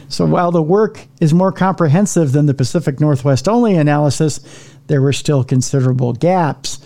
So 0.09 0.25
while 0.25 0.53
the 0.53 0.63
work 0.63 1.01
is 1.21 1.35
more 1.35 1.51
comprehensive 1.51 2.31
than 2.31 2.47
the 2.47 2.55
Pacific 2.55 3.01
Northwest 3.01 3.49
only 3.49 3.75
analysis, 3.75 4.39
there 4.87 5.03
were 5.03 5.13
still 5.13 5.43
considerable 5.43 6.13
gaps. 6.13 6.79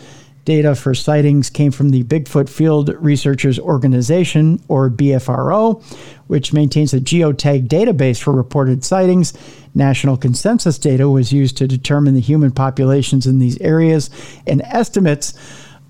Data 0.49 0.75
for 0.75 0.95
sightings 0.95 1.51
came 1.51 1.71
from 1.71 1.91
the 1.91 2.05
Bigfoot 2.05 2.49
Field 2.49 2.89
Researchers 3.01 3.59
Organization, 3.59 4.59
or 4.67 4.89
BFRO, 4.89 5.85
which 6.27 6.55
maintains 6.55 6.95
a 6.95 7.01
geotag 7.01 7.69
database 7.69 8.19
for 8.19 8.33
reported 8.33 8.83
sightings. 8.83 9.35
National 9.75 10.17
consensus 10.17 10.79
data 10.79 11.07
was 11.07 11.35
used 11.35 11.59
to 11.59 11.69
determine 11.69 12.15
the 12.15 12.23
human 12.23 12.51
populations 12.51 13.27
in 13.27 13.41
these 13.41 13.61
areas, 13.61 14.09
and 14.47 14.63
estimates 14.63 15.35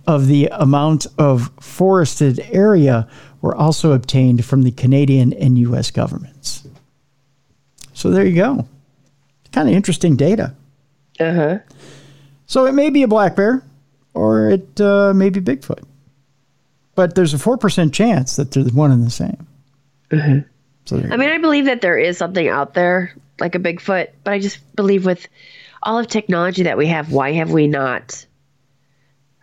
of 0.09 0.27
the 0.27 0.49
amount 0.51 1.07
of 1.19 1.53
forested 1.61 2.41
area 2.51 3.07
were 3.41 3.55
also 3.55 3.93
obtained 3.93 4.45
from 4.45 4.63
the 4.63 4.73
Canadian 4.73 5.33
and 5.35 5.57
U.S. 5.59 5.93
governments. 5.93 6.67
So 7.93 8.11
there 8.11 8.27
you 8.27 8.35
go. 8.35 8.67
Kind 9.53 9.69
of 9.69 9.75
interesting 9.77 10.17
data. 10.17 10.57
Uh 11.21 11.33
huh. 11.33 11.59
So 12.47 12.67
it 12.67 12.73
may 12.73 12.91
be 12.91 13.05
a 13.05 13.09
black 13.09 13.37
bear 13.37 13.63
or 14.19 14.51
it 14.51 14.81
uh, 14.81 15.15
may 15.15 15.31
be 15.31 15.41
Bigfoot. 15.41 15.85
But 16.97 17.15
there's 17.15 17.33
a 17.33 17.39
4% 17.39 17.93
chance 17.93 18.37
that 18.37 18.51
they're 18.51 18.65
one 18.65 18.91
and 18.91 19.07
the 19.07 19.11
same. 19.11 19.47
Mm-hmm. 20.11 20.41
So 20.87 20.97
I 20.97 21.17
mean, 21.17 21.31
I 21.31 21.39
believe 21.39 21.67
that 21.67 21.81
there 21.81 21.97
is 21.97 22.19
something 22.19 22.49
out 22.49 22.75
there 22.75 23.15
like 23.39 23.55
a 23.55 23.61
Bigfoot, 23.61 24.09
but 24.25 24.33
I 24.33 24.41
just 24.41 24.59
believe 24.75 25.07
with 25.07 25.29
all 25.83 25.99
of 25.99 26.09
technology 26.09 26.65
that 26.65 26.77
we 26.77 26.89
have, 26.89 27.13
why 27.13 27.33
have 27.33 27.53
we 27.53 27.69
not 27.69 28.27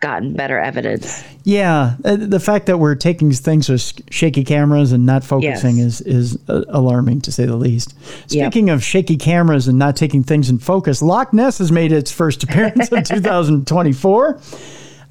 gotten 0.00 0.34
better 0.34 0.58
evidence? 0.58 1.24
Yeah, 1.44 1.96
uh, 2.04 2.16
the 2.16 2.40
fact 2.40 2.66
that 2.66 2.78
we're 2.78 2.94
taking 2.94 3.32
things 3.32 3.68
with 3.68 4.02
shaky 4.12 4.44
cameras 4.44 4.92
and 4.92 5.06
not 5.06 5.24
focusing 5.24 5.78
yes. 5.78 6.00
is 6.00 6.34
is 6.34 6.48
uh, 6.48 6.64
alarming 6.68 7.22
to 7.22 7.32
say 7.32 7.46
the 7.46 7.56
least. 7.56 7.94
Speaking 8.30 8.68
yep. 8.68 8.76
of 8.76 8.84
shaky 8.84 9.16
cameras 9.16 9.68
and 9.68 9.78
not 9.78 9.96
taking 9.96 10.22
things 10.22 10.50
in 10.50 10.58
focus, 10.58 11.02
Loch 11.02 11.32
Ness 11.32 11.58
has 11.58 11.72
made 11.72 11.92
its 11.92 12.10
first 12.10 12.42
appearance 12.42 12.88
in 12.88 13.04
2024. 13.04 14.40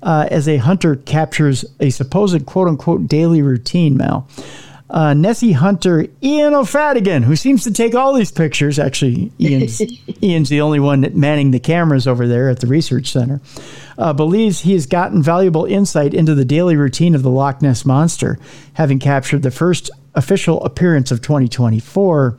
Uh, 0.04 0.28
as 0.30 0.48
a 0.48 0.58
hunter 0.58 0.98
captures 0.98 1.66
a 1.80 1.90
supposed 1.90 2.46
quote 2.46 2.68
unquote 2.68 3.08
daily 3.08 3.42
routine, 3.42 3.98
Mal 3.98 4.28
uh, 4.90 5.14
Nessie 5.14 5.52
hunter 5.52 6.08
Ian 6.22 6.54
O'Faodhagain, 6.54 7.24
who 7.24 7.36
seems 7.36 7.64
to 7.64 7.72
take 7.72 7.96
all 7.96 8.14
these 8.14 8.32
pictures. 8.32 8.78
Actually, 8.80 9.32
Ian's, 9.40 9.82
Ian's 10.24 10.50
the 10.50 10.62
only 10.62 10.80
one 10.80 11.10
manning 11.20 11.52
the 11.52 11.60
cameras 11.60 12.08
over 12.08 12.28
there 12.28 12.50
at 12.50 12.60
the 12.60 12.68
research 12.68 13.12
center. 13.12 13.42
Uh, 13.98 14.14
believes 14.14 14.62
he 14.62 14.74
has 14.74 14.86
gotten 14.86 15.24
valuable 15.24 15.66
insight 15.66 16.14
into 16.14 16.36
the 16.36 16.46
daily 16.46 16.76
routine 16.76 17.16
of 17.16 17.24
the 17.24 17.30
Loch 17.30 17.62
Ness 17.62 17.86
monster, 17.86 18.38
having 18.74 19.00
captured 19.00 19.42
the 19.42 19.52
first 19.52 19.90
official 20.16 20.64
appearance 20.64 21.12
of 21.12 21.22
2024. 21.22 22.38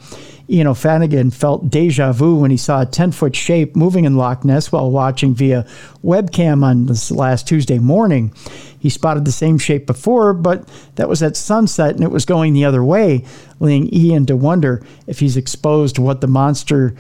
Ian 0.49 0.69
O'Faodhagain 0.69 1.33
felt 1.33 1.71
deja 1.71 2.13
vu 2.13 2.37
when 2.37 2.51
he 2.51 2.57
saw 2.57 2.83
a 2.83 2.87
10 2.87 3.13
foot 3.13 3.35
shape 3.35 3.75
moving 3.75 4.05
in 4.05 4.17
Loch 4.17 4.45
Ness 4.45 4.71
while 4.71 4.91
watching 4.91 5.35
via 5.35 5.67
webcam 6.05 6.63
on 6.63 6.87
this 6.87 7.11
last 7.11 7.49
Tuesday 7.49 7.79
morning. 7.79 8.33
He 8.79 8.89
spotted 8.89 9.25
the 9.25 9.33
same 9.33 9.59
shape 9.59 9.87
before, 9.87 10.33
but 10.33 10.69
that 10.95 11.09
was 11.09 11.23
at 11.23 11.37
sunset 11.37 11.97
and 11.97 12.05
it 12.05 12.13
was 12.13 12.25
going 12.25 12.53
the 12.53 12.65
other 12.65 12.85
way, 12.85 13.25
leading 13.59 13.93
Ian 13.93 14.27
to 14.27 14.37
wonder 14.37 14.85
if 15.09 15.19
he's 15.19 15.37
exposed 15.37 15.97
to 15.97 16.03
what 16.03 16.21
the 16.21 16.29
monster 16.29 16.95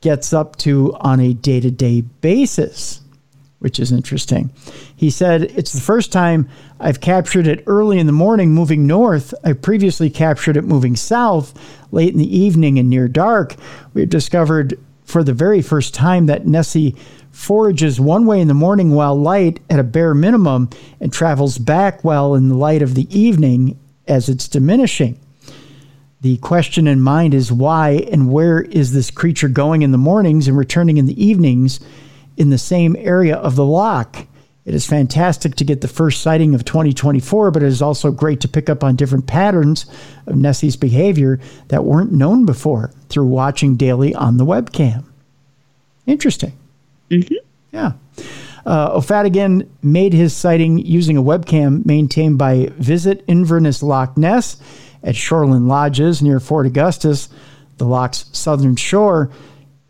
gets 0.00 0.32
up 0.32 0.56
to 0.56 0.92
on 1.00 1.20
a 1.20 1.32
day 1.32 1.60
to 1.60 1.70
day 1.70 2.00
basis 2.00 3.01
which 3.62 3.78
is 3.78 3.92
interesting. 3.92 4.50
He 4.94 5.08
said, 5.08 5.42
It's 5.42 5.72
the 5.72 5.80
first 5.80 6.10
time 6.10 6.48
I've 6.80 7.00
captured 7.00 7.46
it 7.46 7.62
early 7.68 8.00
in 8.00 8.06
the 8.06 8.12
morning 8.12 8.50
moving 8.50 8.88
north. 8.88 9.32
I 9.44 9.52
previously 9.52 10.10
captured 10.10 10.56
it 10.56 10.64
moving 10.64 10.96
south 10.96 11.54
late 11.92 12.12
in 12.12 12.18
the 12.18 12.36
evening 12.36 12.80
and 12.80 12.90
near 12.90 13.06
dark. 13.06 13.54
We've 13.94 14.10
discovered 14.10 14.78
for 15.04 15.22
the 15.22 15.32
very 15.32 15.62
first 15.62 15.94
time 15.94 16.26
that 16.26 16.44
Nessie 16.44 16.96
forages 17.30 18.00
one 18.00 18.26
way 18.26 18.40
in 18.40 18.48
the 18.48 18.54
morning 18.54 18.90
while 18.90 19.14
light 19.14 19.60
at 19.70 19.78
a 19.78 19.84
bare 19.84 20.14
minimum 20.14 20.68
and 21.00 21.12
travels 21.12 21.56
back 21.56 22.02
while 22.02 22.34
in 22.34 22.48
the 22.48 22.56
light 22.56 22.82
of 22.82 22.96
the 22.96 23.06
evening 23.16 23.78
as 24.08 24.28
it's 24.28 24.48
diminishing. 24.48 25.20
The 26.20 26.36
question 26.38 26.88
in 26.88 27.00
mind 27.00 27.32
is 27.32 27.52
why 27.52 28.06
and 28.10 28.30
where 28.30 28.60
is 28.60 28.92
this 28.92 29.10
creature 29.10 29.48
going 29.48 29.82
in 29.82 29.92
the 29.92 29.98
mornings 29.98 30.48
and 30.48 30.56
returning 30.56 30.96
in 30.96 31.06
the 31.06 31.24
evenings? 31.24 31.78
In 32.42 32.50
the 32.50 32.58
same 32.58 32.96
area 32.98 33.36
of 33.36 33.54
the 33.54 33.64
loch. 33.64 34.26
It 34.64 34.74
is 34.74 34.84
fantastic 34.84 35.54
to 35.54 35.64
get 35.64 35.80
the 35.80 35.86
first 35.86 36.22
sighting 36.22 36.56
of 36.56 36.64
2024, 36.64 37.52
but 37.52 37.62
it 37.62 37.66
is 37.66 37.80
also 37.80 38.10
great 38.10 38.40
to 38.40 38.48
pick 38.48 38.68
up 38.68 38.82
on 38.82 38.96
different 38.96 39.28
patterns 39.28 39.86
of 40.26 40.34
Nessie's 40.34 40.74
behavior 40.74 41.38
that 41.68 41.84
weren't 41.84 42.10
known 42.10 42.44
before 42.44 42.90
through 43.08 43.26
watching 43.26 43.76
daily 43.76 44.12
on 44.12 44.38
the 44.38 44.44
webcam. 44.44 45.04
Interesting. 46.04 46.52
Mm-hmm. 47.10 47.34
Yeah. 47.70 47.92
Uh, 48.66 48.90
O'Faodhagain 48.94 49.68
made 49.80 50.12
his 50.12 50.34
sighting 50.34 50.78
using 50.78 51.16
a 51.16 51.22
webcam 51.22 51.86
maintained 51.86 52.38
by 52.38 52.70
Visit 52.72 53.22
Inverness 53.28 53.84
Loch 53.84 54.18
Ness 54.18 54.60
at 55.04 55.14
Shoreland 55.14 55.68
Lodges 55.68 56.20
near 56.20 56.40
Fort 56.40 56.66
Augustus, 56.66 57.28
the 57.76 57.84
loch's 57.84 58.26
southern 58.32 58.74
shore. 58.74 59.30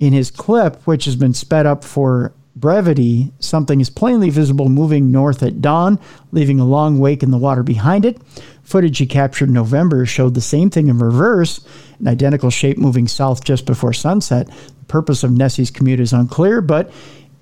In 0.00 0.12
his 0.12 0.32
clip, 0.32 0.84
which 0.84 1.04
has 1.04 1.14
been 1.14 1.32
sped 1.32 1.64
up 1.64 1.84
for 1.84 2.34
brevity, 2.54 3.32
something 3.38 3.80
is 3.80 3.90
plainly 3.90 4.30
visible 4.30 4.68
moving 4.68 5.10
north 5.10 5.42
at 5.42 5.60
dawn, 5.60 5.98
leaving 6.32 6.60
a 6.60 6.64
long 6.64 6.98
wake 6.98 7.22
in 7.22 7.30
the 7.30 7.38
water 7.38 7.62
behind 7.62 8.04
it. 8.04 8.20
Footage 8.62 8.98
he 8.98 9.06
captured 9.06 9.48
in 9.48 9.54
November 9.54 10.06
showed 10.06 10.34
the 10.34 10.40
same 10.40 10.70
thing 10.70 10.88
in 10.88 10.98
reverse, 10.98 11.66
an 11.98 12.08
identical 12.08 12.50
shape 12.50 12.78
moving 12.78 13.08
south 13.08 13.44
just 13.44 13.66
before 13.66 13.92
sunset. 13.92 14.46
The 14.46 14.84
purpose 14.86 15.24
of 15.24 15.32
Nessie's 15.32 15.70
commute 15.70 16.00
is 16.00 16.12
unclear, 16.12 16.60
but 16.60 16.92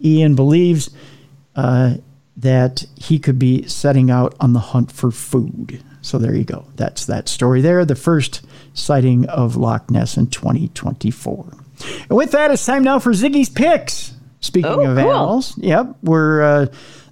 Ian 0.03 0.35
believes 0.35 0.91
uh, 1.57 1.97
that 2.37 2.85
he 2.97 3.19
could 3.19 3.39
be 3.39 3.67
setting 3.69 4.11
out 4.11 4.35
on 4.41 4.53
the 4.53 4.61
hunt 4.61 4.91
for 4.91 5.11
food. 5.11 5.83
So 6.03 6.19
there 6.19 6.35
you 6.35 6.45
go. 6.45 6.65
That's 6.77 7.05
that 7.07 7.29
story 7.29 7.61
there. 7.61 7.85
The 7.85 7.95
first 7.95 8.41
sighting 8.73 9.29
of 9.29 9.57
Loch 9.57 9.91
Ness 9.91 10.17
in 10.17 10.29
2024. 10.29 11.53
And 12.09 12.11
with 12.11 12.31
that, 12.33 12.51
it's 12.51 12.65
time 12.65 12.83
now 12.85 12.99
for 12.99 13.13
Ziggy's 13.13 13.49
picks. 13.51 14.15
Speaking 14.41 14.71
Oh, 14.71 14.81
of 14.81 14.97
cool. 14.97 14.99
animals, 14.99 15.55
yep, 15.59 15.95
we're 16.03 16.43
uh, 16.43 16.67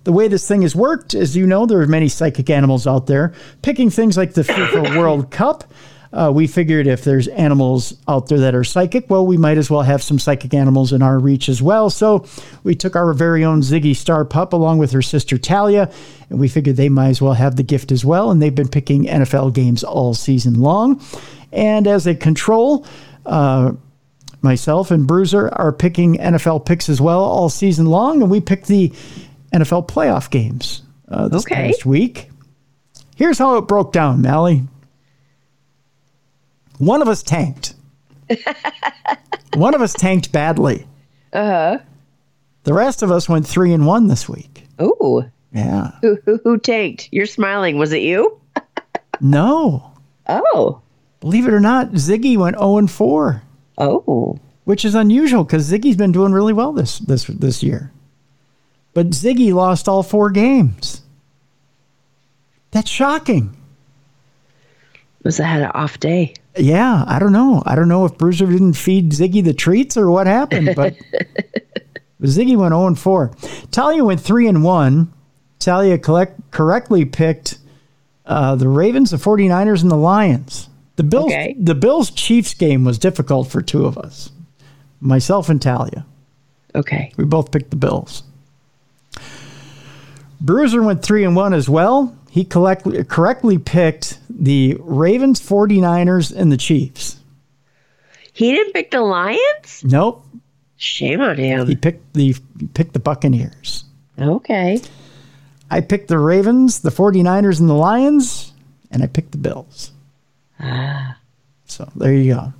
the 0.04 0.12
way 0.12 0.28
this 0.28 0.48
thing 0.48 0.62
has 0.62 0.74
worked. 0.74 1.14
As 1.14 1.36
you 1.36 1.46
know, 1.46 1.66
there 1.66 1.80
are 1.80 1.86
many 1.86 2.08
psychic 2.08 2.48
animals 2.50 2.86
out 2.86 3.06
there. 3.06 3.34
Picking 3.62 3.90
things 3.90 4.16
like 4.16 4.32
the 4.34 4.42
FIFA 4.42 4.96
World 4.98 5.30
Cup, 5.30 5.64
uh, 6.10 6.32
we 6.34 6.46
figured 6.46 6.86
if 6.86 7.04
there's 7.04 7.28
animals 7.28 7.92
out 8.08 8.28
there 8.28 8.38
that 8.38 8.54
are 8.54 8.64
psychic, 8.64 9.10
well, 9.10 9.26
we 9.26 9.36
might 9.36 9.58
as 9.58 9.70
well 9.70 9.82
have 9.82 10.02
some 10.02 10.18
psychic 10.18 10.54
animals 10.54 10.90
in 10.94 11.02
our 11.02 11.18
reach 11.18 11.50
as 11.50 11.60
well. 11.60 11.90
So 11.90 12.24
we 12.64 12.74
took 12.74 12.96
our 12.96 13.12
very 13.12 13.44
own 13.44 13.60
Ziggy 13.60 13.94
Star 13.94 14.24
Pup 14.24 14.54
along 14.54 14.78
with 14.78 14.92
her 14.92 15.02
sister 15.02 15.36
Talia, 15.36 15.90
and 16.30 16.38
we 16.40 16.48
figured 16.48 16.76
they 16.76 16.88
might 16.88 17.08
as 17.10 17.20
well 17.20 17.34
have 17.34 17.56
the 17.56 17.62
gift 17.62 17.92
as 17.92 18.06
well. 18.06 18.30
And 18.30 18.40
they've 18.40 18.54
been 18.54 18.68
picking 18.70 19.04
NFL 19.04 19.52
games 19.52 19.84
all 19.84 20.14
season 20.14 20.54
long. 20.62 21.02
And 21.52 21.86
as 21.86 22.06
a 22.06 22.14
control, 22.14 22.86
uh, 23.26 23.72
myself 24.42 24.90
and 24.90 25.06
Bruiser 25.06 25.48
are 25.54 25.72
picking 25.72 26.16
NFL 26.16 26.64
picks 26.66 26.88
as 26.88 27.00
well 27.00 27.20
all 27.20 27.48
season 27.48 27.86
long, 27.86 28.22
and 28.22 28.30
we 28.30 28.40
picked 28.40 28.66
the 28.66 28.90
NFL 29.52 29.88
playoff 29.88 30.30
games 30.30 30.82
uh, 31.08 31.28
this 31.28 31.42
Okay. 31.44 31.68
past 31.72 31.84
week. 31.86 32.30
Here's 33.16 33.38
how 33.38 33.56
it 33.56 33.62
broke 33.62 33.92
down, 33.92 34.22
Mallie. 34.22 34.64
One 36.78 37.02
of 37.02 37.08
us 37.08 37.22
tanked. 37.22 37.74
One 39.54 39.74
of 39.74 39.80
us 39.82 39.94
tanked 39.94 40.30
badly. 40.32 40.86
Uh 41.32 41.44
huh. 41.46 41.78
The 42.64 42.74
rest 42.74 43.02
of 43.02 43.10
us 43.10 43.28
went 43.28 43.46
three 43.46 43.72
and 43.72 43.86
one 43.86 44.06
this 44.08 44.28
week. 44.28 44.64
Ooh. 44.80 45.24
Yeah. 45.52 45.92
Who, 46.02 46.18
who, 46.26 46.38
who 46.44 46.58
tanked? 46.58 47.08
You're 47.10 47.26
smiling. 47.26 47.78
Was 47.78 47.92
it 47.92 48.02
you? 48.02 48.40
No. 49.20 49.94
Oh. 50.28 50.80
Believe 51.18 51.48
it 51.48 51.52
or 51.52 51.58
not, 51.58 51.88
Ziggy 51.90 52.36
went 52.36 52.56
0 52.56 52.78
and 52.78 52.88
4, 52.88 53.42
Oh. 53.78 54.38
which 54.64 54.84
is 54.84 54.94
unusual 54.94 55.44
because 55.44 55.70
Ziggy's 55.70 55.96
been 55.96 56.12
doing 56.12 56.32
really 56.32 56.52
well 56.52 56.72
this 56.72 56.98
this 56.98 57.24
this 57.24 57.62
year. 57.62 57.92
But 58.92 59.10
Ziggy 59.10 59.52
lost 59.52 59.88
all 59.88 60.02
four 60.02 60.30
games. 60.30 61.02
That's 62.72 62.90
shocking. 62.90 63.56
Must 65.24 65.38
have 65.38 65.46
had 65.46 65.62
an 65.62 65.70
off 65.74 66.00
day. 66.00 66.34
Yeah, 66.56 67.04
I 67.06 67.18
don't 67.18 67.32
know. 67.32 67.62
I 67.66 67.74
don't 67.74 67.88
know 67.88 68.04
if 68.04 68.18
Bruiser 68.18 68.46
didn't 68.46 68.72
feed 68.74 69.12
Ziggy 69.12 69.44
the 69.44 69.54
treats 69.54 69.96
or 69.96 70.10
what 70.10 70.26
happened, 70.26 70.74
but 70.74 70.96
but 71.12 72.28
Ziggy 72.28 72.56
went 72.56 72.72
0 72.72 72.86
and 72.88 72.98
4. 72.98 73.32
Talia 73.70 74.04
went 74.04 74.20
3 74.20 74.48
and 74.48 74.64
1. 74.64 75.12
Talia 75.58 75.98
collect, 75.98 76.50
correctly 76.50 77.04
picked 77.04 77.58
uh, 78.26 78.56
the 78.56 78.68
Ravens, 78.68 79.10
the 79.10 79.16
49ers, 79.16 79.82
and 79.82 79.90
the 79.90 79.96
Lions. 79.96 80.68
The 80.98 81.04
Bills 81.04 81.26
Okay. 81.32 81.54
the 81.58 81.76
Bills 81.76 82.10
Chiefs 82.10 82.54
game 82.54 82.84
was 82.84 82.98
difficult 82.98 83.46
for 83.48 83.62
two 83.62 83.86
of 83.86 83.96
us. 83.96 84.30
Myself 85.00 85.48
and 85.48 85.62
Talia. 85.62 86.04
Okay. 86.74 87.12
We 87.16 87.24
both 87.24 87.52
picked 87.52 87.70
the 87.70 87.76
Bills. 87.76 88.24
Bruiser 90.40 90.82
went 90.82 91.02
3 91.02 91.24
and 91.24 91.36
1 91.36 91.54
as 91.54 91.68
well. 91.68 92.16
He 92.30 92.44
collect, 92.44 92.84
correctly 93.08 93.58
picked 93.58 94.18
the 94.28 94.76
Ravens, 94.80 95.40
49ers, 95.40 96.34
and 96.36 96.50
the 96.50 96.56
Chiefs. 96.56 97.20
He 98.32 98.50
didn't 98.50 98.72
pick 98.72 98.90
the 98.90 99.00
Lions? 99.00 99.82
Nope. 99.84 100.24
Shame 100.76 101.20
on 101.20 101.36
him. 101.36 101.66
He 101.68 101.76
picked 101.76 102.12
the 102.14 102.34
he 102.58 102.66
picked 102.74 102.92
the 102.92 103.00
Buccaneers. 103.00 103.84
Okay. 104.20 104.80
I 105.70 105.80
picked 105.80 106.08
the 106.08 106.18
Ravens, 106.18 106.80
the 106.80 106.90
49ers, 106.90 107.60
and 107.60 107.68
the 107.68 107.74
Lions, 107.74 108.52
and 108.90 109.02
I 109.02 109.06
picked 109.06 109.30
the 109.32 109.38
Bills. 109.38 109.92
So 111.66 111.88
there 111.96 112.12
you 112.14 112.34
go. 112.34 112.52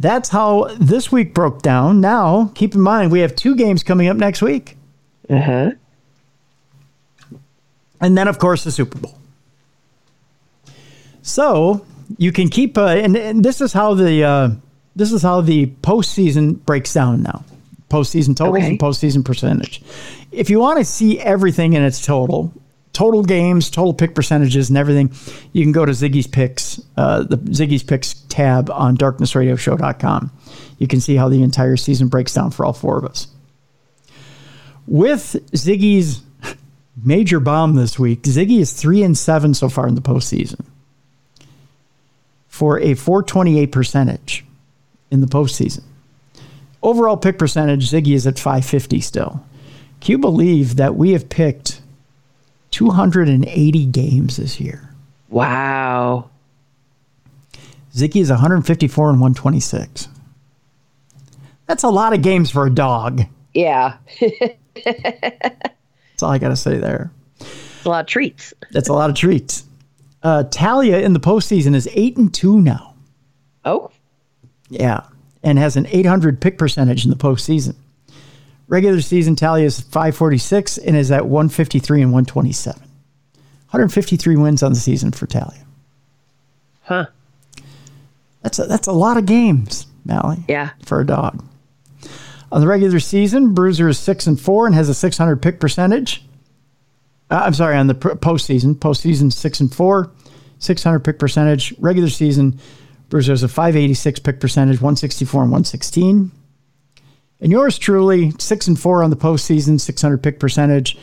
That's 0.00 0.28
how 0.28 0.68
this 0.78 1.12
week 1.12 1.34
broke 1.34 1.62
down. 1.62 2.00
Now, 2.00 2.50
keep 2.54 2.74
in 2.74 2.80
mind, 2.80 3.12
we 3.12 3.20
have 3.20 3.36
two 3.36 3.54
games 3.54 3.82
coming 3.82 4.08
up 4.08 4.16
next 4.16 4.42
week. 4.42 4.76
Uh 5.30 5.40
huh. 5.40 5.70
And 8.00 8.18
then, 8.18 8.28
of 8.28 8.38
course, 8.38 8.64
the 8.64 8.70
Super 8.72 8.98
Bowl. 8.98 9.16
So 11.22 11.86
you 12.18 12.32
can 12.32 12.48
keep, 12.48 12.76
uh, 12.76 12.86
and, 12.86 13.16
and 13.16 13.44
this 13.44 13.60
is 13.60 13.72
how 13.72 13.94
the 13.94 14.24
uh, 14.24 14.50
this 14.96 15.12
is 15.12 15.22
how 15.22 15.40
the 15.40 15.66
postseason 15.82 16.64
breaks 16.66 16.92
down 16.92 17.22
now. 17.22 17.44
Postseason 17.88 18.36
totals 18.36 18.58
Okay. 18.58 18.68
and 18.70 18.78
postseason 18.78 19.24
percentage. 19.24 19.80
If 20.32 20.50
you 20.50 20.58
want 20.58 20.78
to 20.78 20.84
see 20.84 21.20
everything 21.20 21.74
in 21.74 21.82
its 21.82 22.04
total, 22.04 22.52
total 22.94 23.22
games, 23.22 23.68
total 23.68 23.92
pick 23.92 24.14
percentages, 24.14 24.70
and 24.70 24.78
everything, 24.78 25.12
you 25.52 25.62
can 25.62 25.72
go 25.72 25.84
to 25.84 25.92
Ziggy's 25.92 26.26
Picks, 26.26 26.80
uh, 26.96 27.24
the 27.24 27.36
Ziggy's 27.36 27.82
Picks 27.82 28.14
tab 28.30 28.70
on 28.70 28.96
DarknessRadioShow.com. 28.96 30.32
You 30.78 30.86
can 30.86 31.00
see 31.00 31.16
how 31.16 31.28
the 31.28 31.42
entire 31.42 31.76
season 31.76 32.08
breaks 32.08 32.32
down 32.32 32.50
for 32.50 32.64
all 32.64 32.72
four 32.72 32.96
of 32.96 33.04
us. 33.04 33.26
With 34.86 35.36
Ziggy's 35.52 36.22
major 37.02 37.40
bomb 37.40 37.74
this 37.74 37.98
week. 37.98 38.22
Ziggy 38.22 38.60
is 38.60 38.72
three 38.72 39.02
and 39.02 39.16
seven 39.16 39.54
so 39.54 39.68
far 39.68 39.88
in 39.88 39.94
the 39.94 40.00
postseason 40.00 40.64
for 42.48 42.78
a 42.80 42.94
428 42.94 43.72
percentage 43.72 44.44
in 45.10 45.20
the 45.20 45.26
postseason. 45.26 45.82
Overall 46.82 47.16
pick 47.16 47.38
percentage, 47.38 47.90
Ziggy 47.90 48.14
is 48.14 48.26
at 48.26 48.38
550 48.38 49.00
still. 49.00 49.44
Can 50.00 50.12
you 50.12 50.18
believe 50.18 50.76
that 50.76 50.96
we 50.96 51.12
have 51.12 51.28
picked 51.28 51.80
280 52.74 53.86
games 53.86 54.36
this 54.36 54.58
year? 54.58 54.90
Wow. 55.28 56.28
Ziggy 57.94 58.20
is 58.20 58.30
154 58.30 59.10
and 59.10 59.20
126. 59.20 60.08
That's 61.66 61.84
a 61.84 61.88
lot 61.88 62.12
of 62.12 62.20
games 62.20 62.50
for 62.50 62.66
a 62.66 62.74
dog. 62.74 63.22
Yeah. 63.52 63.98
That's 64.74 66.22
all 66.22 66.30
I 66.30 66.38
got 66.38 66.48
to 66.48 66.56
say 66.56 66.78
there. 66.78 67.12
It's 67.38 67.84
a 67.84 67.88
lot 67.90 68.00
of 68.00 68.06
treats. 68.08 68.52
That's 68.72 68.88
a 68.88 68.92
lot 68.92 69.08
of 69.08 69.14
treats. 69.14 69.64
Uh, 70.24 70.42
Talia 70.50 70.98
in 70.98 71.12
the 71.12 71.20
postseason 71.20 71.76
is 71.76 71.88
eight 71.92 72.16
and 72.16 72.34
two 72.34 72.60
now. 72.60 72.96
Oh. 73.64 73.92
Yeah, 74.68 75.02
and 75.44 75.60
has 75.60 75.76
an 75.76 75.86
800 75.86 76.40
pick 76.40 76.58
percentage 76.58 77.04
in 77.04 77.10
the 77.10 77.16
postseason. 77.16 77.76
Regular 78.68 79.00
season 79.00 79.36
tally 79.36 79.64
is 79.64 79.80
546 79.80 80.78
and 80.78 80.96
is 80.96 81.10
at 81.10 81.26
153 81.26 82.02
and 82.02 82.12
127. 82.12 82.80
153 82.80 84.36
wins 84.36 84.62
on 84.62 84.72
the 84.72 84.78
season 84.78 85.12
for 85.12 85.26
Talia. 85.26 85.66
Huh. 86.84 87.06
That's 88.42 88.58
a, 88.58 88.64
that's 88.66 88.86
a 88.86 88.92
lot 88.92 89.16
of 89.16 89.26
games, 89.26 89.86
Mallie. 90.04 90.44
Yeah. 90.48 90.70
for 90.84 91.00
a 91.00 91.06
dog. 91.06 91.44
On 92.52 92.60
the 92.60 92.66
regular 92.66 93.00
season, 93.00 93.52
Bruiser 93.54 93.88
is 93.88 93.98
six 93.98 94.26
and 94.26 94.40
four 94.40 94.66
and 94.66 94.74
has 94.74 94.88
a 94.88 94.94
600 94.94 95.42
pick 95.42 95.58
percentage. 95.58 96.24
Uh, 97.30 97.42
I'm 97.46 97.54
sorry, 97.54 97.76
on 97.76 97.88
the 97.88 97.94
pr- 97.94 98.10
postseason, 98.10 98.74
postseason 98.74 99.32
six 99.32 99.60
and 99.60 99.74
four, 99.74 100.10
600 100.58 101.00
pick 101.00 101.18
percentage. 101.18 101.74
Regular 101.78 102.08
season, 102.10 102.60
Bruiser 103.08 103.32
has 103.32 103.42
a 103.42 103.48
586 103.48 104.20
pick 104.20 104.40
percentage, 104.40 104.76
164 104.76 105.42
and 105.42 105.50
116. 105.50 106.30
And 107.44 107.52
yours 107.52 107.76
truly, 107.76 108.32
six 108.38 108.66
and 108.68 108.80
four 108.80 109.04
on 109.04 109.10
the 109.10 109.16
postseason, 109.16 109.78
600 109.78 110.22
pick 110.22 110.40
percentage. 110.40 110.96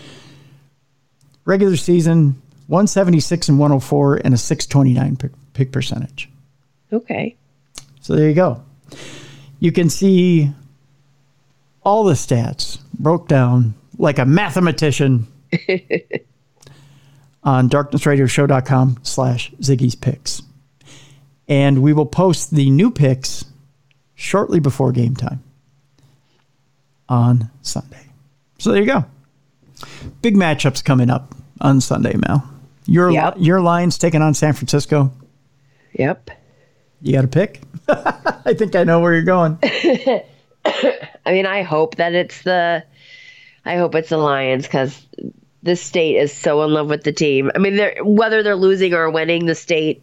Regular 1.45 1.77
season, 1.77 2.41
176 2.65 3.49
and 3.49 3.59
104 3.59 4.21
and 4.25 4.33
a 4.33 4.37
629 4.37 5.17
pick, 5.17 5.31
pick 5.53 5.71
percentage. 5.71 6.29
Okay. 6.91 7.35
So 7.99 8.15
there 8.15 8.27
you 8.27 8.33
go. 8.33 8.63
You 9.59 9.71
can 9.71 9.87
see 9.87 10.51
all 11.83 12.05
the 12.05 12.15
stats 12.15 12.79
broke 12.97 13.27
down 13.27 13.75
like 13.99 14.17
a 14.17 14.25
mathematician 14.25 15.27
on 17.43 17.69
darknessradioshow.com 17.69 18.97
slash 19.03 19.51
Ziggy's 19.61 19.93
picks. 19.93 20.41
And 21.47 21.83
we 21.83 21.93
will 21.93 22.07
post 22.07 22.49
the 22.49 22.71
new 22.71 22.89
picks 22.89 23.45
shortly 24.15 24.59
before 24.59 24.91
game 24.91 25.15
time 25.15 25.43
on 27.11 27.51
Sunday. 27.61 27.99
So 28.57 28.71
there 28.71 28.81
you 28.81 28.87
go. 28.87 29.05
Big 30.21 30.35
matchups 30.35 30.83
coming 30.83 31.09
up 31.09 31.35
on 31.59 31.81
Sunday, 31.81 32.15
Mal. 32.15 32.49
Your 32.85 33.11
Yep. 33.11 33.35
your 33.37 33.59
Lions 33.59 33.97
taking 33.97 34.21
on 34.21 34.33
San 34.33 34.53
Francisco. 34.53 35.11
Yep. 35.93 36.31
You 37.01 37.13
got 37.13 37.25
a 37.25 37.27
pick. 37.27 37.61
I 37.89 38.53
think 38.57 38.75
I 38.75 38.85
know 38.85 39.01
where 39.01 39.13
you're 39.13 39.23
going. 39.23 39.57
I 39.63 41.31
mean, 41.31 41.45
I 41.45 41.63
hope 41.63 41.95
that 41.95 42.13
it's 42.13 42.43
the, 42.43 42.83
I 43.65 43.75
hope 43.75 43.93
it's 43.95 44.09
the 44.09 44.17
Lions 44.17 44.63
because 44.63 45.05
the 45.63 45.75
state 45.75 46.15
is 46.15 46.31
so 46.31 46.63
in 46.63 46.71
love 46.71 46.89
with 46.89 47.03
the 47.03 47.11
team. 47.11 47.51
I 47.53 47.57
mean, 47.59 47.75
they're, 47.75 47.97
whether 48.03 48.41
they're 48.41 48.55
losing 48.55 48.93
or 48.93 49.09
winning, 49.09 49.47
the 49.47 49.55
state, 49.55 50.01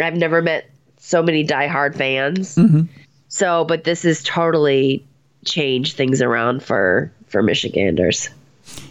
I've 0.00 0.16
never 0.16 0.42
met 0.42 0.68
so 0.98 1.22
many 1.22 1.46
diehard 1.46 1.96
fans. 1.96 2.56
Mm-hmm. 2.56 2.82
So, 3.28 3.64
but 3.64 3.84
this 3.84 4.04
is 4.04 4.22
totally 4.22 5.06
changed 5.44 5.96
things 5.96 6.22
around 6.22 6.62
for 6.62 7.12
for 7.28 7.42
Michiganders. 7.42 8.28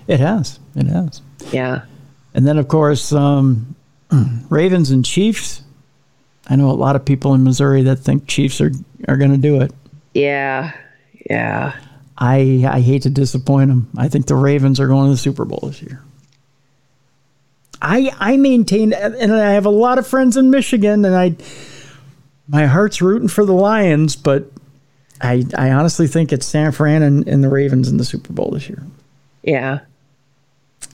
It 0.07 0.19
has. 0.19 0.59
It 0.75 0.87
has. 0.87 1.21
Yeah. 1.51 1.83
And 2.33 2.47
then, 2.47 2.57
of 2.57 2.67
course, 2.67 3.11
um, 3.11 3.75
Ravens 4.49 4.91
and 4.91 5.05
Chiefs. 5.05 5.61
I 6.47 6.55
know 6.55 6.69
a 6.69 6.73
lot 6.73 6.95
of 6.95 7.05
people 7.05 7.33
in 7.33 7.43
Missouri 7.43 7.83
that 7.83 7.97
think 7.97 8.27
Chiefs 8.27 8.59
are, 8.59 8.71
are 9.07 9.17
going 9.17 9.31
to 9.31 9.37
do 9.37 9.61
it. 9.61 9.71
Yeah. 10.13 10.73
Yeah. 11.29 11.75
I 12.17 12.65
I 12.67 12.81
hate 12.81 13.03
to 13.03 13.09
disappoint 13.09 13.69
them. 13.69 13.89
I 13.97 14.09
think 14.09 14.25
the 14.25 14.35
Ravens 14.35 14.79
are 14.79 14.87
going 14.87 15.05
to 15.05 15.11
the 15.11 15.17
Super 15.17 15.45
Bowl 15.45 15.69
this 15.69 15.81
year. 15.81 16.03
I 17.81 18.11
I 18.19 18.35
maintain, 18.35 18.91
and 18.91 19.33
I 19.33 19.51
have 19.51 19.65
a 19.65 19.69
lot 19.71 19.97
of 19.97 20.05
friends 20.05 20.35
in 20.35 20.49
Michigan, 20.49 21.05
and 21.05 21.15
I 21.15 21.35
my 22.47 22.65
heart's 22.65 23.01
rooting 23.01 23.29
for 23.29 23.45
the 23.45 23.53
Lions, 23.53 24.17
but 24.17 24.51
I 25.21 25.43
I 25.57 25.71
honestly 25.71 26.07
think 26.07 26.31
it's 26.33 26.45
San 26.45 26.71
Fran 26.71 27.01
and, 27.03 27.27
and 27.27 27.43
the 27.43 27.49
Ravens 27.49 27.87
in 27.89 27.97
the 27.97 28.05
Super 28.05 28.33
Bowl 28.33 28.51
this 28.51 28.69
year. 28.69 28.81
Yeah. 29.43 29.79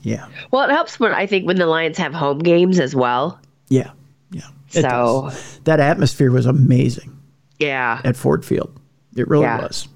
Yeah, 0.01 0.25
Well, 0.51 0.67
it 0.67 0.71
helps 0.71 0.99
when 0.99 1.13
I 1.13 1.25
think 1.25 1.45
when 1.47 1.57
the 1.57 1.65
Lions 1.65 1.97
have 1.97 2.13
home 2.13 2.39
games 2.39 2.79
as 2.79 2.95
well. 2.95 3.39
yeah, 3.69 3.91
yeah. 4.31 4.47
So, 4.69 5.31
that 5.63 5.79
atmosphere 5.79 6.31
was 6.31 6.45
amazing 6.45 7.15
yeah. 7.59 8.01
at 8.03 8.15
Ford 8.15 8.43
Field. 8.45 8.71
It 9.15 9.27
really 9.27 9.43
Yeah. 9.45 9.61
was. 9.61 9.87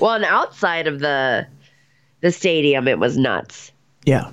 Well, 0.00 0.14
and 0.14 0.24
outside 0.24 0.86
of 0.88 0.98
the 1.00 1.46
the 2.22 2.30
stadium, 2.32 2.86
it 2.88 2.98
was 3.00 3.16
nuts. 3.18 3.70
Yeah, 4.04 4.30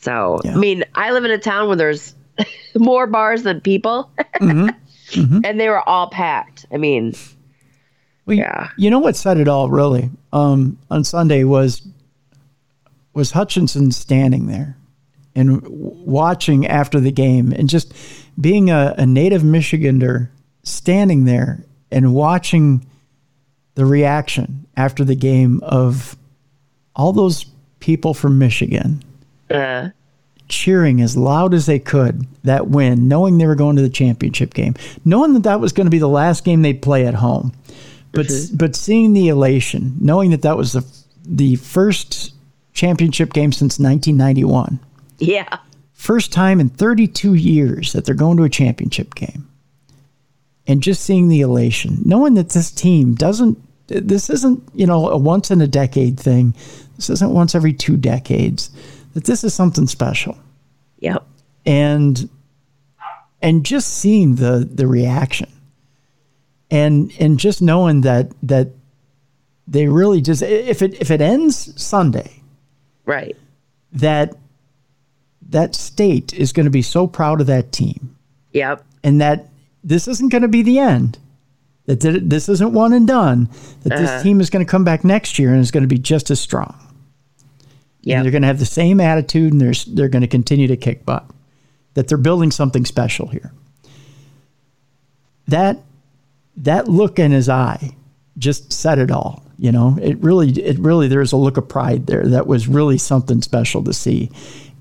So, 0.00 0.38
Yeah. 0.44 0.52
I 0.52 0.56
mean, 0.56 0.84
I 0.94 1.12
live 1.12 1.24
in 1.24 1.30
a 1.30 1.38
town 1.38 1.68
where 1.68 1.76
there's 1.76 2.14
more 2.74 3.06
bars 3.06 3.42
than 3.44 3.60
people, 3.62 4.10
Mm-hmm. 4.40 5.40
and 5.44 5.58
they 5.60 5.68
were 5.68 5.86
all 5.88 6.08
packed. 6.10 6.66
I 6.72 6.76
mean, 6.76 7.14
Well, 8.28 8.36
you- 8.36 8.42
Yeah. 8.42 8.68
You 8.76 8.90
know 8.90 8.98
what 9.00 9.16
said 9.16 9.38
it 9.38 9.48
all 9.48 9.70
really 9.70 10.10
um, 10.32 10.76
on 10.90 11.02
Sunday 11.02 11.42
was 11.44 11.82
was 13.14 13.32
Hutchinson 13.32 13.90
standing 13.90 14.46
there 14.46 14.76
and 15.34 15.60
watching 15.66 16.66
after 16.66 17.00
the 17.00 17.10
game 17.10 17.52
and 17.52 17.68
just 17.68 17.92
being 18.40 18.70
a, 18.70 18.94
a 18.96 19.06
native 19.06 19.42
Michigander 19.42 20.28
standing 20.62 21.24
there 21.24 21.64
and 21.90 22.14
watching 22.14 22.86
the 23.74 23.84
reaction 23.86 24.66
after 24.76 25.02
the 25.04 25.16
game 25.16 25.58
of 25.64 26.16
all 26.94 27.12
those 27.12 27.46
people 27.80 28.14
from 28.14 28.38
Michigan 28.38 29.02
uh, 29.50 29.88
cheering 30.48 31.00
as 31.00 31.16
loud 31.16 31.54
as 31.54 31.66
they 31.66 31.78
could 31.78 32.24
that 32.44 32.68
win, 32.68 33.08
knowing 33.08 33.38
they 33.38 33.46
were 33.46 33.54
going 33.56 33.74
to 33.76 33.82
the 33.82 33.88
championship 33.88 34.54
game, 34.54 34.74
knowing 35.04 35.32
that 35.34 35.42
that 35.44 35.60
was 35.60 35.72
going 35.72 35.86
to 35.86 35.90
be 35.90 35.98
the 35.98 36.08
last 36.08 36.44
game 36.44 36.62
they'd 36.62 36.82
play 36.82 37.06
at 37.06 37.14
home, 37.14 37.52
but 38.18 38.32
but 38.54 38.74
seeing 38.74 39.12
the 39.12 39.28
elation, 39.28 39.96
knowing 40.00 40.32
that 40.32 40.42
that 40.42 40.56
was 40.56 40.72
the 40.72 40.84
the 41.24 41.56
first 41.56 42.34
championship 42.72 43.32
game 43.32 43.52
since 43.52 43.78
1991, 43.78 44.80
yeah, 45.18 45.58
first 45.92 46.32
time 46.32 46.58
in 46.58 46.68
32 46.68 47.34
years 47.34 47.92
that 47.92 48.04
they're 48.04 48.14
going 48.16 48.36
to 48.36 48.42
a 48.42 48.48
championship 48.48 49.14
game, 49.14 49.48
and 50.66 50.82
just 50.82 51.04
seeing 51.04 51.28
the 51.28 51.42
elation, 51.42 51.98
knowing 52.04 52.34
that 52.34 52.50
this 52.50 52.70
team 52.70 53.14
doesn't. 53.14 53.56
This 53.86 54.28
isn't, 54.28 54.62
you 54.74 54.86
know, 54.86 55.08
a 55.08 55.16
once 55.16 55.50
in 55.50 55.62
a 55.62 55.66
decade 55.66 56.20
thing. 56.20 56.54
This 56.96 57.08
isn't 57.08 57.32
once 57.32 57.54
every 57.54 57.72
two 57.72 57.96
decades. 57.96 58.68
That 59.14 59.24
this 59.24 59.44
is 59.44 59.54
something 59.54 59.86
special 59.86 60.36
yep, 60.98 61.24
and 61.64 62.28
and 63.40 63.64
just 63.64 63.88
seeing 63.96 64.34
the 64.34 64.68
the 64.70 64.86
reaction 64.86 65.48
and 66.70 67.12
and 67.18 67.38
just 67.38 67.62
knowing 67.62 68.02
that 68.02 68.30
that 68.42 68.68
they 69.66 69.88
really 69.88 70.20
just 70.20 70.42
if 70.42 70.82
it 70.82 71.00
if 71.00 71.10
it 71.10 71.20
ends 71.20 71.80
Sunday 71.80 72.42
right, 73.04 73.36
that 73.92 74.34
that 75.48 75.74
state 75.74 76.34
is 76.34 76.52
going 76.52 76.64
to 76.64 76.70
be 76.70 76.82
so 76.82 77.06
proud 77.06 77.40
of 77.40 77.46
that 77.46 77.72
team. 77.72 78.16
Yep, 78.52 78.84
and 79.02 79.20
that 79.20 79.48
this 79.84 80.08
isn't 80.08 80.30
going 80.30 80.42
to 80.42 80.48
be 80.48 80.62
the 80.62 80.78
end. 80.78 81.18
That 81.86 82.00
this 82.00 82.48
isn't 82.50 82.72
one 82.72 82.92
and 82.92 83.06
done. 83.06 83.48
That 83.82 83.96
this 83.96 84.10
uh-huh. 84.10 84.22
team 84.22 84.40
is 84.40 84.50
going 84.50 84.64
to 84.64 84.70
come 84.70 84.84
back 84.84 85.04
next 85.04 85.38
year 85.38 85.52
and 85.52 85.60
is 85.60 85.70
going 85.70 85.84
to 85.84 85.88
be 85.88 85.98
just 85.98 86.30
as 86.30 86.38
strong. 86.38 86.78
Yeah. 88.02 88.22
they're 88.22 88.30
going 88.30 88.42
to 88.42 88.48
have 88.48 88.58
the 88.58 88.66
same 88.66 89.00
attitude 89.00 89.52
and 89.52 89.60
they're, 89.60 89.74
they're 89.86 90.08
going 90.08 90.22
to 90.22 90.28
continue 90.28 90.66
to 90.68 90.76
kick 90.76 91.04
butt. 91.04 91.24
That 91.94 92.08
they're 92.08 92.18
building 92.18 92.50
something 92.50 92.84
special 92.84 93.28
here. 93.28 93.52
That 95.48 95.78
that 96.58 96.88
look 96.88 97.18
in 97.18 97.32
his 97.32 97.48
eye 97.48 97.94
just 98.36 98.72
said 98.72 98.98
it 98.98 99.10
all. 99.10 99.42
You 99.58 99.72
know, 99.72 99.98
it 100.00 100.18
really, 100.18 100.50
it 100.52 100.78
really, 100.78 101.08
there's 101.08 101.32
a 101.32 101.36
look 101.36 101.56
of 101.56 101.68
pride 101.68 102.06
there 102.06 102.24
that 102.28 102.46
was 102.46 102.68
really 102.68 102.96
something 102.98 103.42
special 103.42 103.82
to 103.84 103.92
see, 103.92 104.30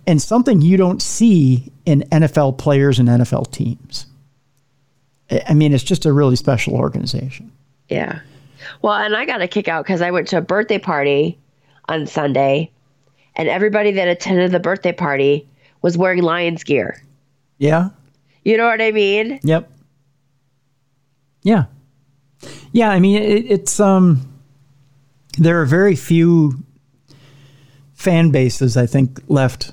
and 0.05 0.21
something 0.21 0.61
you 0.61 0.77
don't 0.77 1.01
see 1.01 1.71
in 1.85 2.01
NFL 2.11 2.59
players 2.59 2.99
and 2.99 3.09
NFL 3.09 3.51
teams. 3.51 4.05
I 5.47 5.55
mean, 5.55 5.73
it's 5.73 5.83
just 5.83 6.05
a 6.05 6.13
really 6.13 6.35
special 6.35 6.75
organization. 6.75 7.51
yeah. 7.89 8.19
Well, 8.81 8.93
and 8.93 9.15
I 9.15 9.25
got 9.25 9.41
a 9.41 9.47
kick 9.47 9.67
out 9.67 9.85
because 9.85 10.01
I 10.01 10.11
went 10.11 10.27
to 10.29 10.37
a 10.37 10.41
birthday 10.41 10.79
party 10.79 11.37
on 11.89 12.05
Sunday, 12.07 12.71
and 13.35 13.47
everybody 13.47 13.91
that 13.91 14.07
attended 14.07 14.51
the 14.51 14.59
birthday 14.59 14.91
party 14.91 15.47
was 15.81 15.97
wearing 15.97 16.21
Lions 16.23 16.63
gear. 16.63 17.01
Yeah. 17.59 17.89
You 18.43 18.57
know 18.57 18.65
what 18.65 18.81
I 18.81 18.91
mean? 18.91 19.39
Yep. 19.43 19.69
Yeah. 21.43 21.65
Yeah, 22.71 22.89
I 22.89 22.99
mean 22.99 23.21
it, 23.21 23.45
it's 23.51 23.79
um 23.79 24.21
there 25.37 25.61
are 25.61 25.65
very 25.65 25.95
few 25.95 26.63
fan 27.93 28.31
bases 28.31 28.77
I 28.77 28.85
think 28.85 29.19
left 29.27 29.71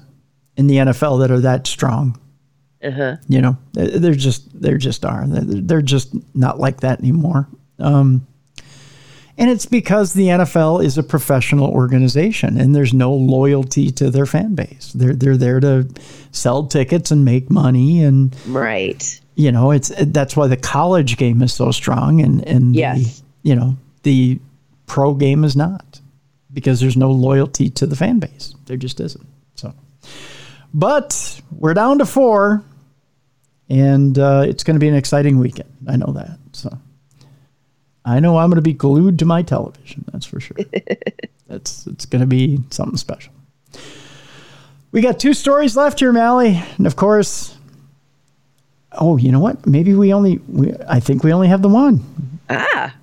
in 0.56 0.66
the 0.66 0.76
NFL 0.76 1.20
that 1.20 1.30
are 1.30 1.40
that 1.40 1.66
strong. 1.66 2.18
Uh 2.82 2.90
huh. 2.90 3.16
You 3.28 3.40
know, 3.40 3.56
They- 3.72 3.98
they're 3.98 4.14
just 4.14 4.60
they're 4.60 4.78
just 4.78 5.04
are. 5.04 5.26
They're, 5.26 5.60
they're 5.62 5.82
just 5.82 6.14
not 6.34 6.58
like 6.58 6.80
that 6.80 7.00
anymore. 7.00 7.48
Um 7.78 8.26
and 9.36 9.50
it's 9.50 9.66
because 9.66 10.12
the 10.12 10.26
NFL 10.28 10.84
is 10.84 10.96
a 10.98 11.02
professional 11.02 11.68
organization 11.70 12.58
and 12.58 12.74
there's 12.74 12.94
no 12.94 13.12
loyalty 13.12 13.90
to 13.92 14.10
their 14.10 14.26
fan 14.26 14.54
base. 14.54 14.92
They're 14.94 15.14
they're 15.14 15.36
there 15.36 15.60
to 15.60 15.88
sell 16.32 16.66
tickets 16.66 17.10
and 17.10 17.24
make 17.24 17.50
money 17.50 18.02
and 18.04 18.34
Right. 18.46 19.20
you 19.36 19.50
know 19.52 19.70
it's 19.72 19.90
that's 20.06 20.36
why 20.36 20.46
the 20.46 20.56
college 20.56 21.16
game 21.16 21.42
is 21.42 21.52
so 21.52 21.70
strong 21.72 22.20
and 22.20 22.46
and 22.46 22.74
Yes. 22.76 23.20
the, 23.20 23.48
you 23.48 23.54
know 23.56 23.76
the 24.04 24.38
pro 24.86 25.14
game 25.14 25.42
is 25.44 25.56
not 25.56 26.00
because 26.52 26.78
there's 26.80 26.96
no 26.96 27.10
loyalty 27.10 27.68
to 27.70 27.86
the 27.86 27.96
fan 27.96 28.18
base 28.20 28.54
there 28.66 28.76
just 28.76 29.00
isn't 29.00 29.26
so 29.56 29.72
but 30.72 31.40
we're 31.50 31.74
down 31.74 31.98
to 31.98 32.06
four 32.06 32.62
and 33.68 34.18
uh, 34.18 34.44
it's 34.46 34.62
going 34.62 34.74
to 34.74 34.80
be 34.80 34.88
an 34.88 34.94
exciting 34.94 35.38
weekend 35.38 35.70
i 35.88 35.96
know 35.96 36.12
that 36.12 36.38
so 36.52 36.68
i 38.04 38.20
know 38.20 38.38
i'm 38.38 38.50
going 38.50 38.56
to 38.56 38.62
be 38.62 38.72
glued 38.72 39.18
to 39.18 39.24
my 39.24 39.42
television 39.42 40.04
that's 40.12 40.26
for 40.26 40.40
sure 40.40 40.56
that's 41.48 41.86
it's 41.86 42.06
going 42.06 42.20
to 42.20 42.26
be 42.26 42.60
something 42.70 42.96
special 42.96 43.32
we 44.92 45.00
got 45.00 45.18
two 45.18 45.34
stories 45.34 45.76
left 45.76 46.00
here 46.00 46.12
Mallie 46.12 46.62
and 46.78 46.86
of 46.86 46.96
course 46.96 47.54
Oh, 48.96 49.16
you 49.16 49.32
know 49.32 49.40
what? 49.40 49.66
Maybe 49.66 49.94
we 49.94 50.12
only. 50.12 50.38
We, 50.48 50.72
I 50.88 51.00
think 51.00 51.24
we 51.24 51.32
only 51.32 51.48
have 51.48 51.62
the 51.62 51.68
one. 51.68 52.04
Ah. 52.48 52.94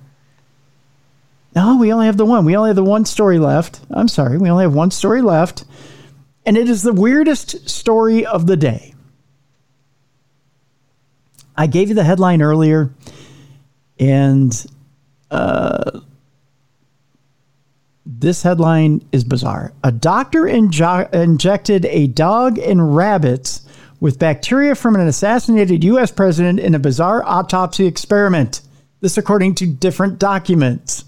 No, 1.54 1.76
we 1.76 1.92
only 1.92 2.06
have 2.06 2.16
the 2.16 2.24
one. 2.24 2.44
We 2.44 2.56
only 2.56 2.70
have 2.70 2.76
the 2.76 2.84
one 2.84 3.04
story 3.04 3.38
left. 3.38 3.80
I'm 3.90 4.08
sorry. 4.08 4.38
We 4.38 4.50
only 4.50 4.64
have 4.64 4.74
one 4.74 4.90
story 4.90 5.20
left, 5.20 5.64
and 6.46 6.56
it 6.56 6.68
is 6.68 6.82
the 6.82 6.94
weirdest 6.94 7.68
story 7.68 8.24
of 8.24 8.46
the 8.46 8.56
day. 8.56 8.94
I 11.54 11.66
gave 11.66 11.90
you 11.90 11.94
the 11.94 12.04
headline 12.04 12.40
earlier, 12.40 12.90
and 13.98 14.66
uh, 15.32 16.00
this 18.04 18.42
headline 18.42 19.02
is 19.12 19.24
bizarre. 19.24 19.72
A 19.84 19.92
doctor 19.92 20.42
injo- 20.42 21.12
injected 21.14 21.86
a 21.86 22.06
dog 22.08 22.58
and 22.58 22.94
rabbits 22.94 23.66
with 24.00 24.18
bacteria 24.18 24.74
from 24.74 24.96
an 24.96 25.06
assassinated 25.06 25.84
U.S. 25.84 26.10
president 26.10 26.58
in 26.60 26.74
a 26.74 26.78
bizarre 26.78 27.22
autopsy 27.24 27.86
experiment. 27.86 28.60
This, 29.00 29.16
according 29.16 29.54
to 29.56 29.66
different 29.66 30.18
documents. 30.18 31.04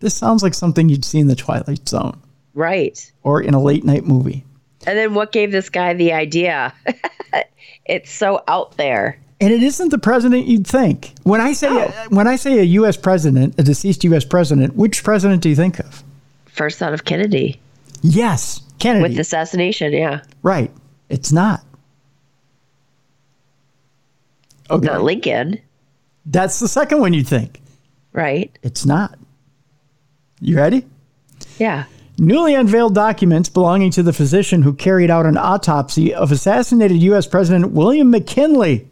This 0.00 0.14
sounds 0.14 0.42
like 0.42 0.54
something 0.54 0.88
you'd 0.88 1.04
see 1.04 1.18
in 1.18 1.26
the 1.26 1.36
Twilight 1.36 1.86
Zone 1.88 2.18
Right. 2.54 3.10
or 3.22 3.42
in 3.42 3.52
a 3.52 3.60
late 3.62 3.84
night 3.84 4.04
movie. 4.06 4.44
And 4.86 4.96
then 4.96 5.12
what 5.12 5.30
gave 5.32 5.52
this 5.52 5.68
guy 5.68 5.92
the 5.92 6.12
idea? 6.14 6.72
it's 7.84 8.10
so 8.10 8.42
out 8.48 8.76
there. 8.78 9.18
And 9.42 9.52
it 9.52 9.62
isn't 9.62 9.88
the 9.88 9.98
president 9.98 10.46
you'd 10.46 10.66
think. 10.66 11.14
When 11.22 11.40
I 11.40 11.52
say 11.54 11.68
No. 11.70 11.86
when 12.10 12.26
I 12.26 12.36
say 12.36 12.58
a 12.58 12.62
U.S. 12.62 12.96
president, 12.96 13.54
a 13.58 13.62
deceased 13.62 14.04
U.S. 14.04 14.24
president, 14.24 14.76
which 14.76 15.02
president 15.02 15.42
do 15.42 15.48
you 15.48 15.56
think 15.56 15.78
of? 15.78 16.02
First 16.46 16.78
thought 16.78 16.92
of 16.92 17.04
Kennedy 17.06 17.58
Yes, 18.02 18.60
Kennedy. 18.78 19.02
with 19.04 19.14
the 19.14 19.20
assassination. 19.20 19.92
Yeah. 19.92 20.20
right. 20.42 20.70
It's 21.08 21.32
not. 21.32 21.62
Okay. 24.70 24.86
Not 24.86 25.02
Lincoln. 25.02 25.58
That's 26.26 26.60
the 26.60 26.68
second 26.68 27.00
one 27.00 27.12
you 27.12 27.24
think. 27.24 27.60
Right. 28.12 28.56
It's 28.62 28.86
not. 28.86 29.18
You 30.40 30.56
ready? 30.56 30.86
Yeah. 31.58 31.84
Newly 32.18 32.54
unveiled 32.54 32.94
documents 32.94 33.48
belonging 33.48 33.90
to 33.92 34.02
the 34.02 34.12
physician 34.12 34.62
who 34.62 34.72
carried 34.74 35.10
out 35.10 35.26
an 35.26 35.36
autopsy 35.36 36.12
of 36.14 36.30
assassinated 36.30 36.98
U.S. 37.02 37.26
President 37.26 37.72
William 37.72 38.10
McKinley. 38.10 38.86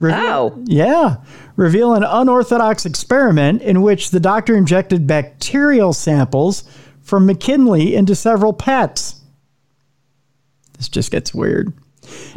Reveal- 0.00 0.18
Oh. 0.20 0.62
Yeah. 0.66 1.16
Reveal 1.56 1.92
an 1.94 2.04
unorthodox 2.04 2.86
experiment 2.86 3.62
in 3.62 3.82
which 3.82 4.10
the 4.10 4.20
doctor 4.20 4.56
injected 4.56 5.06
bacterial 5.06 5.92
samples 5.92 6.62
from 7.02 7.26
McKinley 7.26 7.96
into 7.96 8.14
several 8.14 8.52
pets. 8.52 9.16
This 10.76 10.88
just 10.88 11.10
gets 11.10 11.34
weird. 11.34 11.72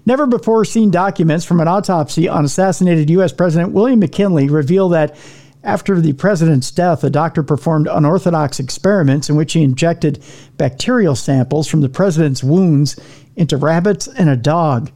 Never 0.05 0.25
before 0.25 0.65
seen 0.65 0.89
documents 0.91 1.45
from 1.45 1.59
an 1.61 1.67
autopsy 1.67 2.27
on 2.27 2.43
assassinated 2.45 3.09
U.S. 3.11 3.31
President 3.31 3.71
William 3.73 3.99
McKinley 3.99 4.49
reveal 4.49 4.89
that 4.89 5.15
after 5.63 6.01
the 6.01 6.13
president's 6.13 6.71
death, 6.71 7.03
a 7.03 7.09
doctor 7.11 7.43
performed 7.43 7.87
unorthodox 7.89 8.59
experiments 8.59 9.29
in 9.29 9.35
which 9.35 9.53
he 9.53 9.61
injected 9.63 10.23
bacterial 10.57 11.15
samples 11.15 11.67
from 11.67 11.81
the 11.81 11.89
president's 11.89 12.43
wounds 12.43 12.99
into 13.35 13.55
rabbits 13.57 14.07
and 14.07 14.27
a 14.29 14.35
dog. 14.35 14.91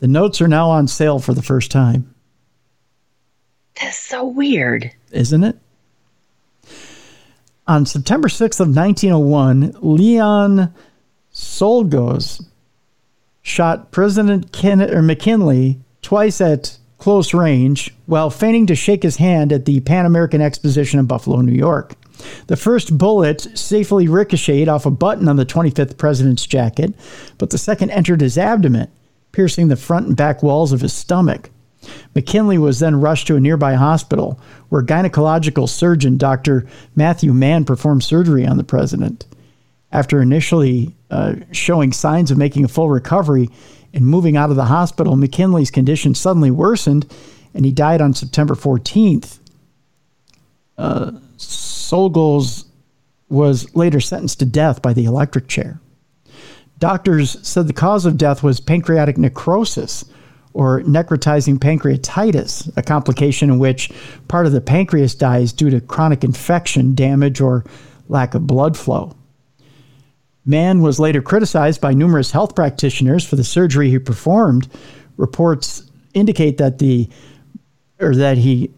The 0.00 0.08
notes 0.08 0.40
are 0.40 0.48
now 0.48 0.68
on 0.70 0.88
sale 0.88 1.18
for 1.18 1.32
the 1.32 1.42
first 1.42 1.70
time, 1.70 2.14
That's 3.80 3.98
so 3.98 4.24
weird. 4.26 4.90
isn't 5.10 5.42
it? 5.44 5.56
On 7.66 7.84
September 7.86 8.28
6th 8.28 8.60
of 8.60 8.68
1901, 8.74 9.74
Leon 9.80 10.72
Czolgosz 11.34 12.44
shot 13.42 13.90
President 13.90 14.52
Ken- 14.52 14.80
or 14.94 15.02
McKinley 15.02 15.80
twice 16.02 16.40
at 16.40 16.78
close 16.98 17.34
range 17.34 17.94
while 18.06 18.30
feigning 18.30 18.66
to 18.66 18.74
shake 18.74 19.02
his 19.02 19.16
hand 19.16 19.52
at 19.52 19.64
the 19.64 19.80
Pan 19.80 20.06
American 20.06 20.40
Exposition 20.40 20.98
in 21.00 21.06
Buffalo, 21.06 21.40
New 21.40 21.52
York. 21.52 21.94
The 22.46 22.56
first 22.56 22.96
bullet 22.96 23.40
safely 23.58 24.08
ricocheted 24.08 24.68
off 24.68 24.86
a 24.86 24.90
button 24.90 25.28
on 25.28 25.36
the 25.36 25.44
25th 25.44 25.98
president's 25.98 26.46
jacket, 26.46 26.94
but 27.38 27.50
the 27.50 27.58
second 27.58 27.90
entered 27.90 28.20
his 28.22 28.38
abdomen, 28.38 28.88
piercing 29.36 29.68
the 29.68 29.76
front 29.76 30.06
and 30.06 30.16
back 30.16 30.42
walls 30.42 30.72
of 30.72 30.80
his 30.80 30.94
stomach. 30.94 31.50
McKinley 32.14 32.56
was 32.56 32.78
then 32.78 32.98
rushed 32.98 33.26
to 33.26 33.36
a 33.36 33.40
nearby 33.40 33.74
hospital 33.74 34.40
where 34.70 34.82
gynecological 34.82 35.68
surgeon 35.68 36.16
Dr. 36.16 36.66
Matthew 36.94 37.34
Mann 37.34 37.66
performed 37.66 38.02
surgery 38.02 38.46
on 38.46 38.56
the 38.56 38.64
president. 38.64 39.26
After 39.92 40.22
initially 40.22 40.96
uh, 41.10 41.34
showing 41.52 41.92
signs 41.92 42.30
of 42.30 42.38
making 42.38 42.64
a 42.64 42.68
full 42.68 42.88
recovery 42.88 43.50
and 43.92 44.06
moving 44.06 44.38
out 44.38 44.48
of 44.48 44.56
the 44.56 44.64
hospital, 44.64 45.16
McKinley's 45.16 45.70
condition 45.70 46.14
suddenly 46.14 46.50
worsened 46.50 47.06
and 47.52 47.66
he 47.66 47.72
died 47.72 48.00
on 48.00 48.14
September 48.14 48.54
14th. 48.54 49.38
Uh, 50.78 51.10
Czolgosz 51.36 52.64
was 53.28 53.76
later 53.76 54.00
sentenced 54.00 54.38
to 54.38 54.46
death 54.46 54.80
by 54.80 54.94
the 54.94 55.04
electric 55.04 55.46
chair. 55.46 55.78
Doctors 56.78 57.38
said 57.46 57.66
the 57.66 57.72
cause 57.72 58.04
of 58.04 58.18
death 58.18 58.42
was 58.42 58.60
pancreatic 58.60 59.16
necrosis 59.16 60.04
or 60.52 60.80
necrotizing 60.82 61.58
pancreatitis, 61.58 62.74
a 62.76 62.82
complication 62.82 63.50
in 63.50 63.58
which 63.58 63.90
part 64.28 64.46
of 64.46 64.52
the 64.52 64.60
pancreas 64.60 65.14
dies 65.14 65.52
due 65.52 65.70
to 65.70 65.80
chronic 65.80 66.24
infection, 66.24 66.94
damage, 66.94 67.40
or 67.40 67.64
lack 68.08 68.34
of 68.34 68.46
blood 68.46 68.76
flow. 68.76 69.14
Mann 70.46 70.80
was 70.80 71.00
later 71.00 71.20
criticized 71.20 71.80
by 71.80 71.92
numerous 71.92 72.30
health 72.30 72.54
practitioners 72.54 73.24
for 73.24 73.36
the 73.36 73.44
surgery 73.44 73.90
he 73.90 73.98
performed. 73.98 74.68
Reports 75.16 75.90
indicate 76.14 76.56
that 76.58 76.78
the 76.78 77.08
or 77.98 78.14
that 78.14 78.38
he 78.38 78.70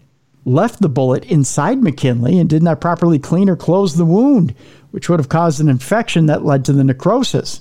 left 0.44 0.80
the 0.80 0.88
bullet 0.88 1.24
inside 1.26 1.82
McKinley 1.82 2.38
and 2.38 2.48
did 2.48 2.62
not 2.62 2.80
properly 2.80 3.18
clean 3.18 3.48
or 3.48 3.56
close 3.56 3.96
the 3.96 4.04
wound, 4.04 4.54
which 4.92 5.08
would 5.08 5.20
have 5.20 5.28
caused 5.28 5.60
an 5.60 5.68
infection 5.68 6.26
that 6.26 6.44
led 6.44 6.64
to 6.64 6.72
the 6.72 6.84
necrosis. 6.84 7.60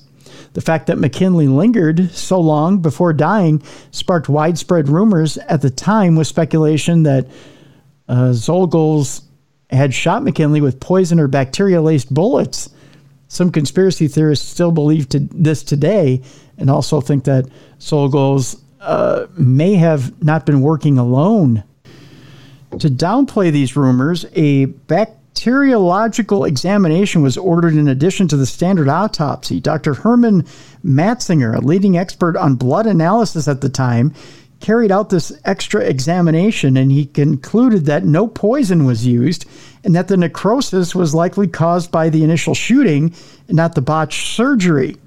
The 0.57 0.61
fact 0.61 0.87
that 0.87 0.97
McKinley 0.97 1.47
lingered 1.47 2.09
so 2.09 2.39
long 2.39 2.79
before 2.79 3.13
dying 3.13 3.61
sparked 3.91 4.27
widespread 4.27 4.89
rumors 4.89 5.37
at 5.37 5.61
the 5.61 5.69
time 5.69 6.15
with 6.15 6.25
speculation 6.25 7.03
that 7.03 7.27
uh, 8.07 8.33
had 9.69 9.93
shot 9.93 10.23
McKinley 10.23 10.59
with 10.59 10.79
poison 10.79 11.19
or 11.19 11.27
bacteria 11.27 11.79
laced 11.79 12.11
bullets. 12.11 12.71
Some 13.27 13.51
conspiracy 13.51 14.07
theorists 14.07 14.49
still 14.49 14.71
believe 14.71 15.07
to 15.09 15.19
this 15.19 15.61
today 15.61 16.23
and 16.57 16.71
also 16.71 17.01
think 17.01 17.25
that 17.25 17.45
Czolgosz 17.77 18.59
uh, 18.81 19.27
may 19.37 19.75
have 19.75 20.23
not 20.23 20.47
been 20.47 20.61
working 20.61 20.97
alone. 20.97 21.63
To 22.79 22.89
downplay 22.89 23.51
these 23.51 23.75
rumors, 23.75 24.25
a 24.33 24.65
bacteriological 25.37 26.45
examination 26.45 27.21
was 27.21 27.37
ordered 27.37 27.75
in 27.75 27.87
addition 27.87 28.27
to 28.27 28.35
the 28.35 28.45
standard 28.45 28.89
autopsy. 28.89 29.59
Dr. 29.59 29.93
Herman 29.93 30.41
Matzinger, 30.83 31.55
a 31.55 31.61
leading 31.61 31.95
expert 31.95 32.35
on 32.35 32.55
blood 32.55 32.87
analysis 32.87 33.47
at 33.47 33.61
the 33.61 33.69
time, 33.69 34.15
carried 34.61 34.91
out 34.91 35.11
this 35.11 35.31
extra 35.45 35.81
examination 35.81 36.75
and 36.75 36.91
he 36.91 37.05
concluded 37.05 37.85
that 37.85 38.03
no 38.03 38.25
poison 38.25 38.85
was 38.85 39.05
used 39.05 39.45
and 39.83 39.95
that 39.95 40.07
the 40.07 40.17
necrosis 40.17 40.95
was 40.95 41.13
likely 41.13 41.47
caused 41.47 41.91
by 41.91 42.09
the 42.09 42.23
initial 42.23 42.55
shooting 42.55 43.13
not 43.47 43.75
the 43.75 43.81
botched 43.81 44.35
surgery. 44.35 44.97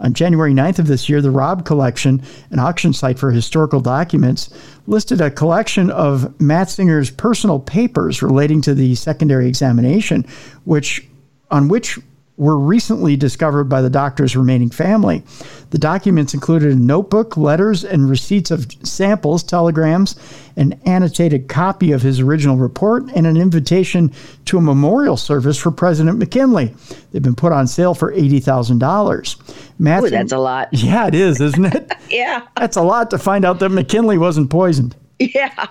On 0.00 0.12
January 0.12 0.52
9th 0.52 0.80
of 0.80 0.86
this 0.86 1.08
year, 1.08 1.22
the 1.22 1.30
Raab 1.30 1.64
Collection, 1.64 2.22
an 2.50 2.58
auction 2.58 2.92
site 2.92 3.18
for 3.18 3.30
historical 3.30 3.80
documents, 3.80 4.50
listed 4.86 5.20
a 5.20 5.30
collection 5.30 5.90
of 5.90 6.22
Matzinger's 6.38 7.10
personal 7.10 7.60
papers 7.60 8.22
relating 8.22 8.60
to 8.62 8.74
the 8.74 8.94
secondary 8.96 9.46
examination, 9.46 10.26
which 10.64 11.06
on 11.50 11.68
which 11.68 11.98
were 12.36 12.58
recently 12.58 13.16
discovered 13.16 13.64
by 13.64 13.80
the 13.80 13.90
doctor's 13.90 14.36
remaining 14.36 14.68
family. 14.70 15.22
The 15.70 15.78
documents 15.78 16.34
included 16.34 16.72
a 16.72 16.76
notebook, 16.76 17.36
letters, 17.36 17.84
and 17.84 18.10
receipts 18.10 18.50
of 18.50 18.66
samples, 18.82 19.44
telegrams, 19.44 20.16
an 20.56 20.80
annotated 20.84 21.48
copy 21.48 21.92
of 21.92 22.02
his 22.02 22.18
original 22.18 22.56
report, 22.56 23.04
and 23.14 23.26
an 23.26 23.36
invitation 23.36 24.12
to 24.46 24.58
a 24.58 24.60
memorial 24.60 25.16
service 25.16 25.56
for 25.58 25.70
President 25.70 26.18
McKinley. 26.18 26.74
They've 27.12 27.22
been 27.22 27.36
put 27.36 27.52
on 27.52 27.68
sale 27.68 27.94
for 27.94 28.12
$80,000. 28.12 30.02
Ooh, 30.04 30.10
that's 30.10 30.32
a 30.32 30.38
lot. 30.38 30.68
Yeah, 30.72 31.06
it 31.06 31.14
is, 31.14 31.40
isn't 31.40 31.66
it? 31.66 31.92
Yeah. 32.10 32.46
That's 32.56 32.76
a 32.76 32.82
lot 32.82 33.10
to 33.10 33.18
find 33.18 33.44
out 33.44 33.58
that 33.60 33.70
McKinley 33.70 34.18
wasn't 34.18 34.50
poisoned. 34.50 34.96
Yeah. 35.18 35.66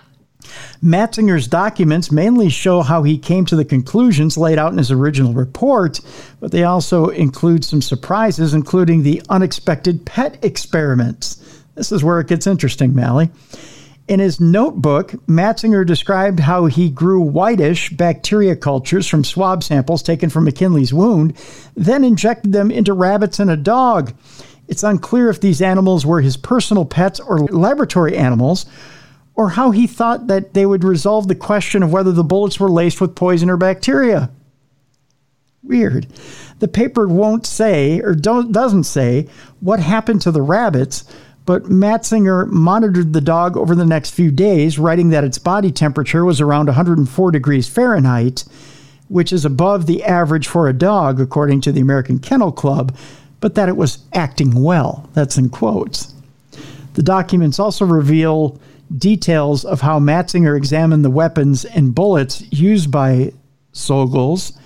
Matzinger's 0.84 1.48
documents 1.48 2.12
mainly 2.12 2.50
show 2.50 2.82
how 2.82 3.04
he 3.04 3.18
came 3.18 3.46
to 3.46 3.56
the 3.56 3.66
conclusions 3.66 4.38
laid 4.38 4.58
out 4.58 4.72
in 4.72 4.78
his 4.78 4.92
original 4.92 5.34
report, 5.34 6.00
but 6.40 6.52
they 6.52 6.64
also 6.64 7.08
include 7.08 7.64
some 7.64 7.82
surprises, 7.82 8.54
including 8.54 9.04
the 9.04 9.22
unexpected 9.30 10.06
pet 10.06 10.38
experiments. 10.44 11.64
This 11.76 11.92
is 11.92 12.04
where 12.04 12.20
it 12.20 12.28
gets 12.28 12.48
interesting, 12.48 12.94
Mallie. 12.94 13.32
In 14.08 14.20
his 14.20 14.42
notebook, 14.42 15.12
Matzinger 15.28 15.86
described 15.86 16.42
how 16.42 16.66
he 16.66 16.90
grew 16.90 17.22
whitish 17.22 17.90
bacteria 17.92 18.56
cultures 18.56 19.08
from 19.08 19.24
swab 19.24 19.64
samples 19.64 20.04
taken 20.04 20.30
from 20.30 20.44
McKinley's 20.44 20.94
wound, 20.94 21.38
then 21.76 22.04
injected 22.04 22.52
them 22.52 22.70
into 22.70 22.94
rabbits 22.94 23.40
and 23.40 23.50
a 23.50 23.56
dog. 23.56 24.14
It's 24.68 24.84
unclear 24.84 25.30
if 25.30 25.40
these 25.40 25.62
animals 25.62 26.06
were 26.06 26.20
his 26.20 26.36
personal 26.36 26.84
pets 26.84 27.22
or 27.22 27.40
laboratory 27.40 28.18
animals, 28.18 28.66
or 29.36 29.50
how 29.50 29.72
he 29.72 29.88
thought 29.88 30.28
that 30.28 30.54
they 30.54 30.66
would 30.66 30.84
resolve 30.84 31.28
the 31.28 31.36
question 31.36 31.82
of 31.84 31.92
whether 31.92 32.12
the 32.12 32.24
bullets 32.24 32.60
were 32.60 32.70
laced 32.70 33.02
with 33.02 33.16
poison 33.16 33.50
or 33.50 33.58
bacteria. 33.58 34.30
Weird. 35.64 36.08
The 36.60 36.68
paper 36.68 37.08
won't 37.08 37.46
say, 37.46 38.00
or 38.02 38.14
doesn't 38.14 38.84
say, 38.84 39.28
what 39.60 39.80
happened 39.80 40.22
to 40.22 40.32
the 40.32 40.42
rabbits, 40.42 41.06
but 41.46 41.64
Matzinger 41.64 42.48
monitored 42.48 43.14
the 43.14 43.22
dog 43.22 43.58
over 43.58 43.76
the 43.76 43.86
next 43.86 44.12
few 44.12 44.32
days, 44.32 44.80
writing 44.80 45.10
that 45.10 45.24
its 45.24 45.38
body 45.38 45.72
temperature 45.72 46.24
was 46.24 46.40
around 46.40 46.68
104 46.68 47.32
degrees 47.32 47.68
Fahrenheit, 47.68 48.46
which 49.10 49.34
is 49.34 49.46
above 49.46 49.86
the 49.86 50.04
average 50.04 50.48
for 50.48 50.68
a 50.68 50.74
dog, 50.74 51.20
according 51.20 51.62
to 51.62 51.72
the 51.72 51.82
American 51.82 52.20
Kennel 52.20 52.52
Club, 52.52 52.96
but 53.40 53.56
that 53.56 53.68
it 53.68 53.76
was 53.76 54.00
acting 54.14 54.64
well. 54.64 55.10
That's 55.14 55.38
in 55.38 55.50
quotes. 55.50 56.14
The 56.94 57.04
documents 57.04 57.60
also 57.60 57.86
reveal 57.86 58.60
details 58.98 59.66
of 59.66 59.82
how 59.82 60.00
Matzinger 60.00 60.56
examined 60.56 61.04
the 61.04 61.10
weapons 61.10 61.66
and 61.66 61.96
bullets 61.96 62.44
used 62.52 62.92
by 62.92 63.34
Czolgosz 63.74 64.58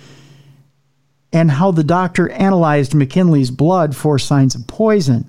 and 1.32 1.50
how 1.50 1.70
the 1.70 1.84
doctor 1.84 2.30
analyzed 2.30 2.94
McKinley's 2.94 3.50
blood 3.50 3.94
for 3.94 4.18
signs 4.18 4.54
of 4.54 4.66
poison. 4.66 5.26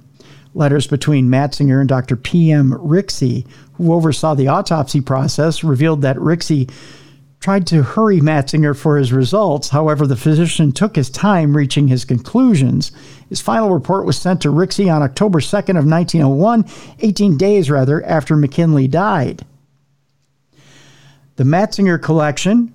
Letters 0.54 0.88
between 0.88 1.30
Matzinger 1.30 1.80
and 1.80 1.88
Dr. 1.88 2.16
P.M. 2.16 2.72
Rixey, 2.72 3.46
who 3.74 3.94
oversaw 3.94 4.34
the 4.34 4.48
autopsy 4.48 5.02
process, 5.02 5.64
revealed 5.64 6.02
that 6.02 6.18
Rixey 6.18 6.72
tried 7.40 7.66
to 7.68 7.82
hurry 7.84 8.20
Matzinger 8.20 8.76
for 8.78 8.98
his 8.98 9.14
results. 9.14 9.70
However, 9.70 10.06
the 10.06 10.18
physician 10.18 10.72
took 10.74 10.96
his 10.98 11.10
time 11.10 11.56
reaching 11.56 11.88
his 11.88 12.04
conclusions. 12.04 12.92
His 13.30 13.40
final 13.40 13.72
report 13.72 14.06
was 14.06 14.18
sent 14.18 14.42
to 14.42 14.50
Rixey 14.50 14.94
on 14.94 15.02
October 15.02 15.40
2nd 15.40 15.78
of 15.78 15.86
1901, 15.86 16.66
18 17.00 17.38
days 17.38 17.70
rather 17.72 18.04
after 18.06 18.36
McKinley 18.36 18.88
died. 18.88 19.46
The 21.38 21.46
Matzinger 21.46 22.02
collection, 22.02 22.74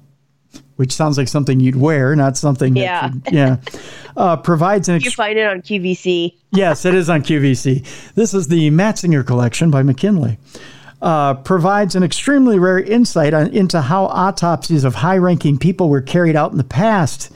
which 0.77 0.93
sounds 0.93 1.19
like 1.19 1.29
something 1.29 1.61
you'd 1.61 1.77
wear, 1.77 2.17
not 2.17 2.39
something 2.39 2.75
Yeah. 2.75 3.09
that 3.25 3.33
you- 3.33 3.39
yeah, 3.39 3.57
uh, 4.17 4.37
provides 4.39 4.89
an 4.89 4.99
You 5.03 5.11
find 5.11 5.39
it 5.39 5.47
on 5.47 5.61
QVC. 5.61 6.33
Yes, 6.53 6.87
it 6.87 6.95
is 6.95 7.11
on 7.11 7.23
QVC. 7.23 7.85
This 8.15 8.33
is 8.33 8.49
the 8.49 8.71
Matzinger 8.71 9.27
collection 9.27 9.71
by 9.71 9.83
McKinley. 9.83 10.39
Uh, 11.05 11.35
provides 11.35 11.95
an 11.95 12.03
extremely 12.03 12.59
rare 12.59 12.81
insight 12.81 13.35
on, 13.35 13.49
into 13.49 13.79
how 13.79 14.07
autopsies 14.07 14.85
of 14.85 14.95
high 14.95 15.19
ranking 15.19 15.59
people 15.59 15.91
were 15.91 16.01
carried 16.01 16.35
out 16.35 16.51
in 16.51 16.57
the 16.57 16.65
past. 16.65 17.31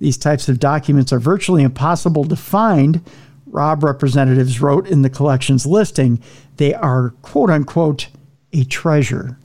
These 0.00 0.18
types 0.18 0.48
of 0.48 0.58
documents 0.58 1.12
are 1.12 1.20
virtually 1.20 1.62
impossible 1.62 2.24
to 2.24 2.34
find. 2.34 3.00
Raab 3.46 3.84
representatives 3.84 4.60
wrote 4.60 4.88
in 4.88 5.02
the 5.02 5.08
collection's 5.08 5.64
listing 5.64 6.20
they 6.56 6.74
are, 6.74 7.10
quote 7.22 7.48
unquote, 7.48 8.08
a 8.52 8.64
treasure. 8.64 9.38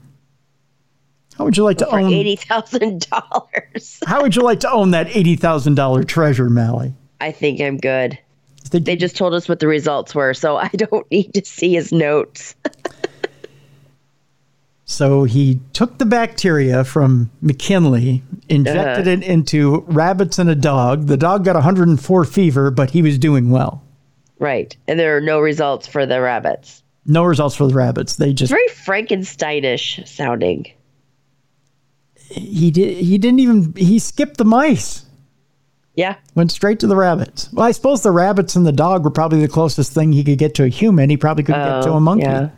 How 1.36 1.44
would 1.44 1.56
you 1.56 1.62
like 1.62 1.78
to 1.78 1.86
for 1.86 2.00
own? 2.00 2.12
eighty 2.12 2.34
thousand 2.34 3.06
dollars. 3.08 4.00
How 4.08 4.22
would 4.22 4.34
you 4.34 4.42
like 4.42 4.58
to 4.60 4.70
own 4.72 4.90
that 4.90 5.06
eighty 5.16 5.36
thousand 5.36 5.76
dollar 5.76 6.02
treasure, 6.02 6.50
Mallie? 6.50 6.94
I 7.20 7.30
think 7.30 7.60
I'm 7.60 7.76
good. 7.76 8.18
They 8.72 8.96
just 8.96 9.16
told 9.16 9.34
us 9.34 9.48
what 9.48 9.60
the 9.60 9.68
results 9.68 10.16
were, 10.16 10.34
so 10.34 10.56
I 10.56 10.66
don't 10.68 11.08
need 11.12 11.32
to 11.34 11.44
see 11.44 11.74
his 11.74 11.92
notes. 11.92 12.56
So 14.90 15.24
he 15.24 15.60
took 15.74 15.98
the 15.98 16.06
bacteria 16.06 16.82
from 16.82 17.30
McKinley, 17.42 18.22
injected 18.48 19.06
Uh-huh. 19.06 19.10
it 19.10 19.22
into 19.22 19.84
rabbits 19.86 20.38
and 20.38 20.48
a 20.48 20.54
dog. 20.54 21.08
The 21.08 21.18
dog 21.18 21.44
got 21.44 21.56
104 21.56 22.24
fever, 22.24 22.70
but 22.70 22.90
he 22.92 23.02
was 23.02 23.18
doing 23.18 23.50
well. 23.50 23.82
Right. 24.38 24.74
And 24.88 24.98
there 24.98 25.14
are 25.14 25.20
no 25.20 25.40
results 25.40 25.86
for 25.86 26.06
the 26.06 26.22
rabbits. 26.22 26.82
No 27.04 27.24
results 27.24 27.54
for 27.54 27.66
the 27.66 27.74
rabbits. 27.74 28.16
They 28.16 28.32
just 28.32 28.50
Very 28.50 28.66
Frankensteinish 28.68 30.08
sounding. 30.08 30.72
he 32.30 32.70
did 32.70 32.96
he 32.96 33.18
didn't 33.18 33.40
even 33.40 33.74
he 33.76 33.98
skipped 33.98 34.38
the 34.38 34.44
mice. 34.46 35.04
Yeah. 35.96 36.14
Went 36.34 36.50
straight 36.50 36.80
to 36.80 36.86
the 36.86 36.96
rabbits. 36.96 37.52
Well, 37.52 37.66
I 37.66 37.72
suppose 37.72 38.00
the 38.02 38.10
rabbits 38.10 38.56
and 38.56 38.66
the 38.66 38.72
dog 38.72 39.04
were 39.04 39.10
probably 39.10 39.40
the 39.42 39.48
closest 39.48 39.92
thing 39.92 40.12
he 40.12 40.24
could 40.24 40.38
get 40.38 40.54
to 40.54 40.64
a 40.64 40.68
human. 40.68 41.10
He 41.10 41.18
probably 41.18 41.44
couldn't 41.44 41.60
get 41.62 41.82
to 41.82 41.90
a 41.90 41.96
Oh, 41.96 42.00
monkey. 42.00 42.24
Yeah. 42.24 42.48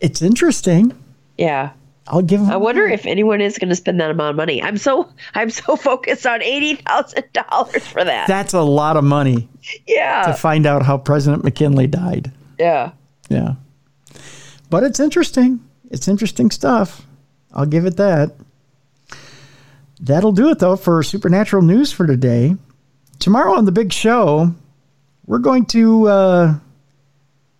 It's 0.00 0.22
interesting. 0.22 0.92
Yeah. 1.38 1.72
I'll 2.06 2.20
give 2.22 2.40
him 2.40 2.50
I 2.50 2.56
wonder 2.58 2.86
if 2.86 3.06
anyone 3.06 3.40
is 3.40 3.56
going 3.56 3.70
to 3.70 3.74
spend 3.74 3.98
that 4.00 4.10
amount 4.10 4.30
of 4.30 4.36
money. 4.36 4.62
I'm 4.62 4.76
so 4.76 5.08
I'm 5.34 5.48
so 5.50 5.74
focused 5.90 6.26
on 6.26 6.42
eighty 6.42 6.74
thousand 6.76 7.24
dollars 7.32 7.86
for 7.86 8.04
that. 8.04 8.26
that's 8.28 8.52
a 8.52 8.60
lot 8.62 8.96
of 8.98 9.04
money 9.04 9.48
Yeah. 9.86 10.26
to 10.26 10.34
find 10.34 10.66
out 10.66 10.82
how 10.82 10.98
President 10.98 11.44
McKinley 11.44 11.86
died. 11.86 12.30
Yeah. 12.58 12.92
Yeah. 13.30 13.54
But 14.70 14.82
it's 14.84 15.00
interesting. 15.00 15.60
It's 15.90 16.06
interesting 16.08 16.50
stuff. 16.50 17.06
I'll 17.54 17.64
give 17.66 17.86
it 17.86 17.96
that. 17.96 18.32
That'll 20.00 20.32
do 20.32 20.50
it, 20.50 20.58
though, 20.58 20.76
for 20.76 21.02
supernatural 21.02 21.62
news 21.62 21.92
for 21.92 22.06
today. 22.06 22.56
Tomorrow 23.20 23.54
on 23.56 23.64
the 23.64 23.72
big 23.72 23.92
show, 23.92 24.52
we're 25.26 25.38
going 25.38 25.64
to 25.66 26.08
uh, 26.08 26.54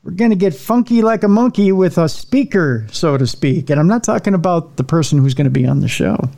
we're 0.05 0.13
going 0.13 0.31
to 0.31 0.37
get 0.37 0.55
funky 0.55 1.01
like 1.01 1.23
a 1.23 1.29
monkey 1.29 1.73
with 1.73 1.97
a 1.97 2.11
speaker, 2.11 2.87
so 2.93 3.17
to 3.17 3.27
speak. 3.27 3.71
And 3.71 3.81
I'm 3.81 3.89
not 3.89 4.05
talking 4.05 4.35
about 4.35 4.77
the 4.77 4.85
person 4.85 5.19
who's 5.19 5.33
going 5.33 5.47
to 5.47 5.51
be 5.51 5.67
on 5.67 5.81
the 5.81 5.89
show. 5.89 6.29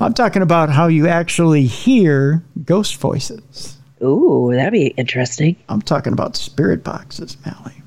I'm 0.00 0.14
talking 0.14 0.40
about 0.40 0.70
how 0.70 0.86
you 0.86 1.06
actually 1.06 1.66
hear 1.66 2.42
ghost 2.64 2.96
voices. 2.96 3.76
Ooh, 4.02 4.50
that'd 4.54 4.72
be 4.72 4.88
interesting. 4.88 5.56
I'm 5.68 5.82
talking 5.82 6.14
about 6.14 6.34
spirit 6.34 6.82
boxes, 6.82 7.36
Mallie. 7.44 7.82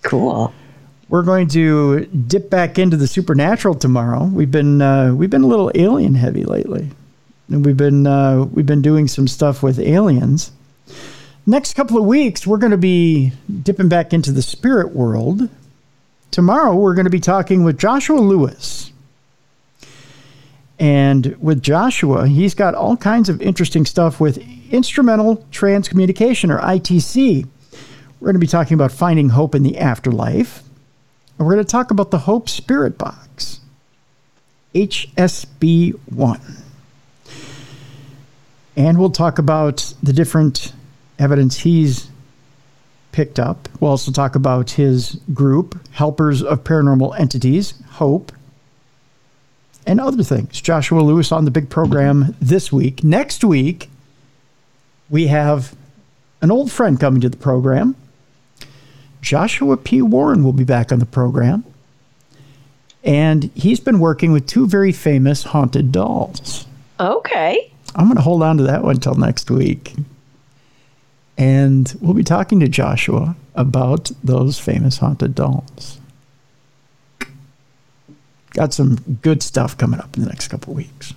Cool. 0.00 0.54
We're 1.10 1.22
going 1.22 1.48
to 1.48 2.06
dip 2.06 2.48
back 2.48 2.78
into 2.78 2.96
the 2.96 3.06
supernatural 3.06 3.74
tomorrow. 3.74 4.24
We've 4.24 4.50
been 4.50 4.80
uh, 4.80 5.14
we've 5.14 5.30
been 5.30 5.42
a 5.42 5.46
little 5.46 5.70
alien 5.74 6.14
heavy 6.14 6.44
lately, 6.44 6.88
and 7.48 7.64
we've 7.64 7.76
been 7.76 8.06
uh, 8.06 8.44
we've 8.44 8.66
been 8.66 8.82
doing 8.82 9.06
some 9.06 9.28
stuff 9.28 9.62
with 9.62 9.78
aliens. 9.78 10.50
Next 11.48 11.74
couple 11.74 11.96
of 11.96 12.04
weeks, 12.04 12.44
we're 12.44 12.58
going 12.58 12.72
to 12.72 12.76
be 12.76 13.32
dipping 13.62 13.88
back 13.88 14.12
into 14.12 14.32
the 14.32 14.42
spirit 14.42 14.92
world. 14.92 15.48
Tomorrow, 16.32 16.74
we're 16.74 16.94
going 16.94 17.04
to 17.04 17.10
be 17.10 17.20
talking 17.20 17.62
with 17.62 17.78
Joshua 17.78 18.18
Lewis. 18.18 18.90
And 20.80 21.36
with 21.40 21.62
Joshua, 21.62 22.26
he's 22.26 22.54
got 22.54 22.74
all 22.74 22.96
kinds 22.96 23.28
of 23.28 23.40
interesting 23.40 23.86
stuff 23.86 24.18
with 24.18 24.38
instrumental 24.72 25.36
transcommunication 25.52 26.50
or 26.50 26.58
ITC. 26.58 27.46
We're 28.18 28.26
going 28.26 28.34
to 28.34 28.40
be 28.40 28.48
talking 28.48 28.74
about 28.74 28.90
finding 28.90 29.28
hope 29.28 29.54
in 29.54 29.62
the 29.62 29.78
afterlife. 29.78 30.64
And 31.38 31.46
we're 31.46 31.54
going 31.54 31.64
to 31.64 31.70
talk 31.70 31.92
about 31.92 32.10
the 32.10 32.18
Hope 32.18 32.48
Spirit 32.48 32.98
Box, 32.98 33.60
HSB1. 34.74 36.62
And 38.76 38.98
we'll 38.98 39.10
talk 39.10 39.38
about 39.38 39.94
the 40.02 40.12
different 40.12 40.72
evidence 41.18 41.58
he's 41.58 42.10
picked 43.12 43.38
up. 43.38 43.68
We'll 43.80 43.92
also 43.92 44.12
talk 44.12 44.34
about 44.34 44.72
his 44.72 45.18
group, 45.32 45.80
Helpers 45.92 46.42
of 46.42 46.64
Paranormal 46.64 47.18
Entities, 47.18 47.74
Hope, 47.92 48.32
and 49.86 50.00
other 50.00 50.22
things. 50.22 50.60
Joshua 50.60 51.00
Lewis 51.00 51.32
on 51.32 51.44
the 51.44 51.50
big 51.50 51.70
program 51.70 52.34
this 52.40 52.72
week. 52.72 53.02
Next 53.02 53.42
week, 53.44 53.88
we 55.08 55.28
have 55.28 55.74
an 56.42 56.50
old 56.50 56.70
friend 56.70 56.98
coming 57.00 57.20
to 57.22 57.28
the 57.28 57.36
program. 57.36 57.96
Joshua 59.22 59.76
P. 59.76 60.02
Warren 60.02 60.44
will 60.44 60.52
be 60.52 60.64
back 60.64 60.92
on 60.92 60.98
the 60.98 61.06
program. 61.06 61.64
And 63.02 63.44
he's 63.54 63.80
been 63.80 64.00
working 64.00 64.32
with 64.32 64.46
two 64.46 64.66
very 64.66 64.92
famous 64.92 65.44
haunted 65.44 65.92
dolls. 65.92 66.66
Okay. 66.98 67.72
I'm 67.94 68.06
going 68.06 68.16
to 68.16 68.22
hold 68.22 68.42
on 68.42 68.56
to 68.58 68.64
that 68.64 68.82
one 68.82 68.96
until 68.96 69.14
next 69.14 69.50
week. 69.50 69.94
And 71.38 71.94
we'll 72.00 72.14
be 72.14 72.24
talking 72.24 72.60
to 72.60 72.68
Joshua 72.68 73.36
about 73.54 74.10
those 74.24 74.58
famous 74.58 74.98
haunted 74.98 75.34
dolls. 75.34 75.98
Got 78.54 78.72
some 78.72 78.96
good 79.22 79.42
stuff 79.42 79.76
coming 79.76 80.00
up 80.00 80.16
in 80.16 80.22
the 80.22 80.28
next 80.30 80.48
couple 80.48 80.72
of 80.72 80.76
weeks 80.78 81.12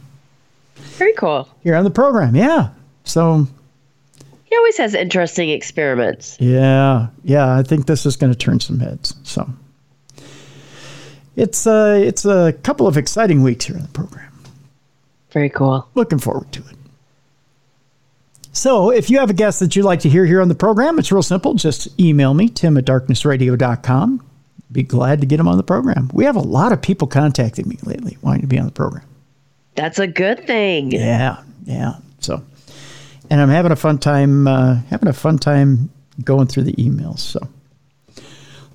Very 0.75 1.13
cool. 1.13 1.47
here 1.63 1.75
on 1.75 1.85
the 1.85 1.89
program. 1.89 2.35
Yeah. 2.35 2.69
So, 3.05 3.47
He 4.43 4.55
always 4.57 4.75
has 4.77 4.93
interesting 4.93 5.49
experiments. 5.49 6.35
yeah, 6.39 7.07
yeah, 7.23 7.55
I 7.55 7.63
think 7.63 7.85
this 7.85 8.05
is 8.05 8.17
going 8.17 8.33
to 8.33 8.37
turn 8.37 8.59
some 8.59 8.79
heads. 8.79 9.15
So, 9.23 9.49
it's 11.37 11.65
uh, 11.65 11.97
it's 12.03 12.25
a 12.25 12.51
couple 12.63 12.87
of 12.87 12.97
exciting 12.97 13.41
weeks 13.41 13.65
here 13.65 13.77
in 13.77 13.83
the 13.83 13.87
program. 13.89 14.25
Very 15.31 15.49
cool. 15.49 15.87
looking 15.95 16.19
forward 16.19 16.51
to 16.51 16.59
it. 16.59 16.75
So, 18.51 18.89
if 18.89 19.09
you 19.09 19.19
have 19.19 19.29
a 19.29 19.33
guest 19.33 19.59
that 19.59 19.75
you'd 19.75 19.83
like 19.83 19.99
to 20.01 20.09
hear 20.09 20.25
here 20.25 20.41
on 20.41 20.49
the 20.49 20.55
program, 20.55 20.97
it's 20.97 21.11
real 21.11 21.21
simple. 21.21 21.53
Just 21.53 21.99
email 21.99 22.33
me, 22.33 22.49
tim 22.49 22.77
at 22.77 22.85
darknessradio.com. 22.85 24.25
Be 24.71 24.83
glad 24.83 25.21
to 25.21 25.27
get 25.27 25.39
him 25.39 25.47
on 25.47 25.57
the 25.57 25.63
program. 25.63 26.09
We 26.13 26.25
have 26.25 26.35
a 26.35 26.41
lot 26.41 26.71
of 26.71 26.81
people 26.81 27.07
contacting 27.07 27.67
me 27.67 27.77
lately 27.83 28.17
wanting 28.21 28.41
to 28.41 28.47
be 28.47 28.59
on 28.59 28.65
the 28.65 28.71
program. 28.71 29.05
That's 29.75 29.99
a 29.99 30.07
good 30.07 30.45
thing. 30.45 30.91
Yeah, 30.91 31.41
yeah. 31.65 31.95
So, 32.19 32.43
and 33.29 33.39
I'm 33.39 33.49
having 33.49 33.71
a 33.71 33.75
fun 33.75 33.97
time, 33.99 34.47
uh, 34.47 34.79
having 34.89 35.09
a 35.09 35.13
fun 35.13 35.37
time 35.37 35.89
going 36.23 36.47
through 36.47 36.63
the 36.63 36.73
emails. 36.73 37.19
So, 37.19 37.39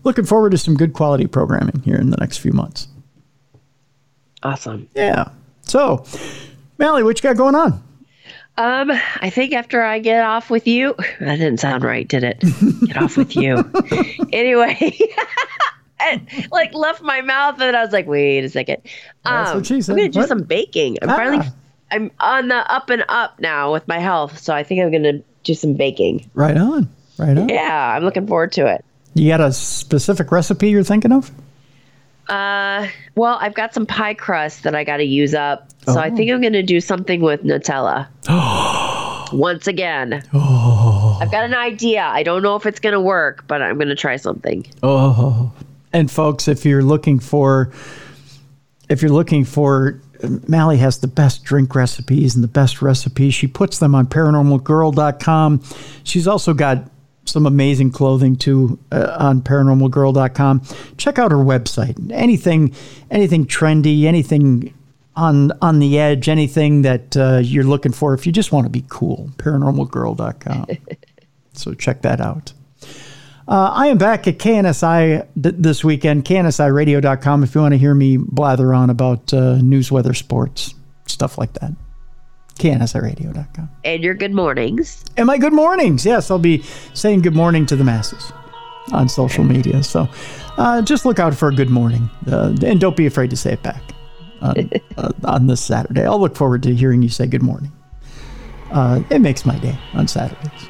looking 0.04 0.24
forward 0.24 0.50
to 0.50 0.58
some 0.58 0.76
good 0.76 0.92
quality 0.92 1.26
programming 1.26 1.80
here 1.84 1.96
in 1.96 2.10
the 2.10 2.16
next 2.16 2.38
few 2.38 2.52
months. 2.52 2.88
Awesome. 4.42 4.88
Yeah. 4.94 5.30
So, 5.62 6.04
Mallie, 6.78 7.02
what 7.02 7.18
you 7.18 7.22
got 7.22 7.36
going 7.36 7.54
on? 7.54 7.82
Um, 8.56 8.90
I 9.20 9.30
think 9.30 9.52
after 9.52 9.82
I 9.82 9.98
get 9.98 10.22
off 10.22 10.48
with 10.50 10.66
you, 10.68 10.94
that 11.20 11.36
didn't 11.36 11.58
sound 11.58 11.82
right, 11.84 12.06
did 12.06 12.22
it? 12.24 12.40
Get 12.86 12.96
off 12.96 13.16
with 13.16 13.34
you. 13.34 13.56
anyway, 14.32 14.96
and 16.00 16.26
like 16.52 16.72
left 16.74 17.02
my 17.02 17.20
mouth, 17.20 17.60
and 17.60 17.76
I 17.76 17.82
was 17.82 17.92
like, 17.92 18.06
wait 18.06 18.44
a 18.44 18.48
second. 18.48 18.80
That's 19.24 19.50
Um, 19.50 19.56
what 19.58 19.66
she 19.66 19.80
said. 19.82 19.92
I'm 19.92 19.98
gonna 19.98 20.08
do 20.10 20.18
What? 20.20 20.28
some 20.28 20.42
baking. 20.42 20.98
I'm 21.02 21.10
Ah. 21.10 21.16
finally, 21.16 21.46
I'm 21.90 22.10
on 22.20 22.48
the 22.48 22.72
up 22.72 22.90
and 22.90 23.04
up 23.08 23.40
now 23.40 23.72
with 23.72 23.86
my 23.88 23.98
health, 23.98 24.38
so 24.38 24.54
I 24.54 24.62
think 24.62 24.80
I'm 24.82 24.92
gonna 24.92 25.20
do 25.42 25.54
some 25.54 25.74
baking. 25.74 26.30
Right 26.34 26.56
on. 26.56 26.88
Right 27.18 27.36
on. 27.36 27.48
Yeah, 27.48 27.94
I'm 27.96 28.04
looking 28.04 28.26
forward 28.26 28.52
to 28.52 28.66
it. 28.66 28.84
You 29.14 29.28
got 29.28 29.40
a 29.40 29.52
specific 29.52 30.30
recipe 30.32 30.70
you're 30.70 30.82
thinking 30.84 31.12
of? 31.12 31.30
Uh, 32.28 32.86
well, 33.16 33.38
I've 33.40 33.54
got 33.54 33.74
some 33.74 33.86
pie 33.86 34.14
crust 34.14 34.62
that 34.62 34.74
I 34.74 34.84
got 34.84 34.98
to 34.98 35.04
use 35.04 35.34
up, 35.34 35.68
so 35.86 35.98
I 35.98 36.08
Oh. 36.10 36.16
think 36.16 36.30
I'm 36.30 36.40
gonna 36.40 36.62
do 36.62 36.80
something 36.80 37.20
with 37.20 37.42
Nutella. 37.44 38.06
once 39.32 39.66
again. 39.66 40.22
Oh. 40.32 41.18
I've 41.20 41.30
got 41.30 41.44
an 41.44 41.54
idea. 41.54 42.02
I 42.02 42.22
don't 42.22 42.42
know 42.42 42.56
if 42.56 42.66
it's 42.66 42.78
going 42.78 42.92
to 42.92 43.00
work, 43.00 43.44
but 43.48 43.62
I'm 43.62 43.76
going 43.76 43.88
to 43.88 43.94
try 43.96 44.16
something. 44.16 44.64
Oh. 44.82 45.50
And 45.92 46.10
folks, 46.10 46.46
if 46.46 46.64
you're 46.64 46.82
looking 46.82 47.18
for 47.18 47.72
if 48.88 49.00
you're 49.02 49.10
looking 49.10 49.44
for 49.44 49.98
Mallie 50.46 50.76
has 50.76 50.98
the 50.98 51.08
best 51.08 51.42
drink 51.44 51.74
recipes 51.74 52.34
and 52.34 52.44
the 52.44 52.48
best 52.48 52.80
recipes. 52.82 53.34
She 53.34 53.46
puts 53.46 53.78
them 53.78 53.94
on 53.94 54.06
paranormalgirl.com. 54.06 55.62
She's 56.04 56.26
also 56.28 56.54
got 56.54 56.84
some 57.24 57.46
amazing 57.46 57.90
clothing 57.90 58.36
too 58.36 58.78
uh, 58.92 59.16
on 59.18 59.40
paranormalgirl.com. 59.40 60.62
Check 60.96 61.18
out 61.18 61.30
her 61.30 61.38
website. 61.38 62.12
Anything 62.12 62.74
anything 63.10 63.46
trendy, 63.46 64.04
anything 64.04 64.74
on 65.16 65.52
on 65.62 65.78
the 65.78 65.98
edge, 65.98 66.28
anything 66.28 66.82
that 66.82 67.16
uh, 67.16 67.38
you're 67.42 67.64
looking 67.64 67.92
for 67.92 68.14
if 68.14 68.26
you 68.26 68.32
just 68.32 68.52
want 68.52 68.66
to 68.66 68.70
be 68.70 68.84
cool, 68.88 69.30
paranormalgirl.com. 69.36 70.66
so 71.52 71.74
check 71.74 72.02
that 72.02 72.20
out. 72.20 72.52
Uh, 73.46 73.70
I 73.74 73.88
am 73.88 73.98
back 73.98 74.26
at 74.26 74.38
KNSI 74.38 75.26
th- 75.42 75.54
this 75.58 75.84
weekend, 75.84 76.24
KNSIradio.com, 76.24 77.42
if 77.42 77.54
you 77.54 77.60
want 77.60 77.72
to 77.74 77.78
hear 77.78 77.94
me 77.94 78.16
blather 78.16 78.72
on 78.72 78.88
about 78.88 79.34
uh, 79.34 79.56
news, 79.56 79.92
weather, 79.92 80.14
sports, 80.14 80.74
stuff 81.06 81.36
like 81.36 81.52
that. 81.54 81.72
KNSIradio.com. 82.56 83.70
And 83.84 84.04
your 84.04 84.14
good 84.14 84.32
mornings. 84.32 85.04
And 85.16 85.26
my 85.26 85.38
good 85.38 85.52
mornings. 85.52 86.06
Yes, 86.06 86.30
I'll 86.30 86.38
be 86.38 86.62
saying 86.94 87.22
good 87.22 87.34
morning 87.34 87.66
to 87.66 87.76
the 87.76 87.84
masses 87.84 88.32
on 88.92 89.08
social 89.08 89.44
media. 89.44 89.82
So 89.82 90.08
uh, 90.56 90.82
just 90.82 91.04
look 91.04 91.18
out 91.18 91.34
for 91.34 91.48
a 91.48 91.54
good 91.54 91.70
morning. 91.70 92.08
Uh, 92.30 92.54
and 92.64 92.80
don't 92.80 92.96
be 92.96 93.06
afraid 93.06 93.30
to 93.30 93.36
say 93.36 93.52
it 93.52 93.62
back 93.62 93.82
on, 94.40 94.70
uh, 94.96 95.12
on 95.24 95.46
this 95.46 95.62
Saturday. 95.62 96.04
I'll 96.04 96.20
look 96.20 96.36
forward 96.36 96.62
to 96.64 96.74
hearing 96.74 97.02
you 97.02 97.08
say 97.08 97.26
good 97.26 97.42
morning. 97.42 97.72
Uh, 98.70 99.02
it 99.10 99.20
makes 99.20 99.44
my 99.44 99.58
day 99.58 99.78
on 99.94 100.08
Saturdays. 100.08 100.68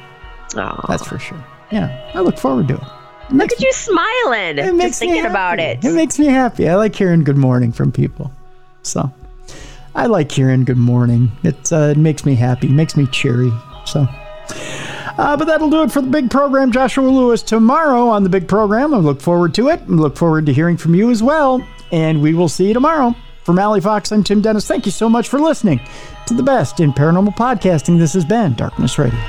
Aww. 0.49 0.87
That's 0.87 1.05
for 1.05 1.19
sure. 1.19 1.43
Yeah, 1.71 2.11
I 2.13 2.21
look 2.21 2.37
forward 2.37 2.67
to 2.69 2.75
it. 2.75 2.81
it 3.29 3.33
Look 3.33 3.51
at 3.51 3.59
you 3.59 3.73
smiling. 3.73 4.59
It 4.59 4.75
makes 4.75 4.91
just 4.91 4.99
thinking 4.99 5.25
about 5.25 5.59
it. 5.59 5.83
It 5.83 5.93
makes 5.93 6.19
me 6.19 6.27
happy. 6.27 6.69
I 6.69 6.75
like 6.75 6.95
hearing 6.95 7.23
good 7.23 7.37
morning 7.37 7.71
from 7.71 7.91
people. 7.91 8.31
So 8.83 9.11
I 9.95 10.07
like 10.07 10.31
hearing 10.31 10.65
good 10.65 10.77
morning. 10.77 11.31
It, 11.43 11.71
uh, 11.71 11.91
it 11.91 11.97
makes 11.97 12.25
me 12.25 12.35
happy, 12.35 12.67
makes 12.67 12.97
me 12.97 13.07
cheery. 13.07 13.51
So. 13.85 14.05
Uh, 15.17 15.37
but 15.37 15.45
that'll 15.45 15.69
do 15.69 15.83
it 15.83 15.91
for 15.91 16.01
the 16.01 16.09
big 16.09 16.29
program. 16.29 16.71
Joshua 16.71 17.07
Lewis 17.07 17.41
tomorrow 17.41 18.09
on 18.09 18.23
the 18.23 18.29
big 18.29 18.47
program. 18.47 18.93
I 18.93 18.97
look 18.97 19.21
forward 19.21 19.53
to 19.55 19.69
it. 19.69 19.79
I 19.81 19.85
look 19.85 20.17
forward 20.17 20.45
to 20.47 20.53
hearing 20.53 20.75
from 20.75 20.93
you 20.93 21.09
as 21.09 21.23
well. 21.23 21.65
And 21.91 22.21
we 22.21 22.33
will 22.33 22.49
see 22.49 22.67
you 22.67 22.73
tomorrow. 22.73 23.15
From 23.43 23.55
Mallie 23.55 23.79
Fox, 23.79 24.11
I'm 24.11 24.23
Tim 24.23 24.41
Dennis. 24.41 24.67
Thank 24.67 24.85
you 24.85 24.91
so 24.91 25.07
much 25.07 25.29
for 25.29 25.39
listening 25.39 25.79
to 26.25 26.33
the 26.33 26.43
best 26.43 26.79
in 26.79 26.91
paranormal 26.91 27.35
podcasting. 27.35 27.97
This 27.99 28.13
has 28.13 28.25
been 28.25 28.55
Darkness 28.55 28.97
Radio. 28.97 29.19